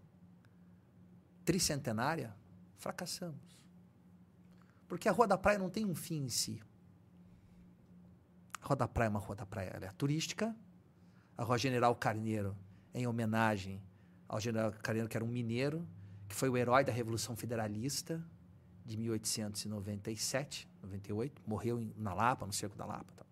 [1.45, 2.36] tricentenária,
[2.78, 3.60] fracassamos.
[4.88, 6.61] Porque a Rua da Praia não tem um fim em si.
[8.61, 10.56] A Rua da Praia é uma Rua da Praia ela é turística.
[11.38, 12.57] A Rua General Carneiro
[12.94, 13.82] em homenagem
[14.32, 15.86] ao General Carneiro, que era um mineiro,
[16.30, 18.24] que foi o herói da Revolução Federalista
[18.86, 23.12] de 1897, 98, morreu em- na Lapa, no Cerco da Lapa.
[23.14, 23.26] tá?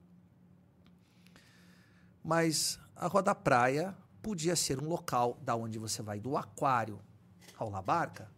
[2.21, 6.99] Mas a Rua da Praia podia ser um local da onde você vai do aquário
[7.57, 8.29] ao La Barca,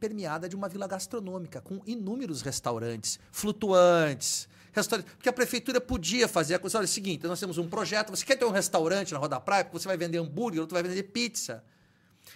[0.00, 4.48] permeada de uma vila gastronômica, com inúmeros restaurantes flutuantes.
[4.72, 6.78] Restaurante, porque a prefeitura podia fazer a coisa.
[6.78, 9.36] Olha, é o seguinte: nós temos um projeto, você quer ter um restaurante na Roda
[9.36, 11.62] da Praia, você vai vender hambúrguer, outro vai vender pizza.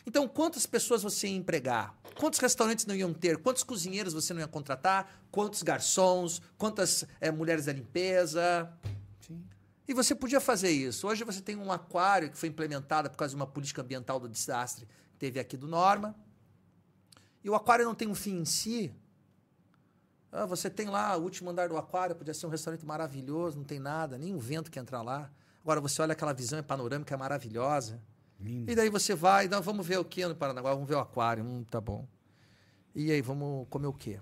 [0.07, 1.95] Então, quantas pessoas você ia empregar?
[2.19, 3.39] Quantos restaurantes não iam ter?
[3.39, 5.23] Quantos cozinheiros você não ia contratar?
[5.31, 6.41] Quantos garçons?
[6.59, 8.73] Quantas é, mulheres da limpeza?
[9.21, 9.43] Sim.
[9.87, 11.07] E você podia fazer isso.
[11.07, 14.29] Hoje você tem um aquário que foi implementado por causa de uma política ambiental do
[14.29, 16.15] desastre que teve aqui do Norma.
[17.45, 18.95] E o aquário não tem um fim em si.
[20.31, 23.65] Ah, você tem lá o último andar do aquário, podia ser um restaurante maravilhoso, não
[23.65, 25.31] tem nada, nem um vento que entra lá.
[25.63, 28.01] Agora você olha aquela visão é panorâmica, é maravilhosa.
[28.43, 28.71] Lindo.
[28.71, 30.73] E daí você vai, então, vamos ver o que no Paranaguá?
[30.75, 31.45] Vamos ver o aquário.
[31.45, 32.07] Hum, tá bom.
[32.95, 34.21] E aí, vamos comer o quê?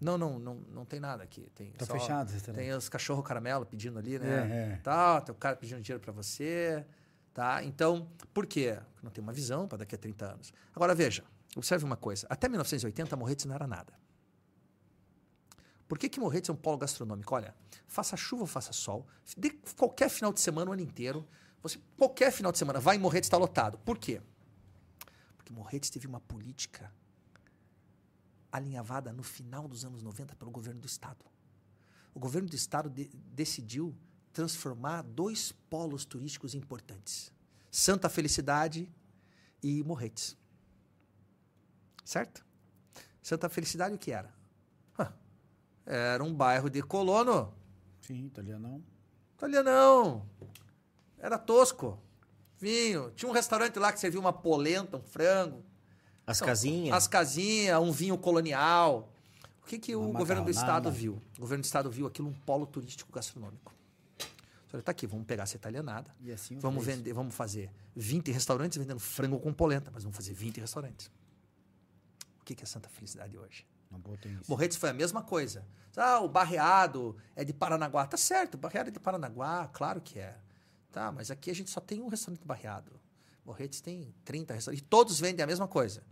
[0.00, 1.50] Não, não, não, não tem nada aqui.
[1.54, 2.32] Tem tá só, fechado.
[2.52, 4.28] Tem os cachorro caramelo pedindo ali, né?
[4.28, 4.76] É, é.
[4.82, 6.84] Tá, tem o cara pedindo dinheiro para você.
[7.32, 7.62] Tá?
[7.62, 8.78] Então, por quê?
[9.02, 10.52] Não tem uma visão para daqui a 30 anos.
[10.74, 11.22] Agora, veja.
[11.56, 12.26] Observe uma coisa.
[12.30, 13.92] Até 1980, Morretes não era nada.
[15.88, 17.34] Por que, que Morretes é um polo gastronômico?
[17.34, 17.54] Olha,
[17.88, 19.06] faça chuva ou faça sol,
[19.36, 21.26] de qualquer final de semana, o ano inteiro,
[21.62, 23.78] você, qualquer final de semana, vai em Morretes está lotado.
[23.78, 24.20] Por quê?
[25.36, 26.92] Porque Morretes teve uma política
[28.50, 31.24] alinhavada no final dos anos 90 pelo governo do Estado.
[32.14, 33.94] O governo do Estado de, decidiu
[34.32, 37.32] transformar dois polos turísticos importantes:
[37.70, 38.90] Santa Felicidade
[39.62, 40.36] e Morretes.
[42.04, 42.44] Certo?
[43.22, 44.32] Santa Felicidade o que era?
[45.86, 47.52] Era um bairro de colono.
[48.00, 48.82] Sim, italianão.
[49.36, 50.28] Italianão.
[51.20, 51.98] Era tosco.
[52.58, 53.10] Vinho.
[53.12, 55.64] Tinha um restaurante lá que servia uma polenta, um frango.
[56.26, 56.96] As casinhas.
[56.96, 59.12] As casinhas, um vinho colonial.
[59.62, 61.20] O que, que o governo do estado viu?
[61.36, 63.72] O governo do estado viu aquilo um polo turístico gastronômico.
[64.72, 66.14] Olha, tá aqui, vamos pegar essa italianada.
[66.20, 70.32] E assim vamos vender, vamos fazer 20 restaurantes vendendo frango com polenta, mas vamos fazer
[70.32, 71.10] 20 restaurantes
[72.50, 73.66] que, que é Santa Felicidade hoje?
[74.48, 75.64] Morretes foi a mesma coisa.
[75.96, 78.06] Ah, o Barreado é de Paranaguá.
[78.06, 80.36] Tá certo, o Barreado é de Paranaguá, claro que é.
[80.92, 82.92] Tá, mas aqui a gente só tem um restaurante barreado.
[83.44, 84.84] Morretes tem 30 restaurantes.
[84.84, 86.02] E todos vendem a mesma coisa.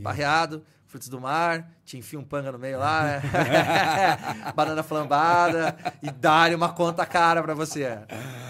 [0.00, 3.22] Barreado, frutos do mar, te enfia um panga no meio lá,
[4.54, 7.84] banana flambada e dá uma conta cara para você.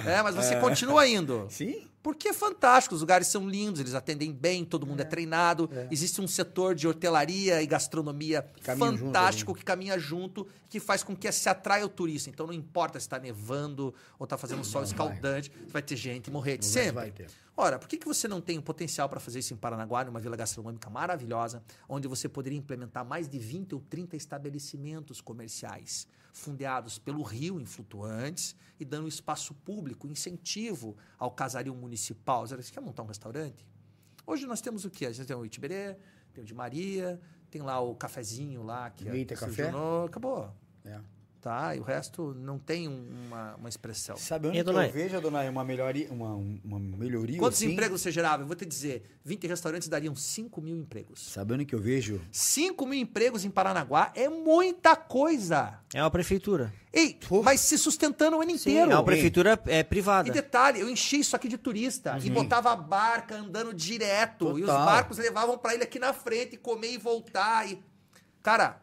[0.06, 0.60] É, mas você é.
[0.60, 1.46] continua indo.
[1.50, 1.86] Sim.
[2.06, 5.68] Porque é fantástico, os lugares são lindos, eles atendem bem, todo mundo é, é treinado.
[5.72, 5.88] É.
[5.90, 11.32] Existe um setor de hotelaria e gastronomia fantástico que caminha junto, que faz com que
[11.32, 12.30] se atraia o turista.
[12.30, 15.68] Então não importa se está nevando ou está fazendo um sol não escaldante, vai.
[15.68, 15.82] vai.
[15.82, 16.58] ter gente morrer.
[16.58, 16.92] Não sempre.
[16.92, 17.26] Vai ter.
[17.56, 20.20] Ora, por que, que você não tem o potencial para fazer isso em Paranaguá, numa
[20.20, 26.06] vila gastronômica maravilhosa, onde você poderia implementar mais de 20 ou 30 estabelecimentos comerciais?
[26.36, 32.46] Fundeados pelo Rio em flutuantes e dando espaço público, incentivo ao casario municipal.
[32.46, 33.66] Você quer montar um restaurante?
[34.26, 35.06] Hoje nós temos o quê?
[35.06, 35.96] A gente tem o Itiberê,
[36.34, 39.72] tem o de Maria, tem lá o cafezinho lá que Eita, é, café?
[40.04, 40.52] Acabou.
[40.84, 41.00] É
[41.46, 41.76] tá?
[41.76, 44.16] E o resto não tem uma, uma expressão.
[44.16, 46.10] Sabe onde eu vejo, dona, uma melhoria?
[46.10, 47.70] Uma, uma melhoria Quantos assim?
[47.70, 48.42] empregos você gerava?
[48.42, 51.24] Eu vou te dizer, 20 restaurantes dariam 5 mil empregos.
[51.24, 52.20] Sabe onde que eu vejo?
[52.32, 55.78] 5 mil empregos em Paranaguá é muita coisa.
[55.94, 56.74] É uma prefeitura.
[56.92, 58.90] Ei, mas se sustentando o ano Sim, inteiro.
[58.90, 60.28] É uma prefeitura é, privada.
[60.28, 62.24] E detalhe, eu enchi isso aqui de turista uhum.
[62.24, 64.46] e botava a barca andando direto.
[64.46, 64.58] Total.
[64.58, 67.70] E os barcos levavam para ele aqui na frente, comer e voltar.
[67.70, 67.80] E...
[68.42, 68.80] Cara,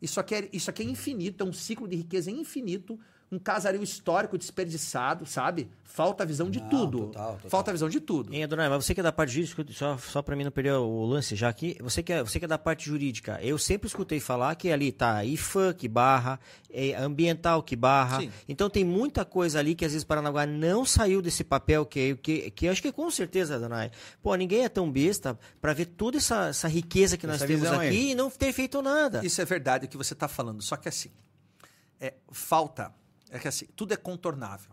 [0.00, 2.98] isso aqui, é, isso aqui é infinito, é um ciclo de riqueza infinito,
[3.30, 5.68] um casario histórico desperdiçado, sabe?
[5.84, 6.98] Falta a visão de não, tudo.
[7.06, 7.50] Total, total.
[7.50, 8.32] Falta a visão de tudo.
[8.32, 10.72] Hein, Adonai, mas você que é da parte jurídica, só, só para mim não perder
[10.72, 13.86] o lance já aqui, você que, é, você que é da parte jurídica, eu sempre
[13.86, 16.40] escutei falar que ali tá IFAM que barra,
[16.70, 18.20] é ambiental que barra.
[18.20, 18.30] Sim.
[18.48, 22.50] Então tem muita coisa ali que às vezes Paranaguá não saiu desse papel que, que,
[22.50, 23.90] que acho que com certeza, Adonai,
[24.22, 27.66] pô, ninguém é tão besta para ver toda essa, essa riqueza que essa nós temos
[27.66, 28.10] aqui aí.
[28.12, 29.24] e não ter feito nada.
[29.24, 31.10] Isso é verdade o que você está falando, só que assim,
[32.00, 32.92] é, falta
[33.30, 34.72] é que assim, tudo é contornável.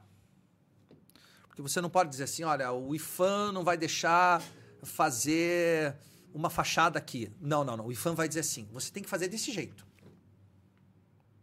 [1.48, 4.42] Porque você não pode dizer assim, olha, o IFAM não vai deixar
[4.84, 5.96] fazer
[6.34, 7.32] uma fachada aqui.
[7.40, 7.88] Não, não, não.
[7.88, 9.88] O IFAM vai dizer assim, você tem que fazer desse jeito.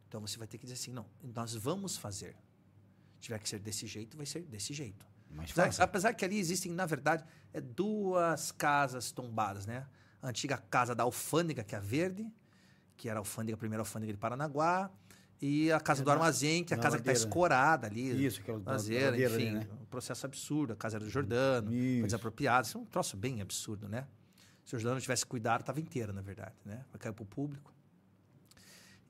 [0.06, 2.36] Então você vai ter que dizer assim, não, nós vamos fazer.
[3.14, 5.06] Se tiver que ser desse jeito, vai ser desse jeito.
[5.38, 9.86] Apesar, apesar, que ali existem, na verdade, é duas casas tombadas, né?
[10.20, 12.30] A antiga casa da alfândega, que é a verde,
[12.96, 14.90] que era a alfândega, a primeira alfândega de Paranaguá,
[15.44, 17.12] e a casa é do armazém, que é a casa ladeira.
[17.12, 18.24] que está escorada ali.
[18.24, 19.68] Isso, aquela ladeira, ladeira enfim, ali, né?
[19.82, 20.72] um processo absurdo.
[20.72, 21.98] A casa era do Jordano, Isso.
[21.98, 22.64] foi desapropriada.
[22.64, 24.06] Isso é um troço bem absurdo, né?
[24.64, 26.84] Se o Jordano tivesse cuidado, estava inteira, na verdade, né?
[26.92, 27.74] Vai cair para o público.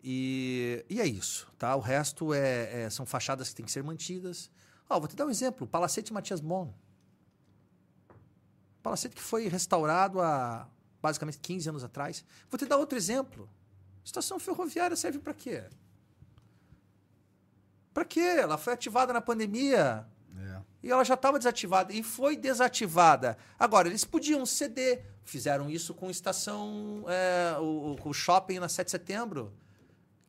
[0.02, 1.76] E, e é isso, tá?
[1.76, 4.50] O resto é, é, são fachadas que têm que ser mantidas.
[4.88, 5.66] Ó, vou te dar um exemplo.
[5.66, 6.72] Palacete Matias Mon.
[8.82, 10.66] Palacete que foi restaurado há
[11.02, 12.24] basicamente 15 anos atrás.
[12.50, 13.50] Vou te dar outro exemplo.
[14.02, 15.64] Estação ferroviária serve para quê?
[17.92, 18.20] Para quê?
[18.20, 20.06] Ela foi ativada na pandemia.
[20.38, 20.60] É.
[20.82, 21.92] E ela já estava desativada.
[21.92, 23.36] E foi desativada.
[23.58, 25.04] Agora, eles podiam ceder.
[25.24, 27.04] Fizeram isso com estação.
[27.06, 29.52] É, o, o shopping na 7 de setembro.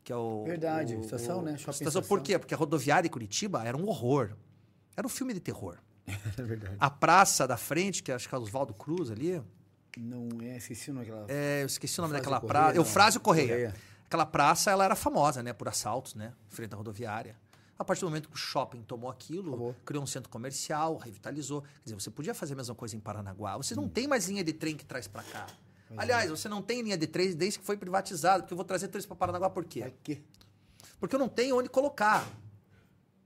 [0.03, 0.43] Que é o.
[0.43, 1.57] Verdade, o- estação, né?
[1.57, 2.01] Shopping estação.
[2.01, 2.23] Por estação.
[2.23, 2.37] quê?
[2.37, 4.35] Porque a rodoviária em Curitiba era um horror.
[4.95, 5.77] Era um filme de terror.
[6.37, 6.75] É verdade.
[6.79, 9.41] A praça da frente, que acho que é Oswaldo Cruz ali.
[9.97, 11.25] Não é, esqueci o nome daquela.
[11.29, 12.75] É, eu esqueci o nome Frásio daquela praça.
[12.77, 13.47] Eufrásio Correia.
[13.47, 13.75] Correia.
[14.05, 15.53] Aquela praça, ela era famosa, né?
[15.53, 16.33] Por assaltos, né?
[16.49, 17.35] Frente à rodoviária.
[17.83, 19.75] A partir do momento que o shopping tomou aquilo, Acabou.
[19.85, 21.61] criou um centro comercial, revitalizou.
[21.61, 23.57] Quer dizer, você podia fazer a mesma coisa em Paranaguá.
[23.57, 23.81] Você Hum.
[23.81, 25.45] não tem mais linha de trem que traz pra cá.
[25.91, 25.95] é.
[25.97, 28.43] Aliás, você não tem linha de trem desde que foi privatizado.
[28.43, 29.83] Porque eu vou trazer três pra Paranaguá por quê?
[29.83, 30.23] Aqui.
[30.97, 32.25] Porque eu não tenho onde colocar.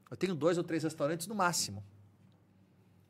[0.09, 1.83] Eu tenho dois ou três restaurantes no máximo.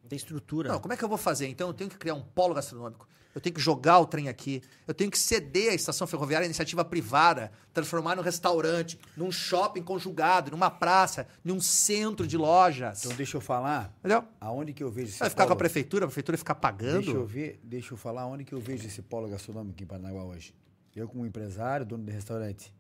[0.08, 0.70] Tem estrutura.
[0.70, 1.48] Não, como é que eu vou fazer?
[1.48, 3.08] Então eu tenho que criar um polo gastronômico.
[3.36, 4.64] Eu tenho que jogar o trem aqui.
[4.88, 9.84] Eu tenho que ceder a estação ferroviária à iniciativa privada, transformar num restaurante, num shopping
[9.84, 13.06] conjugado, numa praça, num centro de lojas.
[13.06, 14.24] Então deixa eu falar Entendeu?
[14.42, 15.60] aonde que eu vejo esse Vai ficar com a polo.
[15.60, 17.04] prefeitura, a prefeitura ficar pagando.
[17.04, 20.24] Deixa eu ver, deixa eu falar onde que eu vejo esse polo gastronômico em Paranaguá
[20.24, 20.56] hoje.
[20.96, 22.74] Eu como empresário, dono de restaurante,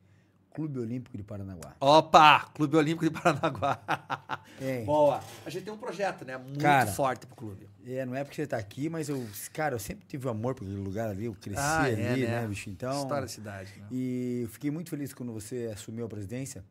[0.57, 1.75] Clube Olímpico de Paranaguá.
[1.79, 2.49] Opa!
[2.55, 3.79] Clube Olímpico de Paranaguá.
[4.59, 4.85] Hein?
[4.89, 5.21] Boa.
[5.45, 6.35] A gente tem um projeto, né?
[6.35, 7.69] Muito Cara, forte pro clube.
[7.85, 9.23] É, não é porque você tá aqui, mas eu,
[9.53, 12.41] cara, eu sempre tive amor por aquele lugar ali, eu cresci Ah, é, ali, né?
[12.41, 12.71] né, bicho?
[12.71, 13.71] Então, História da cidade.
[13.77, 13.85] Né?
[13.91, 16.65] E eu fiquei muito feliz quando você assumiu a presidência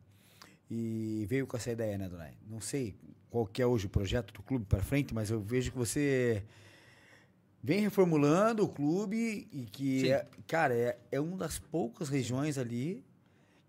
[0.69, 2.33] e veio com essa ideia, né, Donai?
[2.45, 2.93] Não sei
[3.29, 6.43] qual que é hoje o projeto do clube para frente, mas eu vejo que você
[7.63, 13.01] vem reformulando o clube e que, é, cara, é, é uma das poucas regiões ali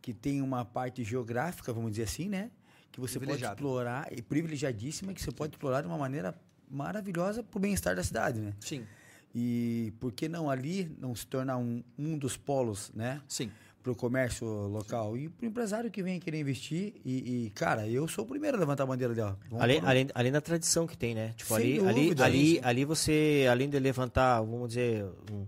[0.08, 2.50] que tem uma parte geográfica, vamos dizer assim, né?
[2.90, 6.34] Que você pode explorar, e privilegiadíssima, que você pode explorar de uma maneira
[6.70, 8.54] maravilhosa para o bem-estar da cidade, né?
[8.58, 8.86] Sim,
[9.34, 13.20] E por que não ali não se tornar um, um dos polos, né?
[13.28, 13.50] sim.
[13.82, 16.94] Para o comércio local e para o empresário que vem querer investir.
[17.04, 19.34] E, e, cara, eu sou o primeiro a levantar a bandeira ali, ó.
[19.60, 21.32] Além, além, além da tradição que tem, né?
[21.36, 22.60] Tipo, Sem ali, ali, dúvida, ali, isso.
[22.66, 25.46] ali você, além de levantar, vamos dizer, um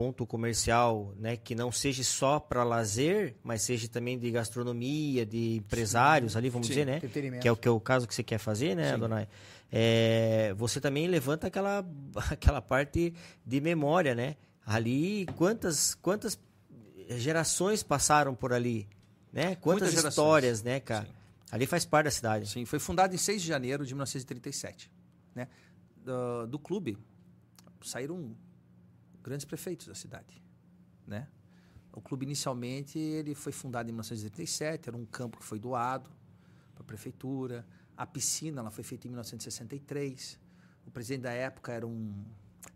[0.00, 5.56] ponto comercial, né, que não seja só para lazer, mas seja também de gastronomia, de
[5.56, 7.00] empresários ali, vamos Sim, dizer, né?
[7.38, 9.28] Que é o que é o caso que você quer fazer, né, Adonai?
[9.70, 11.84] É, você também levanta aquela
[12.32, 13.12] aquela parte
[13.44, 14.36] de memória, né?
[14.64, 16.40] Ali, quantas quantas
[17.18, 18.88] gerações passaram por ali,
[19.30, 19.54] né?
[19.56, 20.12] Quantas Muitas gerações.
[20.12, 21.04] histórias, né, cara?
[21.04, 21.12] Sim.
[21.52, 22.48] Ali faz parte da cidade.
[22.48, 24.90] Sim, foi fundado em 6 de janeiro de 1937.
[25.34, 25.46] Né?
[26.02, 26.96] Do, do clube
[27.82, 28.34] saíram
[29.22, 30.42] grandes prefeitos da cidade.
[31.06, 31.26] Né?
[31.92, 36.10] O clube, inicialmente, ele foi fundado em 1937, era um campo que foi doado
[36.74, 37.66] para a prefeitura.
[37.96, 40.38] A piscina ela foi feita em 1963.
[40.86, 42.24] O presidente da época era um...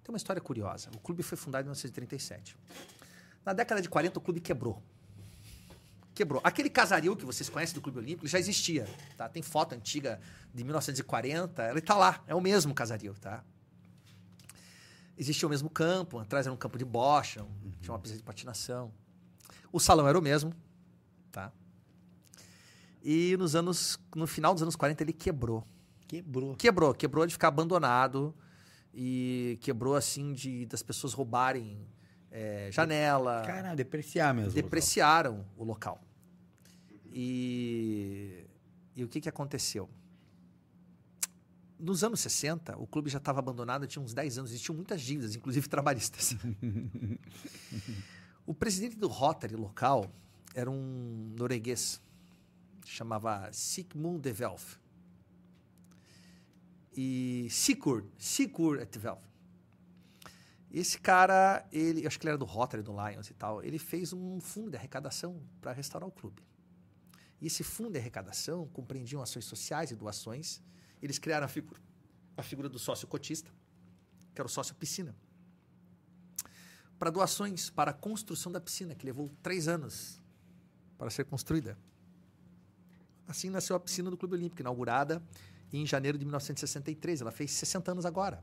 [0.02, 0.90] Tem uma história curiosa.
[0.94, 2.56] O clube foi fundado em 1937.
[3.44, 4.82] Na década de 40, o clube quebrou.
[6.14, 6.40] Quebrou.
[6.44, 9.28] Aquele casaril que vocês conhecem do Clube Olímpico já existia, tá?
[9.28, 10.20] Tem foto antiga
[10.54, 13.44] de 1940, ele tá lá, é o mesmo casaril, tá?
[15.16, 18.22] Existia o mesmo campo, atrás era um campo de bocha, um- tinha uma pista de
[18.22, 18.92] patinação.
[19.72, 20.52] O salão era o mesmo,
[21.30, 21.52] tá?
[23.02, 25.64] E nos anos, no final dos anos 40 ele quebrou.
[26.08, 26.54] Quebrou.
[26.56, 28.34] Quebrou, quebrou de ficar abandonado
[28.92, 31.86] e quebrou assim de das pessoas roubarem
[32.30, 34.50] eh, janela, Cara, depreciar mesmo.
[34.50, 36.00] o depreciaram o local.
[37.12, 38.44] E,
[38.96, 39.88] e o que, que aconteceu?
[41.78, 45.34] Nos anos 60, o clube já estava abandonado, tinha uns 10 anos, existiam muitas dívidas,
[45.34, 46.36] inclusive trabalhistas.
[48.46, 50.10] o presidente do Rotary local
[50.54, 52.00] era um norueguês,
[52.84, 54.76] chamava Sigmund de Velf.
[56.96, 59.20] E Sigurd, Sigurd de Velf.
[60.70, 63.78] Esse cara, ele, eu acho que ele era do Rotary, do Lions e tal, ele
[63.78, 66.42] fez um fundo de arrecadação para restaurar o clube.
[67.40, 70.62] E esse fundo de arrecadação compreendiam ações sociais e doações.
[71.04, 71.78] Eles criaram a figura,
[72.34, 73.50] a figura do sócio cotista,
[74.34, 75.14] que era o sócio piscina,
[76.98, 80.18] para doações para a construção da piscina, que levou três anos
[80.96, 81.78] para ser construída.
[83.28, 85.22] Assim nasceu a piscina do Clube Olímpico, inaugurada
[85.70, 87.20] em janeiro de 1963.
[87.20, 88.42] Ela fez 60 anos agora.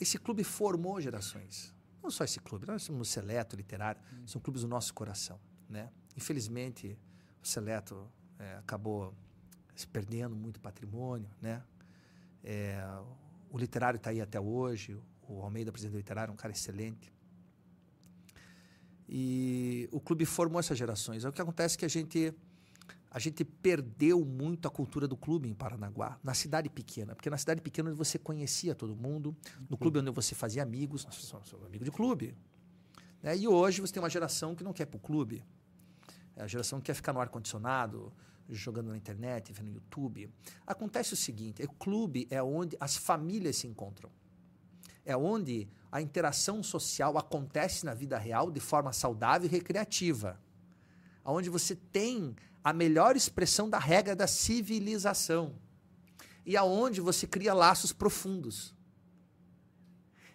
[0.00, 1.72] Esse clube formou gerações.
[2.02, 5.38] Não só esse clube, nós somos Seleto Literário, são clubes do nosso coração.
[5.68, 5.88] Né?
[6.16, 6.98] Infelizmente,
[7.40, 8.10] o Seleto
[8.40, 9.14] é, acabou
[9.74, 11.28] se perdendo muito patrimônio.
[11.40, 11.62] Né?
[12.42, 12.82] É,
[13.50, 14.98] o literário está aí até hoje,
[15.28, 17.12] o Almeida, presidente do literário, é um cara excelente.
[19.08, 21.24] E o clube formou essas gerações.
[21.24, 22.34] O que acontece é que a gente
[23.14, 27.14] a gente perdeu muito a cultura do clube em Paranaguá, na cidade pequena.
[27.14, 29.36] Porque na cidade pequena você conhecia todo mundo,
[29.70, 32.36] no clube onde você fazia amigos, nós somos amigo de clube.
[33.22, 33.36] Né?
[33.36, 35.44] E hoje você tem uma geração que não quer ir pro clube.
[36.34, 38.12] É a geração que quer ficar no ar-condicionado,
[38.48, 40.30] jogando na internet, vendo no YouTube.
[40.66, 44.10] Acontece o seguinte: o clube é onde as famílias se encontram.
[45.04, 50.40] É onde a interação social acontece na vida real de forma saudável e recreativa.
[51.24, 55.54] Onde você tem a melhor expressão da regra da civilização.
[56.46, 58.74] E aonde você cria laços profundos.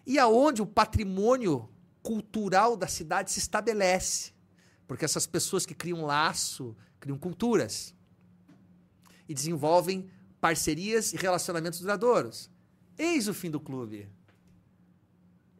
[0.06, 1.68] E aonde o patrimônio
[2.02, 4.32] cultural da cidade se estabelece.
[4.86, 7.94] Porque essas pessoas que criam laço, criam culturas
[9.30, 12.50] e desenvolvem parcerias e relacionamentos duradouros.
[12.98, 14.08] Eis o fim do clube.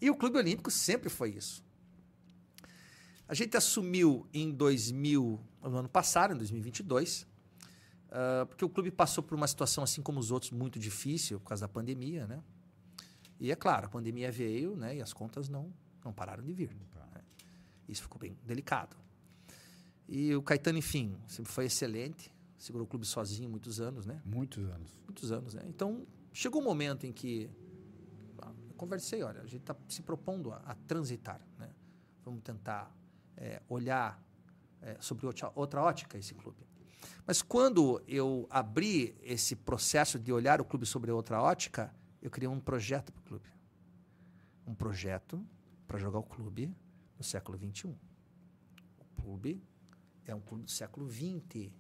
[0.00, 1.62] E o Clube Olímpico sempre foi isso.
[3.28, 7.22] A gente assumiu em 2000, no ano passado, em 2022,
[8.08, 11.50] uh, porque o clube passou por uma situação, assim como os outros, muito difícil por
[11.50, 12.42] causa da pandemia, né?
[13.38, 14.96] E é claro, a pandemia veio, né?
[14.96, 15.72] E as contas não,
[16.04, 16.70] não pararam de vir.
[16.70, 17.22] Né?
[17.88, 18.96] Isso ficou bem delicado.
[20.08, 24.20] E o Caetano, enfim, sempre foi excelente segurou o clube sozinho muitos anos, né?
[24.24, 24.94] Muitos anos.
[25.06, 25.62] Muitos anos, né?
[25.66, 27.50] Então, chegou um momento em que
[28.68, 31.70] eu conversei, olha, a gente está se propondo a, a, transitar, né?
[32.22, 32.94] Vamos tentar
[33.36, 34.22] é, olhar
[34.82, 36.58] é, sobre outra, outra ótica esse clube.
[37.26, 42.48] Mas quando eu abri esse processo de olhar o clube sobre outra ótica, eu criei
[42.48, 43.48] um projeto para o clube.
[44.66, 45.42] Um projeto
[45.86, 46.74] para jogar o clube
[47.16, 47.96] no século XXI.
[48.98, 49.62] O clube
[50.26, 51.72] é um clube do século XX.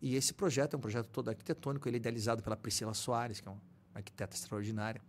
[0.00, 3.48] E esse projeto é um projeto todo arquitetônico, ele é idealizado pela Priscila Soares, que
[3.48, 3.60] é uma
[3.94, 5.00] arquiteta extraordinária.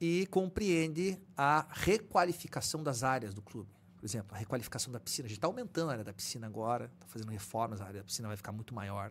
[0.00, 3.70] E compreende a requalificação das áreas do clube.
[3.96, 5.26] Por exemplo, a requalificação da piscina.
[5.26, 8.04] A gente está aumentando a área da piscina agora, está fazendo reformas, a área da
[8.04, 9.10] piscina vai ficar muito maior.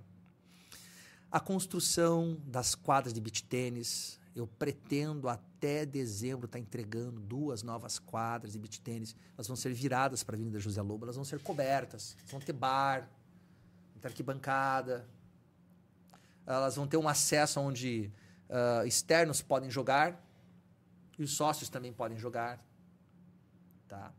[1.30, 4.18] A construção das quadras de beach tênis.
[4.34, 9.16] Eu pretendo até dezembro estar tá entregando duas novas quadras de beach tênis.
[9.36, 12.54] Elas vão ser viradas para a Avenida José Lobo, elas vão ser cobertas, vão ter
[12.54, 13.10] bar,
[14.06, 15.08] arquibancada.
[16.46, 18.12] Elas vão ter um acesso onde
[18.50, 20.24] uh, externos podem jogar
[21.18, 22.64] e os sócios também podem jogar.
[23.88, 24.12] Tá?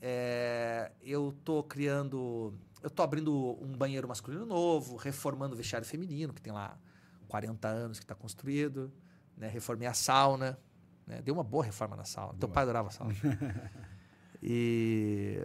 [0.00, 2.54] É, eu estou criando.
[2.80, 6.78] Eu estou abrindo um banheiro masculino novo, reformando o vestiário feminino, que tem lá
[7.26, 8.92] 40 anos que está construído.
[9.36, 9.48] Né?
[9.48, 10.58] Reformei a sauna.
[11.06, 11.20] Né?
[11.22, 12.28] Deu uma boa reforma na sauna.
[12.32, 12.40] Boa.
[12.40, 13.14] Teu pai adorava a sauna.
[14.40, 15.42] e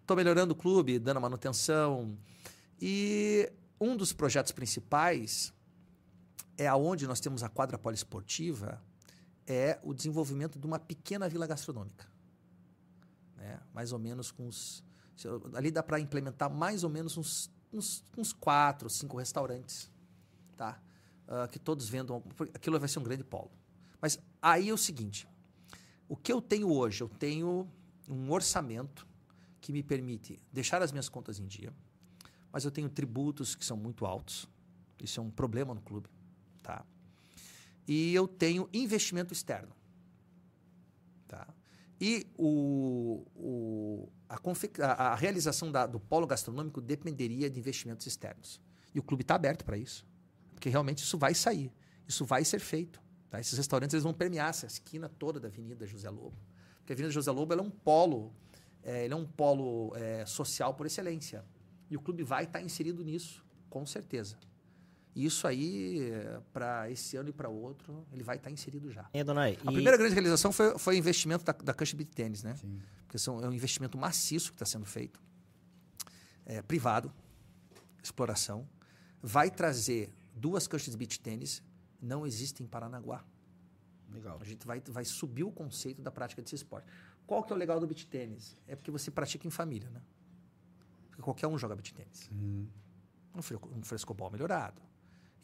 [0.00, 2.16] estou melhorando o clube, dando manutenção.
[2.80, 3.50] E
[3.80, 5.52] um dos projetos principais
[6.58, 8.82] é aonde nós temos a quadra poliesportiva,
[9.46, 12.06] é o desenvolvimento de uma pequena vila gastronômica.
[13.36, 13.60] Né?
[13.72, 14.84] Mais ou menos com uns.
[15.54, 19.90] Ali dá para implementar mais ou menos uns, uns, uns quatro, cinco restaurantes.
[20.56, 20.80] Tá?
[21.26, 22.22] Uh, que todos vendam.
[22.54, 23.50] Aquilo vai ser um grande polo.
[24.00, 25.28] Mas aí é o seguinte:
[26.08, 27.02] o que eu tenho hoje?
[27.02, 27.68] Eu tenho
[28.08, 29.06] um orçamento
[29.60, 31.72] que me permite deixar as minhas contas em dia
[32.56, 34.48] mas eu tenho tributos que são muito altos.
[34.98, 36.08] Isso é um problema no clube,
[36.62, 36.86] tá?
[37.86, 39.76] E eu tenho investimento externo,
[41.28, 41.46] tá?
[42.00, 48.58] E o, o, a, a, realização da, do polo gastronômico dependeria de investimentos externos.
[48.94, 50.06] E o clube está aberto para isso,
[50.54, 51.70] porque realmente isso vai sair,
[52.08, 53.02] isso vai ser feito.
[53.28, 53.38] Tá?
[53.38, 56.38] Esses restaurantes eles vão permear essa esquina toda da Avenida José Lobo,
[56.78, 58.32] porque a Avenida José Lobo é um polo,
[58.82, 61.44] é, é um polo é, social por excelência.
[61.90, 64.36] E o clube vai estar tá inserido nisso, com certeza.
[65.14, 66.12] E isso aí,
[66.52, 69.08] para esse ano e para outro, ele vai estar tá inserido já.
[69.14, 69.74] E, Donai, a e...
[69.74, 72.54] primeira grande realização foi, foi o investimento da, da Cancha Beat Tênis, né?
[72.56, 72.80] Sim.
[73.06, 75.18] Porque são, é um investimento maciço que está sendo feito,
[76.44, 77.10] é, privado,
[78.02, 78.68] exploração.
[79.22, 81.62] Vai trazer duas canchas de beach tênis,
[82.00, 83.24] não existem em Paranaguá.
[84.12, 84.38] Legal.
[84.40, 86.86] A gente vai, vai subir o conceito da prática desse esporte.
[87.26, 88.54] Qual que é o legal do beach tênis?
[88.66, 90.00] É porque você pratica em família, né?
[91.16, 92.28] Porque qualquer um joga beat tênis.
[92.30, 92.68] Uhum.
[93.34, 94.82] Um, frescobol melhorado.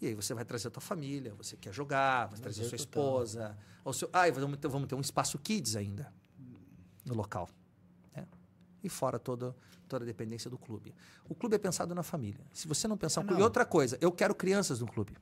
[0.00, 2.76] E aí você vai trazer a tua família, você quer jogar, vai trazer a sua
[2.76, 3.56] esposa.
[3.84, 6.12] Ou seu, ah, vamos ter, vamos ter um espaço kids ainda
[7.06, 7.48] no local.
[8.14, 8.26] Né?
[8.82, 9.56] E fora toda,
[9.88, 10.94] toda a dependência do clube.
[11.28, 12.44] O clube é pensado na família.
[12.52, 13.40] Se você não pensar no clube.
[13.40, 15.16] E outra coisa, eu quero crianças no clube.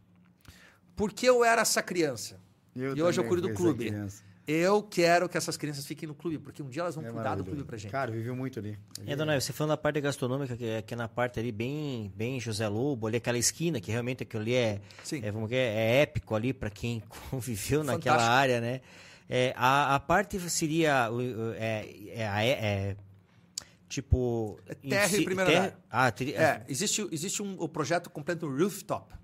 [0.97, 2.41] Porque eu era essa criança.
[2.75, 3.87] Eu e hoje eu cuido do clube.
[3.87, 4.25] Criança.
[4.53, 7.37] Eu quero que essas crianças fiquem no clube, porque um dia elas vão é cuidar
[7.37, 7.93] do clube pra gente.
[7.93, 8.77] Cara, viveu muito ali.
[9.07, 12.13] É, dona você falando da parte gastronômica, que é, que é na parte ali bem,
[12.17, 14.81] bem José Lobo, ali aquela esquina, que realmente aquilo ali é,
[15.23, 17.01] é, vamos dizer, é épico ali para quem
[17.31, 18.09] conviveu Fantástico.
[18.09, 18.81] naquela área, né?
[19.29, 21.09] É, a, a parte seria
[21.57, 22.97] é, é, é,
[23.89, 24.59] tipo.
[24.67, 25.81] É em térreo e primeiro andar.
[25.89, 29.15] Ah, É, existe, existe um, o projeto completo rooftop.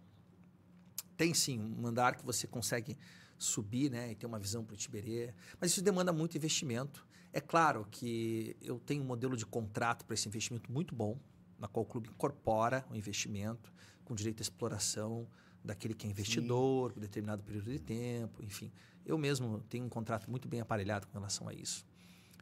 [1.17, 2.97] Tem sim um andar que você consegue
[3.39, 5.35] subir né, e ter uma visão para o Tiberê.
[5.61, 7.07] Mas isso demanda muito investimento.
[7.33, 11.19] É claro que eu tenho um modelo de contrato para esse investimento muito bom,
[11.59, 13.73] na qual o clube incorpora o investimento
[14.05, 15.29] com direito à exploração
[15.63, 18.73] daquele que é investidor, por determinado período de tempo, enfim.
[19.05, 21.85] Eu mesmo tenho um contrato muito bem aparelhado com relação a isso.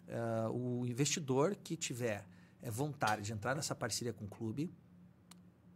[0.09, 2.27] Ah, o investidor que tiver
[2.62, 4.71] é, vontade de entrar nessa parceria com o clube,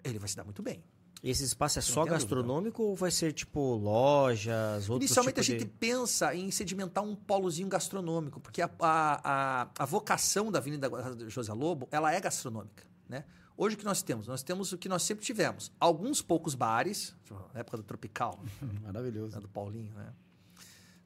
[0.04, 0.82] ele vai se dar muito bem.
[1.22, 5.64] Esse espaço é só gastronômico ou vai ser tipo lojas, outros Inicialmente a tipo gente
[5.68, 5.78] de...
[5.78, 10.88] pensa em sedimentar um polozinho gastronômico, porque a, a, a, a vocação da Avenida
[11.28, 12.84] José Lobo ela é gastronômica.
[13.08, 13.24] Né?
[13.56, 14.28] Hoje o que nós temos?
[14.28, 15.72] Nós temos o que nós sempre tivemos.
[15.80, 17.16] Alguns poucos bares,
[17.52, 18.38] na época do Tropical,
[18.84, 19.34] Maravilhoso.
[19.34, 20.12] né, do Paulinho, né?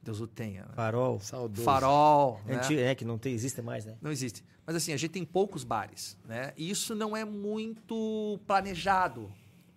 [0.03, 0.63] Deus o tenha.
[0.63, 0.73] né?
[0.75, 1.21] Farol.
[1.21, 1.63] Saudoso.
[1.63, 2.57] Farol, né?
[2.57, 3.97] Antigo, é, que não tem, existe mais, né?
[4.03, 4.45] Não existe.
[4.67, 6.53] Mas assim, a gente tem poucos bares, né?
[6.57, 9.33] E isso não é muito planejado,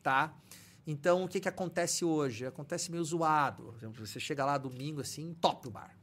[0.05, 0.31] tá?
[0.85, 2.45] Então, o que, que acontece hoje?
[2.45, 3.63] Acontece meio zoado.
[3.63, 5.97] Por exemplo, você chega lá domingo, assim, top o bar.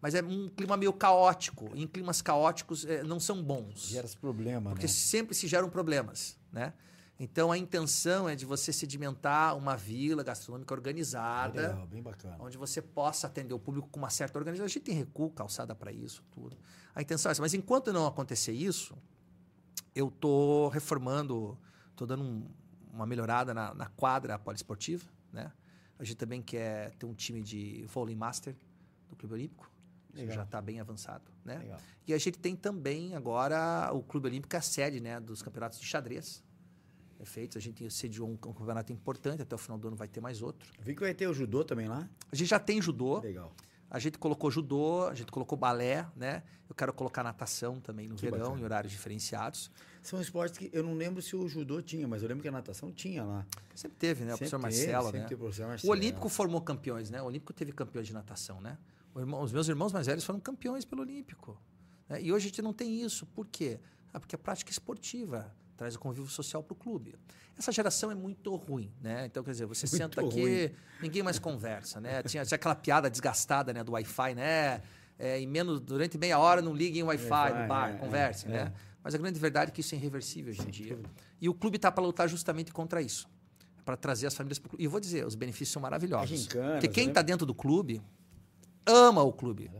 [0.00, 1.70] Mas é um clima meio caótico.
[1.74, 3.86] E em climas caóticos eh, não são bons.
[3.86, 4.92] Gera esse problema, Porque né?
[4.92, 6.72] sempre se geram problemas, né?
[7.20, 12.36] Então, a intenção é de você sedimentar uma vila gastronômica organizada Legal, bem bacana.
[12.40, 14.64] onde você possa atender o público com uma certa organização.
[14.64, 16.56] A gente tem recuo, calçada para isso, tudo.
[16.92, 17.40] A intenção é essa.
[17.40, 18.96] Mas enquanto não acontecer isso,
[19.94, 21.56] eu tô reformando,
[21.94, 22.63] tô dando um-
[22.94, 25.52] uma melhorada na, na quadra poliesportiva, né?
[25.98, 28.56] A gente também quer ter um time de vôlei master
[29.08, 29.70] do Clube Olímpico.
[30.14, 31.58] Isso já está bem avançado, né?
[31.58, 31.78] Legal.
[32.06, 35.80] E a gente tem também agora o Clube Olímpico, é a sede né, dos campeonatos
[35.80, 36.42] de xadrez.
[37.18, 37.58] É feito.
[37.58, 40.42] A gente sediou um, um campeonato importante, até o final do ano vai ter mais
[40.42, 40.70] outro.
[40.80, 42.08] Vi que vai ter o judô também lá.
[42.30, 43.52] A gente já tem judô, Legal.
[43.94, 46.42] A gente colocou judô, a gente colocou balé, né?
[46.68, 48.60] Eu quero colocar natação também no Que verão, bacana.
[48.60, 49.70] em horários diferenciados.
[50.02, 52.52] São esportes que eu não lembro se o judô tinha, mas eu lembro que a
[52.52, 53.46] natação tinha lá.
[53.72, 54.34] Sempre teve, né?
[54.34, 55.26] O Sempre professor teve, Marcelo, sempre né?
[55.26, 55.92] teve o professor O Marcelo.
[55.92, 57.22] Olímpico formou campeões, né?
[57.22, 58.76] O Olímpico teve campeões de natação, né?
[59.14, 61.56] O os meus irmãos mais velhos foram campeões pelo Olímpico.
[62.08, 62.20] né?
[62.20, 63.24] E hoje a gente não tem isso.
[63.26, 63.78] Por quê?
[64.12, 67.14] Ah, porque a prática esportiva traz o convívio social para o clube.
[67.58, 69.26] Essa geração é muito ruim, né?
[69.26, 70.70] Então, quer dizer, você Muito senta aqui, ruim.
[71.00, 72.22] ninguém mais conversa, né?
[72.24, 74.82] Tinha, tinha aquela piada desgastada, né, do Wi-Fi, né?
[75.16, 78.50] É, em menos, durante meia hora não liguem o Wi-Fi Wi-Fi, no bar, é, conversem,
[78.50, 78.72] é, né?
[79.02, 80.98] Mas a grande verdade é que isso é irreversível hoje em dia.
[81.40, 83.28] E o clube está para lutar justamente contra isso.
[83.84, 84.82] Para trazer as famílias para o clube.
[84.82, 86.32] E vou dizer, os benefícios são maravilhosos.
[86.32, 87.10] As gincanas, Porque quem né?
[87.10, 88.00] está dentro do clube
[88.86, 89.70] ama o clube.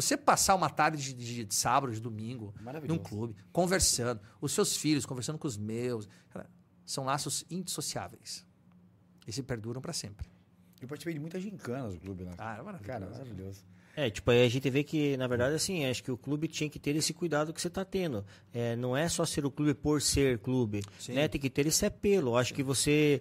[0.00, 2.54] Você passar uma tarde de, de- de sábado, de domingo,
[2.88, 6.48] num clube, conversando, os seus filhos conversando com os meus, cara,
[6.86, 8.46] são laços indissociáveis.
[9.26, 10.26] E se perduram para sempre.
[10.80, 12.32] Eu participei de muitas gincanas do clube lá.
[12.38, 12.82] Ah, é maravilhoso.
[12.84, 13.64] Cara, maravilhoso.
[13.94, 16.70] É, tipo, aí a gente vê que, na verdade, assim, acho que o clube tinha
[16.70, 18.24] que ter esse cuidado que você está tendo.
[18.52, 21.12] É, não é só ser o clube por ser clube, Sim.
[21.14, 21.28] né?
[21.28, 22.36] Tem que ter esse apelo.
[22.36, 23.20] Acho que você,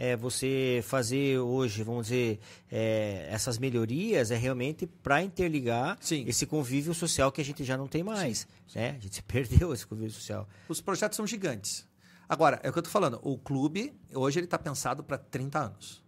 [0.00, 2.40] é, você fazer hoje, vamos dizer,
[2.72, 6.24] é, essas melhorias é realmente para interligar Sim.
[6.26, 8.96] esse convívio social que a gente já não tem mais, né?
[8.96, 10.48] A gente se perdeu esse convívio social.
[10.70, 11.86] Os projetos são gigantes.
[12.26, 13.20] Agora, é o que eu tô falando.
[13.22, 16.02] O clube, hoje, ele está pensado para 30 anos.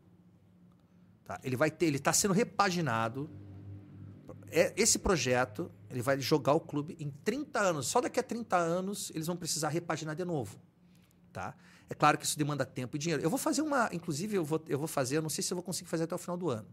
[1.26, 1.38] Tá?
[1.44, 3.28] Ele vai ter, ele está sendo repaginado.
[4.50, 7.88] É, esse projeto, ele vai jogar o clube em 30 anos.
[7.88, 10.58] Só daqui a 30 anos eles vão precisar repaginar de novo.
[11.30, 11.54] Tá?
[11.92, 13.22] É claro que isso demanda tempo e dinheiro.
[13.22, 15.56] Eu vou fazer uma, inclusive eu vou, eu vou fazer, eu não sei se eu
[15.56, 16.66] vou conseguir fazer até o final do ano.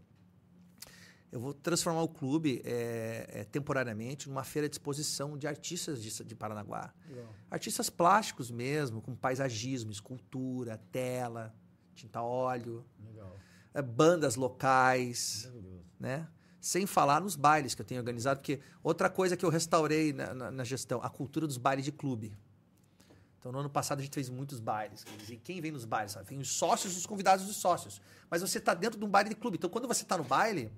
[1.30, 6.24] Eu vou transformar o clube é, é, temporariamente numa feira de exposição de artistas de,
[6.24, 6.90] de Paranaguá.
[7.50, 11.54] Artistas plásticos mesmo, com paisagismo, escultura, tela,
[11.94, 13.36] tinta óleo, Legal.
[13.74, 15.52] é, bandas locais,
[16.00, 16.26] né?
[16.62, 20.32] Sem falar nos bailes que eu tenho organizado, porque outra coisa que eu restaurei na,
[20.32, 22.32] na- na gestão, a cultura dos bailes de clube.
[23.40, 25.02] Então, no ano passado, a gente fez muitos bailes.
[25.18, 26.12] Dizer, quem vem nos bailes?
[26.12, 26.28] Sabe?
[26.28, 28.00] Vem os sócios, os convidados dos sócios.
[28.28, 29.56] Mas você está dentro de um baile de clube.
[29.56, 30.70] Então, quando você está no baile,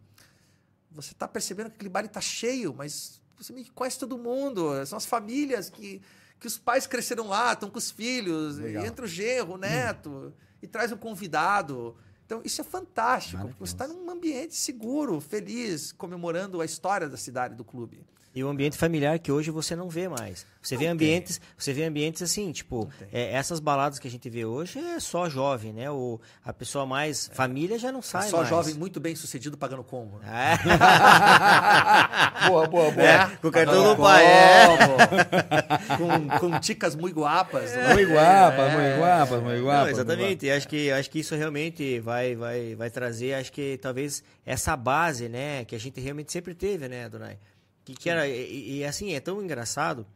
[0.89, 4.71] você está percebendo que aquele baile está cheio, mas você meio que conhece todo mundo.
[4.87, 6.01] São as famílias que,
[6.39, 8.59] que os pais cresceram lá, estão com os filhos.
[8.61, 10.33] E entra o genro, o neto,
[10.63, 11.97] e traz um convidado.
[12.25, 13.43] Então, isso é fantástico.
[13.49, 18.07] porque Você está num ambiente seguro, feliz, comemorando a história da cidade, do clube.
[18.35, 20.47] E o ambiente familiar que hoje você não vê mais.
[20.63, 23.09] Você vê Não ambientes, você vê ambientes assim, tipo, tem.
[23.13, 25.91] é, essas baladas que a gente vê hoje é só jovem, né?
[25.91, 28.49] O, a pessoa mais família já não sai Só mais.
[28.49, 30.19] jovem muito bem sucedido pagando combo.
[30.21, 30.55] né?
[30.55, 30.59] É.
[32.49, 33.07] Boa, boa, boa.
[33.07, 34.67] É, com o cartão do pai, é.
[35.97, 37.71] com, com ticas muito guapas.
[37.95, 39.85] Muito guapa, muito guapa, muito guapa.
[39.85, 40.51] Não, exatamente.
[40.51, 45.29] Acho que acho que isso realmente vai vai vai trazer, acho que talvez essa base,
[45.29, 47.39] né, que a gente realmente sempre teve, né, Donai?
[47.85, 50.07] Que, que era e, e, assim é tão engraçado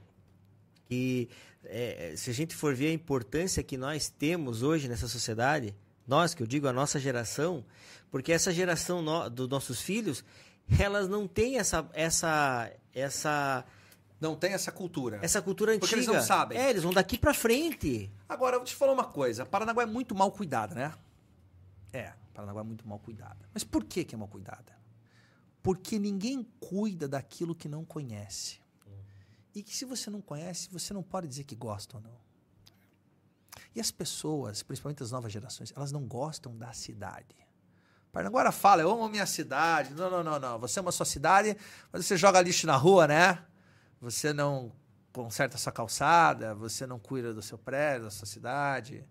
[0.88, 1.28] que
[1.64, 5.74] é, se a gente for ver a importância que nós temos hoje nessa sociedade,
[6.06, 7.64] nós, que eu digo a nossa geração,
[8.10, 10.24] porque essa geração no, dos nossos filhos,
[10.78, 13.64] elas não têm essa, essa, essa,
[14.20, 15.18] Não tem essa cultura.
[15.22, 15.80] essa cultura antiga.
[15.80, 16.58] Porque eles não sabem.
[16.58, 18.10] É, eles vão daqui pra frente.
[18.28, 19.44] Agora, eu vou te falar uma coisa.
[19.44, 20.92] Paranaguá é muito mal cuidada, né?
[21.92, 23.48] É, Paranaguá é muito mal cuidada.
[23.52, 24.75] Mas por que, que é mal cuidada?
[25.66, 28.60] Porque ninguém cuida daquilo que não conhece.
[29.52, 32.16] E que se você não conhece, você não pode dizer que gosta ou não.
[33.74, 37.34] E as pessoas, principalmente as novas gerações, elas não gostam da cidade.
[38.12, 39.92] Paranaguara fala, eu amo minha cidade.
[39.92, 40.56] Não, não, não, não.
[40.60, 41.56] Você ama sua cidade,
[41.92, 43.44] mas você joga lixo na rua, né?
[44.00, 44.70] Você não
[45.12, 49.04] conserta sua calçada, você não cuida do seu prédio, da sua cidade,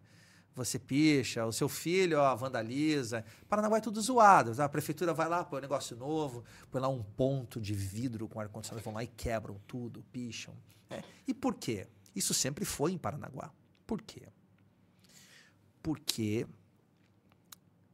[0.55, 3.25] você picha, o seu filho ó, vandaliza.
[3.49, 4.59] Paranaguá é tudo zoado.
[4.61, 8.39] A prefeitura vai lá, põe um negócio novo, põe lá um ponto de vidro com
[8.39, 10.55] ar-condicionado, vão lá e quebram tudo, picham.
[10.89, 11.03] É.
[11.27, 11.87] E por quê?
[12.15, 13.51] Isso sempre foi em Paranaguá.
[13.85, 14.29] Por quê?
[15.83, 16.47] Porque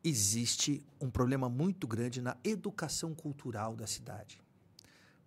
[0.03, 4.39] existe um problema muito grande na educação cultural da cidade.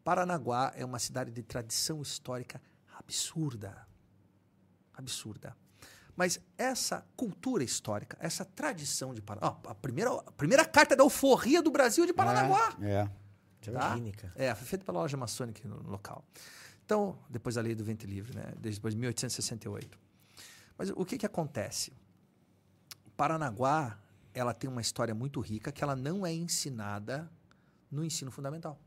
[0.04, 2.62] Paranaguá é uma cidade de tradição histórica
[2.96, 3.88] absurda.
[4.92, 5.56] Absurda.
[6.16, 9.70] Mas essa cultura histórica, essa tradição de Paranaguá.
[9.70, 12.76] a, primeira, a primeira carta da alforria do Brasil é de Paranaguá.
[12.80, 12.90] É.
[12.90, 13.10] é.
[13.60, 13.70] Tá?
[13.70, 14.32] Imagine, cara.
[14.36, 16.24] É, foi feita pela loja maçônica no local.
[16.84, 18.52] Então, depois da lei do ventre livre, né?
[18.58, 19.98] Desde depois de 1868.
[20.76, 21.92] Mas o que, que acontece?
[23.16, 23.98] Paranaguá,
[24.34, 27.30] ela tem uma história muito rica que ela não é ensinada
[27.90, 28.78] no ensino fundamental,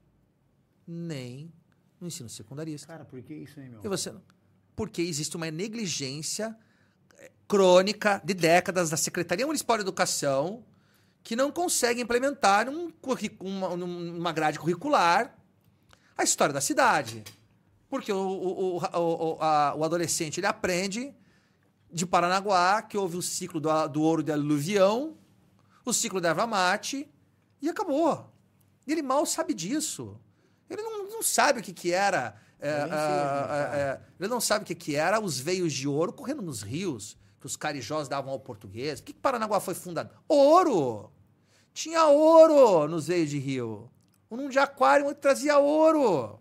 [0.86, 1.52] nem
[2.00, 2.88] no ensino secundarista.
[2.88, 3.82] Cara, por que isso, hein, meu?
[3.84, 4.14] E você,
[4.76, 6.56] porque existe uma negligência
[7.48, 10.64] crônica de décadas da Secretaria Municipal de Educação
[11.24, 12.68] que não consegue implementar
[13.02, 15.36] curri- uma, numa grade curricular
[16.18, 17.24] a história da cidade.
[17.90, 21.14] Porque o, o, o, a- o adolescente ele aprende
[21.92, 25.18] de Paranaguá que houve o ciclo do, do ouro de aluvião,
[25.86, 27.10] o ciclo da erva mate
[27.62, 28.30] e acabou.
[28.86, 30.20] Ele mal sabe disso.
[30.70, 32.36] Ele não, não sabe o que, que era.
[32.60, 33.78] É, né, ah, cara?
[33.78, 37.18] é, ele não sabe o que, que era os veios de ouro correndo nos rios
[37.40, 39.00] que os carijós davam ao português.
[39.00, 40.10] Por que, que Paranaguá foi fundado?
[40.28, 41.12] Ouro!
[41.74, 43.90] Tinha ouro nos veios de rio.
[44.32, 46.40] Um de aquário onde trazia ouro.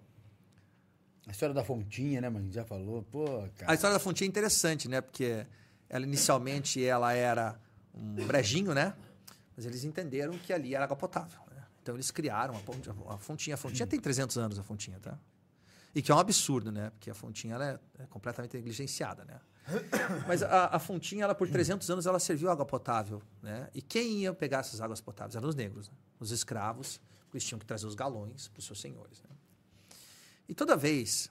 [1.26, 2.40] A história da fontinha, né, mano?
[2.40, 3.02] A gente já falou.
[3.02, 3.74] Pô, A cara.
[3.74, 5.00] história da fontinha é interessante, né?
[5.00, 5.46] Porque
[5.88, 7.60] ela inicialmente ela era
[7.94, 8.94] um brejinho, né?
[9.56, 11.38] Mas eles entenderam que ali era água potável.
[11.54, 11.62] né?
[11.82, 13.54] Então eles criaram a, a fontinha.
[13.54, 15.18] A fontinha tem 300 anos, a fontinha, tá?
[15.96, 16.90] E que é um absurdo, né?
[16.90, 19.40] Porque a fontinha ela é, é completamente negligenciada, né?
[20.28, 23.70] Mas a, a fontinha, ela por 300 anos, ela serviu água potável, né?
[23.74, 25.36] E quem ia pegar essas águas potáveis?
[25.36, 25.96] Eram os negros, né?
[26.20, 29.30] os escravos, porque eles tinham que trazer os galões para os seus senhores, né?
[30.46, 31.30] E toda vez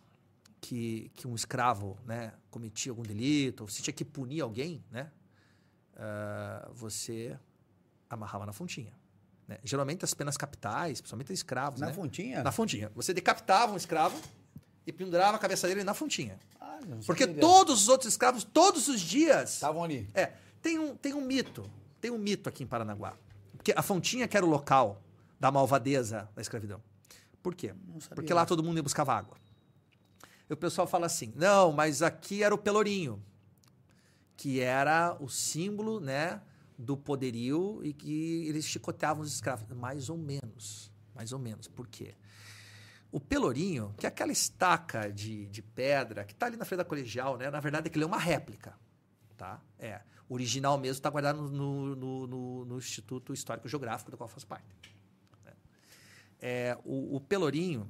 [0.59, 5.11] que, que um escravo né, cometia algum delito, ou se tinha que punir alguém, né,
[5.95, 7.37] ah, você
[8.09, 8.93] amarrava na fontinha.
[9.47, 9.59] né?
[9.63, 11.93] Geralmente as penas capitais, principalmente escravos, Na né?
[11.93, 12.43] fontinha?
[12.43, 12.91] Na fontinha.
[12.95, 14.19] Você decapitava um escravo
[14.85, 16.39] e pendurava a cabeça dele na fontinha.
[16.59, 19.53] Ah, Porque todos os outros escravos, todos os dias.
[19.53, 20.07] Estavam ali.
[20.13, 21.69] É, tem um, tem um mito.
[21.99, 23.13] Tem um mito aqui em Paranaguá.
[23.55, 25.01] Porque a fontinha que era o local
[25.39, 26.81] da malvadeza da escravidão.
[27.41, 27.73] Por quê?
[28.13, 29.37] Porque lá todo mundo ia buscar água.
[30.49, 33.23] E o pessoal fala assim: não, mas aqui era o Pelourinho,
[34.37, 36.41] que era o símbolo né,
[36.77, 39.65] do poderio e que eles chicoteavam os escravos.
[39.75, 40.91] Mais ou menos.
[41.13, 41.67] Mais ou menos.
[41.67, 42.15] Por quê?
[43.15, 46.83] O Pelourinho, que é aquela estaca de, de pedra que está ali na frente da
[46.83, 47.49] colegial, né?
[47.49, 48.77] Na verdade, aquilo é uma réplica.
[49.37, 49.61] Tá?
[49.79, 50.01] É.
[50.27, 54.45] O original mesmo está guardado no, no- no- no Instituto Histórico Geográfico, do qual faço
[54.45, 54.65] parte.
[55.45, 55.53] né?
[56.41, 57.89] É, o, o Pelourinho,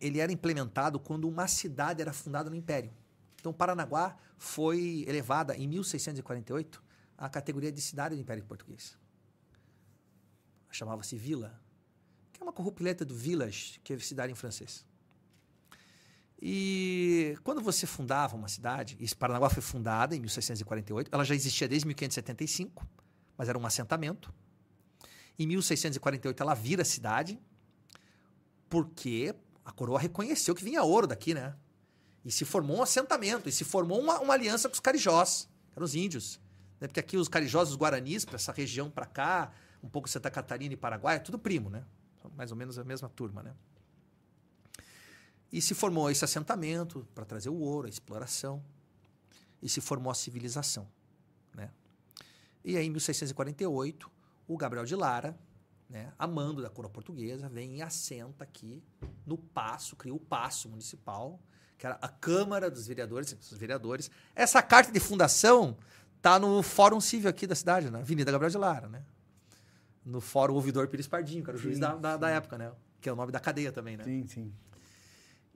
[0.00, 2.92] ele era implementado quando uma cidade era fundada no Império.
[3.38, 6.82] Então, Paranaguá foi elevada em 1648
[7.18, 8.96] à categoria de cidade do Império Português.
[10.70, 11.60] Chamava-se vila,
[12.36, 14.84] que é uma corrupileta do village, que é cidade em francês.
[16.40, 21.66] E quando você fundava uma cidade, e Paranaguá foi fundada em 1648, ela já existia
[21.66, 22.86] desde 1575,
[23.36, 24.32] mas era um assentamento.
[25.38, 27.40] Em 1648 ela vira cidade,
[28.68, 29.34] porque
[29.64, 31.54] a coroa reconheceu que vinha ouro daqui, né?
[32.24, 35.78] E se formou um assentamento, e se formou uma, uma aliança com os carijós, que
[35.78, 36.40] eram os índios.
[36.80, 36.88] Né?
[36.88, 39.52] Porque aqui os carijós, os guaranis, para essa região para cá,
[39.82, 41.84] um pouco Santa Catarina e Paraguai, é tudo primo, né?
[42.34, 43.54] Mais ou menos a mesma turma, né?
[45.52, 48.62] E se formou esse assentamento para trazer o ouro, a exploração.
[49.62, 50.86] E se formou a civilização.
[51.54, 51.70] Né?
[52.64, 54.10] E aí, em 1648,
[54.46, 55.38] o Gabriel de Lara,
[55.88, 58.82] né, amando da coroa portuguesa, vem e assenta aqui
[59.24, 61.40] no Paço, cria o Paço Municipal,
[61.78, 64.10] que era a Câmara dos Vereadores, os vereadores.
[64.34, 65.76] Essa carta de fundação
[66.20, 69.04] tá no Fórum Civil aqui da cidade, na Avenida Gabriel de Lara, né?
[70.06, 72.72] No Fórum Ouvidor Pires Pardinho, que era o juiz Sim, da, da, da época, né?
[73.00, 74.04] Que é o nome da cadeia também, né?
[74.04, 74.52] Sim, sim.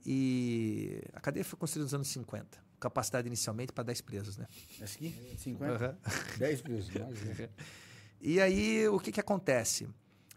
[0.05, 2.59] E a cadeia foi construída nos anos 50.
[2.81, 4.47] Capacidade inicialmente para 10 presos, né?
[4.83, 5.37] Esse aqui?
[5.39, 5.73] 50?
[5.73, 5.97] Aham.
[6.39, 6.91] 10 presos.
[6.93, 7.51] mais,
[8.21, 9.89] E aí, o que, que acontece?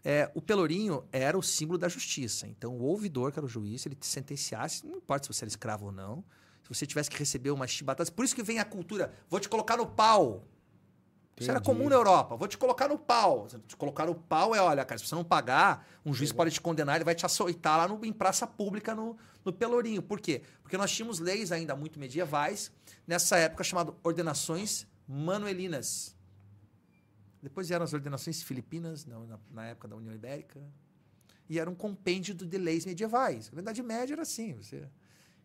[0.04, 2.46] É, o Pelourinho era o símbolo da justiça.
[2.46, 5.48] Então, o ouvidor, que era o juiz, ele te sentenciasse, não importa se você era
[5.48, 6.22] escravo ou não,
[6.62, 8.10] se você tivesse que receber umas chibatadas.
[8.10, 10.46] Por isso que vem a cultura, vou te colocar no pau.
[11.36, 12.36] Isso era comum na Europa.
[12.36, 13.46] Vou te colocar no pau.
[13.66, 16.60] Te colocar no pau é, olha, cara, se você não pagar, um juiz pode te
[16.60, 20.00] condenar, ele vai te açoitar lá no, em praça pública no, no Pelourinho.
[20.00, 20.42] Por quê?
[20.62, 22.70] Porque nós tínhamos leis ainda muito medievais,
[23.06, 26.14] nessa época chamado ordenações manuelinas.
[27.42, 30.60] Depois vieram as ordenações filipinas, na, na- na época da União Ibérica.
[31.48, 33.50] E era um compêndio de leis medievais.
[33.52, 34.54] Na Idade Média era assim.
[34.62, 34.88] Você...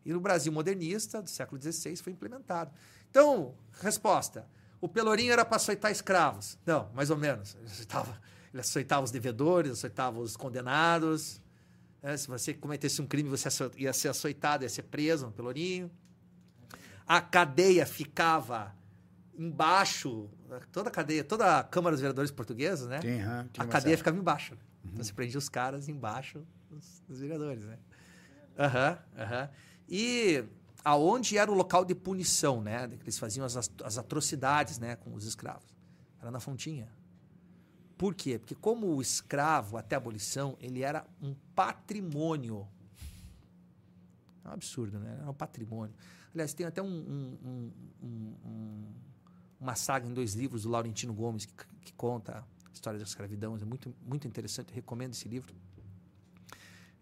[0.06, 2.72] E no Brasil modernista, do século XVI, foi implementado.
[3.10, 4.48] Então, resposta.
[4.82, 6.58] O Pelourinho era para açoitar escravos.
[6.66, 7.56] Não, mais ou menos.
[7.56, 8.22] Ele açoitava,
[8.54, 11.42] ele açoitava os devedores, açoitava os condenados.
[12.02, 15.92] É, se você cometesse um crime, você ia ser açoitado, ia ser preso no Pelourinho.
[17.06, 18.74] A cadeia ficava
[19.38, 20.30] embaixo,
[20.72, 23.00] toda a cadeia, toda a Câmara dos Vereadores portugueses, né?
[23.00, 24.58] Aham, tinha a cadeia ficava embaixo.
[24.84, 27.78] Então você prendia os caras embaixo dos, dos vereadores, né?
[28.58, 29.50] Aham, aham.
[29.88, 30.44] E
[30.84, 32.88] aonde era o local de punição, né?
[32.88, 35.74] Que eles faziam as, as atrocidades, né, com os escravos.
[36.22, 36.88] Era na Fontinha.
[37.98, 38.40] Por quê?
[38.40, 42.68] Porque como o escravo, até a abolição, ele era um patrimônio.
[44.46, 45.18] É um absurdo, né?
[45.22, 45.94] Era um patrimônio.
[46.34, 48.94] Aliás, tem até um, um- um- um- um-
[49.60, 53.58] uma saga em dois livros do Laurentino Gomes que, que conta a história da escravidão.
[53.58, 55.54] É muito, muito interessante, recomendo esse livro.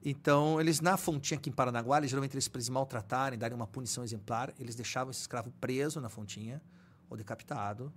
[0.09, 3.67] Então, eles na fontinha aqui em Paranaguá, eles, geralmente eles, para eles maltratarem, darem uma
[3.67, 6.61] punição exemplar, eles deixavam esse escravo preso na fontinha,
[7.09, 7.91] ou decapitado,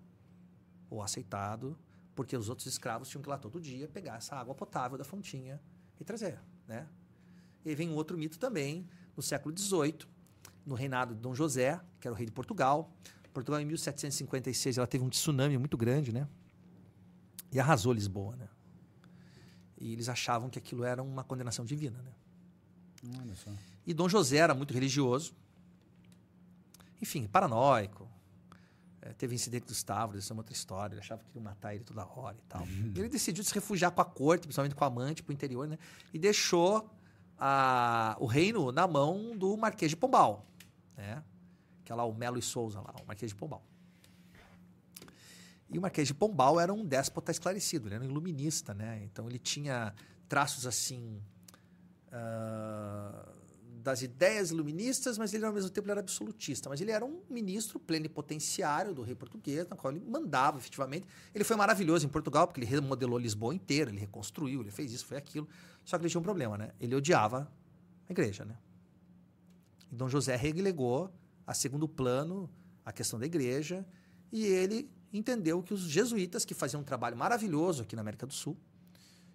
[0.91, 1.79] ou aceitado,
[2.17, 5.05] porque os outros escravos tinham que ir lá todo dia pegar essa água potável da
[5.05, 5.61] fontinha
[6.01, 6.89] e trazer, né?
[7.65, 9.99] E vem um outro mito também, no século XVIII,
[10.67, 12.93] no reinado de Dom José, que era o rei de Portugal.
[13.33, 16.27] Portugal, em 1756, ela teve um tsunami muito grande, né?
[17.53, 18.49] E arrasou Lisboa, né?
[19.81, 22.13] E eles achavam que aquilo era uma condenação divina, né?
[23.19, 23.51] Olha só.
[23.87, 25.33] E Dom José era muito religioso.
[27.01, 28.07] Enfim, paranoico.
[29.03, 30.93] É, teve incidente dos Távoros, isso é uma outra história.
[30.95, 32.67] Ele achava que iam matar ele toda hora e tal.
[32.67, 35.67] E ele decidiu se refugiar com a corte, principalmente com a amante, para o interior,
[35.67, 35.79] né?
[36.13, 36.91] E deixou
[37.39, 40.45] a- o reino na mão do Marquês de Pombal,
[40.95, 41.23] né?
[41.87, 43.63] Que é lá o Melo e Souza, lá, o Marquês de Pombal.
[45.71, 49.03] E o Marquês de Pombal era um déspota esclarecido, ele era um iluminista, né?
[49.05, 49.95] Então ele tinha
[50.29, 51.23] traços assim
[52.11, 53.33] ah,
[53.83, 56.69] das ideias iluministas, mas ele ao mesmo tempo era absolutista.
[56.69, 61.07] Mas ele era um ministro plenipotenciário do rei português, na qual ele mandava efetivamente.
[61.35, 65.07] Ele foi maravilhoso em Portugal, porque ele remodelou Lisboa inteira, ele reconstruiu, ele fez isso,
[65.07, 65.49] foi aquilo.
[65.85, 66.73] Só que ele tinha um problema, né?
[66.79, 67.51] Ele odiava
[68.09, 68.59] a igreja, né?
[69.91, 71.13] E Dom José relegou
[71.47, 72.51] a segundo plano
[72.85, 73.87] a questão da igreja
[74.31, 78.33] e ele entendeu que os jesuítas, que faziam um trabalho maravilhoso aqui na América do
[78.33, 78.57] Sul,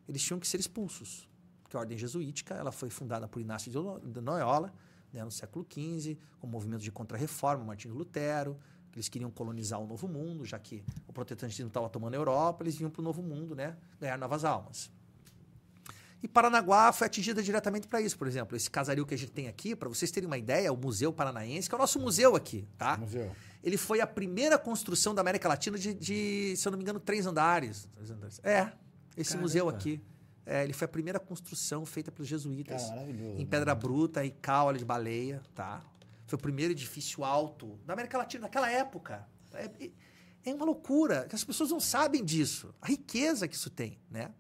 [0.07, 1.27] eles tinham que ser expulsos.
[1.64, 4.73] Porque a ordem jesuítica ela foi fundada por Inácio de Lo- de Loyola
[5.11, 8.57] né, no século XV, com o movimento de contra-reforma, Martinho Lutero,
[8.93, 12.76] eles queriam colonizar o Novo Mundo, já que o protestantismo estava tomando a Europa, eles
[12.77, 14.89] vinham para o Novo Mundo né, ganhar novas almas.
[16.26, 18.57] E Paranaguá foi atingida diretamente para isso, por exemplo.
[18.57, 21.69] Esse casario que a gente tem aqui, para vocês terem uma ideia, o Museu Paranaense,
[21.69, 22.97] que é o nosso museu aqui, tá?
[22.97, 23.31] Museu.
[23.64, 26.99] Ele foi a primeira construção da América Latina de, de, se eu não me engano,
[26.99, 27.88] três andares.
[27.93, 28.41] Três andares.
[28.43, 28.72] É,
[29.15, 29.41] esse Caramba.
[29.43, 30.02] museu aqui.
[30.47, 32.81] É, ele foi a primeira construção feita pelos jesuítas.
[32.81, 33.39] Cara, maravilhoso.
[33.39, 35.84] em pedra bruta e caule de baleia, tá?
[36.26, 39.27] Foi o primeiro edifício alto da América Latina naquela época.
[39.53, 39.91] É,
[40.43, 42.73] é uma loucura, as pessoas não sabem disso.
[42.81, 44.31] A riqueza que isso tem, né?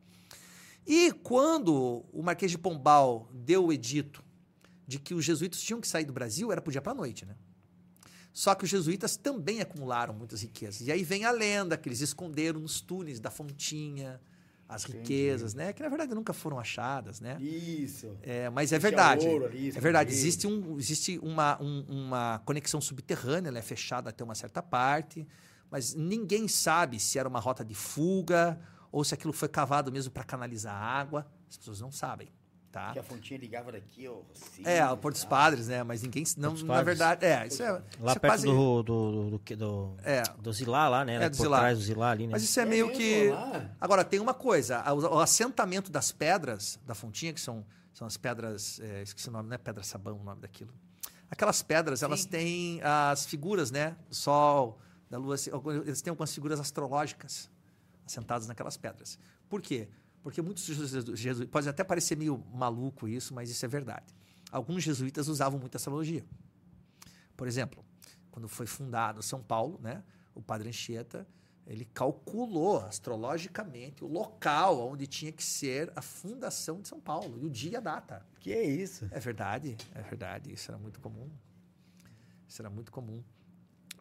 [0.85, 4.23] E quando o Marquês de Pombal deu o edito
[4.87, 7.35] de que os jesuítas tinham que sair do Brasil, era pro dia para noite, né?
[8.31, 10.81] Só que os jesuítas também acumularam muitas riquezas.
[10.85, 14.19] E aí vem a lenda que eles esconderam nos túneis da Fontinha
[14.67, 14.97] as Entendi.
[14.99, 15.71] riquezas, né?
[15.73, 17.37] Que na verdade nunca foram achadas, né?
[17.39, 18.17] Isso.
[18.23, 19.25] É, mas é verdade.
[19.27, 20.11] ouro ali, é verdade.
[20.11, 20.27] escondido.
[20.27, 25.25] Existe, um, existe uma, um- uma conexão subterrânea, ela é fechada até uma certa parte,
[25.71, 28.59] mas ninguém sabe se era uma rota de fuga
[28.95, 31.27] ou se aquilo foi cavado mesmo para canalizar a água.
[31.49, 32.29] As pessoas não sabem,
[32.71, 32.93] tá?
[32.93, 34.21] Que a fontinha ligava daqui, ó.
[34.63, 35.29] É, o Porto dos tá?
[35.29, 35.83] Padres, né?
[35.83, 36.23] Mas ninguém.
[36.37, 37.25] Não, na verdade.
[37.25, 37.71] É, isso é.
[37.71, 40.23] Lá isso é perto quase- do, do, do, do, que- do, É.
[40.39, 41.15] do Zilá lá, né?
[41.15, 41.59] É, do por Zilá.
[41.59, 42.31] trás do Zilá ali, né?
[42.31, 43.29] Mas isso é, É meio que.
[43.31, 43.69] lá?
[43.81, 48.79] Agora, tem uma coisa: o assentamento das pedras da fontinha, que são, são as pedras.
[48.79, 50.73] é, esqueci o nome, não é pedra sabão o nome daquilo.
[51.29, 53.97] Aquelas pedras, elas têm as figuras, né?
[54.07, 55.35] Do Sol, da Lua.
[55.35, 55.49] assim,
[55.85, 57.49] Eles têm algumas figuras astrológicas
[58.05, 59.17] assentadas naquelas pedras.
[59.49, 59.87] Por quê?
[60.21, 61.49] Porque muitos jesuítas.
[61.49, 64.13] Pode até parecer meio maluco isso, mas isso é verdade.
[64.51, 66.25] Alguns jesuítas usavam muito essa astrologia.
[67.35, 67.85] Por exemplo,
[68.31, 70.03] quando foi fundado São Paulo, né?
[70.33, 71.27] O padre Anchieta,
[71.65, 77.45] ele calculou astrologicamente o local onde tinha que ser a fundação de São Paulo, e
[77.45, 78.25] o dia e a data.
[78.39, 79.07] Que é isso?
[79.11, 80.53] É verdade, é verdade.
[80.53, 81.29] Isso era muito comum.
[82.47, 83.23] Isso era muito comum.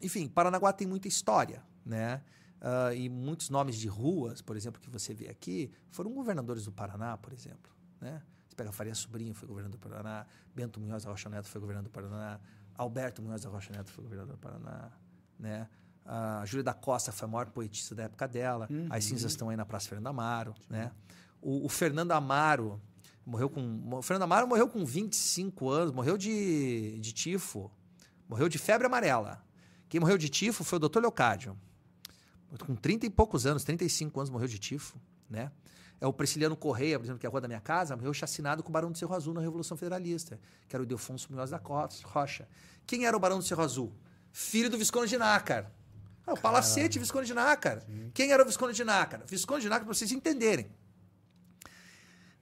[0.03, 2.23] Enfim, Paranaguá tem muita história, né?
[2.67, 6.73] Ah, e muitos nomes de ruas, por exemplo, que você vê aqui, foram governadores do
[6.73, 7.71] Paraná, por exemplo.
[8.01, 8.23] Né?
[8.49, 10.25] Você pega Faria Sobrinho, foi governador do Paraná.
[10.55, 12.41] Bento Munhoz da Rocha Neto foi governador do Paraná.
[12.75, 14.91] Alberto Munhoz da Rocha Neto foi governador do Paraná.
[15.39, 15.69] Né?
[16.07, 18.67] A Júlia da Costa foi a maior poetista da época dela.
[18.89, 20.55] As cinzas estão aí na Praça Fernando Amaro.
[20.71, 20.91] Né?
[21.43, 22.81] O, o Fernando Amaro
[23.27, 23.91] morreu com.
[23.93, 27.71] O Fernando Amaro morreu com 25 anos, morreu de, de tifo.
[28.27, 29.45] Morreu de febre amarela.
[29.87, 31.01] Quem morreu de tifo foi o Dr.
[31.01, 31.55] Leocádio.
[32.59, 34.99] Com 30 e poucos anos, 35 anos, morreu de tifo,
[35.29, 35.51] né?
[36.01, 38.63] É o Prisciliano Correia, por exemplo, que é a rua da minha casa, morreu chacinado
[38.63, 41.61] com o Barão do Cerro Azul na Revolução Federalista, que era o Ildefonso Munhoz da
[42.05, 42.49] Rocha.
[42.87, 43.93] Quem era o Barão do Cerro Azul?
[44.33, 45.71] Filho do Visconde de Nácar.
[46.27, 47.83] Ah, o Palacete Visconde de Nácar.
[48.13, 49.23] Quem era o Visconde de Nácar?
[49.27, 50.67] Visconde de Nácar, para vocês entenderem.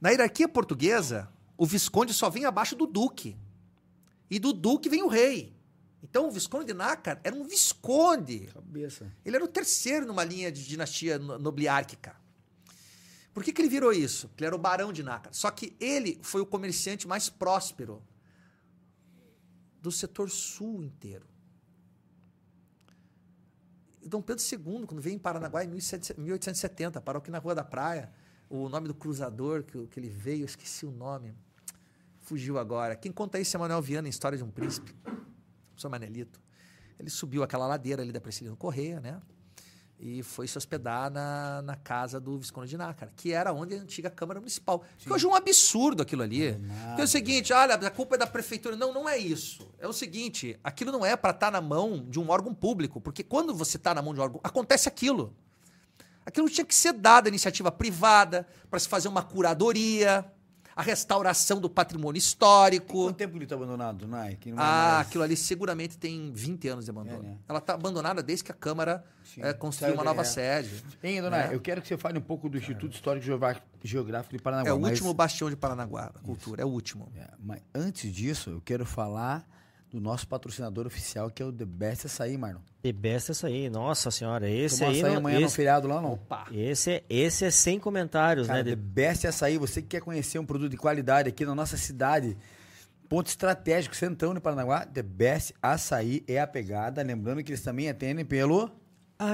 [0.01, 3.37] Na hierarquia portuguesa, o Visconde só vem abaixo do Duque.
[4.31, 5.55] E do Duque vem o rei.
[6.03, 8.49] Então, o Visconde de Nácar era um Visconde.
[8.53, 9.11] Cabeça.
[9.25, 12.17] Ele era o terceiro numa linha de dinastia no- nobiliárquica.
[13.33, 14.29] Por que, que ele virou isso?
[14.29, 15.33] Porque ele era o barão de Nácar.
[15.33, 18.03] Só que ele foi o comerciante mais próspero
[19.81, 21.25] do setor sul inteiro.
[24.03, 27.55] E Dom Pedro II, quando veio em Paranaguá em 1700 1870, parou aqui na Rua
[27.55, 28.13] da Praia.
[28.51, 31.33] O nome do cruzador que, que ele veio, eu esqueci o nome.
[32.21, 32.95] Fugiu agora.
[32.97, 34.95] Quem conta isso é Manuel Viana, em História de um Príncipe.
[35.83, 36.41] São Manelito.
[36.99, 39.21] Ele subiu aquela ladeira ali da Priscilino Correia, né?
[40.05, 43.79] E foi se hospedar na, na casa do Visconde de Nácar, que era onde a
[43.79, 44.85] antiga Câmara Municipal.
[44.99, 46.59] Que hoje é um absurdo aquilo ali.
[46.89, 48.75] Porque é o seguinte, olha, a culpa é da prefeitura.
[48.75, 49.69] Não, não é isso.
[49.79, 53.23] É o seguinte, aquilo não é para estar na mão de um órgão público, porque
[53.23, 55.37] quando você está na mão de um órgão, acontece aquilo.
[56.27, 60.25] Aquilo tinha que ser dado à iniciativa privada, para se fazer uma curadoria,
[60.75, 63.05] a restauração do patrimônio histórico.
[63.05, 64.33] Quanto tempo que ele tá abandonado, Nai?
[64.47, 64.55] É Ah,
[64.97, 67.19] mais- aquilo ali seguramente tem 20 anos de abandono.
[67.25, 67.37] É, né?
[67.49, 69.05] Ela está abandonada desde que a Câmara
[69.39, 70.25] eh, construiu uma nova é.
[70.25, 70.83] sede.
[71.03, 71.55] Hein, Dona, né?
[71.55, 73.25] eu quero que você fale um pouco do Instituto Histórico
[73.83, 74.71] Geográfico- de Paranaguá.
[74.71, 76.63] É o mas- último bastião de Paranaguá, da cultura.
[76.63, 77.11] É o último.
[77.17, 79.47] É, mas antes disso, eu quero falar
[79.93, 82.61] do nosso patrocinador oficial, que é o The Best Açaí, Marlon.
[82.83, 83.69] The best é isso aí.
[83.71, 84.99] Nossa senhora, esse Tomar aí.
[85.01, 86.15] açaí não- amanhã no esse, feriado lá, não?
[86.15, 86.47] Opa!
[86.51, 88.65] esse, é, esse é sem comentários, Cara, né?
[88.65, 91.77] The The- Best Açaí, você que quer conhecer um produto de qualidade aqui na nossa
[91.77, 92.37] cidade,
[93.09, 97.03] ponto estratégico, centrão de Paranaguá, The Best Açaí é a pegada.
[97.03, 98.71] Lembrando que eles também atendem pelo...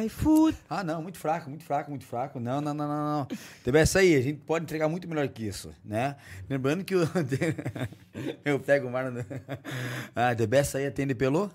[0.04, 0.56] iFood.
[0.68, 2.38] Ah, não, muito fraco, muito fraco, muito fraco.
[2.38, 3.26] Não, não, não, não, não.
[3.64, 6.16] The Best Açaí, a gente pode entregar muito melhor que isso, né?
[6.48, 7.02] Lembrando que o...
[8.44, 9.22] eu pego o Marlon...
[10.14, 11.50] Ah, The Best Açaí atende pelo...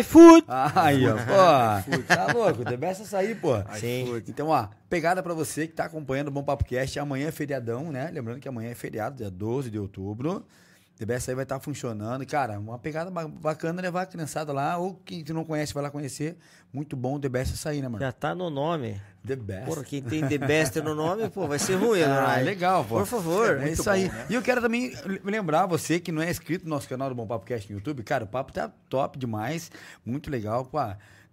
[0.00, 0.44] iFood.
[0.48, 3.54] Aí, ó, pô, tá louco, The Best Açaí, pô.
[3.74, 4.22] Sim.
[4.28, 7.90] Então, ó, pegada pra você que tá acompanhando o Bom Papo Cast, amanhã é feriadão,
[7.92, 8.10] né?
[8.12, 10.44] Lembrando que amanhã é feriado, dia 12 de outubro.
[10.98, 12.22] The Best aí vai estar funcionando.
[12.22, 15.82] E, cara, uma pegada ba- bacana levar a criançada lá, ou quem não conhece vai
[15.82, 16.36] lá conhecer.
[16.72, 18.00] Muito bom o The Best Açaí, né, mano?
[18.04, 19.00] Já tá no nome.
[19.24, 19.66] The Best.
[19.66, 22.42] Porra, quem tem The Best no nome, pô, vai ser ruim, Ah, né?
[22.42, 22.96] legal, pô.
[22.98, 23.60] Por favor.
[23.60, 24.10] É isso aí.
[24.28, 24.92] E eu quero também
[25.24, 28.02] lembrar você que não é inscrito no nosso canal do Bom Papo Cast no YouTube.
[28.02, 29.70] Cara, o papo tá top demais.
[30.04, 30.64] Muito legal.
[30.64, 30.78] Pô,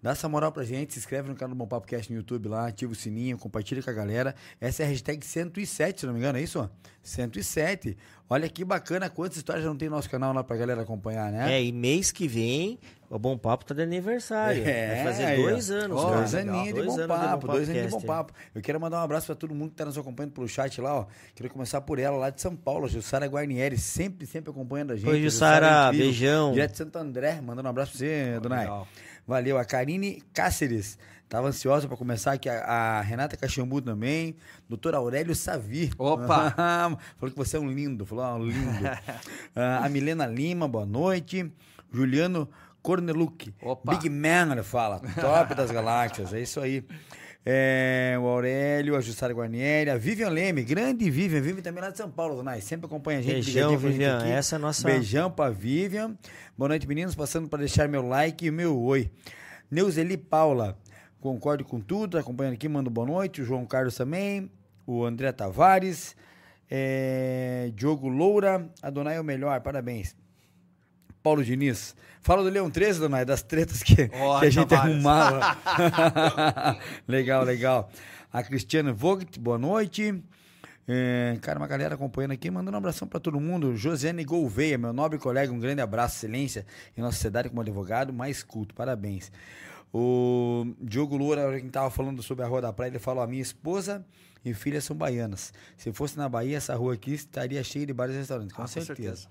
[0.06, 0.94] dá essa moral pra gente.
[0.94, 2.68] Se inscreve no canal do Bom Papo Cast no YouTube lá.
[2.68, 4.36] Ativa o sininho, compartilha com a galera.
[4.61, 6.38] Essa é a hashtag 107, se não me engano.
[6.38, 6.60] É isso?
[6.60, 6.69] ó?
[7.02, 7.98] 107.
[8.30, 11.32] Olha que bacana quantas histórias já não tem no nosso canal lá pra galera acompanhar,
[11.32, 11.53] né?
[11.53, 12.80] É, e mês que vem,
[13.10, 14.64] o Bom Papo tá de aniversário.
[14.64, 15.41] É, vai fazer ó.
[15.49, 16.15] dois anos, Ó, cara.
[16.18, 18.34] Dois aninhos de bom papo, dois aninhos de bom papo.
[18.53, 20.99] Eu quero mandar um abraço pra todo mundo que tá nos acompanhando pelo chat lá,
[20.99, 21.06] ó.
[21.34, 25.10] Quero começar por ela, lá de São Paulo, Jussara Guarnieri, sempre, sempre acompanhando a gente.
[25.10, 26.52] Oi, A Jussara, é beijão.
[26.52, 28.88] Direto de Santo André, mandando um abraço pra você, dona Ai.
[29.27, 29.57] Valeu.
[29.57, 30.97] A Karine Cáceres,
[31.27, 32.47] tava ansiosa pra começar aqui.
[32.47, 34.35] A, a Renata Caxambu também.
[34.69, 35.91] Doutor Aurélio Savi.
[35.97, 36.52] Opa!
[37.18, 38.06] Falou que você é um lindo.
[38.06, 38.85] Falou, ah, um lindo.
[39.56, 41.52] Ah, a Milena Lima, boa noite.
[41.91, 42.49] Juliano
[42.81, 43.53] Corneluc.
[43.61, 43.95] Opa!
[43.95, 44.99] Big Man, ele fala.
[45.19, 46.34] Top das galáxias.
[46.34, 46.85] É isso aí.
[47.48, 51.98] É, o Aurélio, a Jussara Guarnieri, a Vivian Leme, grande Vivian, Vivian também lá de
[51.98, 53.34] São Paulo, Donai, sempre acompanha a gente.
[53.46, 56.18] Beijão, a gente Vivian, essa é a nossa- Beijão pra Vivian.
[56.58, 59.12] Boa noite, meninos, passando para deixar meu like e meu oi.
[59.70, 60.76] Neuzeli Paula,
[61.20, 63.44] concordo com tudo, tá acompanhando aqui, manda boa noite.
[63.44, 64.50] O João Carlos também,
[64.88, 66.16] o André Tavares,
[66.70, 70.16] é, Diogo Loura, Adonai é o melhor, parabéns.
[71.26, 71.95] Paulo Diniz.
[72.22, 74.93] Fala do Leão 13, dona, das tretas que, Ó, que a gente várias.
[74.93, 75.57] arrumava.
[77.07, 77.89] legal, legal.
[78.31, 80.23] A Cristiane Vogt, boa noite.
[80.88, 83.76] É, cara, uma galera acompanhando aqui, mandando um abração pra todo mundo.
[83.76, 86.64] Josiane Gouveia, meu nobre colega, um grande abraço, excelência
[86.95, 89.31] em nossa sociedade como advogado, mais culto, parabéns.
[89.91, 93.41] O Diogo Loura, quem tava falando sobre a Rua da Praia, ele falou: a minha
[93.41, 94.06] esposa
[94.43, 95.52] e filha são baianas.
[95.76, 98.65] Se fosse na Bahia, essa rua aqui estaria cheia de bares e restaurantes, com, Ah,
[98.65, 99.27] com certeza.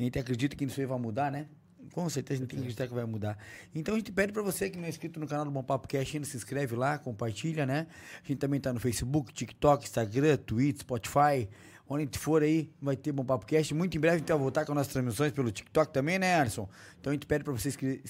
[0.00, 1.46] A gente acredita que isso aí vai mudar, né?
[1.92, 3.36] Com certeza a gente tem que acreditar que vai mudar.
[3.74, 5.88] Então a gente pede pra você que não é inscrito no canal do Bom Papo
[5.88, 7.86] Cast ainda, se inscreve lá, compartilha, né?
[8.24, 11.48] A gente também tá no Facebook, TikTok, Instagram, Twitter, Spotify.
[11.88, 13.74] Onde a gente for aí, vai ter Bom Papo Cast.
[13.74, 16.36] Muito em breve a gente vai voltar com as nossas transmissões pelo TikTok também, né,
[16.36, 16.68] Alisson?
[17.00, 18.00] Então a gente pede pra vocês que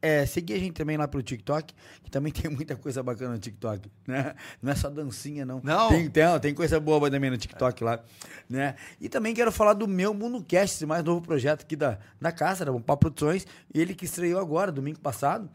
[0.00, 3.38] é, seguir a gente também lá pelo TikTok, que também tem muita coisa bacana no
[3.38, 4.34] TikTok, né?
[4.62, 5.60] Não é só dancinha, não.
[5.62, 5.88] Não?
[5.88, 8.00] Tem, tem, tem coisa boa também no TikTok lá,
[8.48, 8.74] né?
[9.00, 12.32] E também quero falar do meu Mundo Cast, esse mais novo projeto aqui da, da
[12.32, 15.50] casa, da Bompá Produções, ele que estreou agora, domingo passado,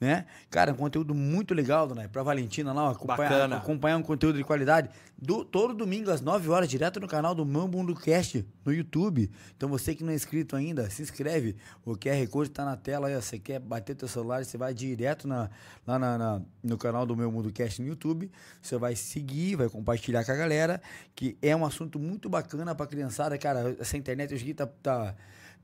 [0.00, 0.26] né?
[0.50, 2.08] Cara, um conteúdo muito legal, né?
[2.08, 3.56] Pra Valentina lá, acompanhar, Bacana.
[3.56, 4.90] acompanhar um conteúdo de qualidade.
[5.16, 9.30] Do, todo domingo, às 9 horas, direto no canal do Meu Mundo Cast, no YouTube.
[9.56, 11.56] Então, você que não é inscrito ainda, se inscreve.
[11.84, 13.20] O QR Code tá na tela aí, ó.
[13.20, 15.48] Você quer bater teu celular, você vai direto na,
[15.86, 18.30] lá na, na- no canal do Meu Mundo Cast no YouTube.
[18.60, 20.80] Você vai seguir, vai compartilhar com a galera,
[21.14, 23.36] que é um assunto muito bacana pra criançada.
[23.38, 25.14] Cara, essa internet hoje tá, tá,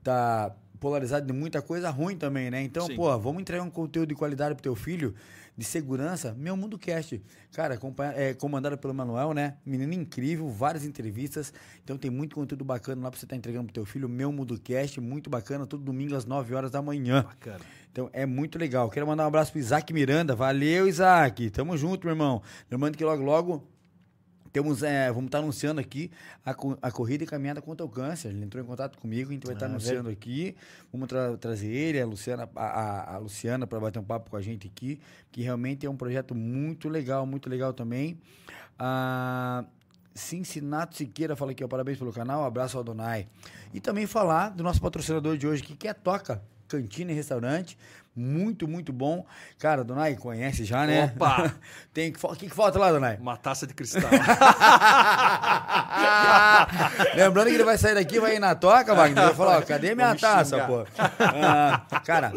[0.03, 2.61] tá polarizado de muita coisa ruim também, né?
[2.61, 2.95] Então, Sim.
[2.95, 5.15] pô, vamos entregar um conteúdo de qualidade pro teu filho,
[5.55, 6.33] de segurança.
[6.37, 7.21] Meu Mundo Cast,
[7.51, 7.79] cara,
[8.15, 9.57] é comandado pelo Manuel, né?
[9.65, 11.53] Menino incrível, várias entrevistas.
[11.83, 14.09] Então tem muito conteúdo bacana lá pra você estar entregando pro teu filho.
[14.09, 17.23] Meu Mundo Cast, muito bacana, todo domingo às 9 horas da manhã.
[17.23, 17.59] Bacana.
[17.91, 18.89] Então é muito legal.
[18.89, 20.35] Quero mandar um abraço pro Isaac Miranda.
[20.35, 21.49] Valeu, Isaac.
[21.51, 22.41] Tamo junto, meu irmão.
[22.71, 23.72] Lembrando que logo, logo
[24.53, 26.09] temos, é, vamos estar anunciando aqui
[26.45, 26.51] a,
[26.81, 28.29] a corrida e caminhada contra o câncer.
[28.29, 30.55] Ele entrou em contato comigo, a gente vai estar Ah, anunciando aqui.
[30.91, 34.41] Vamos tra- trazer ele, a Luciana, a, a- Luciana para bater um papo com a
[34.41, 35.01] gente aqui,
[35.31, 38.17] que realmente é um projeto muito legal, muito legal também.
[38.77, 39.65] A
[40.15, 43.27] Cincinato Siqueira fala aqui, ó, parabéns pelo canal, abraço ao Donai.
[43.73, 47.15] E também falar do nosso patrocinador de hoje, aqui, que é a Toca Cantina e
[47.15, 47.77] Restaurante.
[48.15, 49.25] Muito, muito bom.
[49.57, 51.11] Cara, Donai, conhece já, né?
[51.15, 51.51] Opa!
[51.91, 53.17] Tem que, que, que falta lá, Donai?
[53.17, 54.03] Uma taça de cristal.
[57.15, 59.33] Lembrando que ele vai sair daqui, vai ir na toca, Wagner.
[59.33, 60.67] Falar, ó, cadê minha taça, xingar.
[60.67, 60.85] pô?
[61.19, 62.33] Ah, cara,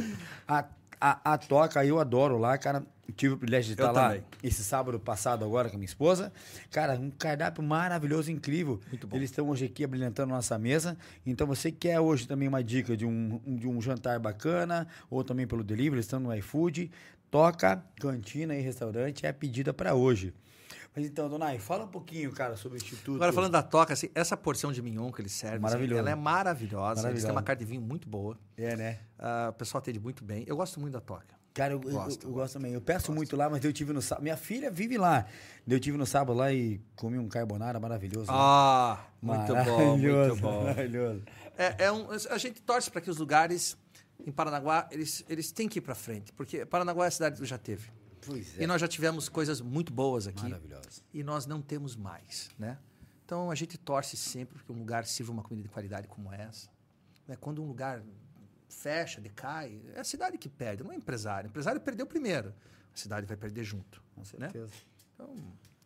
[0.49, 0.65] a,
[1.01, 2.83] a, a toca eu adoro lá, cara.
[3.15, 4.25] Tive o privilégio de Eu estar lá também.
[4.43, 6.33] esse sábado passado agora com a minha esposa.
[6.71, 8.81] Cara, um cardápio maravilhoso, incrível.
[8.89, 9.17] Muito bom.
[9.17, 10.97] Eles estão hoje aqui abrilhantando nossa mesa.
[11.25, 15.47] Então, você quer hoje também uma dica de um, de um jantar bacana, ou também
[15.47, 16.91] pelo delivery, eles estão no iFood.
[17.31, 20.35] Toca, cantina e restaurante é a pedida para hoje.
[20.95, 23.17] Mas então, Donai, fala um pouquinho, cara, sobre o Instituto.
[23.17, 25.99] Agora, falando da toca, assim, essa porção de mignon que eles servem, assim, Maravilhoso.
[26.01, 26.91] ela é maravilhosa.
[26.93, 27.27] Eles Maravilhosa.
[27.27, 28.39] têm uma carne de vinho muito boa.
[28.57, 28.99] É, né?
[29.19, 30.45] Ah, o pessoal atende muito bem.
[30.47, 31.36] Eu gosto muito da toca.
[31.57, 32.31] Cara, eu, eu- Gosto, eu, gosto.
[32.33, 32.73] gosto também.
[32.75, 34.23] Eu peço muito lá, mas eu tive no sábado.
[34.23, 35.25] Minha filha vive lá.
[35.67, 38.27] Eu tive no sábado lá e comi um carbonara maravilhoso.
[38.31, 38.37] né?
[38.39, 40.65] Ah, muito bom, muito Maravilhoso, bom.
[40.65, 41.23] Maravilhoso.
[41.57, 43.75] É, é um, a gente torce para que os lugares
[44.27, 46.31] em Paranaguá, eles, eles têm que ir para frente.
[46.35, 47.89] Porque Paranaguá é a cidade que já teve.
[48.27, 50.43] Pois E nós já tivemos coisas muito boas aqui.
[50.43, 51.03] Maravilhoso.
[51.15, 52.77] E nós não temos mais, né?
[53.25, 56.69] Então a gente torce sempre que um lugar sirva uma comida de qualidade como essa.
[57.27, 57.35] Né?
[57.41, 58.03] Quando um lugar
[58.69, 61.49] fecha, decai, é a cidade que perde, não é o empresário.
[61.49, 62.55] O empresário perdeu primeiro,
[62.93, 64.03] a cidade vai perder junto.
[64.15, 64.27] Com né?
[64.27, 64.73] certeza.
[65.15, 65.35] Então,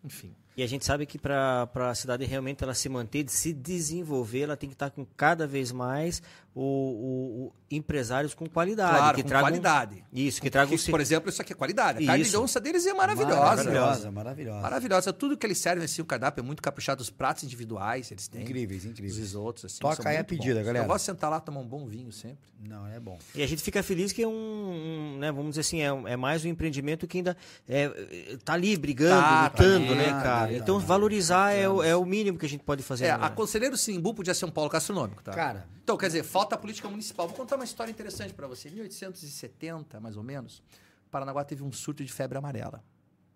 [0.02, 0.34] enfim.
[0.60, 4.42] E a gente sabe que para a cidade realmente ela se manter, de se desenvolver,
[4.42, 6.22] ela tem que estar com cada vez mais
[6.54, 8.98] o, o- o empresários com qualidade.
[8.98, 10.04] claro, que com tragam, qualidade.
[10.12, 10.76] Isso, que tragam...
[10.76, 12.02] Porque, por exemplo, isso aqui é qualidade.
[12.04, 13.36] A carne de onça deles é maravilhosa.
[13.40, 14.60] Maravilhosa, maravilhosa.
[14.60, 15.12] Maravilhosa.
[15.14, 17.00] Tudo que eles servem, assim, o cardápio é muito caprichado.
[17.00, 18.42] Os pratos individuais eles têm.
[18.42, 19.16] Incríveis, Os incríveis.
[19.16, 19.78] risotos, assim.
[19.78, 20.66] Toca aí a pedida, bons.
[20.66, 20.84] galera.
[20.84, 22.50] Eu gosto de sentar lá tomar um bom vinho sempre.
[22.68, 23.18] Não, é bom.
[23.34, 26.16] E a gente fica feliz que é um, um, né, vamos dizer assim, é, é
[26.16, 27.34] mais um empreendimento que ainda
[27.68, 30.49] é, é, tá ali brigando, Tá, lutando, tá, né, tá, cara?
[30.50, 30.86] Tá, então tá.
[30.86, 33.06] valorizar é o, é o mínimo que a gente pode fazer.
[33.06, 33.24] É, né?
[33.24, 35.32] a Conselheiro Simbu podia ser um polo gastronômico, tá?
[35.32, 35.66] Cara.
[35.82, 37.26] Então, quer dizer, falta a política municipal.
[37.26, 38.68] Vou contar uma história interessante para você.
[38.68, 40.62] Em 1870, mais ou menos,
[41.10, 42.82] Paranaguá teve um surto de febre amarela.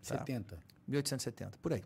[0.07, 0.19] Tá.
[0.19, 0.59] 70.
[0.87, 1.83] 1870, por aí.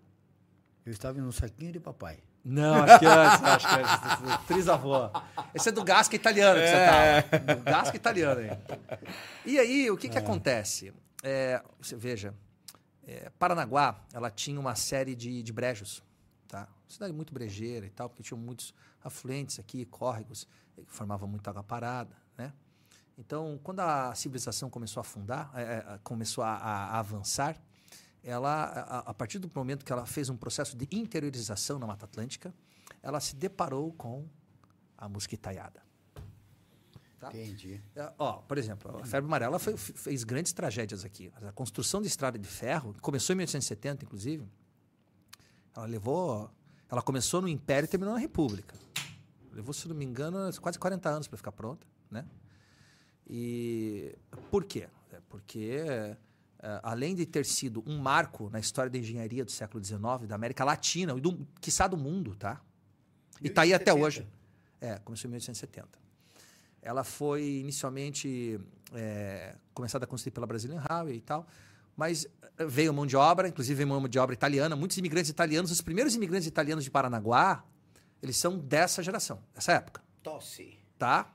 [0.84, 2.18] Eu estava no saquinho de papai.
[2.44, 4.46] Não, acho que antes, acho que antes.
[4.46, 5.10] Trisavô.
[5.54, 7.54] Esse é do Gasca italiano que você tava.
[7.56, 8.58] Do Gasca italiano aí.
[9.44, 10.92] E aí, o que que acontece?
[11.22, 12.32] É, você veja,
[13.10, 16.02] é, Paranaguá, ela tinha uma série de, de brejos,
[16.46, 16.68] tá?
[16.86, 21.62] Cidade muito brejeira e tal, porque tinham muitos afluentes aqui, córregos, que formavam muita água
[21.62, 22.52] parada, né?
[23.16, 27.60] Então, quando a civilização começou a afundar, é, começou a- a avançar,
[28.22, 32.04] ela, a, a partir do momento que ela fez um processo de interiorização na Mata
[32.04, 32.54] Atlântica,
[33.02, 34.28] ela se deparou com
[34.96, 35.82] a mosquitaiada.
[37.18, 37.28] Tá?
[37.30, 37.82] Entendi.
[37.96, 41.32] É, Ó, por exemplo, a febre amarela foi- fez grandes tragédias aqui.
[41.42, 44.46] A construção de estrada de ferro, que começou em 1870, inclusive,
[45.74, 46.48] ela levou.
[46.88, 48.74] Ela começou no Império e terminou na República.
[49.52, 51.84] Levou, se não me engano, quase 40 anos para ficar pronta.
[52.10, 52.24] Né?
[53.28, 54.16] E
[54.50, 54.88] por quê?
[55.12, 55.76] É Porque,
[56.60, 60.34] é, além de ter sido um marco na história da engenharia do século XIX, da
[60.36, 62.60] América Latina, e do, quiçá do mundo, tá?
[63.42, 64.06] E está aí até 1870.
[64.06, 64.28] hoje.
[64.80, 65.98] É, começou em 1870.
[66.82, 68.58] Ela foi inicialmente
[68.94, 71.46] é, começada a construir pela Brazilian Highway e tal,
[71.96, 72.26] mas
[72.56, 75.80] eh, veio mão de obra, inclusive veio mão de obra italiana, muitos imigrantes italianos, os
[75.80, 77.64] primeiros imigrantes italianos de Paranaguá,
[78.22, 80.78] eles são dessa geração, dessa época, Tosse.
[80.98, 81.32] tá?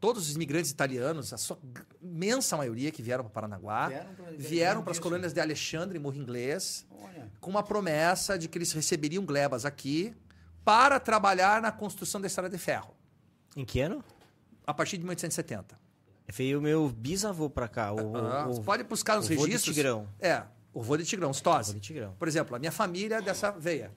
[0.00, 1.56] Todos os imigrantes italianos, a sua
[2.02, 3.88] imensa maioria que vieram para Paranaguá,
[4.36, 7.30] Vieram para as colônias de Alexandre e Morro Inglês, Olha.
[7.40, 10.12] com uma promessa de que eles receberiam glebas aqui
[10.64, 12.92] para trabalhar na construção da estrada de ferro,
[13.56, 14.02] Em que ano?
[14.66, 15.78] A partir de 1870.
[16.32, 17.92] Veio o meu bisavô pra cá.
[17.92, 19.74] O, Ah, o, pode buscar nos o registros.
[19.74, 20.08] Tigrão.
[20.20, 21.32] É, o vô de Tigrão,
[21.80, 22.14] Tigrão.
[22.18, 23.92] Por exemplo, a minha família é dessa veia.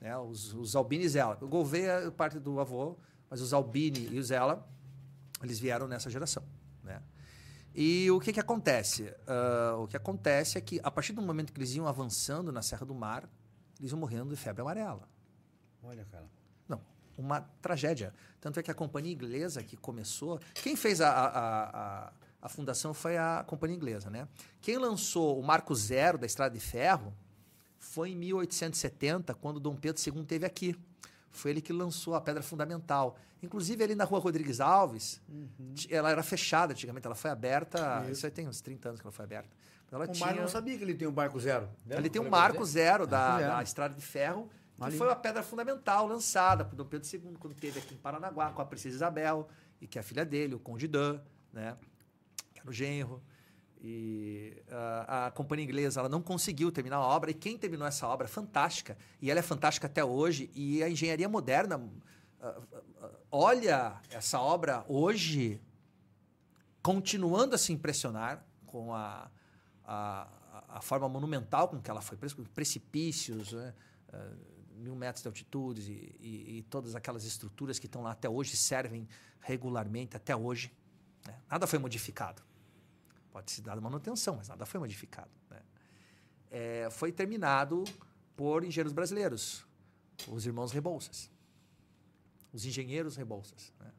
[0.00, 0.16] Né?
[0.16, 1.36] Os, os Albini e Zela.
[1.40, 2.96] O Gouveia é parte do avô,
[3.28, 4.66] mas os Albini e o Zela,
[5.42, 6.42] eles vieram nessa geração.
[6.82, 7.02] Né?
[7.74, 9.12] E o que, que acontece?
[9.26, 12.62] Ah, o que acontece é que, a partir do momento que eles iam avançando na
[12.62, 13.28] Serra do Mar,
[13.78, 15.06] eles iam morrendo de febre amarela.
[15.82, 16.26] Olha, cara.
[17.20, 18.12] Uma tragédia.
[18.40, 20.40] Tanto é que a companhia inglesa que começou.
[20.54, 21.26] Quem fez a, a,
[22.06, 24.26] a, a fundação foi a companhia inglesa, né?
[24.60, 27.12] Quem lançou o Marco Zero da Estrada de Ferro
[27.78, 30.76] foi em 1870, quando Dom Pedro II esteve aqui.
[31.30, 33.16] Foi ele que lançou a pedra fundamental.
[33.42, 35.20] Inclusive, ali na rua Rodrigues Alves,
[35.76, 38.04] t- ela era fechada antigamente, ela foi aberta.
[38.10, 39.48] Isso aí tem uns 30 anos que ela foi aberta.
[39.92, 40.26] Ela O tinha...
[40.26, 41.68] Mário não sabia que ele tem um barco zero.
[41.88, 42.72] Ele tem um marco você.
[42.72, 43.52] zero da, zero.
[43.56, 44.48] da estrada de ferro,
[44.88, 48.50] que foi a pedra fundamental lançada por Dom Pedro II quando esteve aqui em Paranaguá
[48.52, 49.48] com a princesa Isabel
[49.80, 51.20] e que é a filha dele, o Conde Dan,
[51.52, 51.76] né?
[52.54, 53.22] Que era o genro.
[53.82, 58.06] E ah, a companhia inglesa ela não conseguiu terminar a obra e quem terminou essa
[58.06, 61.82] obra fantástica e ela é fantástica até hoje e a engenharia moderna
[62.42, 62.60] ah,
[63.00, 65.60] ah, olha essa obra hoje
[66.82, 69.30] continuando a se impressionar com a,
[69.84, 70.28] a,
[70.68, 73.74] a forma monumental com que ela foi, pre- precipícios, né?
[74.12, 74.32] eh,
[74.80, 78.56] mil metros de altitude e, e- e todas aquelas estruturas que estão lá até hoje
[78.56, 79.08] servem
[79.40, 80.72] regularmente até hoje.
[81.26, 81.38] né?
[81.50, 82.42] Nada foi modificado.
[83.30, 85.30] Pode se dar manutenção, mas nada foi modificado.
[85.50, 85.62] né?
[86.50, 87.84] Eh, foi terminado
[88.36, 89.64] por engenheiros brasileiros,
[90.26, 91.30] os irmãos Rebouças,
[92.52, 93.72] os engenheiros Rebouças.
[93.78, 93.90] Né?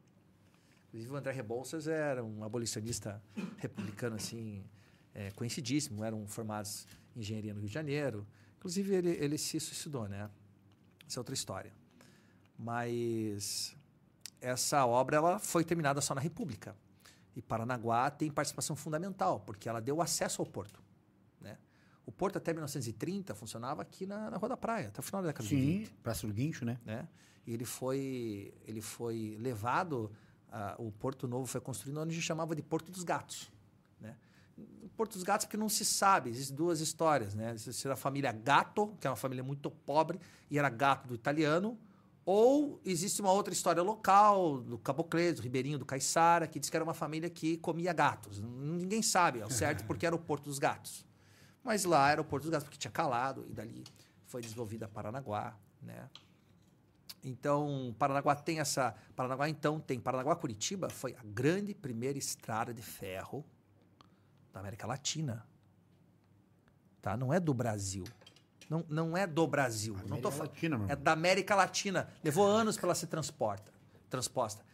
[0.88, 3.22] Inclusive, o André Rebouças era um abolicionista
[3.56, 4.62] republicano, assim,
[5.14, 6.04] é, conhecidíssimo.
[6.04, 6.86] Eram formados
[7.16, 8.26] em engenharia no Rio de Janeiro.
[8.58, 10.28] Inclusive, ele, ele se suicidou, né?
[11.12, 11.72] Essa é outra história.
[12.58, 13.76] Mas
[14.40, 16.74] essa obra ela foi terminada só na República.
[17.36, 20.82] E Paranaguá tem participação fundamental, porque ela deu acesso ao porto.
[21.38, 21.58] Né?
[22.06, 25.28] O porto, até 1930, funcionava aqui na, na Rua da Praia, até o final da
[25.28, 26.78] década de 20 Sim, Praça do Guincho, né?
[26.84, 27.06] né?
[27.46, 30.10] E ele foi, ele foi levado,
[30.50, 33.52] ah, o Porto Novo foi construído onde a gente chamava de Porto dos Gatos?
[34.96, 37.56] Porto dos Gatos porque não se sabe, existem duas histórias, né?
[37.56, 40.18] Se era a família Gatto, que é uma família muito pobre
[40.50, 41.78] e era gato do italiano,
[42.24, 46.76] ou existe uma outra história local, do Cabocles, do Ribeirinho, do Caiçara, que diz que
[46.76, 48.40] era uma família que comia gatos.
[48.40, 51.04] Ninguém sabe ao certo porque era o Porto dos Gatos.
[51.64, 53.84] Mas lá era o Porto dos Gatos, porque tinha calado, e dali
[54.26, 56.08] foi desenvolvida Paranaguá, né?
[57.24, 58.94] Então, Paranaguá tem essa.
[59.14, 60.00] Paranaguá, então, tem.
[60.00, 63.44] Paranaguá-Curitiba foi a grande primeira estrada de ferro
[64.52, 65.46] da América Latina.
[67.00, 67.16] Tá?
[67.16, 68.04] Não é do Brasil.
[68.68, 69.94] Não, não é do Brasil.
[70.06, 70.50] não tô América falando.
[70.50, 72.08] Latina, meu É da América Latina.
[72.22, 73.72] Levou anos para ela ser transporta,
[74.08, 74.64] transposta.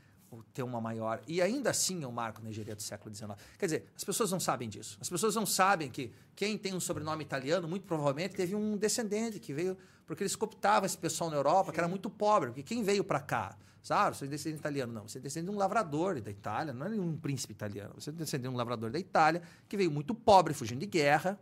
[0.53, 1.23] Ter uma maior.
[1.27, 3.31] E ainda assim é um marco na engenharia do século XIX.
[3.59, 4.99] Quer dizer, as pessoas não sabem disso.
[5.01, 9.41] As pessoas não sabem que quem tem um sobrenome italiano, muito provavelmente teve um descendente
[9.41, 9.77] que veio.
[10.07, 12.51] Porque eles cooptavam esse pessoal na Europa, que era muito pobre.
[12.51, 13.57] Porque quem veio para cá?
[13.83, 14.93] Sabe, você é descendente italiano.
[14.93, 17.95] Não, você é descendente de um lavrador da Itália, não é nenhum príncipe italiano.
[17.99, 21.39] Você é descendente de um lavrador da Itália, que veio muito pobre, fugindo de guerra,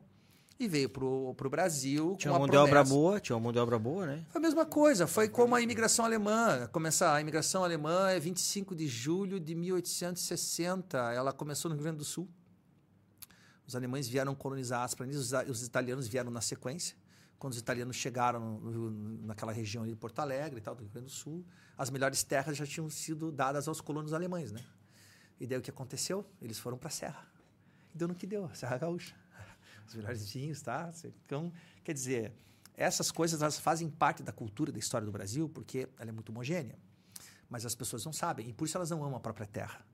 [0.58, 2.14] e veio pro, pro Brasil.
[2.18, 4.24] Tinha uma mão de obra boa, tinha uma mão de obra boa, né?
[4.30, 6.66] foi a mesma coisa, foi como a imigração alemã.
[6.72, 10.96] Começa, a imigração alemã é 25 de julho de 1860.
[11.12, 12.28] Ela começou no Rio Grande do Sul.
[13.66, 16.96] Os alemães vieram colonizar as planícies, os, os italianos vieram na sequência.
[17.38, 20.82] Quando os italianos chegaram no- no- naquela região ali de Porto Alegre e tal, do
[20.82, 21.44] Rio Grande do Sul,
[21.76, 24.64] as melhores terras já tinham sido dadas aos colonos alemães, né?
[25.38, 26.24] E daí o que aconteceu?
[26.40, 27.26] Eles foram para a serra.
[27.94, 29.14] E deu no que deu, a Serra Gaúcha.
[29.86, 30.90] Os melhores vinhos, tá?
[31.24, 31.52] Então,
[31.84, 32.32] quer dizer,
[32.74, 36.30] essas coisas elas fazem parte da cultura, da história do Brasil, porque ela é muito
[36.30, 36.78] homogênea.
[37.48, 39.84] Mas as pessoas não sabem, e por isso elas não amam a própria terra.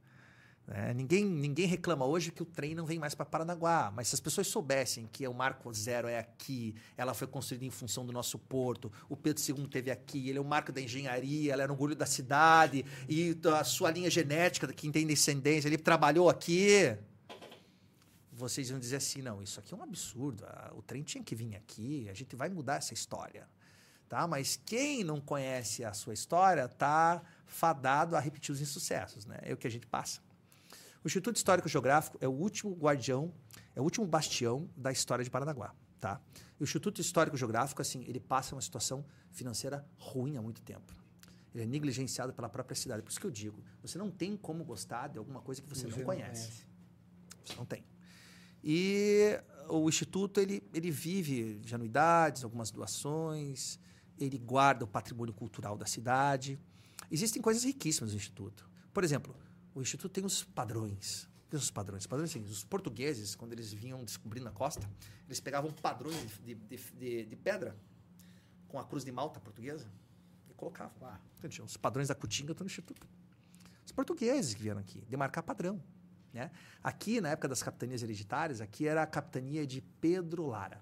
[0.66, 0.94] Né?
[0.94, 4.20] ninguém, ninguém reclama hoje que o trem não vem mais para Paranaguá, mas se as
[4.20, 8.38] pessoas soubessem que o Marco Zero é aqui, ela foi construída em função do nosso
[8.38, 11.74] porto, o Pedro II teve aqui, ele é o marco da engenharia, ela era um
[11.74, 16.96] orgulho da cidade, e a sua linha genética, quem tem descendência, ele trabalhou aqui.
[18.32, 20.44] Vocês iam dizer assim: não, isso aqui é um absurdo,
[20.74, 23.46] o trem tinha que vir aqui, a gente vai mudar essa história.
[24.08, 24.26] Tá?
[24.26, 29.24] Mas quem não conhece a sua história está fadado a repetir os insucessos.
[29.24, 29.38] Né?
[29.40, 30.20] É o que a gente passa.
[31.04, 33.32] O Instituto Histórico Geográfico é o último guardião,
[33.74, 35.74] é o último bastião da história de Paranaguá.
[36.00, 36.20] Tá?
[36.58, 40.92] E o Instituto Histórico Geográfico, assim, ele passa uma situação financeira ruim há muito tempo.
[41.54, 43.02] Ele é negligenciado pela própria cidade.
[43.02, 45.86] Por isso que eu digo, você não tem como gostar de alguma coisa que você,
[45.86, 46.04] não, conhece.
[46.04, 46.66] não conhece.
[47.44, 47.84] Você não tem.
[48.64, 49.38] E
[49.68, 53.78] o Instituto, ele, ele vive de anuidades, algumas doações,
[54.18, 56.58] ele guarda o patrimônio cultural da cidade.
[57.10, 58.68] Existem coisas riquíssimas no Instituto.
[58.92, 59.34] Por exemplo,
[59.74, 61.28] o Instituto tem os padrões.
[61.50, 62.06] São os padrões?
[62.06, 64.88] Padrões, assim, os portugueses, quando eles vinham descobrindo a costa,
[65.26, 67.76] eles pegavam padrões de, de, de, de pedra
[68.68, 69.86] com a cruz de malta portuguesa
[70.50, 71.20] e colocavam lá.
[71.42, 73.06] Então, os padrões da Cutinga estão no Instituto.
[73.84, 75.82] Os portugueses que vieram aqui, demarcar padrão.
[76.32, 76.50] Né?
[76.82, 80.80] Aqui, na época das capitanias hereditárias, aqui era a capitania de Pedro Lara.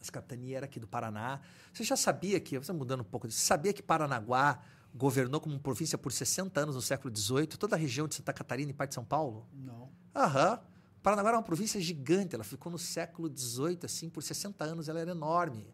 [0.00, 1.40] Essa capitania era aqui do Paraná.
[1.72, 4.62] Você já sabia que, você mudando um pouco disso, sabia que Paranaguá
[4.94, 8.70] governou como província por 60 anos no século XVIII, toda a região de Santa Catarina
[8.70, 9.46] e parte de São Paulo?
[9.52, 9.90] Não.
[10.14, 10.60] Aham.
[11.02, 15.00] Paranaguá era uma província gigante, ela ficou no século XVIII, assim, por 60 anos ela
[15.00, 15.66] era enorme.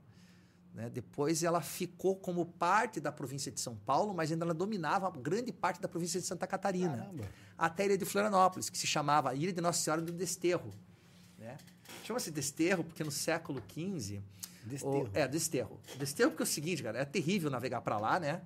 [0.72, 0.88] Né?
[0.88, 5.52] Depois ela ficou como parte da província de São Paulo, mas ainda ela dominava grande
[5.52, 6.96] parte da província de Santa Catarina.
[6.96, 7.24] Caramba.
[7.58, 10.72] Até a ilha de Florianópolis, que se chamava Ilha de Nossa Senhora do Desterro.
[11.36, 11.56] Né?
[12.04, 14.22] Chama-se Desterro porque no século XV.
[14.64, 15.02] Desterro.
[15.02, 15.80] O, é, Desterro.
[15.98, 18.40] Desterro porque é o seguinte, cara, é terrível navegar para lá, né?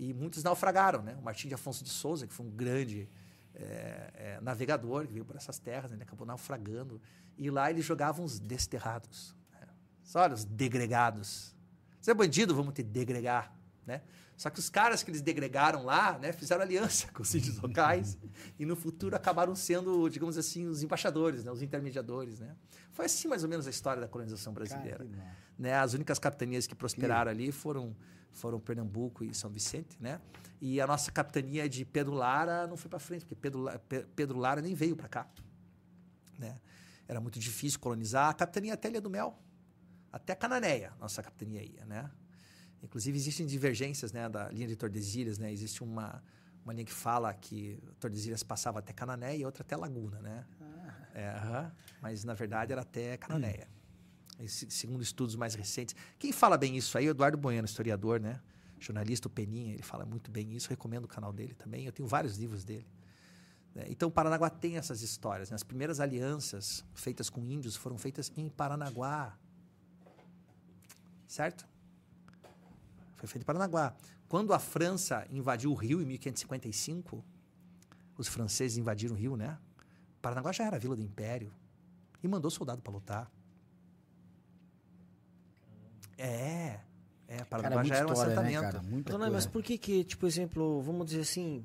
[0.00, 1.14] E muitos naufragaram, né?
[1.20, 3.06] O Martim de Afonso de Souza, que foi um grande
[3.54, 5.98] é, é, navegador que veio por essas terras, né?
[5.98, 6.98] ele acabou naufragando.
[7.36, 9.36] E lá eles jogavam os desterrados.
[9.52, 9.68] Né?
[10.14, 11.54] Olha, os degregados.
[12.00, 13.54] Você é bandido, vamos te degregar,
[13.86, 14.00] né?
[14.38, 18.16] Só que os caras que eles degregaram lá, né, fizeram aliança com os índios locais
[18.58, 22.56] e no futuro acabaram sendo, digamos assim, os embaixadores, né, os intermediadores, né?
[22.90, 25.04] Foi assim mais ou menos a história da colonização brasileira.
[25.04, 25.74] Cara, né?
[25.74, 27.94] As únicas capitanias que prosperaram ali foram
[28.32, 30.20] foram Pernambuco e São Vicente, né?
[30.60, 33.66] E a nossa capitania de Pedro Lara não foi para frente, porque Pedro,
[34.14, 35.28] Pedro Lara nem veio para cá,
[36.38, 36.60] né?
[37.06, 38.30] Era muito difícil colonizar.
[38.30, 39.36] A capitania até Ilha do Mel,
[40.12, 42.10] até Cananéia, nossa capitania ia, né?
[42.82, 45.38] Inclusive, existem divergências né, da linha de Tordesilhas.
[45.38, 45.52] Né?
[45.52, 46.22] Existe uma,
[46.64, 50.18] uma linha que fala que Tordesilhas passava até Canané e outra até Laguna.
[50.20, 50.46] Né?
[50.60, 50.96] Ah.
[51.12, 53.68] É, uh -huh, mas, na verdade, era até Cananéia.
[53.70, 53.79] Hum.
[54.48, 55.94] Segundo estudos mais recentes.
[56.18, 58.40] Quem fala bem isso aí é o Eduardo Bueno, historiador, né?
[58.80, 59.74] jornalista, o Peninha.
[59.74, 60.68] Ele fala muito bem isso.
[60.68, 61.84] Recomendo o canal dele também.
[61.84, 62.86] Eu tenho vários livros dele.
[63.74, 63.84] Né?
[63.88, 65.50] Então, Paranaguá tem essas histórias.
[65.50, 65.54] Né?
[65.54, 69.38] As primeiras alianças feitas com índios foram feitas em Paranaguá.
[71.26, 71.68] Certo?
[73.16, 73.94] Foi feito em Paranaguá.
[74.28, 77.24] Quando a França invadiu o Rio em 1555,
[78.16, 79.58] os franceses invadiram o Rio, né?
[80.22, 81.52] Paranaguá já era a vila do Império
[82.22, 83.30] e mandou soldado para lutar.
[86.20, 86.80] É.
[87.28, 88.62] É, Paranaguá cara, já era um história, né, assentamento.
[88.62, 88.82] Né, cara?
[88.82, 91.64] Muita Dona, mas por que que, tipo, exemplo, vamos dizer assim,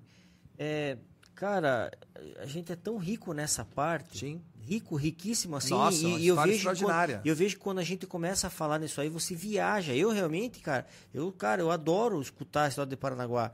[0.59, 0.97] é,
[1.33, 1.91] cara,
[2.37, 4.19] a gente é tão rico nessa parte.
[4.19, 5.69] Sim rico, riquíssimo assim.
[5.69, 8.79] Nossa, e, e eu vejo quando, eu vejo que quando a gente começa a falar
[8.79, 9.93] nisso aí, você viaja.
[9.93, 13.51] Eu realmente, cara, eu, cara, eu adoro escutar a história de Paranaguá.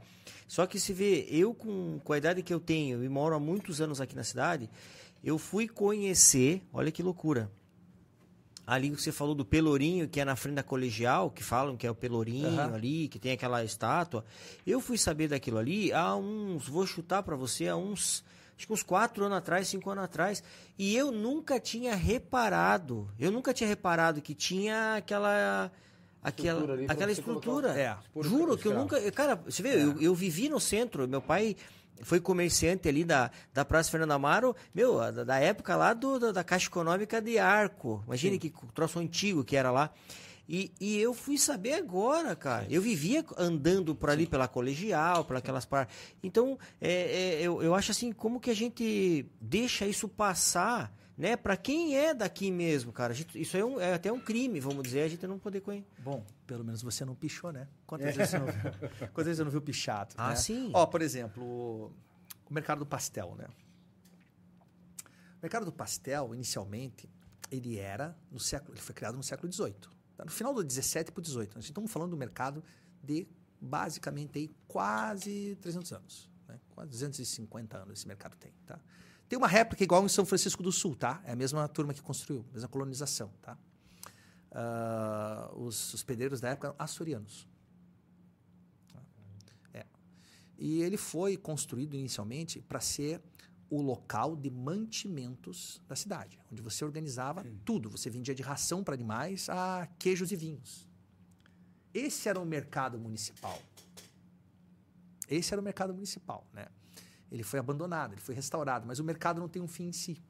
[0.48, 3.40] Só que se vê, eu com, com a idade que eu tenho e moro há
[3.40, 4.70] muitos anos aqui na cidade,
[5.24, 7.52] eu fui conhecer, olha que loucura.
[8.72, 11.92] Ali você falou do Pelourinho, que é na frente da colegial, que falam que é
[11.92, 12.74] o Pelourinho uhum.
[12.74, 14.24] ali, que tem aquela estátua.
[14.66, 18.24] Eu fui saber daquilo ali há uns, vou chutar para você, há uns
[18.56, 20.42] acho que uns quatro anos atrás, cinco anos atrás,
[20.80, 25.70] e eu nunca tinha reparado, eu nunca tinha reparado que tinha aquela
[26.24, 27.70] aquela estrutura, ali, aquela estrutura.
[27.78, 27.98] É.
[28.22, 29.84] Juro que eu nunca, cara, você vê, é.
[29.84, 31.58] eu, eu vivi no centro, meu pai
[32.04, 36.32] foi comerciante ali da, da Praça Fernando Amaro, meu, da, da época lá do, da,
[36.32, 38.04] da, Caixa Econômica de Arco.
[38.08, 38.40] Imagine Sim.
[38.40, 39.92] que troço antigo que era lá.
[40.54, 42.68] E, e eu fui saber agora, cara.
[42.70, 45.96] Eu vivia andando por ali pela colegial, por aquelas partes.
[46.22, 51.38] Então, é, é, eu, eu acho assim, como que a gente deixa isso passar, né?
[51.38, 53.14] Para quem é daqui mesmo, cara.
[53.14, 55.88] Gente, isso é, um, é, até um crime, vamos dizer, a gente não poder conhecer.
[56.00, 57.66] Bom, pelo menos você não pichou, né?
[57.88, 58.12] Quantas é.
[58.12, 58.62] vezes você não viu?
[59.14, 60.14] Quantas vezes você não viu pichado?
[60.18, 60.36] Ah, né?
[60.36, 60.70] sim.
[60.74, 61.94] Ó, por exemplo, o,
[62.50, 63.48] o mercado do pastel, né?
[65.38, 67.10] O mercado do pastel, inicialmente,
[67.50, 69.76] ele era no século, ele foi criado no século XVIII.
[70.18, 71.56] Tá no final do 17 para o 18.
[71.56, 72.62] Nós estamos falando do mercado
[73.02, 73.26] de
[73.62, 76.30] basicamente aí, quase 300 anos.
[76.50, 76.60] Né?
[76.72, 78.78] Quase 250 anos esse mercado tem, tá?
[79.30, 81.22] Tem uma réplica igual em São Francisco do Sul, tá?
[81.24, 83.58] É a mesma turma que construiu, mesma colonização, tá?
[84.52, 87.48] Ah, os, os pedreiros da época eram açorianos.
[89.74, 89.86] É.
[90.58, 93.22] E ele foi construído inicialmente para ser
[93.70, 97.90] o local de mantimentos da cidade, onde você organizava tudo.
[97.90, 100.86] Você vendia de ração para animais a queijos e vinhos.
[101.94, 103.62] Esse era o mercado municipal.
[105.30, 106.68] Esse era o mercado municipal, né?
[107.32, 110.22] Ele foi abandonado, ele foi restaurado, mas o mercado não tem um fim em si.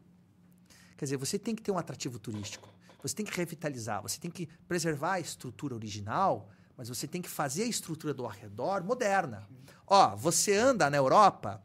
[0.96, 2.71] Quer dizer, você tem que ter um atrativo turístico,
[3.02, 7.30] você tem que revitalizar, você tem que preservar a estrutura original, mas você tem que
[7.30, 9.48] fazer a estrutura do arredor moderna.
[9.88, 11.64] Ó, você anda na Europa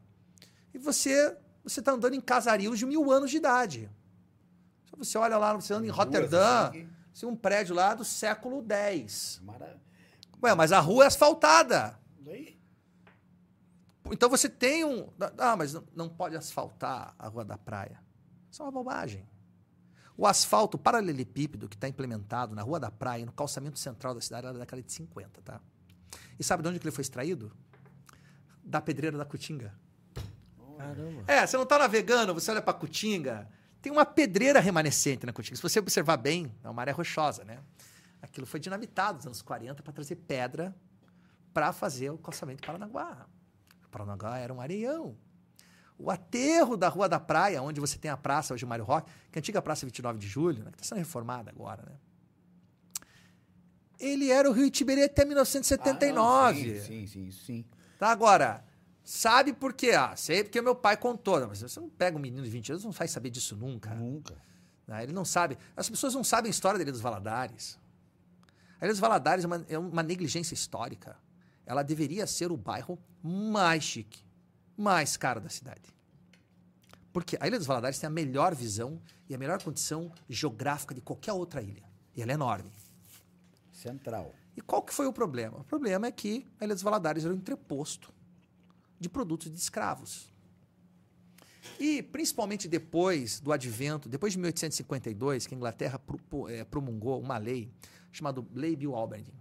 [0.73, 3.89] e você você está andando em casarios de mil anos de idade.
[4.97, 8.65] Você olha lá, você anda em Ruas, Roterdã, assim, tem um prédio lá do século
[8.69, 9.41] X.
[10.41, 11.99] Ué, mas a rua é asfaltada.
[12.19, 12.57] Daí?
[14.11, 15.09] Então você tem um.
[15.37, 18.01] Ah, mas não- não pode asfaltar a rua da praia.
[18.49, 19.27] Isso é uma bobagem.
[20.17, 24.47] O asfalto paralelepípedo que está implementado na Rua da Praia, no calçamento central da cidade,
[24.47, 25.61] era da década de 50, tá?
[26.39, 27.51] E sabe de onde que ele foi extraído?
[28.63, 29.73] Da pedreira da Cutinga.
[30.77, 31.23] Caramba.
[31.27, 33.47] É, você não está navegando, você olha para Cutinga,
[33.81, 35.55] tem uma pedreira remanescente na Cutinga.
[35.55, 37.59] Se você observar bem, é uma área rochosa, né?
[38.21, 40.75] Aquilo foi dinamitado nos anos 40 para trazer pedra
[41.53, 43.27] para fazer o calçamento de Paranaguá.
[43.85, 45.15] O Paranaguá era um areião.
[45.99, 49.09] O aterro da Rua da Praia, onde você tem a praça hoje, o Mário Roque,
[49.31, 51.95] que é a antiga Praça 29 de Julho, né, que está sendo reformada agora, né?
[53.99, 56.19] Ele era o Rio Tiberê até 1979.
[56.21, 57.65] Ah, não, sim, sim, sim, sim.
[57.97, 58.63] Tá, agora,
[59.03, 59.91] sabe por quê?
[59.91, 61.39] Ah, sei porque meu pai contou.
[61.39, 63.89] Não, Mas você não pega um menino de 20 anos, não vai saber disso nunca.
[63.95, 64.35] Nunca.
[64.85, 65.01] né?
[65.01, 65.57] Ele não sabe.
[65.75, 67.79] As pessoas não sabem a história da Ilha dos Valadares.
[68.79, 71.17] A Ilha dos Valadares é uma, é uma negligência histórica.
[71.65, 74.23] Ela deveria ser o bairro mais chique,
[74.77, 75.81] mais caro da cidade.
[77.11, 81.01] Porque a Ilha dos Valadares tem a melhor visão e a melhor condição geográfica de
[81.01, 81.83] qualquer outra ilha.
[82.15, 82.71] E ela é enorme.
[83.71, 84.33] Central.
[84.55, 85.59] E qual que foi o problema?
[85.59, 88.13] O problema é que a Ilha dos Valadares era um entreposto
[88.99, 90.31] de produtos de escravos.
[91.79, 96.01] E, principalmente depois do advento, depois de 1852, que a Inglaterra
[96.49, 97.71] eh, promulgou uma lei
[98.11, 99.33] chamada Lei Bill Albany.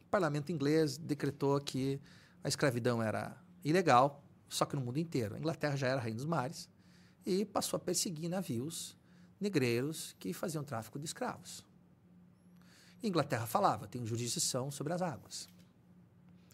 [0.00, 2.00] O parlamento inglês decretou que
[2.42, 5.34] a escravidão era ilegal, só que no mundo inteiro.
[5.34, 6.68] A Inglaterra já era rainha dos mares
[7.24, 8.96] e passou a perseguir navios
[9.40, 11.64] negreiros que faziam tráfico de escravos.
[13.02, 15.48] A Inglaterra falava, tem jurisdição sobre as águas.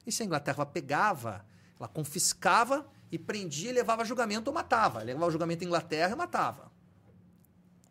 [0.06, 1.44] E se a Inglaterra pegava,
[1.78, 5.02] ela confiscava e prendia e levava a julgamento ou matava.
[5.02, 6.70] Levava o julgamento à Inglaterra e matava.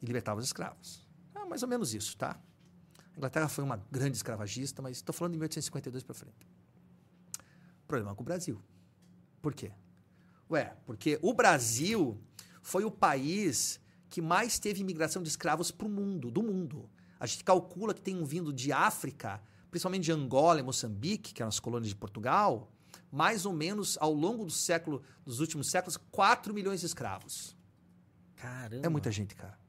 [0.01, 1.07] E libertava os escravos.
[1.33, 2.39] É mais ou menos isso, tá?
[3.13, 6.47] A Inglaterra foi uma grande escravagista, mas estou falando de 1852 para frente.
[7.87, 8.61] Problema com o Brasil.
[9.43, 9.73] Por quê?
[10.49, 12.17] Ué, porque o Brasil
[12.61, 13.77] foi o país
[14.09, 16.89] que mais teve imigração de escravos para o mundo, do mundo.
[17.19, 21.49] A gente calcula que tem vindo de África, principalmente de Angola e Moçambique, que eram
[21.49, 22.71] as colônias de Portugal,
[23.11, 27.53] mais ou menos ao longo do século, dos últimos séculos, 4 milhões de escravos.
[28.37, 28.85] Caramba.
[28.85, 29.59] É muita gente, cara.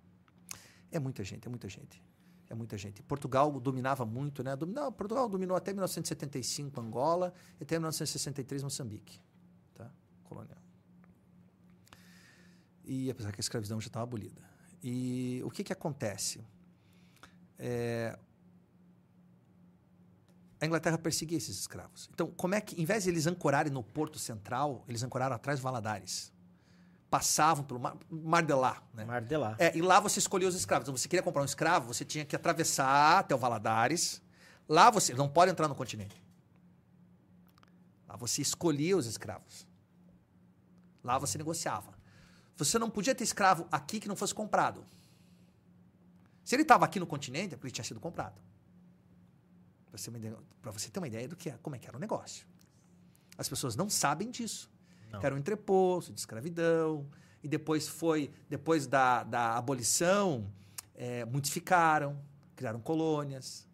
[0.92, 2.00] É muita gente, é muita gente.
[2.48, 3.02] É muita gente.
[3.02, 4.54] Portugal dominava muito, né?
[4.54, 9.20] Dominava, Portugal dominou até 1975 Angola e até 1963 Moçambique.
[10.24, 10.58] Colonial.
[12.84, 14.42] E apesar que a escravidão já estava abolida.
[14.82, 16.44] E o que, que acontece?
[17.58, 18.18] É,
[20.60, 22.08] a Inglaterra perseguia esses escravos.
[22.12, 25.58] Então, como é que, em vez de eles ancorarem no Porto Central, eles ancoraram atrás
[25.58, 26.32] de Valadares.
[27.10, 29.04] Passavam pelo Mar, Mar de Lá, né?
[29.04, 29.56] Mar de lá.
[29.58, 30.84] É, e lá você escolhia os escravos.
[30.86, 34.20] Então, você queria comprar um escravo, você tinha que atravessar até o Valadares.
[34.68, 36.20] Lá você não pode entrar no continente.
[38.08, 39.66] Lá você escolhia os escravos.
[41.04, 41.92] Lá você negociava.
[42.56, 44.84] Você não podia ter escravo aqui que não fosse comprado.
[46.42, 48.40] Se ele estava aqui no continente, é porque ele tinha sido comprado.
[49.90, 52.46] Para você, ter uma ideia- do que é, como é que era o negócio.
[53.38, 54.70] As pessoas não sabem disso.
[55.12, 55.22] Não.
[55.22, 57.08] Era um entreposto de escravidão.
[57.42, 60.50] E depois foi, depois da, da abolição,
[60.94, 62.18] é, muitos ficaram,
[62.56, 63.68] criaram colônias.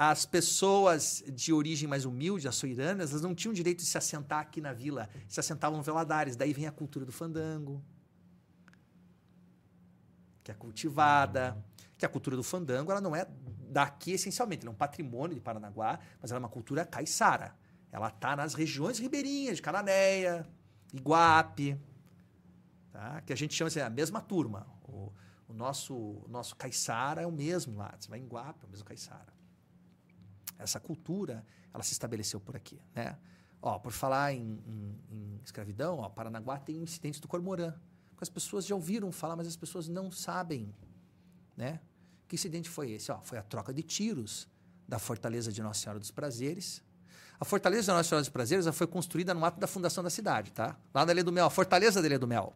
[0.00, 4.60] As pessoas de origem mais humilde, açoiranas, elas não tinham direito de se assentar aqui
[4.60, 6.36] na vila, se assentavam no Veladares.
[6.36, 7.82] Daí vem a cultura do fandango,
[10.44, 11.60] que é cultivada,
[11.98, 13.26] que a cultura do fandango ela não é
[13.68, 17.56] daqui essencialmente, ela é um patrimônio de Paranaguá, mas ela é uma cultura caiçara.
[17.90, 20.46] Ela está nas regiões ribeirinhas de Cananéia,
[20.94, 21.76] Iguape,
[22.92, 23.20] tá?
[23.22, 24.64] que a gente chama assim, a mesma turma.
[24.84, 25.12] O,
[25.48, 27.92] o nosso, o nosso caiçara é o mesmo lá.
[27.98, 29.37] Você vai em Iguape, é o mesmo caiçara.
[30.58, 33.16] Essa cultura, ela se estabeleceu por aqui, né?
[33.62, 37.72] Ó, por falar em, em- em escravidão, ó, Paranaguá tem um incidente do Cormorã.
[38.10, 40.74] Porque as pessoas já ouviram falar, mas as pessoas não sabem,
[41.56, 41.80] né?
[42.26, 43.10] Que incidente foi esse?
[43.10, 44.48] Ó, foi a troca de tiros
[44.86, 46.82] da Fortaleza de Nossa Senhora dos Prazeres.
[47.40, 50.50] A Fortaleza de Nossa Senhora dos Prazeres foi construída no ato da fundação da cidade,
[50.52, 50.76] tá?
[50.92, 52.54] Lá na Ilha do Mel, a Fortaleza da Ilha do Mel.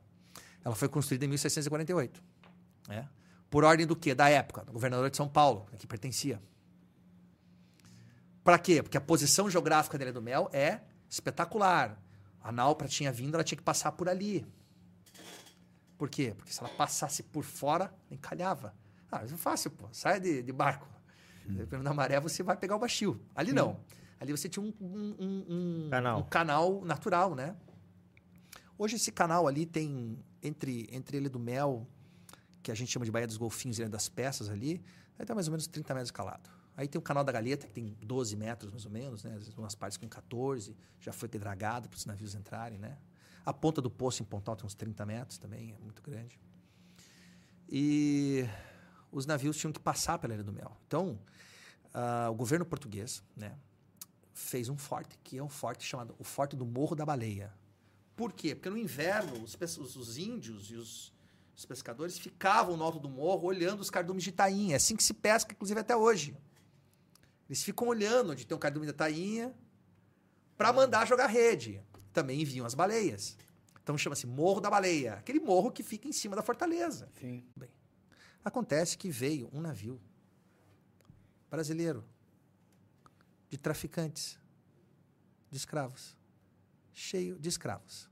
[0.65, 2.23] Ela foi construída em 1648,
[2.89, 3.09] né?
[3.51, 4.15] Por ordem do quê?
[4.15, 6.41] Da época, do governador de São Paulo, a que pertencia.
[8.45, 8.83] Para quê?
[8.83, 12.01] Porque a posição geográfica da Ilha do Mel é espetacular.
[12.43, 14.45] A nau, para tinha vindo, ela tinha que passar por ali.
[15.97, 16.35] Por quê?
[16.37, 18.75] Porque se ela passasse por fora, encalhava.
[19.11, 19.87] Ah, isso é fácil, pô.
[19.93, 20.89] Sai de, de barco.
[21.47, 23.21] Dependendo da maré, você vai pegar o baixio.
[23.35, 23.79] Ali não.
[24.19, 26.19] Ali você tinha um, um- um- Canal.
[26.21, 27.55] um canal natural, né?
[28.79, 31.87] Hoje esse canal ali tem entre, entre Ilha do Mel,
[32.62, 34.83] que a gente chama de Baía dos Golfinhos e Ilha das Peças ali,
[35.19, 36.49] aí tá mais ou menos 30 metros escalado.
[36.76, 39.39] Aí tem o canal da Galeta, que tem 12 metros mais ou menos, né?
[39.59, 42.97] Umas partes com 14, já foi pedragado para os navios entrarem, né?
[43.44, 46.39] A ponta do poço em Pontal tem uns 30 metros também, é muito grande.
[47.68, 48.47] E
[49.10, 50.76] os navios tinham que passar pela Ilha do Mel.
[50.86, 51.18] Então,
[51.92, 53.52] ah, o governo português, né?
[54.33, 57.52] Fez um forte, que é um forte chamado o Forte do Morro da Baleia.
[58.17, 58.55] Por quê?
[58.55, 59.57] Porque no inverno, os-
[59.97, 61.12] os índios e os,
[61.57, 64.75] os pescadores ficavam no alto do morro olhando os cardumes de tainha.
[64.75, 66.36] É assim que se pesca, inclusive, até hoje.
[67.53, 69.55] Eles ficam olhando onde tem o cardume da tainha
[70.57, 71.83] para mandar jogar rede.
[72.11, 73.37] Também enviam as baleias.
[73.83, 75.17] Então chama-se Morro da Baleia.
[75.17, 77.11] Aquele morro que fica em cima da fortaleza.
[77.21, 77.45] Sim.
[78.43, 80.01] Acontece que veio um navio
[81.51, 82.03] brasileiro
[83.51, 84.39] de traficantes
[85.51, 86.17] de escravos,
[86.91, 88.09] cheio de escravos.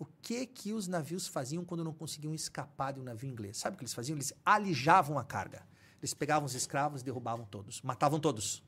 [0.00, 3.56] O que que os navios faziam quando não conseguiam escapar de um navio inglês?
[3.56, 4.16] Sabe o que eles faziam?
[4.16, 5.64] Eles alijavam a carga.
[6.04, 8.62] Eles pegavam os escravos e derrubavam todos, matavam todos.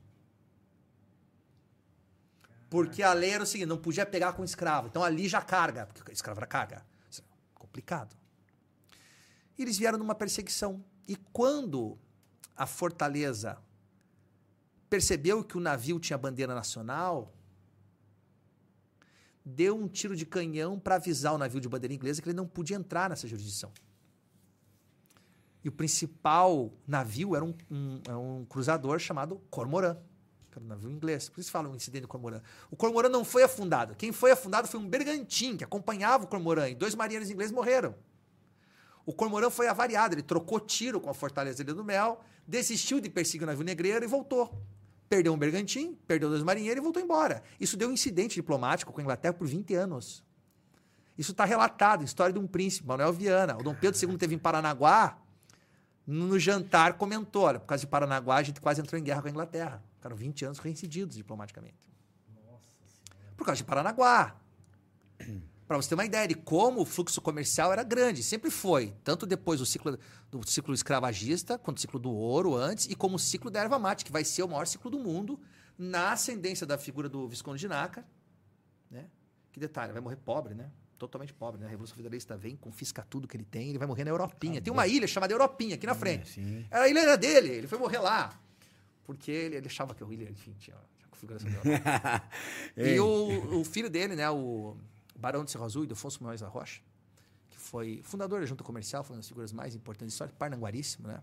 [2.67, 4.87] Porque a lei era o seguinte, não podia pegar com escravo.
[4.87, 6.83] Então alija a carga, porque escravo era carga.
[7.15, 7.21] É
[7.53, 8.15] Complicado.
[9.55, 10.83] E eles vieram numa perseguição.
[11.07, 11.95] E quando
[12.55, 13.59] a fortaleza
[14.89, 17.35] percebeu que o navio tinha bandeira nacional,
[19.45, 22.47] deu um tiro de canhão para avisar o navio de bandeira inglesa que ele não
[22.47, 23.71] podia entrar nessa jurisdição.
[25.67, 29.95] E o principal navio era um, um- era um cruzador chamado Cormorã,
[30.49, 31.27] que era um navio inglês.
[31.27, 32.39] Por isso falam o incidente do Cormorã.
[32.71, 33.93] O Cormorã não foi afundado.
[33.93, 37.93] Quem foi afundado foi um bergantim que acompanhava o Cormorã e dois marinheiros ingleses morreram.
[39.05, 43.09] O Cormorã foi avariado, ele trocou tiro com a Fortaleza Ilha do Mel, desistiu de
[43.09, 44.57] perseguir o navio negreiro e voltou.
[45.09, 47.43] Perdeu um bergantim, perdeu dois marinheiros e voltou embora.
[47.59, 50.23] Isso deu um incidente diplomático com a Inglaterra por 20 anos.
[51.17, 53.57] Isso está relatado, História de um Príncipe, Manuel Viana.
[53.57, 55.17] O Dom Pedro II teve em Paranaguá,
[56.07, 59.27] no jantar comentou, olha, por causa de Paranaguá a gente quase entrou em guerra com
[59.27, 59.83] a Inglaterra.
[59.95, 61.75] Ficaram 20 anos reincididos diplomaticamente.
[63.35, 64.37] Por causa de Paranaguá.
[65.67, 69.25] Para você ter uma ideia de como o fluxo comercial era grande, sempre foi, tanto
[69.25, 69.99] depois do ciclo
[70.31, 73.77] do ciclo escravagista, quanto o ciclo do ouro antes, e como o ciclo da erva
[73.77, 75.37] mate, que vai ser o maior ciclo do mundo,
[75.77, 78.05] na ascendência da figura do Visconde de Nácar,
[78.89, 79.09] né?
[79.51, 80.71] Que detalhe, vai morrer pobre, né?
[80.97, 81.67] Totalmente pobre, né?
[81.67, 84.61] A Revolução Federalista vem, confisca tudo que ele tem, ele vai morrer na Europinha.
[84.61, 86.29] Tem uma ilha chamada Europinha aqui na frente.
[86.29, 86.65] Sim.
[86.71, 88.39] Era a ilha era dele, ele foi morrer lá.
[89.03, 92.23] Porque ele, ele achava que a ilha, enfim, tinha, tinha configuração dela.
[92.75, 94.75] e o, o filho dele, né, o
[95.15, 96.81] Barão de Cerro Azul, Ildefonso Moraes da Rocha,
[97.49, 101.07] que foi fundador da Junta Comercial, foi uma das figuras mais importantes da história, parnanguaríssimo,
[101.07, 101.21] né?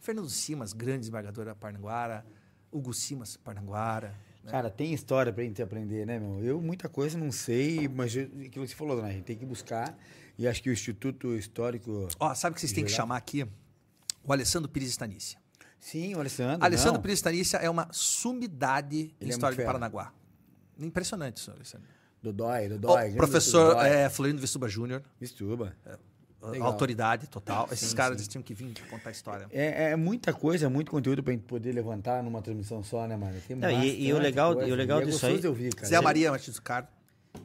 [0.00, 2.26] Fernando Simas, grande desembargador da Parnanguara,
[2.72, 4.18] Hugo Simas, Parnanguara.
[4.44, 4.50] Né?
[4.50, 6.44] Cara, tem história pra gente aprender, né, meu?
[6.44, 9.08] Eu muita coisa não sei, mas eu- aquilo que você falou, né?
[9.08, 9.96] A gente tem que buscar.
[10.38, 12.08] E acho que o Instituto Histórico.
[12.18, 13.46] Ó, sabe o que vocês têm que chamar aqui?
[14.24, 15.38] O Alessandro Pires Stanícia.
[15.78, 16.64] Sim, o Alessandro.
[16.64, 17.02] Alessandro não.
[17.02, 19.66] Pires Stanícia é uma sumidade em Ele é história fera.
[19.66, 20.12] Paranaguá.
[20.78, 21.86] Impressionante isso, Alessandro.
[22.22, 23.00] Dodói, Dodói.
[23.02, 23.88] grande professor Dodói.
[23.88, 25.76] é, Florindo Vistuba Júnior, Mistuba.
[26.50, 26.66] Legal.
[26.68, 27.68] autoridade total.
[27.70, 28.22] Esses Sim, caras sim.
[28.22, 29.46] eles tinham que vir contar a história.
[29.50, 33.40] É, é muita coisa, muito conteúdo pra gente poder levantar numa transmissão só, né, mano?
[33.46, 34.68] Tem Não, e- e o legal- coisa.
[34.68, 35.86] e o legal é disso aí- de ouvir, cara.
[35.88, 36.88] Zé Maria Martins do Carmo.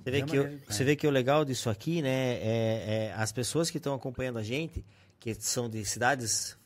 [0.04, 3.10] Você vê, É que, o- maneiro, você vê que o legal disso aqui, né, é,
[3.10, 4.84] é as pessoas que estão acompanhando a gente,
[5.20, 6.58] que são de cidades,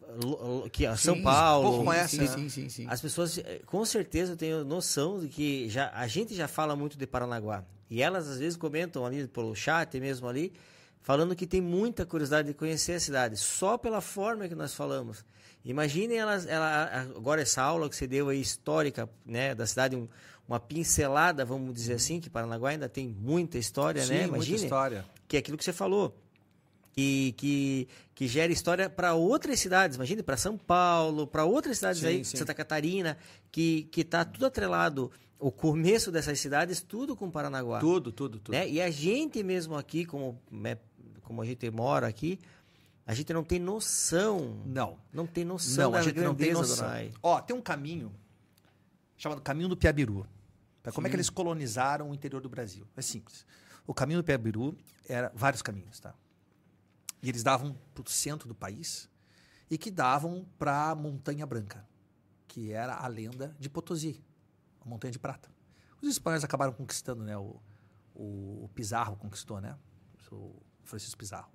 [0.71, 2.27] que ó, São Paulo, pouco conhece, sim, né?
[2.27, 2.85] sim, sim, sim.
[2.89, 6.97] As pessoas, eh, com certeza, têm noção de que já, a gente já fala muito
[6.97, 7.63] de Paranaguá.
[7.89, 10.51] E elas, às vezes, comentam ali pelo chat mesmo ali,
[11.01, 15.25] falando que tem muita curiosidade de conhecer a cidade, só pela forma que nós falamos.
[15.63, 20.07] Imaginem elas, ela, agora essa aula que você deu aí, histórica, né, da cidade, um-
[20.47, 24.19] uma pincelada, vamos dizer assim, que Paranaguá ainda tem muita história, Sim, né?
[24.21, 25.05] muita Imagine história.
[25.27, 26.17] que é aquilo que você falou.
[26.93, 29.95] que, que, que gera história para outras cidades.
[29.95, 32.35] Imagine, para São Paulo, para outras cidades Sim, aí, sim.
[32.35, 33.17] Santa Catarina,
[33.49, 35.09] que, que tá tudo atrelado.
[35.41, 37.79] O começo dessas cidades, tudo com Paranaguá.
[37.79, 38.53] Tudo, tudo, tudo.
[38.53, 38.69] né?
[38.69, 40.77] E a gente mesmo aqui, como, né,
[41.23, 42.39] como a gente mora aqui,
[43.07, 44.61] a gente não tem noção.
[44.63, 44.99] Não.
[45.11, 46.87] Não tem noção Não, da a gente não tem noção.
[47.23, 48.13] Ó, tem um caminho
[49.17, 50.27] chamado Caminho do Piabiru.
[50.93, 52.87] Como é que eles colonizaram o interior do Brasil?
[52.95, 53.45] É simples.
[53.87, 54.77] O Caminho do Piabiru
[55.09, 56.13] era vários caminhos, tá?
[57.21, 59.09] E eles davam para o centro do país
[59.69, 61.83] e que davam para Montanha Branca,
[62.47, 64.19] que era a lenda de Potosí,
[64.81, 65.49] a Montanha de Prata.
[66.01, 67.37] Os espanhóis acabaram conquistando, né?
[67.37, 67.61] O,
[68.15, 69.77] o, Pizarro conquistou, né?
[70.31, 71.51] O Francisco Pizarro.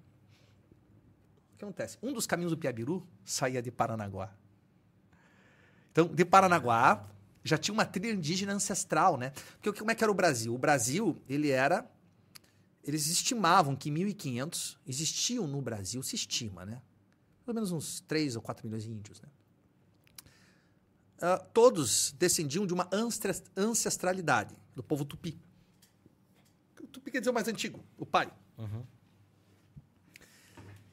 [1.54, 1.98] O que acontece?
[2.02, 4.32] Um dos caminhos do Piabiru saía de Paranaguá.
[5.90, 7.02] Então, de Paranaguá,
[7.42, 9.30] já tinha uma trilha indígena ancestral, né?
[9.60, 10.54] Porque como é que era o Brasil?
[10.54, 11.90] O Brasil, ele era...
[12.84, 16.80] Eles estimavam que em 1500 existiam no Brasil, se estima, né?
[17.44, 19.28] Pelo menos uns 3 ou 4 milhões de índios, né?
[21.20, 25.40] Ah, todos descendiam de uma ancestra- ancestralidade do povo tupi.
[26.82, 28.30] O tupi quer dizer o mais antigo, o pai.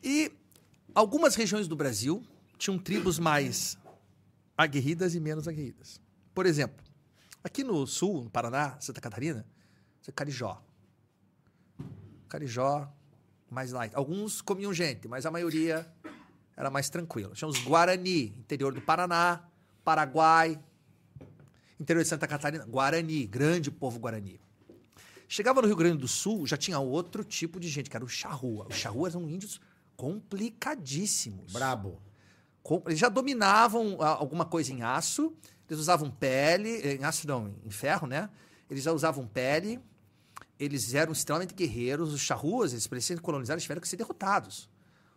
[0.02, 0.32] E
[0.94, 2.26] algumas regiões do Brasil
[2.58, 3.78] tinham tribos mais
[4.58, 6.02] aguerridas e menos aguerridas.
[6.34, 6.84] Por exemplo,
[7.44, 9.46] aqui no sul, no Paraná, Santa Catarina,
[10.02, 10.62] você é Carijó.
[12.28, 12.92] Carijó,
[13.50, 13.94] mais light.
[13.96, 15.88] Alguns comiam gente, mas a maioria
[16.56, 17.34] era mais tranquila.
[17.36, 19.48] Tinha os Guarani, interior do Paraná,
[19.84, 20.60] Paraguai,
[21.80, 24.40] interior de Santa Catarina, Guarani, grande povo Guarani.
[25.28, 28.08] Chegava no Rio Grande do Sul, já tinha outro tipo de gente, que era o
[28.08, 28.68] charrua.
[28.70, 29.60] Os charruas eram índios
[29.96, 31.52] complicadíssimos.
[31.52, 32.02] Brabo.
[32.86, 35.34] Eles já dominavam ah, alguma coisa em aço,
[35.68, 38.30] eles usavam pele, eh, em aço não, em ferro, né?
[38.70, 39.82] Eles já usavam pele,
[40.60, 42.14] eles eram extremamente guerreiros.
[42.14, 42.88] Os charruas, eles
[43.20, 44.70] colonizados, eles tiveram que ser derrotados.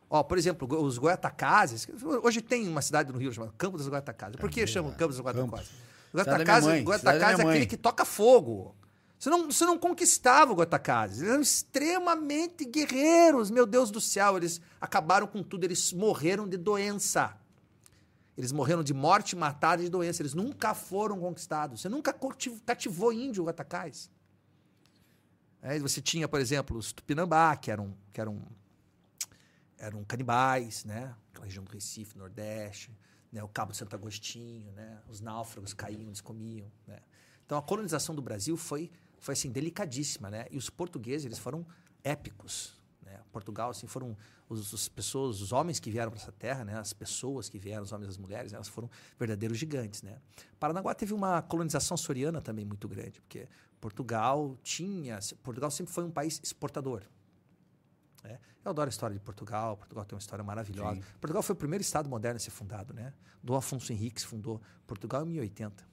[0.08, 1.88] Ó, por exemplo, os goiatacazes,
[2.22, 4.36] hoje tem uma cidade no Rio chamada Campos dos Goiatacazes.
[4.36, 5.70] Por que chamam Campos dos Goiatacazes?
[6.12, 8.74] Goiatacazes Goiatacazes é aquele que toca fogo.
[9.18, 11.18] Você não, você não conquistava o Goitacazes.
[11.18, 13.50] Eles eram extremamente guerreiros.
[13.50, 15.64] Meu Deus do céu, eles acabaram com tudo.
[15.64, 17.36] Eles morreram de doença.
[18.36, 20.22] Eles morreram de morte, matada e de doença.
[20.22, 21.80] Eles nunca foram conquistados.
[21.80, 22.14] Você nunca
[22.66, 24.10] cativou índio Goitacás.
[25.62, 28.40] Aí você tinha, por exemplo, os Tupinambá, que eram, que eram,
[29.78, 31.14] eram canibais, né?
[31.30, 32.96] Aquela região do Recife, Nordeste,
[33.32, 33.42] né?
[33.42, 35.00] o Cabo de Santo Agostinho, né?
[35.08, 37.00] Os náufragos caíam, eles comiam, né?
[37.44, 40.46] Então a colonização do Brasil foi, foi assim, delicadíssima, né?
[40.50, 41.66] E os portugueses, eles foram
[42.02, 43.20] épicos, né?
[43.30, 44.16] Portugal, assim, foram
[44.48, 46.78] os, os pessoas, os homens que vieram para essa terra, né?
[46.78, 50.18] As pessoas que vieram, os homens e as mulheres, elas foram verdadeiros gigantes, né?
[50.58, 53.48] Paranaguá teve uma colonização soriana também muito grande, porque
[53.80, 57.02] Portugal tinha, Portugal sempre foi um país exportador.
[58.26, 58.38] Né?
[58.64, 59.76] Eu adoro a história de Portugal.
[59.76, 60.96] Portugal tem uma história maravilhosa.
[60.96, 61.02] Sim.
[61.20, 63.12] Portugal foi o primeiro estado moderno a ser fundado, né?
[63.42, 65.84] Dom Afonso Henriques fundou Portugal em 1080.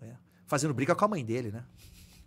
[0.00, 0.18] né?
[0.46, 1.64] Fazendo briga com a mãe dele, né?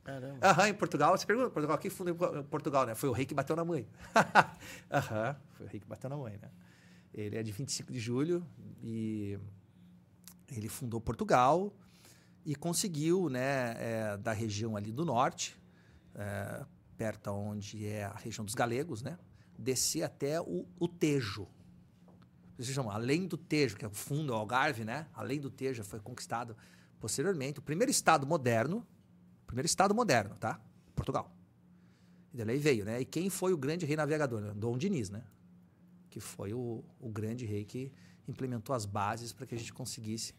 [0.03, 0.47] Caramba.
[0.47, 2.95] Aham, em Portugal, você pergunta, Portugal, quem fundou Portugal, né?
[2.95, 3.87] Foi o rei que bateu na mãe.
[4.91, 6.49] Aham, foi o rei que bateu na mãe, né?
[7.13, 8.45] Ele é de 25 de julho
[8.81, 9.39] e
[10.51, 11.73] ele fundou Portugal
[12.45, 15.59] e conseguiu, né, é, da região ali do norte,
[16.15, 16.65] é,
[16.97, 19.17] perto onde é a região dos galegos, né,
[19.59, 21.47] descer até o, o Tejo.
[22.57, 25.07] Vocês chamam, além do Tejo, que é o fundo, o Algarve, né?
[25.13, 26.55] Além do Tejo, foi conquistado
[26.99, 28.85] posteriormente o primeiro estado moderno,
[29.47, 30.59] primeiro estado moderno, tá?
[30.95, 31.33] Portugal.
[32.33, 32.99] E daí veio, né?
[33.01, 34.41] E quem foi o grande rei navegador?
[34.41, 34.53] né?
[34.55, 35.23] Dom Diniz, né?
[36.09, 37.91] Que foi o, o grande rei que
[38.27, 40.33] implementou as bases para que a gente conseguisse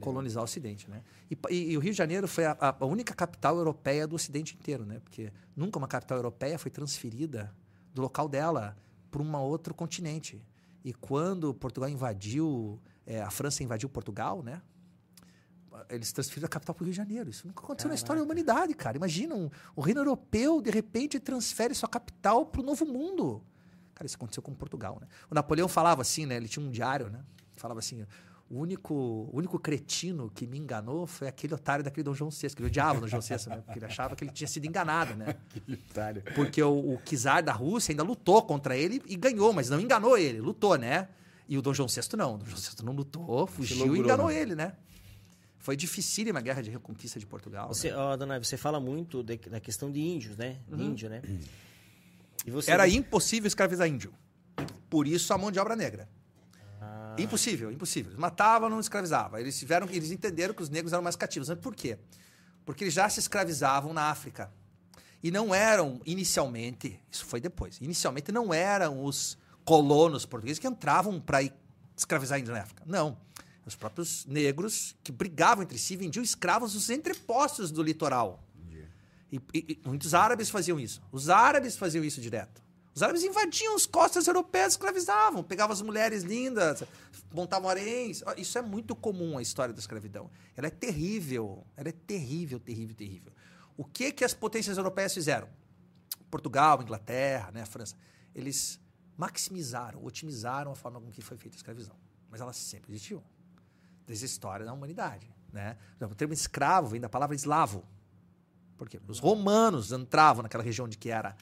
[0.00, 1.02] colonizar o Ocidente, né?
[1.30, 4.54] E, e- e o Rio de Janeiro foi a- a única capital europeia do Ocidente
[4.54, 5.00] inteiro, né?
[5.00, 7.54] Porque nunca uma capital europeia foi transferida
[7.98, 8.76] do local dela
[9.10, 10.42] para um outro continente.
[10.84, 14.62] E quando Portugal invadiu, eh, a França invadiu Portugal, né?
[15.90, 17.30] Eles transferiram a capital para o Rio de Janeiro.
[17.30, 18.96] Isso nunca aconteceu na história da humanidade, cara.
[18.96, 23.42] Imagina, um, o reino europeu, de repente, transfere sua capital para o novo mundo.
[23.94, 25.08] Cara, isso aconteceu com Portugal, né?
[25.30, 26.36] O Napoleão falava assim, né?
[26.36, 27.24] Ele tinha um diário, né?
[27.56, 28.06] Falava assim,
[28.50, 32.48] o único, o único cretino que me enganou foi aquele otário daquele Dom João VI,
[32.48, 33.56] que ele odiava o Dom João VI, né?
[33.64, 35.36] Porque ele achava que ele tinha sido enganado, né?
[35.90, 36.22] Otário.
[36.34, 40.16] Porque o, o czar da Rússia ainda lutou contra ele e ganhou, mas não enganou
[40.16, 41.08] ele, lutou, né?
[41.46, 42.34] E o Dom João VI não.
[42.36, 44.40] O Dom João VI não lutou, fugiu logrou, e enganou né?
[44.40, 44.72] ele, né?
[45.58, 47.68] Foi dificílima a guerra de reconquista de Portugal.
[47.68, 47.96] Você, né?
[47.96, 50.56] ó, dona, você fala muito de- da questão de índios, né?
[50.72, 51.20] Índio, né?
[52.46, 54.14] E você Era impossível escravizar índio.
[54.88, 56.08] Por isso a mão de obra negra.
[56.88, 58.12] Ah, Impossível, impossível.
[58.12, 59.38] Eles matavam, não escravizavam.
[59.38, 61.48] Eles tiveram, eles entenderam que os negros eram mais cativos.
[61.48, 61.98] Mas por quê?
[62.64, 64.52] Porque eles já se escravizavam na África.
[65.22, 67.78] E não eram inicialmente, isso foi depois.
[67.80, 71.40] Inicialmente não eram os colonos portugueses que entravam para
[71.96, 72.82] escravizar índios na África.
[72.86, 73.18] Não.
[73.66, 78.42] Os próprios negros que brigavam entre si vendiam escravos nos entrepostos do litoral.
[79.30, 81.02] E, e, e, muitos árabes faziam isso.
[81.12, 82.62] Os árabes faziam isso direto.
[82.98, 86.82] Os árabes invadiam as costas europeias, escravizavam, pegavam as mulheres lindas,
[87.32, 88.24] montavam haréns.
[88.36, 90.28] Isso é muito comum a história da escravidão.
[90.56, 91.64] Ela é terrível.
[91.76, 93.32] Ela é terrível, terrível, terrível.
[93.76, 95.48] O que que as potências europeias fizeram?
[96.28, 97.94] Portugal, Inglaterra, né, França,
[98.34, 98.80] eles
[99.16, 101.94] maximizaram, otimizaram a forma com que foi feita a escravidão.
[102.28, 103.22] Mas ela sempre existiu.
[104.08, 105.32] Desde a história da humanidade.
[105.52, 105.76] Né?
[106.00, 107.86] O termo escravo vem da palavra eslavo.
[108.76, 109.00] Por quê?
[109.06, 111.36] Os romanos entravam naquela região de que era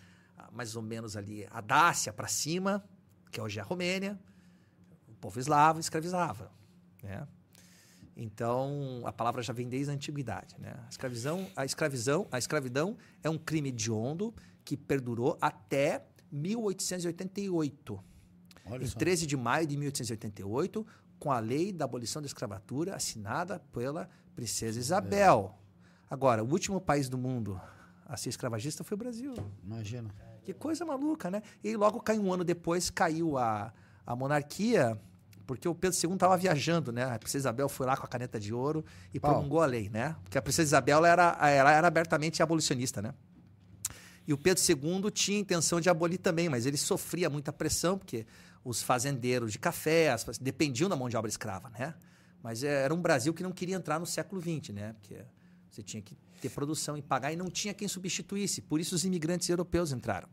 [0.52, 2.84] mais ou menos ali a Dácia para cima,
[3.30, 4.18] que hoje é a Romênia.
[5.08, 6.50] O povo eslavo escravizava.
[7.02, 7.26] Né?
[8.16, 10.56] Então, a palavra já vem desde a antiguidade.
[10.58, 10.74] Né?
[10.84, 14.34] A, escravidão, a, escravidão, a escravidão é um crime hediondo
[14.64, 18.04] que perdurou até 1888.
[18.68, 18.98] Olha em só.
[18.98, 20.86] 13 de maio de 1888,
[21.18, 25.54] com a lei da abolição da escravatura assinada pela princesa Isabel.
[25.62, 25.66] É.
[26.08, 27.60] Agora, o último país do mundo
[28.06, 29.34] a ser escravagista foi o Brasil.
[29.62, 30.14] Imagina.
[30.46, 31.42] Que coisa maluca, né?
[31.62, 33.72] E logo caiu um ano depois, caiu a,
[34.06, 34.96] a monarquia
[35.44, 37.02] porque o Pedro II estava viajando, né?
[37.02, 40.14] A princesa Isabel foi lá com a caneta de ouro e promulgou a lei, né?
[40.22, 43.12] Porque a princesa Isabel era, ela era abertamente abolicionista, né?
[44.24, 48.24] E o Pedro II tinha intenção de abolir também, mas ele sofria muita pressão, porque
[48.64, 51.92] os fazendeiros de café as, dependiam da mão de obra escrava, né?
[52.40, 54.92] Mas é, era um Brasil que não queria entrar no século XX, né?
[54.92, 55.24] Porque
[55.68, 56.16] você tinha que
[56.48, 58.60] ter produção e pagar e não tinha quem substituísse.
[58.62, 60.28] Por isso os imigrantes europeus entraram.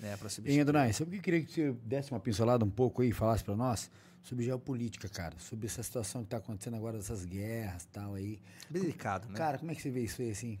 [0.00, 0.58] Né, para substituir.
[0.58, 3.12] E Adonai, sabe que eu queria que você desse uma pincelada um pouco aí e
[3.12, 3.90] falasse para nós?
[4.24, 8.40] sobre geopolítica, cara, sobre essa situação que está acontecendo agora, dessas guerras tal aí.
[8.70, 9.36] Delicado, né?
[9.36, 10.58] Cara, como é que você vê isso aí assim?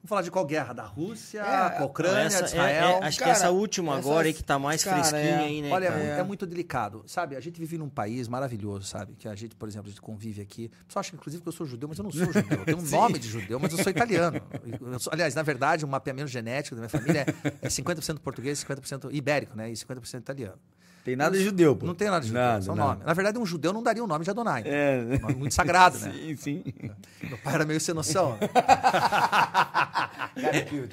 [0.00, 0.72] Vamos falar de qual guerra?
[0.72, 2.88] Da Rússia, é, Ucrânia, essa, de Israel?
[2.88, 5.44] É, é, acho cara, que essa última agora aí que está mais cara, fresquinha é.
[5.44, 5.70] aí, né?
[5.70, 6.18] Olha, é.
[6.20, 6.22] é.
[6.22, 7.04] muito delicado.
[7.06, 9.14] Sabe, a gente vive num país maravilhoso, sabe?
[9.14, 10.70] Que a gente, por exemplo, a gente convive aqui.
[10.82, 12.58] O pessoal acha, inclusive, que eu sou judeu, mas eu não sou judeu.
[12.60, 14.40] Eu tenho um nome de judeu, mas eu sou italiano.
[14.80, 17.26] Eu sou, aliás, na verdade, o um mapeamento genético da minha família
[17.60, 19.70] é 50% português, 50% ibérico, né?
[19.70, 20.58] E 50% italiano.
[21.04, 21.86] Tem nada de judeu, pô.
[21.86, 22.94] Não tem nada de judeu, nada, só nada.
[22.94, 23.06] nome.
[23.06, 24.62] Na verdade, um judeu não daria o nome de Adonai.
[24.66, 25.00] É.
[25.18, 26.12] Um nome muito sagrado, né?
[26.12, 26.64] Sim, sim.
[27.22, 28.36] Meu pai era meio sem noção.
[28.40, 30.84] cara, eu tenho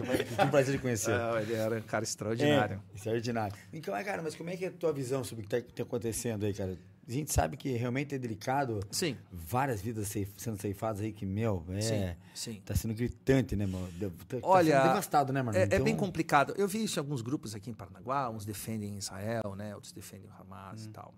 [0.48, 1.12] um prazer de conhecer.
[1.12, 2.82] É, ele era um cara extraordinário.
[2.94, 3.56] É, extraordinário.
[3.74, 5.84] Então, cara, mas como é que é a tua visão sobre o que está tá
[5.84, 6.78] acontecendo aí, cara?
[7.08, 8.82] A gente sabe que realmente é delicado.
[8.92, 9.16] Sim.
[9.32, 11.82] Várias vidas sendo ceifadas aí que, meu, é.
[11.82, 12.62] Sim, sim.
[12.66, 13.88] Tá sendo gritante, né, mano?
[14.28, 14.82] Tá, Olha.
[14.82, 15.58] Tá devastado, né, mano?
[15.58, 15.80] É, então...
[15.80, 16.54] é, bem complicado.
[16.58, 19.74] Eu vi isso em alguns grupos aqui em Paranaguá, uns defendem Israel, né?
[19.74, 20.90] Outros defendem o Hamas hum.
[20.90, 21.14] e tal.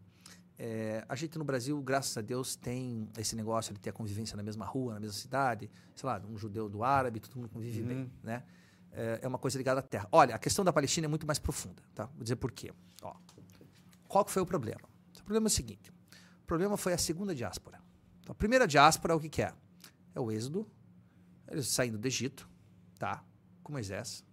[0.59, 4.37] É, a gente no Brasil, graças a Deus, tem esse negócio de ter a convivência
[4.37, 5.71] na mesma rua, na mesma cidade.
[5.95, 8.09] Sei lá, um judeu do árabe, todo mundo convive bem, uhum.
[8.21, 8.43] né?
[8.91, 10.07] É, é uma coisa ligada à terra.
[10.11, 12.05] Olha, a questão da Palestina é muito mais profunda, tá?
[12.07, 12.71] Vou dizer por quê.
[13.01, 13.15] Ó,
[14.07, 14.88] qual que foi o problema?
[15.21, 15.91] O problema é o seguinte
[16.49, 17.79] problema foi a segunda diáspora.
[18.21, 19.53] Então, a primeira diáspora, o que, que é?
[20.15, 20.67] É o êxodo,
[21.47, 22.49] eles saindo do Egito,
[22.97, 23.23] tá?
[23.61, 24.25] Com Moisés,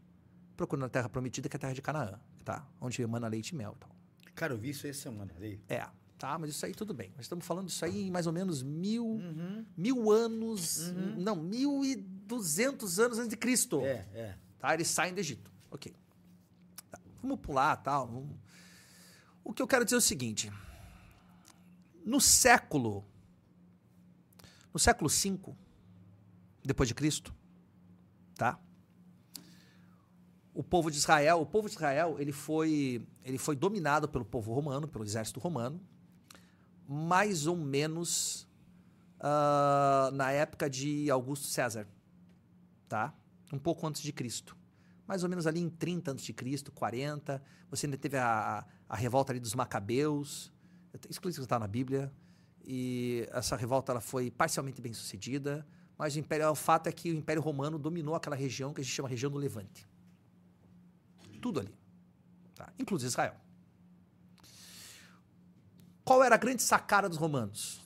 [0.56, 2.66] procurando a terra prometida, que é a terra de Canaã, tá?
[2.80, 3.76] Onde emana leite e mel.
[3.78, 3.86] Tá?
[4.34, 5.30] Cara, eu vi isso essa semana.
[5.38, 5.60] Aí.
[5.68, 6.38] É, tá?
[6.38, 7.10] Mas isso aí tudo bem.
[7.10, 9.66] Nós estamos falando disso aí em mais ou menos mil, uhum.
[9.76, 11.16] mil anos, uhum.
[11.18, 13.82] não, mil e duzentos anos antes de Cristo.
[13.82, 14.38] É, é.
[14.58, 14.72] Tá?
[14.72, 15.52] Eles saem do Egito.
[15.70, 15.94] Ok.
[16.90, 16.98] Tá.
[17.20, 18.06] Vamos pular, tal.
[18.06, 18.38] Vamos...
[19.44, 20.50] O que eu quero dizer é o seguinte
[22.06, 23.04] no século
[24.72, 25.56] no século V
[26.62, 27.34] depois de Cristo,
[28.34, 28.60] tá?
[30.54, 34.54] O povo de Israel, o povo de Israel, ele foi ele foi dominado pelo povo
[34.54, 35.80] romano, pelo exército romano,
[36.88, 38.46] mais ou menos
[39.18, 41.88] uh, na época de Augusto César,
[42.88, 43.12] tá?
[43.52, 44.56] Um pouco antes de Cristo.
[45.06, 47.42] Mais ou menos ali em 30 antes de Cristo, 40.
[47.70, 50.52] Você ainda teve a, a revolta ali dos Macabeus,
[51.08, 52.12] isso está na Bíblia.
[52.64, 55.64] E essa revolta ela foi parcialmente bem sucedida,
[55.96, 58.84] mas o, império, o fato é que o Império Romano dominou aquela região que a
[58.84, 59.86] gente chama região do Levante.
[61.40, 61.72] Tudo ali.
[62.54, 62.72] Tá?
[62.78, 63.36] Inclusive Israel.
[66.04, 67.80] Qual era a grande sacada dos romanos?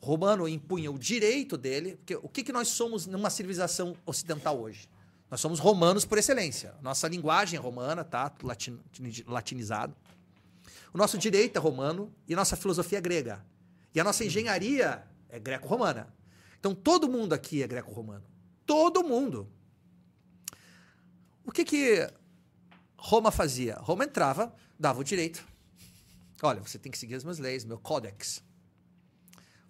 [0.00, 4.58] O romano impunha o direito dele, porque o que, que nós somos numa civilização ocidental
[4.58, 4.88] hoje?
[5.30, 6.74] Nós somos romanos por excelência.
[6.82, 8.32] Nossa linguagem é romana, tá?
[8.42, 8.80] Latin,
[9.26, 9.94] latinizado.
[10.92, 13.44] O nosso direito é romano e nossa filosofia é grega.
[13.94, 16.12] E a nossa engenharia é greco-romana.
[16.58, 18.24] Então todo mundo aqui é greco-romano.
[18.66, 19.50] Todo mundo.
[21.44, 22.08] O que que
[22.96, 23.76] Roma fazia?
[23.76, 25.44] Roma entrava, dava o direito.
[26.42, 28.42] Olha, você tem que seguir as minhas leis, meu códex.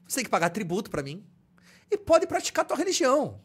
[0.06, 1.24] Você tem que pagar tributo para mim
[1.90, 3.40] e pode praticar a tua religião.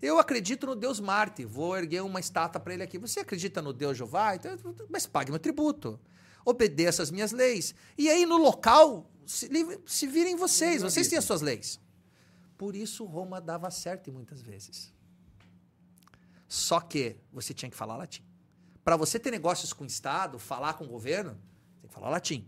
[0.00, 2.98] Eu acredito no Deus Marte, vou erguer uma estátua para ele aqui.
[2.98, 4.34] Você acredita no Deus Jeová?
[4.34, 4.52] Então,
[4.90, 5.98] mas pague meu tributo.
[6.44, 7.74] Obedeça as minhas leis.
[7.96, 9.48] E aí no local, se,
[9.86, 11.80] se virem vocês, vocês têm as suas leis.
[12.58, 14.92] Por isso Roma dava certo muitas vezes.
[16.46, 18.22] Só que você tinha que falar latim.
[18.84, 21.32] Para você ter negócios com o Estado, falar com o governo,
[21.80, 22.46] tem que falar latim.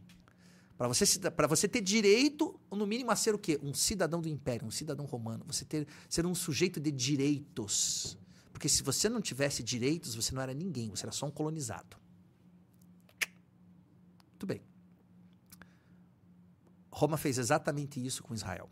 [0.77, 1.05] Para você,
[1.49, 3.59] você ter direito, no mínimo, a ser o quê?
[3.63, 5.45] Um cidadão do império, um cidadão romano.
[5.47, 8.19] Você ter, ser um sujeito de direitos.
[8.53, 11.97] Porque se você não tivesse direitos, você não era ninguém, você era só um colonizado.
[14.31, 14.61] Muito bem.
[16.91, 18.71] Roma fez exatamente isso com Israel.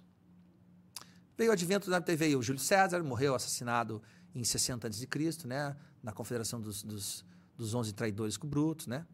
[1.37, 4.03] Veio o advento da veio Júlio César, morreu assassinado
[4.35, 5.77] em 60 a.C., né?
[6.03, 7.25] na confederação dos, dos,
[7.57, 9.07] dos 11 traidores com Brutus, né?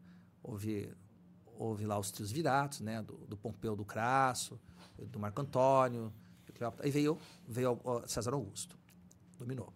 [0.43, 0.93] Houve
[1.61, 3.01] houve lá os trios viratos, né?
[3.01, 4.59] Do, do Pompeu do Crasso,
[4.97, 6.11] do Marco Antônio,
[6.79, 7.17] Aí veio,
[7.47, 8.77] veio César Augusto,
[9.37, 9.73] dominou.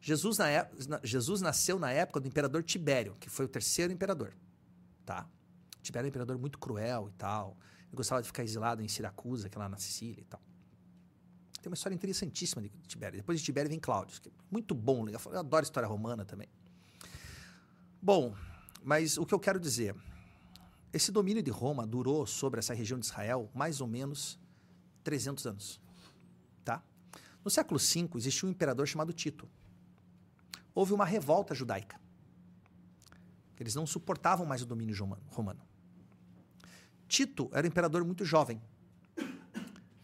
[0.00, 4.34] Jesus, na, Jesus nasceu na época do imperador Tibério, que foi o terceiro imperador,
[5.04, 5.26] tá?
[5.82, 7.56] Tibério é um imperador muito cruel e tal.
[7.86, 10.40] Ele gostava de ficar exilado em Siracusa, que é lá na Sicília e tal.
[11.62, 13.18] Tem uma história interessantíssima de Tibério.
[13.18, 15.06] Depois de Tibério vem Cláudio, que é muito bom.
[15.08, 16.48] Eu adoro história romana também.
[18.00, 18.34] Bom,
[18.82, 19.94] mas o que eu quero dizer
[20.92, 24.38] esse domínio de Roma durou sobre essa região de Israel mais ou menos
[25.04, 25.80] 300 anos.
[26.64, 26.82] Tá?
[27.44, 29.48] No século V, existiu um imperador chamado Tito.
[30.74, 32.00] Houve uma revolta judaica.
[33.58, 34.96] Eles não suportavam mais o domínio
[35.28, 35.60] romano.
[37.06, 38.62] Tito era um imperador muito jovem,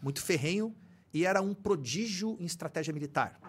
[0.01, 0.75] muito ferrenho
[1.13, 3.39] e era um prodígio em estratégia militar.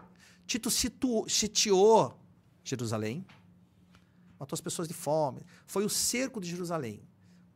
[0.47, 2.19] Tito situou, sitiou
[2.65, 3.27] Jerusalém,
[4.39, 5.43] matou as pessoas de fome.
[5.67, 7.03] Foi o cerco de Jerusalém.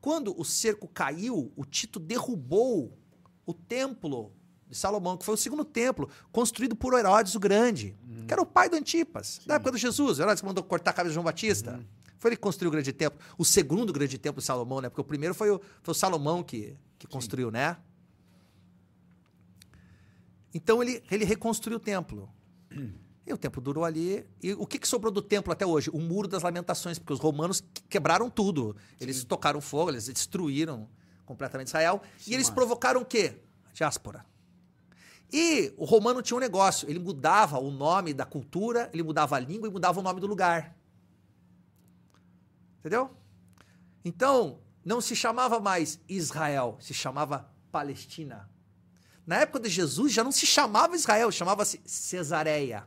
[0.03, 2.99] Quando o cerco caiu, o Tito derrubou
[3.47, 4.33] o templo
[4.69, 8.27] de Salomão, que foi o segundo templo, construído por Herodes o Grande, uhum.
[8.27, 9.47] que era o pai do Antipas, Sim.
[9.47, 10.19] da época do Jesus.
[10.19, 11.77] Herodes que mandou cortar a cabeça de João Batista.
[11.77, 11.85] Uhum.
[12.19, 13.21] Foi ele que construiu o grande templo.
[13.39, 14.89] O segundo grande templo de Salomão, né?
[14.89, 17.77] Porque o primeiro foi o, foi o Salomão que, que construiu, né?
[20.53, 22.29] Então ele, ele reconstruiu o templo.
[23.27, 24.27] E o templo durou ali.
[24.43, 25.91] E o que, que, sobrou do templo até hoje?
[25.91, 28.77] O muro das lamentações, porque os romanos quebraram tudo.
[29.01, 29.27] Eles Sim.
[29.27, 30.89] tocaram fogo, eles destruíram
[31.25, 32.03] completamente Israel.
[32.19, 33.37] Sim, e eles provocaram o quê?
[33.71, 34.27] A diáspora.
[35.33, 39.41] E o romano tinha um negócio: ele mudava o nome da cultura, ele mudava a
[39.41, 40.77] língua e mudava o nome do lugar.
[42.81, 43.11] Entendeu?
[44.05, 48.51] Então, não se chamava mais Israel, se chamava Palestina.
[49.25, 52.85] Na época de Jesus já não se chamava Israel, chamava-se Cesareia.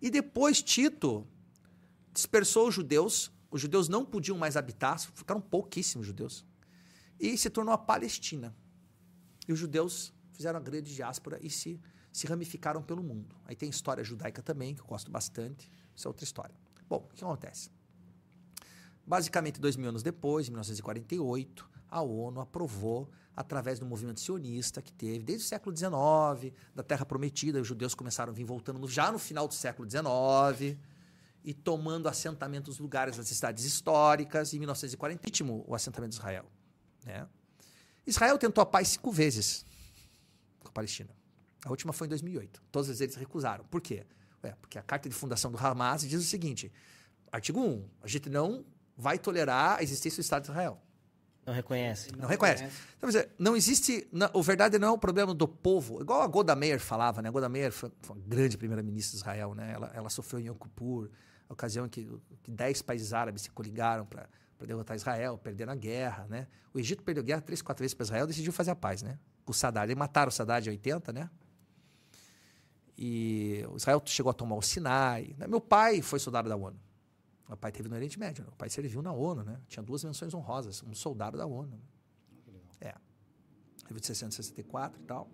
[0.00, 1.26] E depois Tito
[2.12, 6.44] dispersou os judeus, os judeus não podiam mais habitar, ficaram pouquíssimos judeus,
[7.18, 8.54] e se tornou a Palestina.
[9.48, 11.80] E os judeus fizeram a grande diáspora e se,
[12.12, 13.34] se ramificaram pelo mundo.
[13.44, 16.54] Aí tem história judaica também, que eu gosto bastante, isso é outra história.
[16.88, 17.70] Bom, o que acontece?
[19.06, 24.92] Basicamente, dois mil anos depois, em 1948, a ONU aprovou através do movimento sionista que
[24.92, 27.60] teve desde o século XIX, da Terra Prometida.
[27.60, 30.78] Os judeus começaram a vir voltando no, já no final do século XIX
[31.44, 34.54] e tomando assentamento nos lugares das cidades históricas.
[34.54, 36.46] Em 1940, último o assentamento de Israel.
[37.04, 37.28] Né?
[38.06, 39.66] Israel tentou a paz cinco vezes
[40.60, 41.14] com a Palestina.
[41.64, 42.62] A última foi em 2008.
[42.72, 43.64] Todas as vezes eles recusaram.
[43.66, 44.06] Por quê?
[44.42, 46.72] Ué, porque a carta de fundação do Hamas diz o seguinte:
[47.30, 48.64] artigo 1, a gente não
[48.96, 50.80] vai tolerar a existência do Estado de Israel.
[51.46, 52.10] Não reconhece.
[52.10, 52.64] Não, não reconhece.
[52.64, 52.82] reconhece.
[52.96, 54.08] Então, dizer, não existe.
[54.10, 56.02] Não, o verdade não é o problema do povo.
[56.02, 57.28] Igual a Golda Meir falava, né?
[57.28, 59.72] A Golda Meir foi, foi uma grande primeira-ministra de Israel, né?
[59.72, 61.08] Ela, ela sofreu em Yom Kippur,
[61.48, 62.04] a ocasião em que,
[62.42, 64.28] que dez países árabes se coligaram para
[64.66, 66.48] derrotar Israel, perderam a guerra, né?
[66.74, 69.16] O Egito perdeu guerra três, quatro vezes para Israel e decidiu fazer a paz, né?
[69.44, 69.84] Com o Saddam.
[69.84, 71.30] Eles mataram o Saddam em 80, né?
[72.98, 75.36] E Israel chegou a tomar o Sinai.
[75.38, 75.46] Né?
[75.46, 76.76] Meu pai foi soldado da ONU.
[77.48, 78.44] Meu pai teve no Oriente Médio.
[78.44, 79.60] Meu pai serviu na ONU, né?
[79.68, 81.80] Tinha duas menções honrosas, um soldado da ONU.
[82.80, 82.94] É.
[83.86, 85.30] Teve de 664 e tal.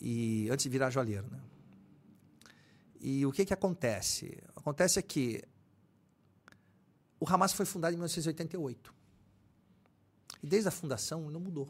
[0.00, 1.40] E antes de virar joalheiro, né?
[3.00, 4.38] E o que que acontece?
[4.54, 5.42] Acontece é que
[7.20, 8.94] o Hamas foi fundado em 1988.
[10.42, 11.68] E desde a fundação não mudou.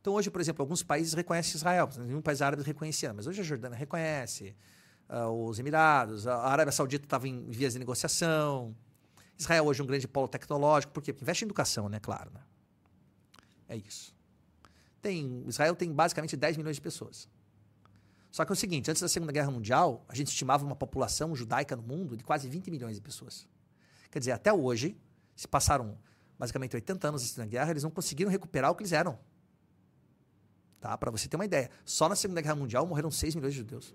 [0.00, 1.90] Então hoje, por exemplo, alguns países reconhecem Israel.
[1.98, 4.56] Nenhum país árabe reconhecia, mas hoje a Jordânia reconhece
[5.08, 8.74] uh, os Emirados, a Arábia Saudita estava em vias de negociação.
[9.38, 11.12] Israel hoje é um grande polo tecnológico, por quê?
[11.12, 12.00] Porque investe em educação, né?
[12.00, 12.30] Claro.
[12.32, 12.40] Né?
[13.68, 14.14] É isso.
[15.02, 17.28] Tem, Israel tem basicamente 10 milhões de pessoas.
[18.30, 21.34] Só que é o seguinte, antes da Segunda Guerra Mundial, a gente estimava uma população
[21.34, 23.48] judaica no mundo de quase 20 milhões de pessoas.
[24.10, 24.96] Quer dizer, até hoje,
[25.34, 25.96] se passaram
[26.38, 29.18] basicamente 80 anos na guerra, eles não conseguiram recuperar o que eles eram.
[30.80, 30.96] Tá?
[30.98, 31.70] Para você ter uma ideia.
[31.84, 33.94] Só na Segunda Guerra Mundial morreram 6 milhões de judeus.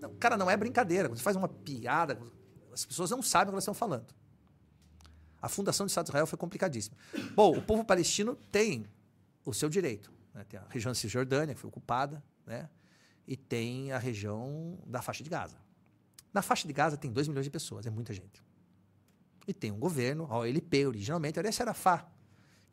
[0.00, 1.08] Não, cara, não é brincadeira.
[1.08, 2.18] Quando você faz uma piada,
[2.72, 4.06] as pessoas não sabem o que elas estão falando.
[5.40, 6.96] A fundação do Estado de Israel foi complicadíssima.
[7.34, 8.86] Bom, o povo palestino tem
[9.44, 10.12] o seu direito.
[10.34, 10.44] Né?
[10.48, 12.68] Tem a região da Cisjordânia, que foi ocupada, né?
[13.26, 15.56] e tem a região da faixa de Gaza.
[16.32, 18.42] Na faixa de Gaza tem 2 milhões de pessoas, é muita gente.
[19.46, 22.06] E tem um governo, a OLP, originalmente era esse Arafat,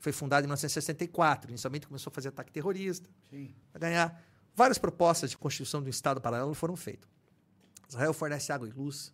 [0.04, 1.50] foi fundado em 1964.
[1.50, 3.10] Inicialmente começou a fazer ataque terrorista,
[3.74, 4.22] a ganhar.
[4.54, 7.10] Várias propostas de constituição de um Estado paralelo foram feitas.
[7.88, 9.14] Israel fornece água e luz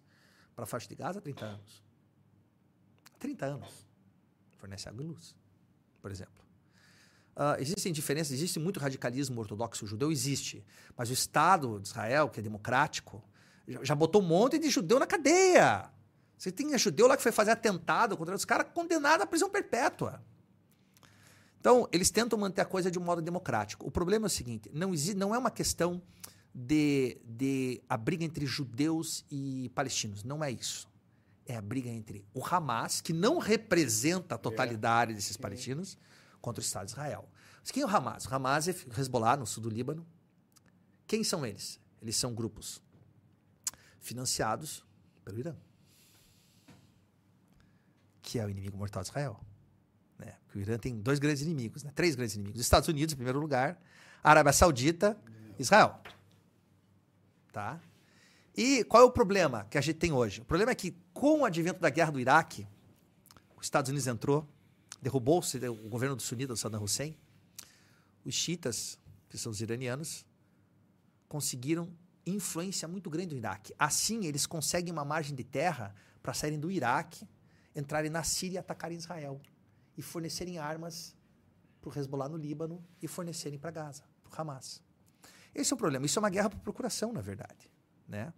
[0.56, 1.84] para a faixa de Gaza há 30 anos.
[3.18, 3.88] 30 anos.
[4.58, 5.36] Fornece água e luz,
[6.02, 6.44] por exemplo.
[7.36, 10.66] Uh, existem diferenças, existe muito radicalismo ortodoxo judeu, existe.
[10.98, 13.24] Mas o Estado de Israel, que é democrático,
[13.66, 15.90] já, já botou um monte de judeu na cadeia.
[16.38, 20.22] Você tem judeu lá que foi fazer atentado contra os caras condenado à prisão perpétua.
[21.60, 23.86] Então, eles tentam manter a coisa de um modo democrático.
[23.86, 26.02] O problema é o seguinte: não, existe, não é uma questão
[26.54, 30.24] de, de a briga entre judeus e palestinos.
[30.24, 30.88] Não é isso.
[31.46, 35.98] É a briga entre o Hamas, que não representa a totalidade desses palestinos,
[36.42, 37.28] contra o Estado de Israel.
[37.62, 38.26] Mas quem é o Hamas?
[38.26, 40.06] O Hamas é o Hezbollah, no sul do Líbano.
[41.08, 41.80] Quem são eles?
[42.02, 42.82] Eles são grupos
[44.00, 44.86] financiados
[45.26, 45.56] pelo Irã,
[48.22, 49.40] que é o inimigo mortal de Israel.
[50.18, 50.36] Né?
[50.46, 51.92] Porque o Irã tem dois grandes inimigos, né?
[51.94, 52.60] três grandes inimigos.
[52.60, 53.82] Os Estados Unidos, em primeiro lugar,
[54.24, 55.18] a Arábia Saudita,
[55.58, 56.02] Israel.
[57.60, 57.78] Tá?
[58.56, 60.40] E qual é o problema que a gente tem hoje?
[60.40, 62.66] O problema é que, com o advento da guerra do Iraque,
[63.58, 64.48] os Estados Unidos entrou,
[65.02, 67.18] derrubou o governo do sunita, do Saddam Hussein,
[68.24, 68.98] os chiitas,
[69.28, 70.26] que são os iranianos,
[71.28, 71.90] conseguiram
[72.26, 73.76] influência muito grande no Iraque.
[73.78, 77.28] Assim, eles conseguem uma margem de terra para saírem do Iraque,
[77.76, 79.42] entrarem na Síria e atacarem Israel.
[79.98, 81.14] E fornecerem armas
[81.82, 84.82] para o Hezbollah no Líbano e fornecerem para Gaza, para o Hamas.
[85.60, 86.06] Esse é o problema.
[86.06, 87.70] Isso é uma guerra por procuração, na verdade.
[88.08, 88.34] Né?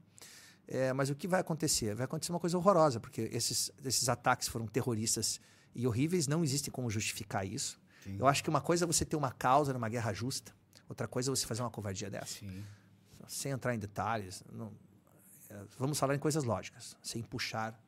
[0.67, 1.93] É, mas o que vai acontecer?
[1.95, 5.39] Vai acontecer uma coisa horrorosa, porque esses, esses ataques foram terroristas
[5.75, 7.79] e horríveis, não existe como justificar isso.
[8.03, 8.17] Sim.
[8.19, 10.53] Eu acho que uma coisa é você ter uma causa numa guerra justa,
[10.89, 12.39] outra coisa é você fazer uma covardia dessa.
[12.39, 12.63] Sim.
[13.27, 14.73] Sem entrar em detalhes, não,
[15.49, 17.79] é, vamos falar em coisas lógicas, sem puxar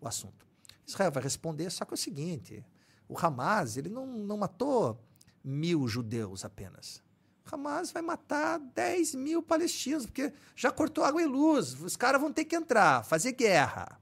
[0.00, 0.46] o assunto.
[0.86, 2.64] Israel vai responder, só que é o seguinte:
[3.08, 5.04] o Hamas ele não, não matou
[5.44, 7.02] mil judeus apenas.
[7.50, 11.74] Hamas vai matar 10 mil palestinos, porque já cortou água e luz.
[11.80, 13.98] Os caras vão ter que entrar, fazer guerra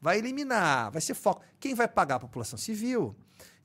[0.00, 1.42] vai eliminar, vai ser foco.
[1.58, 3.16] Quem vai pagar a população civil?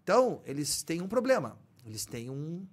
[0.04, 1.58] Então, eles têm um problema.
[1.86, 2.66] Eles têm um,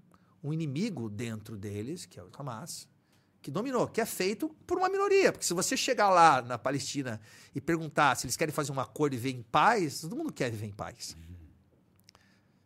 [0.42, 2.88] um inimigo dentro deles, que é o Hamas,
[3.42, 5.32] que dominou, que é feito por uma minoria.
[5.32, 7.20] Porque se você chegar lá na Palestina
[7.54, 10.50] e perguntar se eles querem fazer um acordo e viver em paz, todo mundo quer
[10.50, 11.16] viver em paz.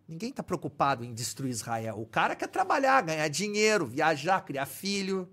[0.07, 2.00] Ninguém está preocupado em destruir Israel.
[2.00, 5.28] O cara quer trabalhar, ganhar dinheiro, viajar, criar filho.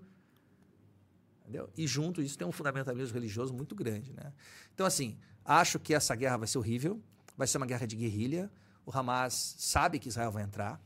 [1.42, 1.68] Entendeu?
[1.76, 4.12] E junto isso tem um fundamentalismo religioso muito grande.
[4.12, 4.32] Né?
[4.72, 7.02] Então, assim, Acho que essa guerra vai ser horrível,
[7.36, 8.50] vai ser uma guerra de guerrilha.
[8.86, 10.80] O Hamas sabe que Israel vai entrar.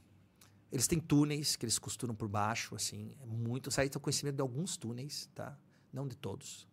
[0.73, 3.71] Eles têm túneis que eles costuram por baixo, assim, é muito.
[3.71, 5.57] Saí com conhecimento de alguns túneis, tá?
[5.93, 6.67] Não de todos.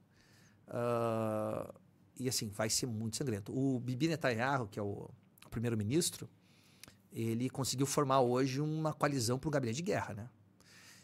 [0.67, 1.73] Uh,
[2.17, 3.53] e assim, vai ser muito sangrento.
[3.55, 5.09] O Bibi Netanyahu, que é o
[5.51, 6.29] primeiro-ministro,
[7.13, 10.29] ele conseguiu formar hoje uma coalizão para um gabinete de guerra, né?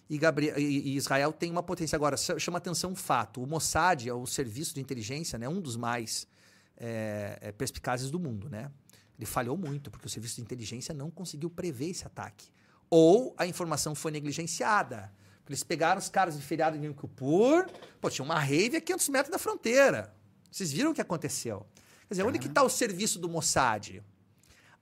[0.09, 1.95] E, Gabriel, e, Israel tem uma potência.
[1.95, 5.75] Agora, chama atenção um fato: o Mossad é o serviço de inteligência, né, um dos
[5.75, 6.27] mais
[6.75, 8.71] é, é, perspicazes do mundo, né?
[9.17, 12.47] Ele falhou muito, porque o serviço de inteligência não conseguiu prever esse ataque.
[12.89, 15.11] Ou a informação foi negligenciada.
[15.47, 17.65] Eles pegaram os caras de feriado em Yom Kippur,
[17.99, 20.13] pô, tinha uma rave a 500 metros da fronteira.
[20.49, 21.65] Vocês viram o que aconteceu?
[22.07, 24.03] Quer dizer, onde que está o serviço do Mossad?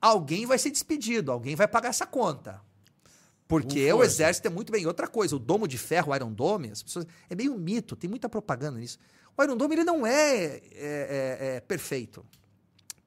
[0.00, 2.60] Alguém vai ser despedido, alguém vai pagar essa conta.
[3.48, 4.86] Porque o exército é muito bem.
[4.86, 8.08] Outra coisa, o domo de ferro, o Iron Dome, as pessoas, é meio mito, tem
[8.08, 8.98] muita propaganda nisso.
[9.36, 12.24] O Iron Dome ele não é, é, é, é perfeito.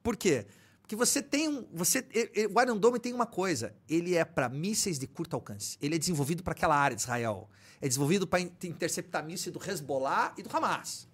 [0.02, 0.44] Por quê?
[0.80, 1.64] Porque você tem um.
[1.72, 2.04] Você,
[2.52, 5.78] o Iron Dome tem uma coisa: ele é para mísseis de curto alcance.
[5.80, 7.48] Ele é desenvolvido para aquela área de Israel.
[7.80, 11.08] É desenvolvido para interceptar mísseis do Hezbollah e do Hamas.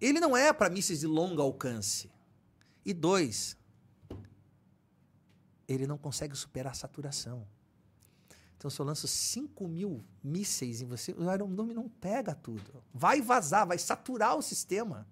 [0.00, 2.10] Ele não é para mísseis de longo alcance.
[2.84, 3.56] E dois,
[5.72, 7.46] ele não consegue superar a saturação.
[8.56, 12.82] Então, se eu lanço 5 mil mísseis em você, o Iron Dome não pega tudo.
[12.94, 15.06] Vai vazar, vai saturar o sistema.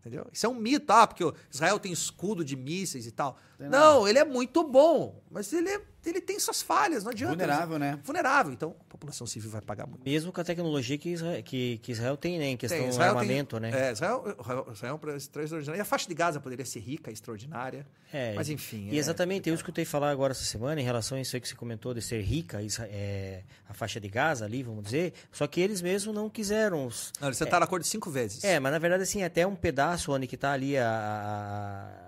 [0.00, 0.26] Entendeu?
[0.32, 0.92] Isso é um mito.
[0.92, 3.38] Ah, porque Israel tem escudo de mísseis e tal.
[3.58, 7.34] Não, ele é muito bom, mas ele é ele tem suas falhas, não adianta.
[7.36, 7.98] Vulnerável, né?
[8.02, 8.50] Vulnerável.
[8.50, 10.02] Então, a população civil vai pagar muito.
[10.08, 12.46] Mesmo com a tecnologia que Israel, que, que Israel tem, né?
[12.46, 13.70] Em questão Tem, do Israel tem- armamento, né?
[13.88, 15.78] É, Israel, Israel- Israel é um país extraordinário.
[15.78, 17.86] E a faixa de Gaza poderia ser rica, extraordinária.
[18.10, 21.20] É, Mas, enfim, E é exatamente, eu escutei falar agora essa semana em relação a
[21.20, 24.84] isso aí que você comentou de ser rica, é, a faixa de Gaza ali, vamos
[24.84, 25.12] dizer.
[25.30, 26.86] Só que eles mesmos não quiseram.
[26.86, 28.42] os- Não, eles tentaram acordo cinco vezes.
[28.44, 32.07] É, mas na verdade, assim, até um pedaço onde que tá ali a, a-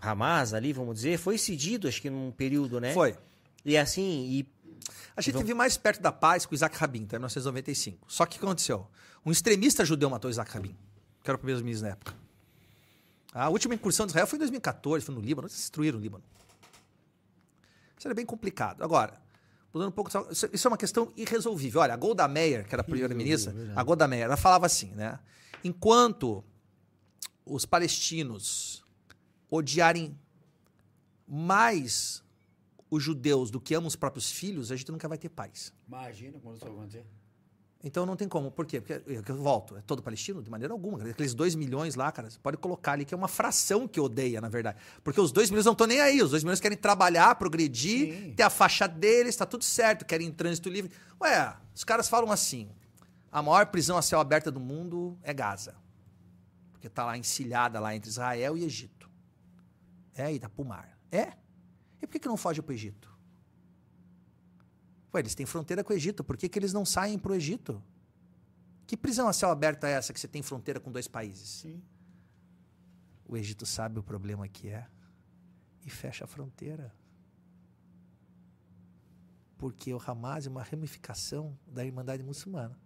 [0.00, 2.92] Hamas ali, vamos dizer, foi cedido, acho que num período, né?
[2.92, 3.16] Foi.
[3.64, 4.46] E assim, e
[5.16, 7.16] A gente teve mais perto da paz com o Isaac Rabin, tá?
[7.16, 8.06] em 1995.
[8.08, 8.86] Só que o que aconteceu?
[9.24, 10.74] Um extremista judeu matou Isaac Rabin,
[11.22, 12.14] que era o primeiro-ministro na época.
[13.32, 16.24] A última incursão de Israel foi em 2014, foi no Líbano, eles destruíram o Líbano.
[17.96, 18.82] Isso era bem complicado.
[18.82, 19.20] Agora,
[19.72, 21.82] mudando um pouco, isso isso é uma questão irresolvível.
[21.82, 25.18] Olha, a Golda Meir, que era a primeira-ministra, a Golda Meir, ela falava assim, né?
[25.62, 26.42] Enquanto
[27.44, 28.82] os palestinos
[29.50, 30.16] odiarem
[31.26, 32.22] mais
[32.90, 35.72] os judeus do que amam os próprios filhos, a gente nunca vai ter paz.
[35.86, 37.06] Imagina quando isso vai acontecer.
[37.82, 38.50] Então não tem como.
[38.50, 38.80] Por quê?
[38.80, 40.42] Porque eu eu volto, é todo palestino?
[40.42, 41.02] De maneira alguma.
[41.02, 44.38] Aqueles 2 milhões lá, cara, você pode colocar ali que é uma fração que odeia,
[44.40, 44.78] na verdade.
[45.02, 46.22] Porque os 2 milhões não estão nem aí.
[46.22, 48.34] Os 2 milhões querem trabalhar, progredir, Sim.
[48.34, 50.90] ter a faixa deles, tá tudo certo, querem em trânsito livre.
[51.22, 52.68] Ué, os caras falam assim:
[53.32, 55.74] a maior prisão a céu aberto do mundo é Gaza.
[56.72, 58.99] Porque tá lá encilhada lá entre Israel e Egito.
[60.20, 60.98] É, e mar.
[61.10, 61.32] É?
[62.00, 63.10] E por que, que não foge pro Egito?
[65.12, 67.82] Ué, eles têm fronteira com o Egito, por que, que eles não saem pro Egito?
[68.86, 71.48] Que prisão a céu aberto é essa que você tem fronteira com dois países?
[71.48, 71.82] Sim.
[73.26, 74.86] O Egito sabe o problema que é
[75.84, 76.94] e fecha a fronteira.
[79.56, 82.78] Porque o Hamas é uma ramificação da Irmandade Muçulmana,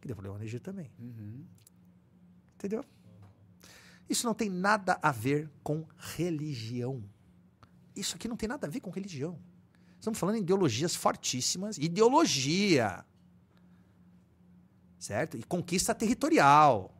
[0.00, 0.90] que deu problema no Egito também.
[0.98, 1.44] Uhum.
[2.54, 2.84] Entendeu?
[4.10, 7.02] Isso não tem nada a ver com religião.
[7.94, 9.38] Isso aqui não tem nada a ver com religião.
[9.98, 11.78] Estamos falando em ideologias fortíssimas.
[11.78, 13.04] Ideologia.
[14.98, 15.36] Certo?
[15.36, 16.92] E conquista territorial.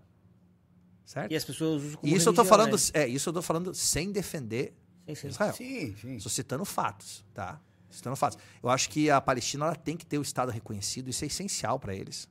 [1.05, 1.33] Certo?
[1.33, 2.91] E as pessoas usam como isso eu tô religião, falando, né?
[2.95, 4.73] é, isso eu tô falando sem defender
[5.09, 5.29] Sim, sim.
[5.29, 5.55] Israel.
[5.55, 6.17] Sim, sim.
[6.17, 7.61] Estou citando fatos, tá?
[7.91, 8.39] Citando fatos.
[8.63, 11.81] Eu acho que a Palestina ela tem que ter o Estado reconhecido, isso é essencial
[11.81, 12.29] para eles,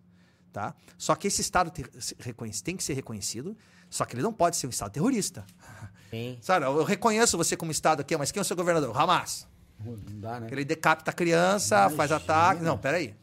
[0.54, 0.74] tá?
[0.98, 3.58] Só que esse Estado ter- se- reconhece- tem que ser reconhecido,
[3.90, 5.46] só que ele não pode ser um Estado terrorista.
[6.10, 6.38] Sim.
[6.42, 8.90] Sabe, eu reconheço você como Estado aqui, mas quem é o seu governador?
[8.96, 9.48] O Hamas.
[9.84, 10.48] Não dá, né?
[10.52, 11.98] Ele decapita a criança, Imagina.
[11.98, 12.62] faz ataque.
[12.64, 13.16] Não, peraí.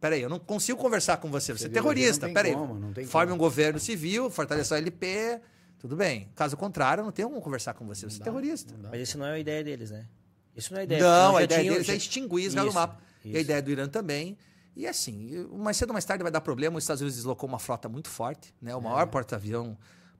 [0.00, 1.52] Peraí, eu não consigo conversar com você.
[1.52, 2.26] Você é terrorista.
[2.26, 2.54] não tem Peraí.
[2.54, 3.34] como, não tem Forme como.
[3.34, 5.40] um governo civil, fortaleça a LP.
[5.78, 6.28] Tudo bem.
[6.36, 8.08] Caso contrário, eu não tenho como conversar com você.
[8.08, 8.72] Você é dá, terrorista.
[8.74, 8.88] não dá.
[8.90, 10.06] Mas isso não é a ideia deles, né?
[10.54, 11.02] Isso não é a ideia.
[11.02, 13.00] Não, a ideia deles já- é extinguir Israel do Isso, mapa.
[13.24, 13.40] E a isso.
[13.40, 14.38] ideia do Irã também.
[14.76, 16.78] E assim, mais cedo ou mais tarde vai dar problema.
[16.78, 18.76] Os Estados Unidos deslocou uma frota muito forte, né?
[18.76, 19.76] O maior porta-avião,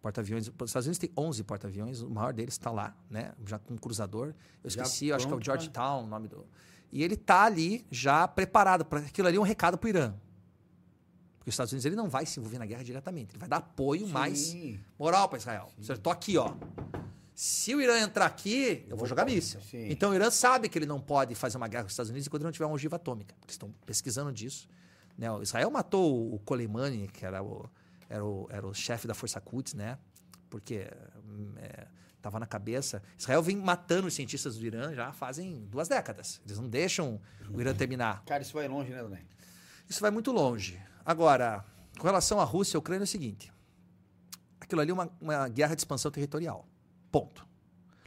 [0.08, 3.32] porta-aviões, os Estados Unidos tem 11 porta-aviões, o maior deles está lá, né?
[3.46, 4.34] Já com um cruzador.
[4.64, 6.46] Eu Já esqueci, eu acho que é o pronto pra- Georgetown, o nome do.
[6.90, 10.14] E ele tá ali já preparado para aquilo ali é um recado para o Irã.
[11.38, 13.58] Porque os Estados Unidos ele não vai se envolver na guerra diretamente, ele vai dar
[13.58, 14.80] apoio mais Sim.
[14.98, 15.70] moral para Israel.
[15.86, 16.54] Eu tô aqui, ó.
[17.34, 19.60] Se o Irã entrar aqui, eu vou jogar míssil.
[19.60, 19.86] Sim.
[19.90, 22.26] Então o Irã sabe que ele não pode fazer uma guerra com os Estados Unidos
[22.26, 23.34] enquanto não tiver uma ogiva atômica.
[23.42, 24.68] Eles estão pesquisando disso.
[25.16, 25.30] Né?
[25.30, 27.68] O Israel matou o Soleimani, que era o,
[28.08, 29.98] era o, era o chefe da Força Quds, né?
[30.50, 30.88] Porque
[32.16, 33.02] estava na cabeça.
[33.18, 36.40] Israel vem matando os cientistas do Irã já fazem duas décadas.
[36.44, 37.20] Eles não deixam
[37.50, 38.22] o Irã terminar.
[38.24, 39.20] Cara, isso vai longe, né, Dona?
[39.88, 40.80] Isso vai muito longe.
[41.04, 41.64] Agora,
[41.98, 43.52] com relação à Rússia e Ucrânia, é o seguinte:
[44.60, 46.66] aquilo ali é uma, uma guerra de expansão territorial.
[47.10, 47.46] Ponto.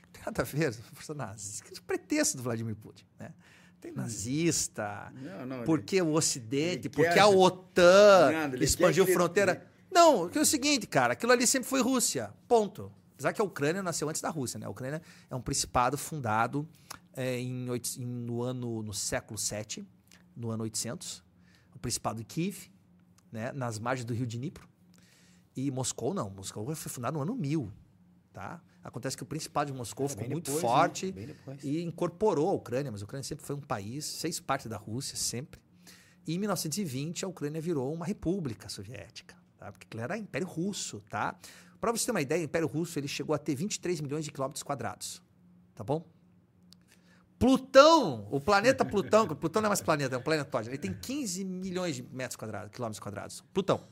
[0.03, 1.63] Não tem nada a ver força nazista.
[1.67, 3.05] Que é o pretexto do Vladimir Putin.
[3.19, 3.33] Né?
[3.79, 5.11] Tem nazista.
[5.15, 5.63] Não, não.
[5.63, 9.70] Porque o Ocidente, ele porque quer- a OTAN Nada, ele expandiu ele- fronteira.
[9.91, 12.33] Não, que é o seguinte, cara, aquilo ali sempre foi Rússia.
[12.47, 12.91] Ponto.
[13.13, 14.65] Apesar que a Ucrânia nasceu antes da Rússia, né?
[14.65, 16.67] A Ucrânia é um principado fundado
[17.13, 19.85] é, em, em- no ano no século VII,
[20.35, 21.23] no ano 800,
[21.75, 22.71] o principado de Kiev,
[23.31, 24.67] né, nas margens do rio Dnipro.
[25.55, 27.71] E Moscou não, Moscou foi fundado no ano 1000,
[28.31, 28.61] tá?
[28.83, 30.69] Acontece que o principado de Moscou É, ficou muito depois, né?
[30.69, 31.13] forte
[31.63, 35.15] e incorporou a Ucrânia, mas a Ucrânia sempre foi um país, fez parte da Rússia
[35.17, 35.61] sempre.
[36.25, 39.71] E em 1920 a Ucrânia virou uma república soviética, tá?
[39.71, 41.35] Porque aquilo era Império Russo, tá?
[41.79, 44.31] Para você ter uma ideia, o Império Russo ele chegou a ter 23 milhões de
[44.31, 45.21] quilômetros quadrados,
[45.75, 46.03] tá bom?
[47.37, 51.43] Plutão, o planeta Plutão, Plutão não é mais planeta, é um planetóide, ele tem 15
[51.43, 53.41] milhões de metros quadrados, quilômetros quadrados.
[53.53, 53.83] Plutão.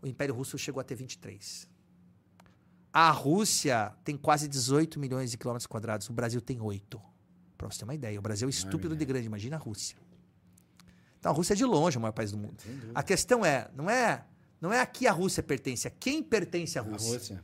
[0.00, 1.68] O Império Russo chegou a ter 23.
[2.92, 7.00] A Rússia tem quase 18 milhões de quilômetros quadrados, o Brasil tem 8.
[7.58, 9.96] Para você ter uma ideia, o Brasil é estúpido de grande, imagina a Rússia.
[11.18, 12.56] Então a Rússia é de longe o maior país do mundo.
[12.94, 14.24] A questão é, não é,
[14.60, 17.12] não é a que a Rússia pertence, é quem pertence à A Rússia.
[17.14, 17.42] Rússia.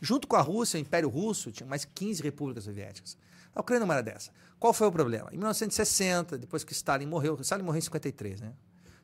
[0.00, 3.16] Junto com a Rússia, o Império Russo tinha mais 15 repúblicas soviéticas.
[3.54, 4.30] A Ucrânia não era dessa.
[4.58, 5.28] Qual foi o problema?
[5.32, 8.54] Em 1960, depois que Stalin morreu, Stalin morreu em 53, né?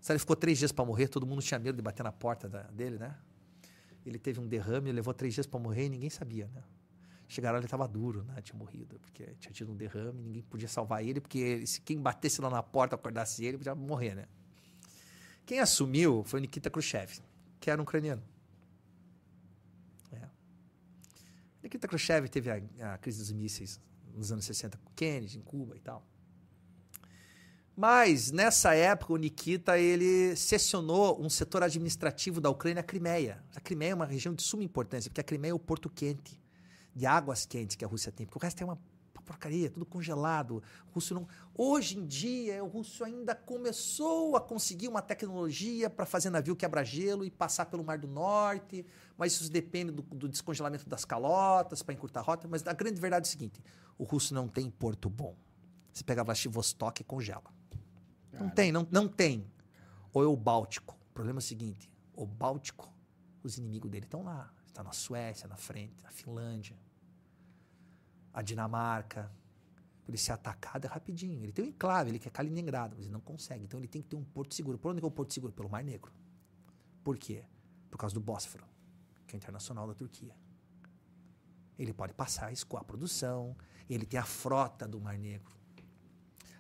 [0.01, 2.63] Stalin ficou três dias para morrer, todo mundo tinha medo de bater na porta da-
[2.65, 3.15] dele, né?
[4.05, 6.63] Ele teve um derrame, levou três dias para morrer e ninguém sabia, né?
[7.29, 8.41] Chegaram lá, ele estava duro, né?
[8.41, 11.99] Tinha morrido, porque tinha tido um derrame, ninguém podia salvar ele, porque ele- se quem
[12.01, 14.27] batesse lá na porta, acordasse ele, podia morrer, né?
[15.47, 17.21] Quem assumiu foi Nikita Khrushchev,
[17.61, 18.23] que era um ucraniano.
[20.13, 20.29] É.
[21.63, 23.81] Nikita Khrushchev teve a, a crise dos mísseis
[24.13, 26.05] nos anos 60 com Kennedy, em Cuba e tal.
[27.77, 33.45] Mas, nessa época, o Nikita ele cessionou um setor administrativo da Ucrânia, a Crimeia.
[33.55, 36.41] A Crimeia é uma região de suma importância, porque a Crimeia é o porto quente,
[36.95, 38.27] de águas quentes que a Rússia tem.
[38.27, 38.79] Porque o resto é uma
[39.27, 40.63] porcaria, tudo congelado.
[40.89, 41.27] O russo não...
[41.55, 47.25] Hoje em dia, o russo ainda começou a conseguir uma tecnologia para fazer navio quebra-gelo
[47.25, 48.87] e passar pelo Mar do Norte,
[49.19, 52.47] mas isso depende do, do descongelamento das calotas para encurtar a rota.
[52.49, 53.63] Mas a grande verdade é o seguinte:
[53.99, 55.37] o russo não tem porto bom.
[55.93, 57.51] Você pega Vladivostok e congela.
[58.33, 59.51] Não tem, não, não tem.
[60.13, 60.97] Ou é o Báltico.
[61.11, 62.93] O problema é o seguinte: o Báltico,
[63.43, 64.53] os inimigos dele estão lá.
[64.67, 66.77] Está na Suécia, na frente, na Finlândia,
[68.37, 69.33] a Dinamarca.
[70.05, 71.43] Pra ele ser atacado é rapidinho.
[71.43, 73.65] Ele tem um enclave, ele quer Kaliningrado, mas ele não consegue.
[73.65, 74.79] Então ele tem que ter um porto seguro.
[74.79, 75.53] Por onde é o porto seguro?
[75.53, 76.13] Pelo Mar Negro.
[77.03, 77.45] Por quê?
[77.91, 78.65] Por causa do Bósforo,
[79.27, 80.37] que é internacional da Turquia.
[81.79, 83.57] Ele pode passar, escoar a produção.
[83.89, 85.57] Ele tem a frota do Mar Negro.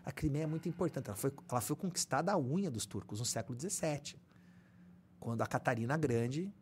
[0.04, 1.08] A Crimeia é muito importante.
[1.08, 4.16] Ela foi, ela foi conquistada à unha dos turcos no século XVII,
[5.20, 6.52] quando a Catarina Grande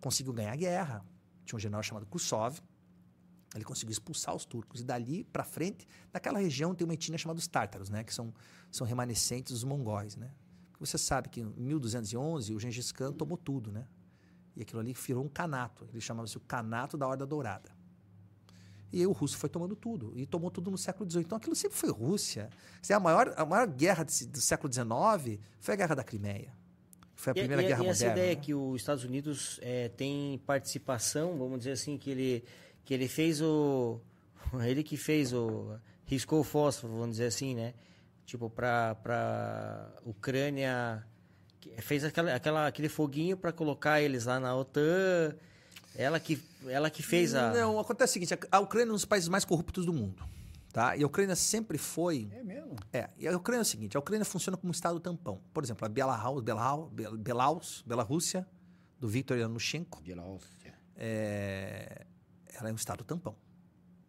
[0.00, 1.04] conseguiu ganhar a guerra.
[1.44, 2.60] Tinha um general chamado Kussov.
[3.54, 4.80] Ele conseguiu expulsar os turcos.
[4.80, 8.02] E dali para frente, naquela região tem uma etnia chamada os tártaros, né?
[8.02, 8.32] que são,
[8.70, 10.16] são remanescentes dos mongóis.
[10.16, 10.30] Né?
[10.70, 13.70] Porque você sabe que em 1211 o Gengis Khan tomou tudo.
[13.70, 13.86] Né?
[14.56, 15.86] E aquilo ali virou um canato.
[15.92, 17.70] Ele chamava-se o Canato da Horda Dourada.
[18.92, 20.12] E aí o russo foi tomando tudo.
[20.16, 21.24] E tomou tudo no século XVIII.
[21.24, 22.50] Então aquilo sempre foi Rússia.
[22.90, 26.52] A, maior, a maior guerra desse- do século XIX foi a Guerra da Crimeia.
[27.14, 28.20] Foi a E- primeira e, guerra e essa moderna.
[28.22, 28.42] ideia né?
[28.42, 32.44] que os Estados Unidos eh, tem participação, vamos dizer assim, que ele,
[32.84, 34.00] que ele fez o.
[34.64, 35.76] Ele que fez o.
[36.04, 37.72] riscou o fósforo, vamos dizer assim, né?
[38.26, 41.04] Tipo, pra, pra Ucrânia.
[41.78, 45.34] Fez aquela, aquela, aquele foguinho para colocar eles lá na OTAN.
[45.94, 47.52] Ela que, ela que fez a.
[47.52, 50.22] Não, acontece o seguinte: a Ucrânia é um dos países mais corruptos do mundo.
[50.72, 50.96] Tá?
[50.96, 52.28] E a Ucrânia sempre foi.
[52.32, 52.76] É mesmo?
[52.92, 55.40] É, e a Ucrânia é o seguinte: a Ucrânia funciona como um estado tampão.
[55.52, 58.46] Por exemplo, a Belarus, Belarus, Bel- Belarus, Belarússia,
[58.98, 60.74] do Viktor Yanushchenko, Bielorrússia.
[60.96, 62.04] é,
[62.54, 63.36] ela é um estado tampão.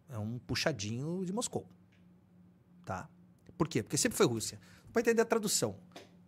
[0.10, 1.68] É um puxadinho de Moscou.
[2.86, 3.10] Tá?
[3.58, 3.82] Por quê?
[3.82, 4.60] Porque sempre foi Rússia.
[4.92, 5.78] Para entender a tradução.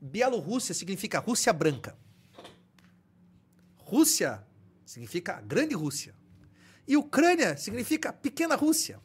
[0.02, 1.95] Bielorrússia significa Rússia branca.
[3.77, 4.45] Rússia
[4.85, 6.16] significa grande Rússia.
[6.88, 9.00] E Ucrânia significa pequena Rússia.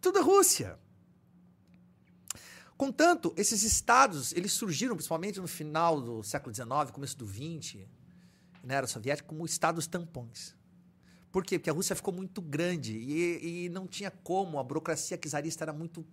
[0.00, 0.78] Tudo é Rússia.
[2.76, 7.86] Contanto, esses estados, eles surgiram principalmente no final do século XIX, começo do XX,
[8.62, 10.53] na era soviética, como estados tampões.
[11.34, 11.58] Por quê?
[11.58, 15.72] Porque a Rússia ficou muito grande e, e não tinha como, a burocracia czarista era
[15.72, 16.06] muito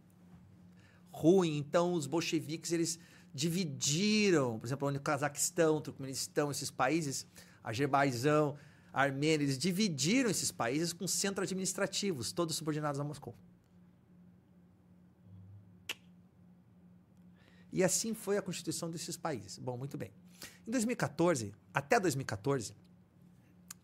[1.12, 2.98] ruim, então os bolcheviques eles
[3.32, 7.28] dividiram, por exemplo, o Cazaquistão, o Turcomenistão, esses países,
[7.64, 8.58] Azerbaijão,
[8.92, 13.36] Armênia, eles dividiram esses países com centros administrativos, todos subordinados a Moscou.
[17.72, 19.60] E assim foi a constituição desses países.
[19.60, 20.12] Bom, muito bem.
[20.68, 22.74] Em 2014, até 2014,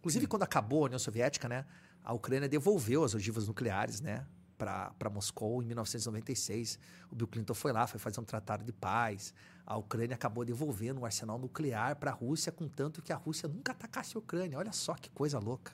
[0.07, 1.65] inclusive quando acabou a União Soviética, né,
[2.01, 4.25] a Ucrânia devolveu as ogivas nucleares, né,
[4.57, 6.79] para Moscou em 1996.
[7.11, 9.33] O Bill Clinton foi lá, foi fazer um tratado de paz.
[9.65, 13.73] A Ucrânia acabou devolvendo um arsenal nuclear para a Rússia, contanto que a Rússia nunca
[13.73, 14.57] atacasse a Ucrânia.
[14.57, 15.73] Olha só que coisa louca.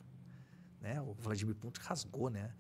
[0.82, 1.00] Né?
[1.00, 2.52] O Vladimir Putin rasgou, né?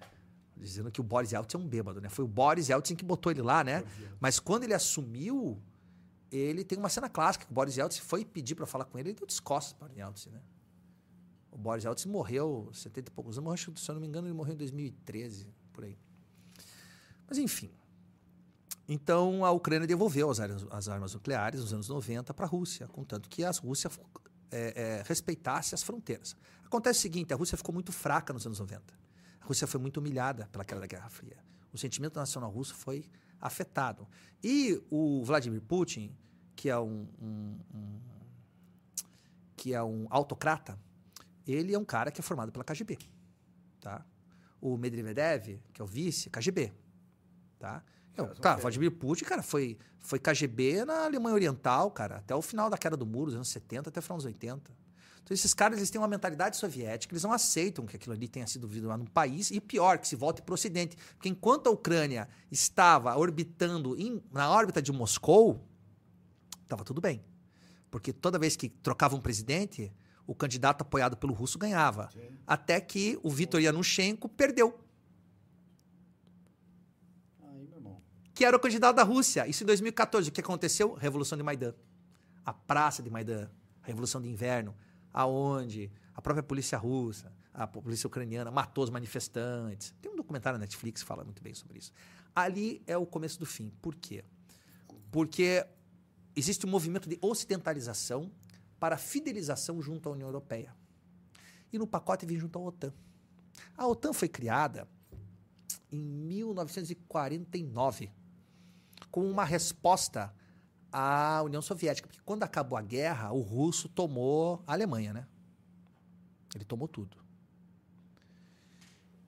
[0.55, 2.07] Dizendo que o Boris Yeltsin é um bêbado, né?
[2.07, 3.83] Foi o Boris Yeltsin que botou ele lá, né?
[4.19, 5.59] Mas quando ele assumiu,
[6.31, 9.09] ele tem uma cena clássica que o Boris Yeltsin foi pedir para falar com ele,
[9.09, 10.39] ele deu descostas para o Yeltsin, né?
[11.53, 14.55] O Boris Yeltsin morreu 70 e poucos anos, se eu não me engano, ele morreu
[14.55, 15.95] em 2013, por aí.
[17.27, 17.69] Mas enfim.
[18.89, 22.87] Então a Ucrânia devolveu as armas, as armas nucleares nos anos 90 para a Rússia,
[22.87, 23.89] contanto que a Rússia
[24.51, 26.35] é, é, respeitasse as fronteiras.
[26.65, 28.81] Acontece o seguinte: a Rússia ficou muito fraca nos anos 90.
[29.39, 31.37] A Rússia foi muito humilhada pela queda da Guerra Fria.
[31.71, 33.05] O sentimento nacional russo foi
[33.39, 34.07] afetado.
[34.43, 36.15] E o Vladimir Putin,
[36.55, 37.99] que é um, um, um
[39.55, 40.77] que é um autocrata,
[41.47, 42.97] ele é um cara que é formado pela KGB,
[43.81, 44.05] tá?
[44.61, 46.73] O Medvedev, que é o vice, KGB,
[47.59, 47.83] tá?
[48.15, 52.69] Eu, cara, Vladimir Putin, cara, foi, foi KGB na Alemanha Oriental, cara, até o final
[52.69, 54.71] da queda do muro, dos anos 70 até o final dos 80.
[55.23, 58.45] Então, esses caras eles têm uma mentalidade soviética, eles não aceitam que aquilo ali tenha
[58.45, 60.97] sido vivido lá no país, e pior, que se volte para o Ocidente.
[61.15, 65.65] Porque enquanto a Ucrânia estava orbitando em, na órbita de Moscou,
[66.61, 67.23] estava tudo bem.
[67.89, 69.93] Porque toda vez que trocava um presidente,
[70.25, 72.09] o candidato apoiado pelo russo ganhava.
[72.11, 72.21] Sim.
[72.47, 74.79] Até que o Viktor Yanushchenko perdeu,
[77.41, 78.01] Aí, meu irmão.
[78.33, 79.47] que era o candidato da Rússia.
[79.47, 80.29] Isso em 2014.
[80.29, 80.93] O que aconteceu?
[80.93, 81.73] Revolução de Maidan.
[82.45, 83.49] A praça de Maidan.
[83.81, 84.75] A Revolução de Inverno.
[85.13, 89.93] Aonde a própria polícia russa, a polícia ucraniana matou os manifestantes.
[90.01, 91.91] Tem um documentário na Netflix que fala muito bem sobre isso.
[92.35, 93.71] Ali é o começo do fim.
[93.81, 94.23] Por quê?
[95.11, 95.63] Porque
[96.35, 98.31] existe um movimento de ocidentalização
[98.83, 100.75] para fidelização junto à União Europeia.
[101.71, 102.91] E no pacote vem junto à OTAN.
[103.77, 104.85] A OTAN foi criada
[105.89, 108.11] em 1949
[109.09, 110.35] como uma resposta
[110.91, 112.09] à União Soviética.
[112.09, 115.25] Porque quando acabou a guerra, o russo tomou a Alemanha, né?
[116.53, 117.15] Ele tomou tudo.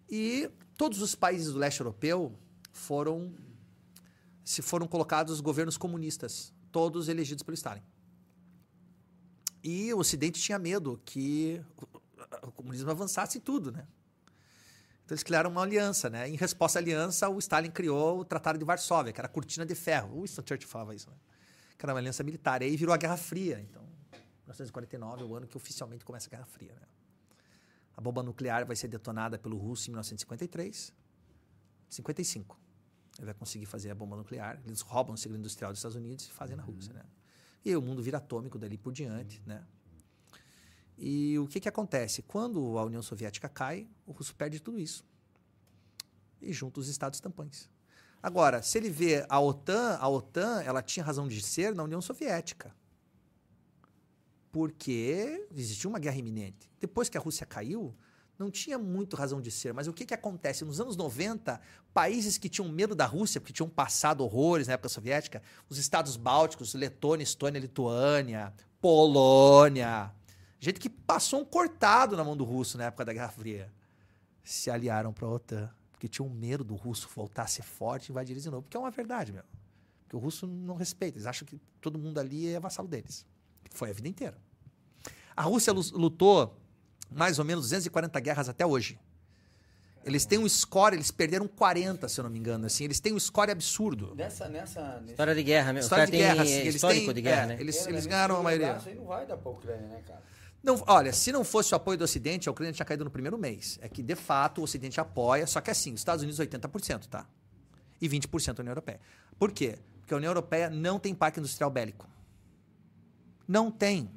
[0.09, 2.37] E todos os países do leste europeu
[2.73, 3.33] foram
[4.43, 7.94] se foram colocados governos comunistas, todos elegidos pelo Stalin.
[9.67, 11.59] E o Ocidente tinha medo que
[12.43, 13.87] o comunismo avançasse em tudo, né?
[15.03, 16.29] Então eles criaram uma aliança, né?
[16.29, 19.65] Em resposta à aliança, o Stalin criou o Tratado de Varsóvia, que era a cortina
[19.65, 20.17] de ferro.
[20.17, 21.15] O Winston Churchill falava isso, né?
[21.79, 22.61] Que era uma aliança militar.
[22.61, 23.59] E aí virou a Guerra Fria.
[23.59, 23.81] Então,
[24.43, 26.87] 1949 é o ano que oficialmente começa a Guerra Fria, né?
[27.97, 30.93] A bomba nuclear vai ser detonada pelo russo em 1953.
[31.89, 32.59] 55.
[33.17, 34.61] Ele vai conseguir fazer a bomba nuclear.
[34.63, 37.01] Eles roubam o segredo industrial dos Estados Unidos e fazem na Rússia, né?
[37.65, 39.65] E o mundo vira atômico dali por diante, né?
[40.97, 42.21] E o que, que acontece?
[42.21, 45.03] Quando a União Soviética cai, o russo perde tudo isso.
[46.39, 47.69] E junto os estados tampões.
[48.21, 52.01] Agora, se ele vê a OTAN, a OTAN ela tinha razão de ser na União
[52.01, 52.73] Soviética.
[54.51, 56.71] Porque existia uma guerra iminente.
[56.79, 57.95] Depois que a Rússia caiu,
[58.37, 59.73] não tinha muito razão de ser.
[59.73, 60.65] Mas o que, que acontece?
[60.65, 61.59] Nos anos 90,
[61.93, 66.17] países que tinham medo da Rússia, porque tinham passado horrores na época soviética, os estados
[66.17, 70.11] bálticos, Letônia, Estônia, Lituânia, Polônia,
[70.59, 73.71] gente que passou um cortado na mão do russo na época da Guerra Fria,
[74.43, 78.11] se aliaram para a OTAN, porque tinham medo do russo voltar a ser forte e
[78.11, 78.63] invadir eles de novo.
[78.63, 79.43] Porque é uma verdade, meu.
[80.03, 83.25] Porque o russo não respeita, eles acham que todo mundo ali é vassalo deles.
[83.71, 84.37] Foi a vida inteira.
[85.35, 86.55] A Rússia lu- lutou
[87.11, 88.99] mais ou menos 240 guerras até hoje.
[90.03, 92.67] Eles têm um score, eles perderam 40, se eu não me engano.
[92.67, 94.13] Assim, eles têm um score absurdo.
[94.15, 94.99] Nessa, nessa...
[94.99, 95.85] nesse- História de guerra mesmo.
[95.85, 97.57] História de guerra, assim, eles histórico têm- de guerra, é, né?
[97.59, 98.77] eles- É, mas ganharam a maioria.
[98.77, 100.21] Isso aí não vai dar pra Ucrânia, né, cara?
[100.61, 103.35] Não, olha, se não fosse o apoio do Ocidente, a Ucrânia tinha caído no primeiro
[103.37, 103.79] mês.
[103.81, 107.25] É que, de fato, o Ocidente apoia, só que assim, os Estados Unidos 80%, tá?
[107.99, 108.99] E 20% a União Europeia.
[109.39, 109.79] Por quê?
[110.01, 112.07] Porque a União Europeia não tem parque industrial bélico.
[113.47, 114.09] Não tem.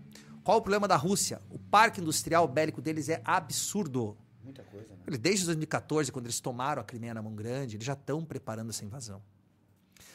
[0.48, 1.42] Qual o problema da Rússia?
[1.50, 4.16] O parque industrial bélico deles é absurdo.
[4.42, 5.00] Muita coisa, né?
[5.06, 8.70] Eles, Desde 2014, quando eles tomaram a Crimeia na mão grande, eles já estão preparando
[8.70, 9.22] essa invasão.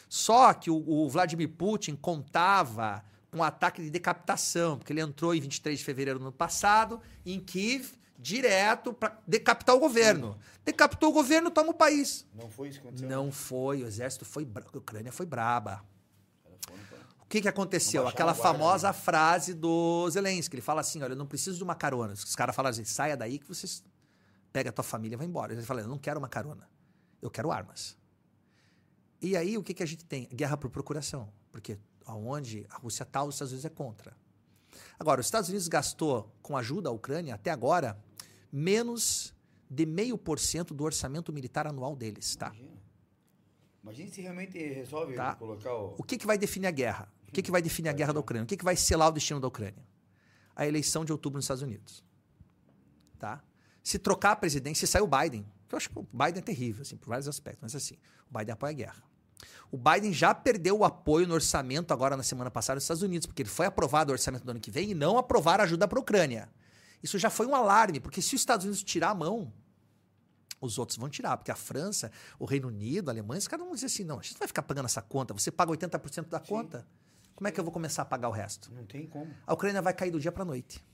[0.08, 5.32] Só que o, o Vladimir Putin contava com um ataque de decapitação, porque ele entrou
[5.36, 10.36] em 23 de fevereiro do ano passado em Kiev, direto para decapitar o governo.
[10.64, 12.26] Decapitou o governo, toma o país.
[12.34, 13.08] Não foi isso que aconteceu?
[13.08, 15.84] Não foi, o exército foi a Ucrânia foi braba.
[16.44, 16.98] Ela foi, não foi.
[17.23, 18.06] O que, que aconteceu?
[18.06, 20.54] Aquela guarda, famosa frase do Zelensky.
[20.54, 22.12] Ele fala assim: olha, eu não preciso de uma carona.
[22.12, 23.82] Os caras falam assim: saia daí que vocês
[24.52, 25.52] pega a tua família e vai embora.
[25.52, 26.68] Ele fala: eu não quero uma carona,
[27.20, 27.96] eu quero armas.
[29.20, 30.28] E aí o que, que a gente tem?
[30.32, 31.32] Guerra por procuração.
[31.50, 34.16] Porque aonde a Rússia está, os Estados Unidos é contra.
[34.98, 37.98] Agora, os Estados Unidos gastou, com ajuda à Ucrânia, até agora,
[38.52, 39.34] menos
[39.70, 42.48] de meio por cento do orçamento militar anual deles, tá?
[42.48, 42.82] Imagina.
[43.82, 45.34] Imagina se realmente resolve Tá.
[45.36, 45.94] colocar o...
[45.98, 47.12] O que, que vai definir a guerra?
[47.28, 48.44] O que, que vai definir a guerra da Ucrânia?
[48.44, 49.84] O que, que vai selar o destino da Ucrânia?
[50.54, 52.04] A eleição de outubro nos Estados Unidos.
[53.18, 53.42] Tá?
[53.82, 56.42] Se trocar a presidência, se sair o Biden, que eu acho que o Biden é
[56.42, 57.96] terrível, assim, por vários aspectos, mas assim,
[58.30, 59.02] o Biden apoia a guerra.
[59.70, 63.26] O Biden já perdeu o apoio no orçamento agora na semana passada nos Estados Unidos,
[63.26, 65.98] porque ele foi aprovado o orçamento do ano que vem e não aprovaram ajuda para
[65.98, 66.48] a Ucrânia.
[67.02, 69.52] Isso já foi um alarme, porque se os Estados Unidos tirar a mão,
[70.60, 73.74] os outros vão tirar, porque a França, o Reino Unido, a Alemanha, os caras vão
[73.74, 76.40] dizer assim: não, a gente não vai ficar pagando essa conta, você paga 80% da
[76.40, 76.86] conta.
[77.34, 78.72] Como é que eu vou começar a pagar o resto?
[78.72, 79.32] Não tem como.
[79.46, 80.84] A Ucrânia vai cair do dia para a noite.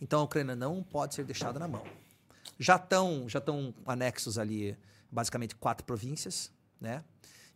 [0.00, 1.84] Então a Ucrânia não pode ser deixada na mão.
[2.58, 4.76] Já estão já estão anexos ali,
[5.10, 7.04] basicamente quatro províncias, né?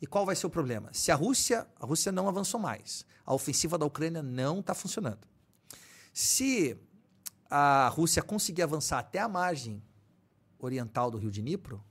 [0.01, 0.91] E qual vai ser o problema?
[0.93, 5.27] Se a Rússia, a Rússia não avançou mais, a ofensiva da Ucrânia não está funcionando.
[6.13, 6.77] Se
[7.51, 9.83] a Rússia conseguir avançar até a margem
[10.59, 11.83] oriental do Rio de Dnipro,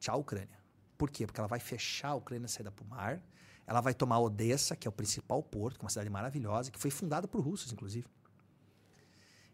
[0.00, 0.58] tchau Ucrânia.
[0.98, 1.26] Por quê?
[1.26, 3.22] Porque ela vai fechar a Ucrânia saída para o mar,
[3.70, 6.78] ela vai tomar Odessa, que é o principal porto, que é uma cidade maravilhosa, que
[6.80, 8.04] foi fundada por russos, inclusive.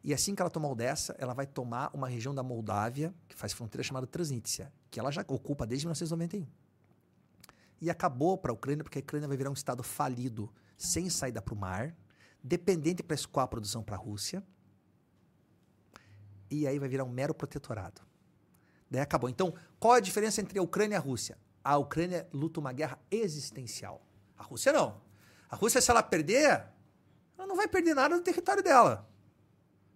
[0.03, 3.53] E assim que ela tomar Odessa, ela vai tomar uma região da Moldávia, que faz
[3.53, 6.47] fronteira chamada Transnistria, que ela já ocupa desde 1991.
[7.79, 11.43] E acabou para a Ucrânia, porque a Ucrânia vai virar um estado falido, sem saída
[11.43, 11.95] para o mar,
[12.43, 14.43] dependente para escoar a produção para a Rússia.
[16.51, 18.01] E aí vai virar um mero protetorado.
[18.91, 19.29] Daí acabou.
[19.29, 21.37] Então, qual a diferença entre a Ucrânia e a Rússia?
[21.63, 24.06] A Ucrânia luta uma guerra existencial.
[24.37, 25.01] A Rússia não.
[25.51, 26.67] A Rússia, se ela perder,
[27.37, 29.09] ela não vai perder nada do território dela.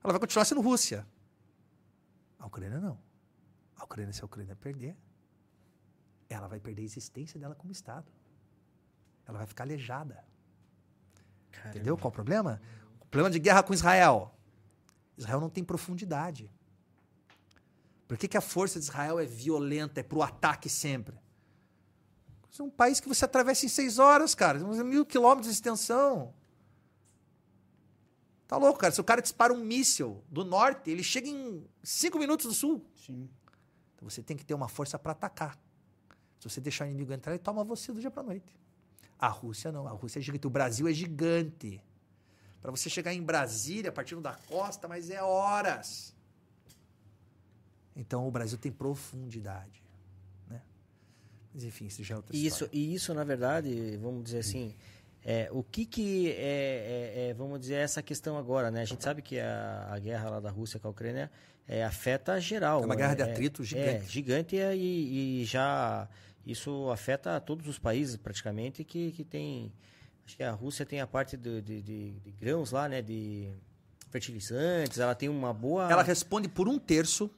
[0.03, 1.07] Ela vai continuar sendo Rússia.
[2.39, 2.99] A Ucrânia não.
[3.77, 4.97] A Ucrânia, se a Ucrânia perder,
[6.29, 8.11] ela vai perder a existência dela como Estado.
[9.27, 10.25] Ela vai ficar aleijada.
[11.51, 11.71] Caramba.
[11.71, 12.61] Entendeu qual o problema?
[13.01, 14.35] O problema de guerra com Israel.
[15.17, 16.51] Israel não tem profundidade.
[18.09, 21.17] Por que, que a força de Israel é violenta, é pro ataque sempre?
[22.59, 24.59] É um país que você atravessa em seis horas, cara.
[24.59, 26.35] Mil quilômetros de extensão.
[28.47, 28.93] Tá louco, cara.
[28.93, 32.85] Se o cara dispara um míssil do norte, ele chega em cinco minutos do sul.
[32.97, 33.31] Sim.
[33.95, 35.57] Então você tem que ter uma força para atacar.
[36.41, 38.59] Se você deixar o inimigo entrar, ele toma você do dia para noite.
[39.19, 39.87] A Rússia não.
[39.87, 40.47] A Rússia é gigante.
[40.47, 41.81] O Brasil é gigante.
[42.61, 46.15] Para você chegar em Brasília, partindo da costa, mas é horas.
[47.95, 49.83] Então o Brasil tem profundidade.
[51.53, 52.71] Mas enfim, isso já é outra E isso, história.
[52.79, 54.75] e isso, na verdade, vamos dizer assim,
[55.25, 58.83] é, o que que é, é- é, vamos dizer, essa questão agora, né?
[58.83, 61.31] A gente sabe que a, a guerra lá da Rússia com a Ucrânia
[61.67, 62.83] é, afeta geral.
[62.83, 64.05] É uma guerra de atrito gigante.
[64.05, 66.09] É, gigante é, e, e já
[66.47, 69.73] isso afeta todos os países praticamente que, que tem...
[70.25, 73.03] Acho que a Rússia tem a parte do- de, de- de grãos lá, né?
[73.03, 73.51] De
[74.11, 75.91] fertilizantes, ela tem uma boa...
[75.91, 77.31] Ela responde por um terço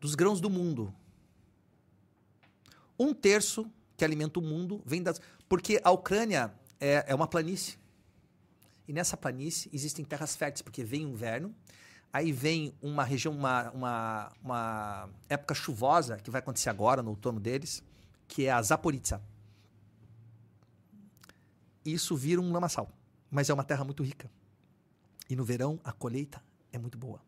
[0.00, 0.94] dos grãos do mundo.
[2.98, 5.20] Um terço que alimenta o mundo vem das.
[5.48, 7.78] Porque a Ucrânia é, é uma planície.
[8.86, 11.54] E nessa planície existem terras férteis, porque vem o inverno,
[12.12, 17.40] aí vem uma região, uma, uma, uma época chuvosa, que vai acontecer agora, no outono
[17.40, 17.82] deles,
[18.28, 19.20] que é a Zaporizhia.
[21.84, 22.90] Isso vira um lamaçal.
[23.30, 24.30] Mas é uma terra muito rica.
[25.28, 26.42] E no verão, a colheita
[26.72, 27.20] é muito boa.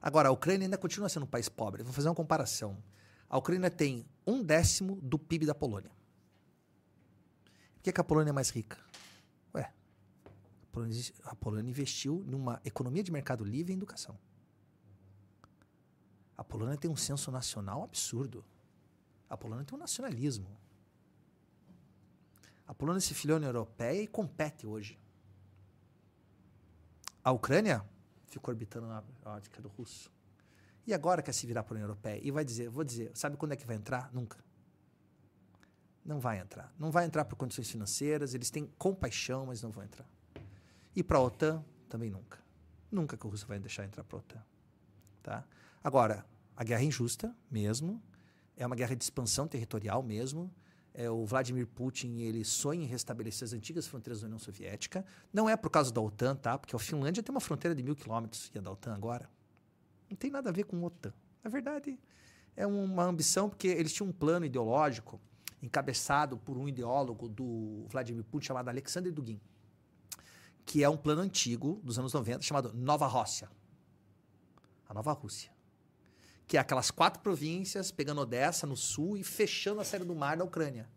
[0.00, 1.82] Agora, a Ucrânia ainda continua sendo um país pobre.
[1.82, 2.76] Vou fazer uma comparação.
[3.28, 5.90] A Ucrânia tem um décimo do PIB da Polônia.
[7.76, 8.78] Por que, que a Polônia é mais rica?
[9.54, 14.18] Ué, a Polônia, a Polônia investiu numa economia de mercado livre e educação.
[16.36, 18.44] A Polônia tem um senso nacional absurdo.
[19.28, 20.48] A Polônia tem um nacionalismo.
[22.66, 24.98] A Polônia se filiou na Europeia e compete hoje.
[27.22, 27.84] A Ucrânia
[28.26, 30.13] ficou orbitando na ótica do russo.
[30.86, 33.36] E agora quer se virar para a União Europeia e vai dizer, vou dizer, sabe
[33.36, 34.12] quando é que vai entrar?
[34.12, 34.38] Nunca.
[36.04, 36.72] Não vai entrar.
[36.78, 40.06] Não vai entrar por condições financeiras, eles têm compaixão, mas não vão entrar.
[40.94, 42.38] E para a OTAN, também nunca.
[42.90, 44.44] Nunca que o russo vai deixar entrar para a OTAN.
[45.22, 45.44] Tá?
[45.82, 48.02] Agora, a guerra é injusta mesmo,
[48.56, 50.52] é uma guerra de expansão territorial mesmo.
[50.92, 55.04] É, o Vladimir Putin ele sonha em restabelecer as antigas fronteiras da União Soviética.
[55.32, 56.56] Não é por causa da OTAN, tá?
[56.56, 59.28] Porque a Finlândia tem uma fronteira de mil quilômetros e a da OTAN agora.
[60.14, 61.12] Não tem nada a ver com OTAN.
[61.42, 61.98] Na verdade,
[62.54, 65.20] é uma ambição porque eles tinham um plano ideológico
[65.60, 69.40] encabeçado por um ideólogo do Vladimir Putin chamado Alexander Dugin,
[70.64, 73.50] que é um plano antigo dos anos 90 chamado Nova Rússia.
[74.88, 75.52] A Nova Rússia
[76.46, 80.36] que é aquelas quatro províncias, pegando Odessa no sul e fechando a saída do mar
[80.36, 80.88] da Ucrânia.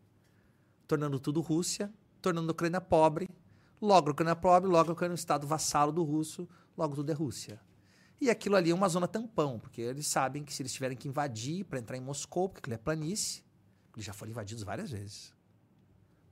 [0.87, 3.29] Tornando tudo Rússia, tornando a Ucrânia pobre.
[3.81, 6.47] Logo a Ucrânia pobre, logo a Ucrânia é um estado vassalo do russo,
[6.77, 7.61] logo tudo é Rússia.
[8.19, 11.07] E aquilo ali é uma zona tampão, porque eles sabem que se eles tiverem que
[11.07, 13.43] invadir para entrar em Moscou, porque aquilo é planície,
[13.95, 15.33] eles já foram invadidos várias vezes.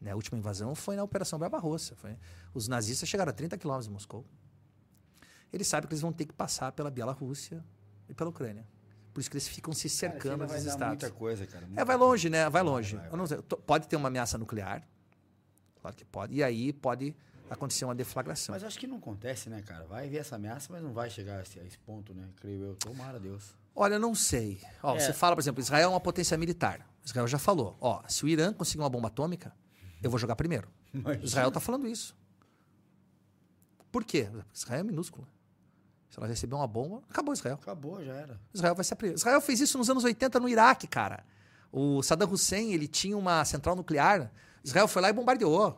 [0.02, 0.12] Né?
[0.12, 1.96] A última invasão foi na Operação Barbarossa.
[1.96, 2.18] Foi...
[2.54, 4.26] Os nazistas chegaram a 30 quilômetros de Moscou.
[5.54, 7.64] Eles sabem que eles vão ter que passar pela Bielorrússia
[8.10, 8.68] e pela Ucrânia.
[9.14, 10.88] Por isso que eles ficam se Cara, cercando vai dar estados.
[10.88, 11.64] muita coisa, cara.
[11.64, 12.10] É, muita vai coisa.
[12.12, 12.50] longe, né?
[12.50, 12.96] Vai longe.
[12.98, 14.86] vai, Eu não sei, Pode ter uma ameaça nuclear.
[15.80, 16.34] Claro que pode.
[16.34, 17.16] E aí pode
[17.49, 18.53] acontecer uma deflagração.
[18.53, 19.85] Mas acho que não acontece, né, cara?
[19.85, 22.27] Vai ver essa ameaça, mas não vai chegar a esse, a esse ponto, né?
[22.41, 22.75] Creio eu.
[22.75, 23.56] Tomara Deus.
[23.75, 24.61] Olha, não sei.
[24.82, 24.99] Ó, É.
[24.99, 26.88] Você fala, por exemplo, Israel é uma potência militar.
[27.03, 27.77] Israel já falou.
[27.80, 29.53] Ó, se o Irã conseguir uma bomba atômica,
[30.01, 30.69] eu vou jogar primeiro.
[31.22, 32.15] Israel está falando isso.
[33.91, 34.30] Por quê?
[34.53, 35.27] Israel é minúsculo.
[36.09, 37.59] Se ela receber uma bomba, acabou Israel.
[37.61, 38.40] Acabou, já era.
[38.53, 39.17] Israel vai ser a primeira.
[39.17, 41.25] Israel fez isso nos anos 80 no Iraque, cara.
[41.72, 44.32] O Saddam Hussein, ele tinha uma central nuclear.
[44.64, 45.77] Israel foi lá e bombardeou.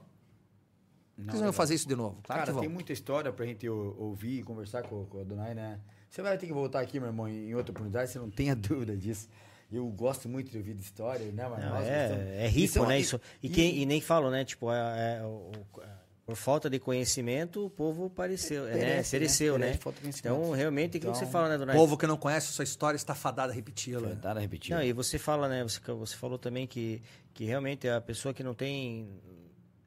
[1.17, 2.19] Não, eles vão fazer isso de novo?
[2.23, 2.61] Claro Cara, que vão.
[2.61, 5.79] tem muita história pra gente ou- ouvir e conversar com, com a Donai, né?
[6.09, 8.95] Você vai ter que voltar aqui, meu irmão, em outra oportunidade, você não tenha dúvida
[8.95, 9.27] disso.
[9.71, 11.47] Eu gosto muito de ouvir de história, né?
[11.49, 12.27] Mas Não, nós é, gostamos.
[12.33, 12.99] é rico, é uma- né?
[12.99, 14.45] Isso, e, quem, e nem falo, né?
[14.45, 15.81] Tipo, é, é, o- o-
[16.25, 18.95] por falta de conhecimento, o povo pareceu, Perece, né?
[18.97, 19.03] né?
[19.11, 19.65] Pereceu, né?
[19.67, 20.35] Perece, falta de conhecimento.
[20.39, 22.95] Então, realmente, aquilo que você Então, fala, né, dona Povo que não conhece sua história
[22.97, 24.09] está fadado a repeti-la.
[24.09, 24.73] Nada a repetir.
[24.75, 25.63] Não, e você fala, né?
[25.63, 27.01] Você, você falou também que,
[27.33, 29.09] que realmente a pessoa que não tem.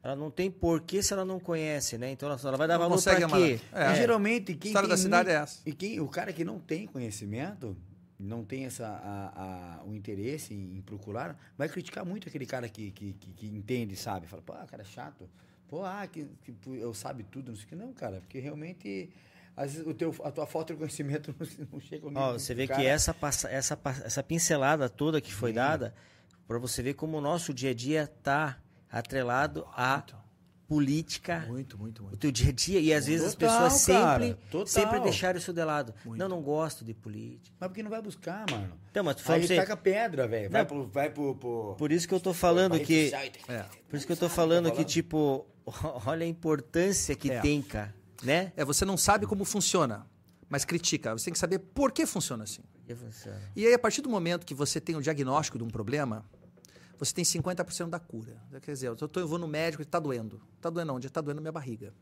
[0.03, 2.11] Ela não tem porquê se ela não conhece, né?
[2.11, 3.39] Então ela, ela vai dar Não valor amar.
[3.41, 3.61] quê?
[3.73, 3.93] É.
[3.93, 5.61] E geralmente quem História tem da cidade muito- é essa.
[5.67, 7.77] E quem, o cara que não tem conhecimento,
[8.19, 12.67] não tem essa, a, a- o interesse em, em procurar, vai criticar muito aquele cara
[12.69, 14.27] que, que, que, que entende, sabe?
[14.27, 15.29] Fala, pô, cara é chato.
[15.69, 17.77] Pô, ah, que, que eu sabe tudo, não sei o que.
[17.77, 19.11] Não, cara, porque realmente,
[19.57, 22.39] às vezes, o teu, a tua falta de conhecimento não, não chega ao Ó, nível
[22.39, 22.81] você vê cara.
[22.81, 23.15] que essa,
[23.51, 25.95] essa, essa pincelada toda que foi dada,
[26.49, 28.59] para você ver como o nosso dia a dia tá
[28.91, 30.03] atrelado à
[30.67, 32.19] política, Muito, muito, o muito.
[32.19, 32.79] teu dia a dia.
[32.79, 34.67] E às vezes as Total, pessoas cara, sempre, total.
[34.69, 35.93] sempre deixaram isso de lado.
[36.05, 36.17] Muito.
[36.21, 37.57] Não, não gosto de política.
[37.59, 38.73] Mas porque não vai buscar, mano.
[38.89, 40.49] Então, mas tu fala Aí você, taca pedra, velho.
[40.49, 40.87] Vai pro...
[40.87, 43.11] Vai pro, pro por isso que eu tô falando que
[43.49, 43.65] É.
[43.89, 45.45] Por isso que eu tô falando que, tipo,
[46.07, 47.41] olha a importância que É.
[47.41, 47.93] tem, cara.
[48.23, 48.53] Né?
[48.57, 50.07] É, você não sabe como funciona,
[50.49, 51.13] mas critica.
[51.19, 52.63] Você tem que saber por que funciona assim.
[52.87, 53.41] Que funciona.
[53.57, 56.25] E aí, a partir do momento que você tem o diagnóstico de um problema,
[57.01, 58.37] você tem 50% da cura.
[58.61, 60.39] Quer dizer, eu, tô, eu vou no médico e está doendo.
[60.57, 61.07] Está doendo onde?
[61.07, 61.95] Está doendo minha barriga.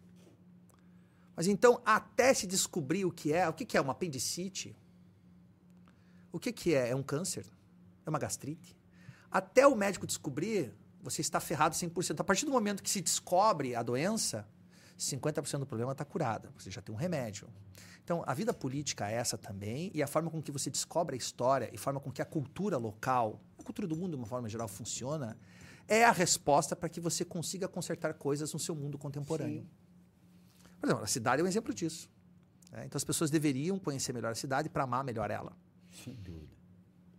[1.37, 4.77] Mas então, até se descobrir o que é, o que, que é uma apendicite,
[6.33, 6.89] o que, que é?
[6.89, 7.47] É um câncer?
[8.05, 8.77] É uma gastrite?
[9.31, 12.19] Até o médico descobrir, você está ferrado 100%.
[12.19, 14.45] A partir do momento que se descobre a doença,
[14.99, 16.53] 50% do problema está curado.
[16.59, 17.49] Você já tem um remédio.
[18.09, 21.19] Então, a vida política é essa também, e a forma com que você descobre a
[21.19, 24.27] história, e a forma com que a cultura local, a cultura do mundo de uma
[24.27, 25.37] forma geral funciona,
[25.87, 29.69] é a resposta para que você consiga consertar coisas no seu mundo contemporâneo.
[30.81, 32.11] Por exemplo, a cidade é um exemplo disso.
[32.73, 32.85] né?
[32.87, 35.55] Então, as pessoas deveriam conhecer melhor a cidade para amar melhor ela.
[36.03, 36.57] Sem dúvida.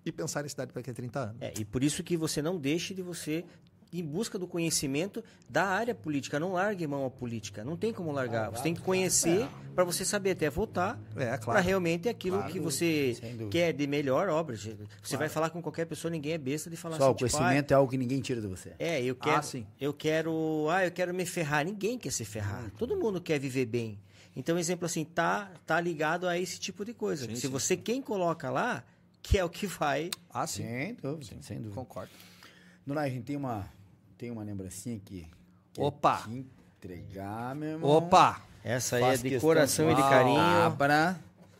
[0.03, 1.37] E pensar em cidade para daqui a 30 anos.
[1.39, 3.45] É, e por isso que você não deixe de você
[3.91, 6.39] em busca do conhecimento da área política.
[6.39, 7.63] Não largue mão à política.
[7.63, 8.51] Não tem como largar.
[8.51, 11.65] Você tem que conhecer para você saber até votar É, para claro.
[11.65, 13.17] realmente aquilo Claro, que você
[13.49, 14.55] quer de melhor obra.
[15.01, 17.35] Você vai falar com qualquer pessoa, ninguém é besta de falar Só o assim, tipo,
[17.35, 18.73] ah, conhecimento é algo que ninguém tira de você.
[18.77, 19.65] É, eu quero, sim.
[19.81, 21.65] eu quero, ah, eu quero me ferrar.
[21.65, 22.25] Ninguém quer se Hum.
[22.27, 22.71] ferrar.
[22.77, 23.99] Todo mundo quer viver bem.
[24.35, 27.25] Então, exemplo assim, tá, tá ligado a esse tipo de coisa.
[27.25, 28.83] Sim, Se sim, você quem coloca lá,
[29.21, 30.11] que é o que vai.
[30.29, 30.63] Ah, sim.
[30.63, 31.73] Sem dúvida, sem dúvida.
[31.75, 32.11] Concordo.
[32.85, 33.67] Dona, a gente tem uma,
[34.19, 35.25] tem uma lembrancinha aqui.
[35.77, 36.19] Opa!
[36.25, 36.45] é te
[36.77, 37.89] entregar, meu irmão.
[37.89, 38.41] Opa!
[38.61, 40.77] Essa aí é Faz de questão coração e de Ah, carinho.
[40.77, 41.15] Para.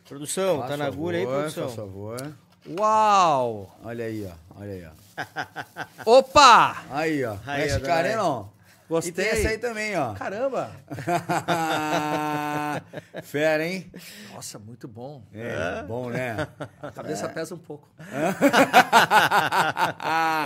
[0.06, 1.68] Produção, tá na agulha aí, produção.
[1.68, 2.32] Por favor.
[2.78, 3.74] Uau!
[3.82, 4.60] Olha aí, ó.
[4.60, 6.18] Olha aí, ó.
[6.18, 6.84] Opa!
[6.90, 7.38] Aí, ó.
[7.46, 8.52] Aí, Esse ó, cara aí, Dona não.
[8.90, 9.12] Gostei.
[9.12, 10.14] E tem essa aí também, ó.
[10.14, 10.72] Caramba!
[13.22, 13.88] Fera, hein?
[14.34, 15.22] Nossa, muito bom.
[15.32, 16.48] É, bom, né?
[16.82, 17.88] A cabeça pesa um pouco.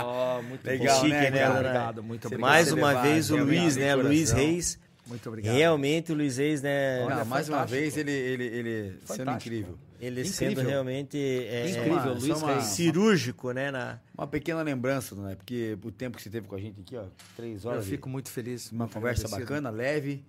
[0.03, 1.53] Ó, muito Legal, chique, né, né, cara?
[1.53, 1.69] Dona?
[1.69, 2.47] Obrigado, muito obrigado.
[2.47, 3.95] Mais uma levar, vez o Luiz, né?
[3.95, 4.29] Luiz.
[4.29, 4.77] Reis.
[5.07, 5.55] Muito obrigado.
[5.55, 7.03] Realmente o Luiz Reis, né?
[7.03, 9.75] Olha, mais uma vez ele, ele, ele sendo incrível.
[10.05, 10.33] Ele Incrível.
[10.55, 12.63] sendo realmente é, Incrível, é, Luiz Reis.
[12.65, 13.71] cirúrgico, né?
[13.71, 15.35] Na, Uma pequena lembrança, né?
[15.35, 17.85] Porque o tempo que você teve com a gente aqui, ó, três Eu horas.
[17.85, 18.71] de- fico muito feliz.
[18.71, 19.47] Uma muito conversa agradecido.
[19.49, 20.23] bacana, leve,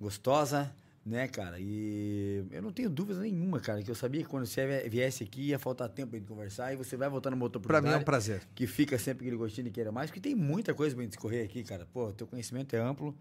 [0.00, 0.72] gostosa,
[1.04, 1.56] né, cara?
[1.58, 5.48] E eu não tenho dúvida nenhuma, cara, que eu sabia que quando você viesse aqui
[5.48, 7.90] ia faltar tempo pra gente conversar e você vai voltar numa outra Pra mim é
[7.90, 8.04] um oportunidade.
[8.04, 8.42] prazer.
[8.54, 11.44] Que fica sempre aquele gostinho de querer mais, porque tem muita coisa pra gente escorrer
[11.44, 11.86] aqui, cara.
[11.92, 13.16] Pô, teu conhecimento é amplo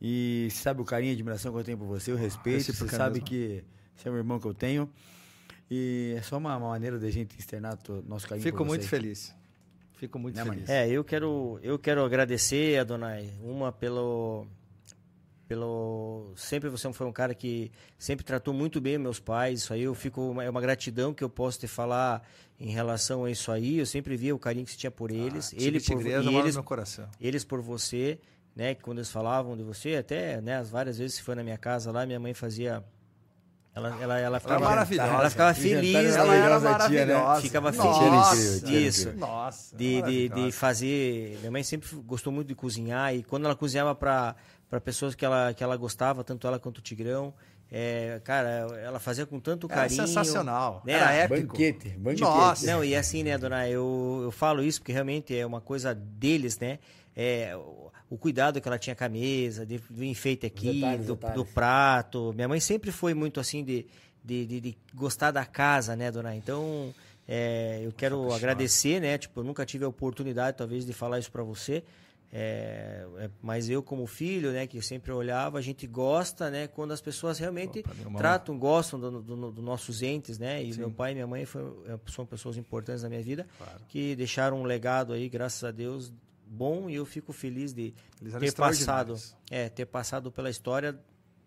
[0.00, 2.60] e você sabe o carinho e admiração que eu tenho por você, o respeito.
[2.64, 3.26] Você recíproca sabe mesmo.
[3.26, 3.64] que
[3.96, 4.90] você é um irmão que eu tenho.
[5.70, 9.34] E é só uma, uma maneira da gente externar nosso carinho Fico por muito feliz.
[9.94, 10.68] Fico muito Né, feliz.
[10.68, 14.46] É, eu quero, eu quero agradecer a Donai, uma pelo
[15.48, 19.82] pelo sempre você foi um cara que sempre tratou muito bem meus pais, isso aí
[19.82, 22.22] eu fico é uma gratidão que eu posso te falar
[22.58, 25.52] em relação a isso aí, eu sempre via o carinho que você tinha por eles,
[25.52, 27.08] Ah, ele por e eles meu coração.
[27.20, 28.18] eles por você,
[28.56, 31.44] né, que quando eles falavam de você, até, né, as várias vezes que foi na
[31.44, 32.82] minha casa lá, minha mãe fazia
[33.76, 35.12] ela ela ela ficava maravilhosa.
[35.12, 36.14] ela ficava feliz?
[36.16, 37.40] Ela era maravilhosa, tia, né?
[37.42, 38.00] Ficava Nossa,
[38.32, 38.60] feliz.
[38.62, 39.00] Tia era Isso.
[39.02, 39.26] incrível.
[39.28, 39.76] Nossa.
[39.76, 41.36] de, de, de fazer.
[41.40, 44.34] Minha mãe sempre gostou muito de cozinhar e quando ela cozinhava para
[44.82, 47.34] pessoas que ela, que ela gostava, tanto ela quanto o Tigrão,
[47.70, 48.48] é, cara,
[48.82, 50.06] ela fazia com tanto Era carinho.
[50.06, 50.82] sensacional.
[50.84, 50.94] né?
[50.94, 51.48] Era épico.
[51.52, 52.20] Banquete, banquete.
[52.22, 52.66] Nossa.
[52.66, 56.58] Não, e assim, né, dona, eu, eu falo isso porque realmente é uma coisa deles,
[56.58, 56.78] né?
[57.14, 57.56] É,
[58.10, 61.36] o, cuidado que ela tinha com a mesa, de- do enfeite aqui, detalhes, do, detalhes.
[61.36, 62.32] do prato.
[62.34, 63.86] Minha mãe sempre foi muito assim de,
[64.24, 66.34] de, de, de gostar da casa, né, dona?
[66.34, 66.94] Então,
[67.26, 69.18] é, eu quero agradecer, né?
[69.18, 71.82] Tipo, eu nunca tive a oportunidade, talvez, de falar isso para você.
[72.32, 76.90] É, é, mas eu como filho, né, que sempre olhava, a gente gosta, né, quando
[76.92, 81.12] as pessoas realmente Opa, tratam, gostam dos do, do nossos entes, né, e meu pai
[81.12, 83.46] e minha mãe é, são pessoas importantes na minha vida,
[83.88, 86.12] que deixaram um legado aí, graças a Deus,
[86.46, 87.92] bom e eu fico feliz de
[88.40, 89.16] ter passado,
[89.50, 90.98] é, ter passado pela história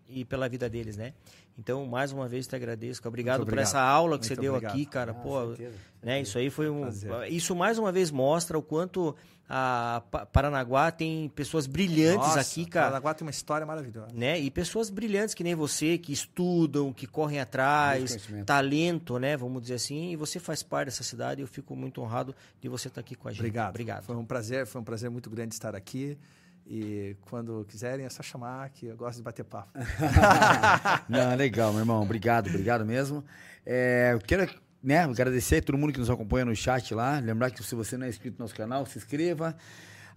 [0.08, 1.14] e pela vida deles, né?
[1.58, 3.64] Então, mais uma vez te agradeço, obrigado, por obrigado.
[3.66, 4.72] essa aula que Muito você deu obrigado.
[4.72, 5.12] aqui, cara.
[5.12, 6.20] Ah, Pô, certeza, né?
[6.20, 7.32] Isso aí foi um, Prazer.
[7.32, 9.14] isso mais uma vez mostra o quanto
[9.52, 14.12] a Pa- Paranaguá tem pessoas brilhantes Nossa, aqui, cara Paranaguá tem uma história maravilhosa.
[14.14, 14.38] né?
[14.38, 19.36] E pessoas brilhantes que nem você, que estudam, que correm atrás, talento, né?
[19.36, 20.12] Vamos dizer assim.
[20.12, 21.40] E você faz parte dessa cidade.
[21.40, 23.40] e Eu fico muito honrado de você estar aqui com a gente.
[23.40, 23.70] Obrigado.
[23.70, 24.04] Obrigado.
[24.04, 26.16] Foi um prazer, foi um prazer muito grande estar aqui.
[26.64, 29.70] E quando quiserem é só chamar, que eu gosto de bater papo.
[31.08, 32.00] Não, legal, meu irmão.
[32.02, 33.24] Obrigado, obrigado mesmo.
[33.66, 34.48] É, eu quero
[34.82, 37.18] né, agradecer a todo mundo que nos acompanha no chat lá.
[37.18, 39.56] Lembrar que se você não é inscrito no nosso canal, se inscreva,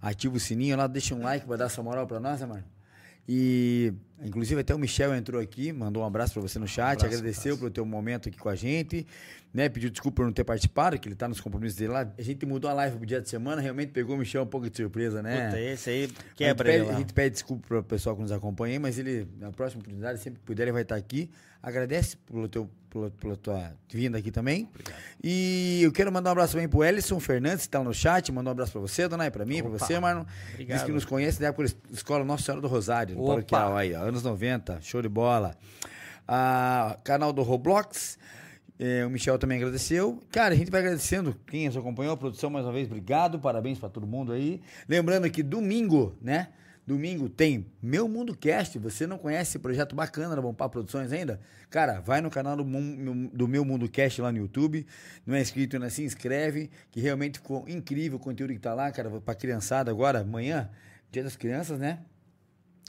[0.00, 2.64] ativa o sininho lá, deixa um like para dar essa moral para nós, né, mano?
[3.26, 3.90] E,
[4.22, 7.56] inclusive, até o Michel entrou aqui, mandou um abraço para você no chat, abraço, agradeceu
[7.56, 9.06] pelo teu momento aqui com a gente,
[9.52, 9.66] né?
[9.70, 12.06] Pediu desculpa por não ter participado, que ele tá nos compromissos dele lá.
[12.18, 14.68] A gente mudou a live pro dia de semana, realmente pegou o Michel um pouco
[14.68, 15.46] de surpresa, né?
[15.46, 16.94] Puta, esse aí A gente quebra pede- ele lá.
[16.96, 19.80] A gente pede desculpa para o pessoal que nos acompanha, aí, mas ele, na próxima
[19.80, 21.30] oportunidade, sempre que puder, ele vai estar aqui.
[21.66, 24.68] Agradece pelo teu, pela, pela tua vinda aqui também.
[25.22, 28.30] E eu quero mandar um abraço também pro Ellison Fernandes, que está no chat.
[28.30, 30.24] Mandar um abraço para você, dona, para mim, para você, Marlon.
[30.52, 30.76] Obrigado.
[30.76, 34.00] Diz que nos conhece da época Escola Nossa Senhora do Rosário, no paroquial aí, ó,
[34.02, 35.56] anos 90, show de bola.
[36.28, 38.18] Ah, canal do Roblox.
[38.78, 40.22] é, o Michel também agradeceu.
[40.30, 43.78] Cara, a gente vai agradecendo quem nos acompanhou, a produção mais uma vez, obrigado, parabéns
[43.78, 44.60] para todo mundo aí.
[44.88, 46.48] Lembrando que domingo, né?
[46.86, 48.78] Domingo tem Meu Mundo Cast.
[48.78, 51.40] Você não conhece esse projeto bacana da Bompar Produções ainda?
[51.70, 52.64] Cara, vai no canal do,
[53.32, 54.86] do Meu Mundo Cast lá no YouTube.
[55.26, 58.92] Não é inscrito ainda, se inscreve, que realmente ficou incrível o conteúdo que tá lá,
[58.92, 60.70] cara, pra criançada agora, amanhã,
[61.10, 62.00] Dia das Crianças, né?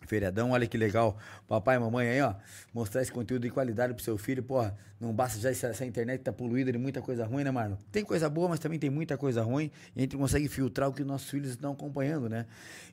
[0.06, 1.18] Feriadão, olha que legal.
[1.48, 2.36] Papai e mamãe aí, ó,
[2.74, 4.44] mostrar esse conteúdo de qualidade pro seu filho.
[4.44, 7.76] Porra, não basta já essa, essa internet tá poluída de muita coisa ruim, né, Marlon?
[7.92, 9.70] Tem coisa boa, mas também tem muita coisa ruim.
[9.96, 12.46] E a gente consegue filtrar o que nossos filhos estão acompanhando, né?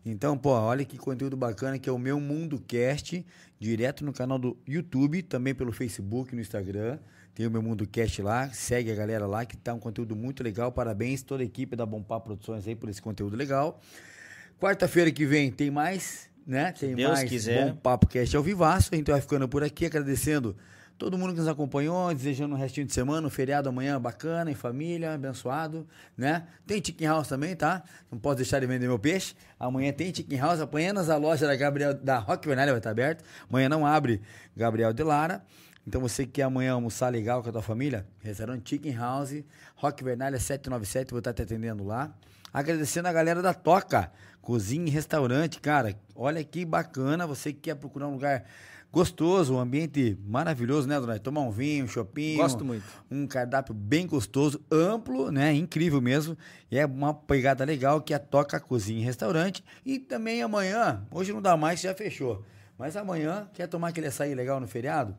[0.05, 3.25] Então, pô, olha que conteúdo bacana que é o Meu Mundo Cast,
[3.59, 6.99] direto no canal do YouTube, também pelo Facebook, no Instagram.
[7.35, 10.43] Tem o Meu Mundo Cast lá, segue a galera lá, que tá um conteúdo muito
[10.43, 10.71] legal.
[10.71, 13.81] Parabéns toda a equipe da Bompar Produções aí por esse conteúdo legal.
[14.61, 16.73] Quarta-feira que vem tem mais, né?
[16.73, 17.71] Tem Deus mais quiser.
[17.71, 18.91] Bom Papo Cast ao vivaço.
[18.93, 20.57] A gente vai ficando por aqui, agradecendo
[20.99, 24.55] todo mundo que nos acompanhou, desejando um restinho de semana, um feriado amanhã bacana, em
[24.55, 26.47] família, abençoado, né?
[26.67, 27.83] Tem Chicken House também, tá?
[28.11, 29.35] Não posso deixar de vender meu peixe.
[29.59, 33.25] Amanhã tem Chicken House, apenas a loja da Gabriel da Rock Vernalha vai estar aberta.
[33.49, 34.21] Amanhã não abre
[34.57, 35.43] Gabriel de Lara.
[35.85, 39.43] Então você que quer amanhã almoçar legal com a tua família, restaurante Chicken House,
[39.75, 42.15] Rock Vernalha 797, vou estar te atendendo lá.
[42.53, 45.97] Agradecendo a galera da Toca, cozinha e restaurante, cara.
[46.15, 48.45] Olha que bacana, você que quer procurar um lugar
[48.93, 51.19] gostoso, um ambiente maravilhoso, né, Dona?
[51.19, 52.37] Tomar um vinho, um shopping.
[52.37, 52.85] Gosto muito.
[53.11, 55.55] Um cardápio bem gostoso, amplo, né?
[55.55, 56.37] Incrível mesmo.
[56.71, 59.65] E é uma pegada legal que é a Toca Cozinha e Restaurante.
[59.85, 62.45] E também amanhã, hoje não dá mais, já fechou.
[62.79, 65.17] Mas amanhã, quer tomar aquele açaí legal no feriado?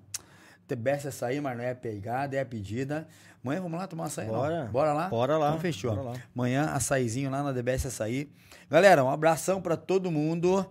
[0.68, 3.08] The best açaí, mas não é pegada, é a pedida.
[3.44, 4.28] Amanhã vamos lá tomar açaí?
[4.28, 4.34] não?
[4.36, 4.70] Bora.
[4.72, 5.10] Bora lá?
[5.10, 5.48] Bora lá.
[5.50, 5.96] Então fechou.
[5.96, 6.16] Bora lá.
[6.34, 8.30] Amanhã, açaizinho lá na Best Açaí.
[8.70, 10.66] Galera, um abração pra todo mundo.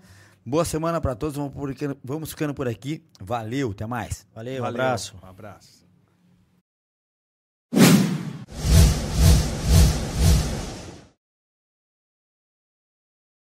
[0.45, 1.37] Boa semana pra todos.
[1.37, 3.05] Vamos, por- vamos ficando por aqui.
[3.21, 4.27] Valeu, até mais.
[4.35, 5.15] Valeu, um Valeu, abraço.
[5.23, 5.82] Um abraço.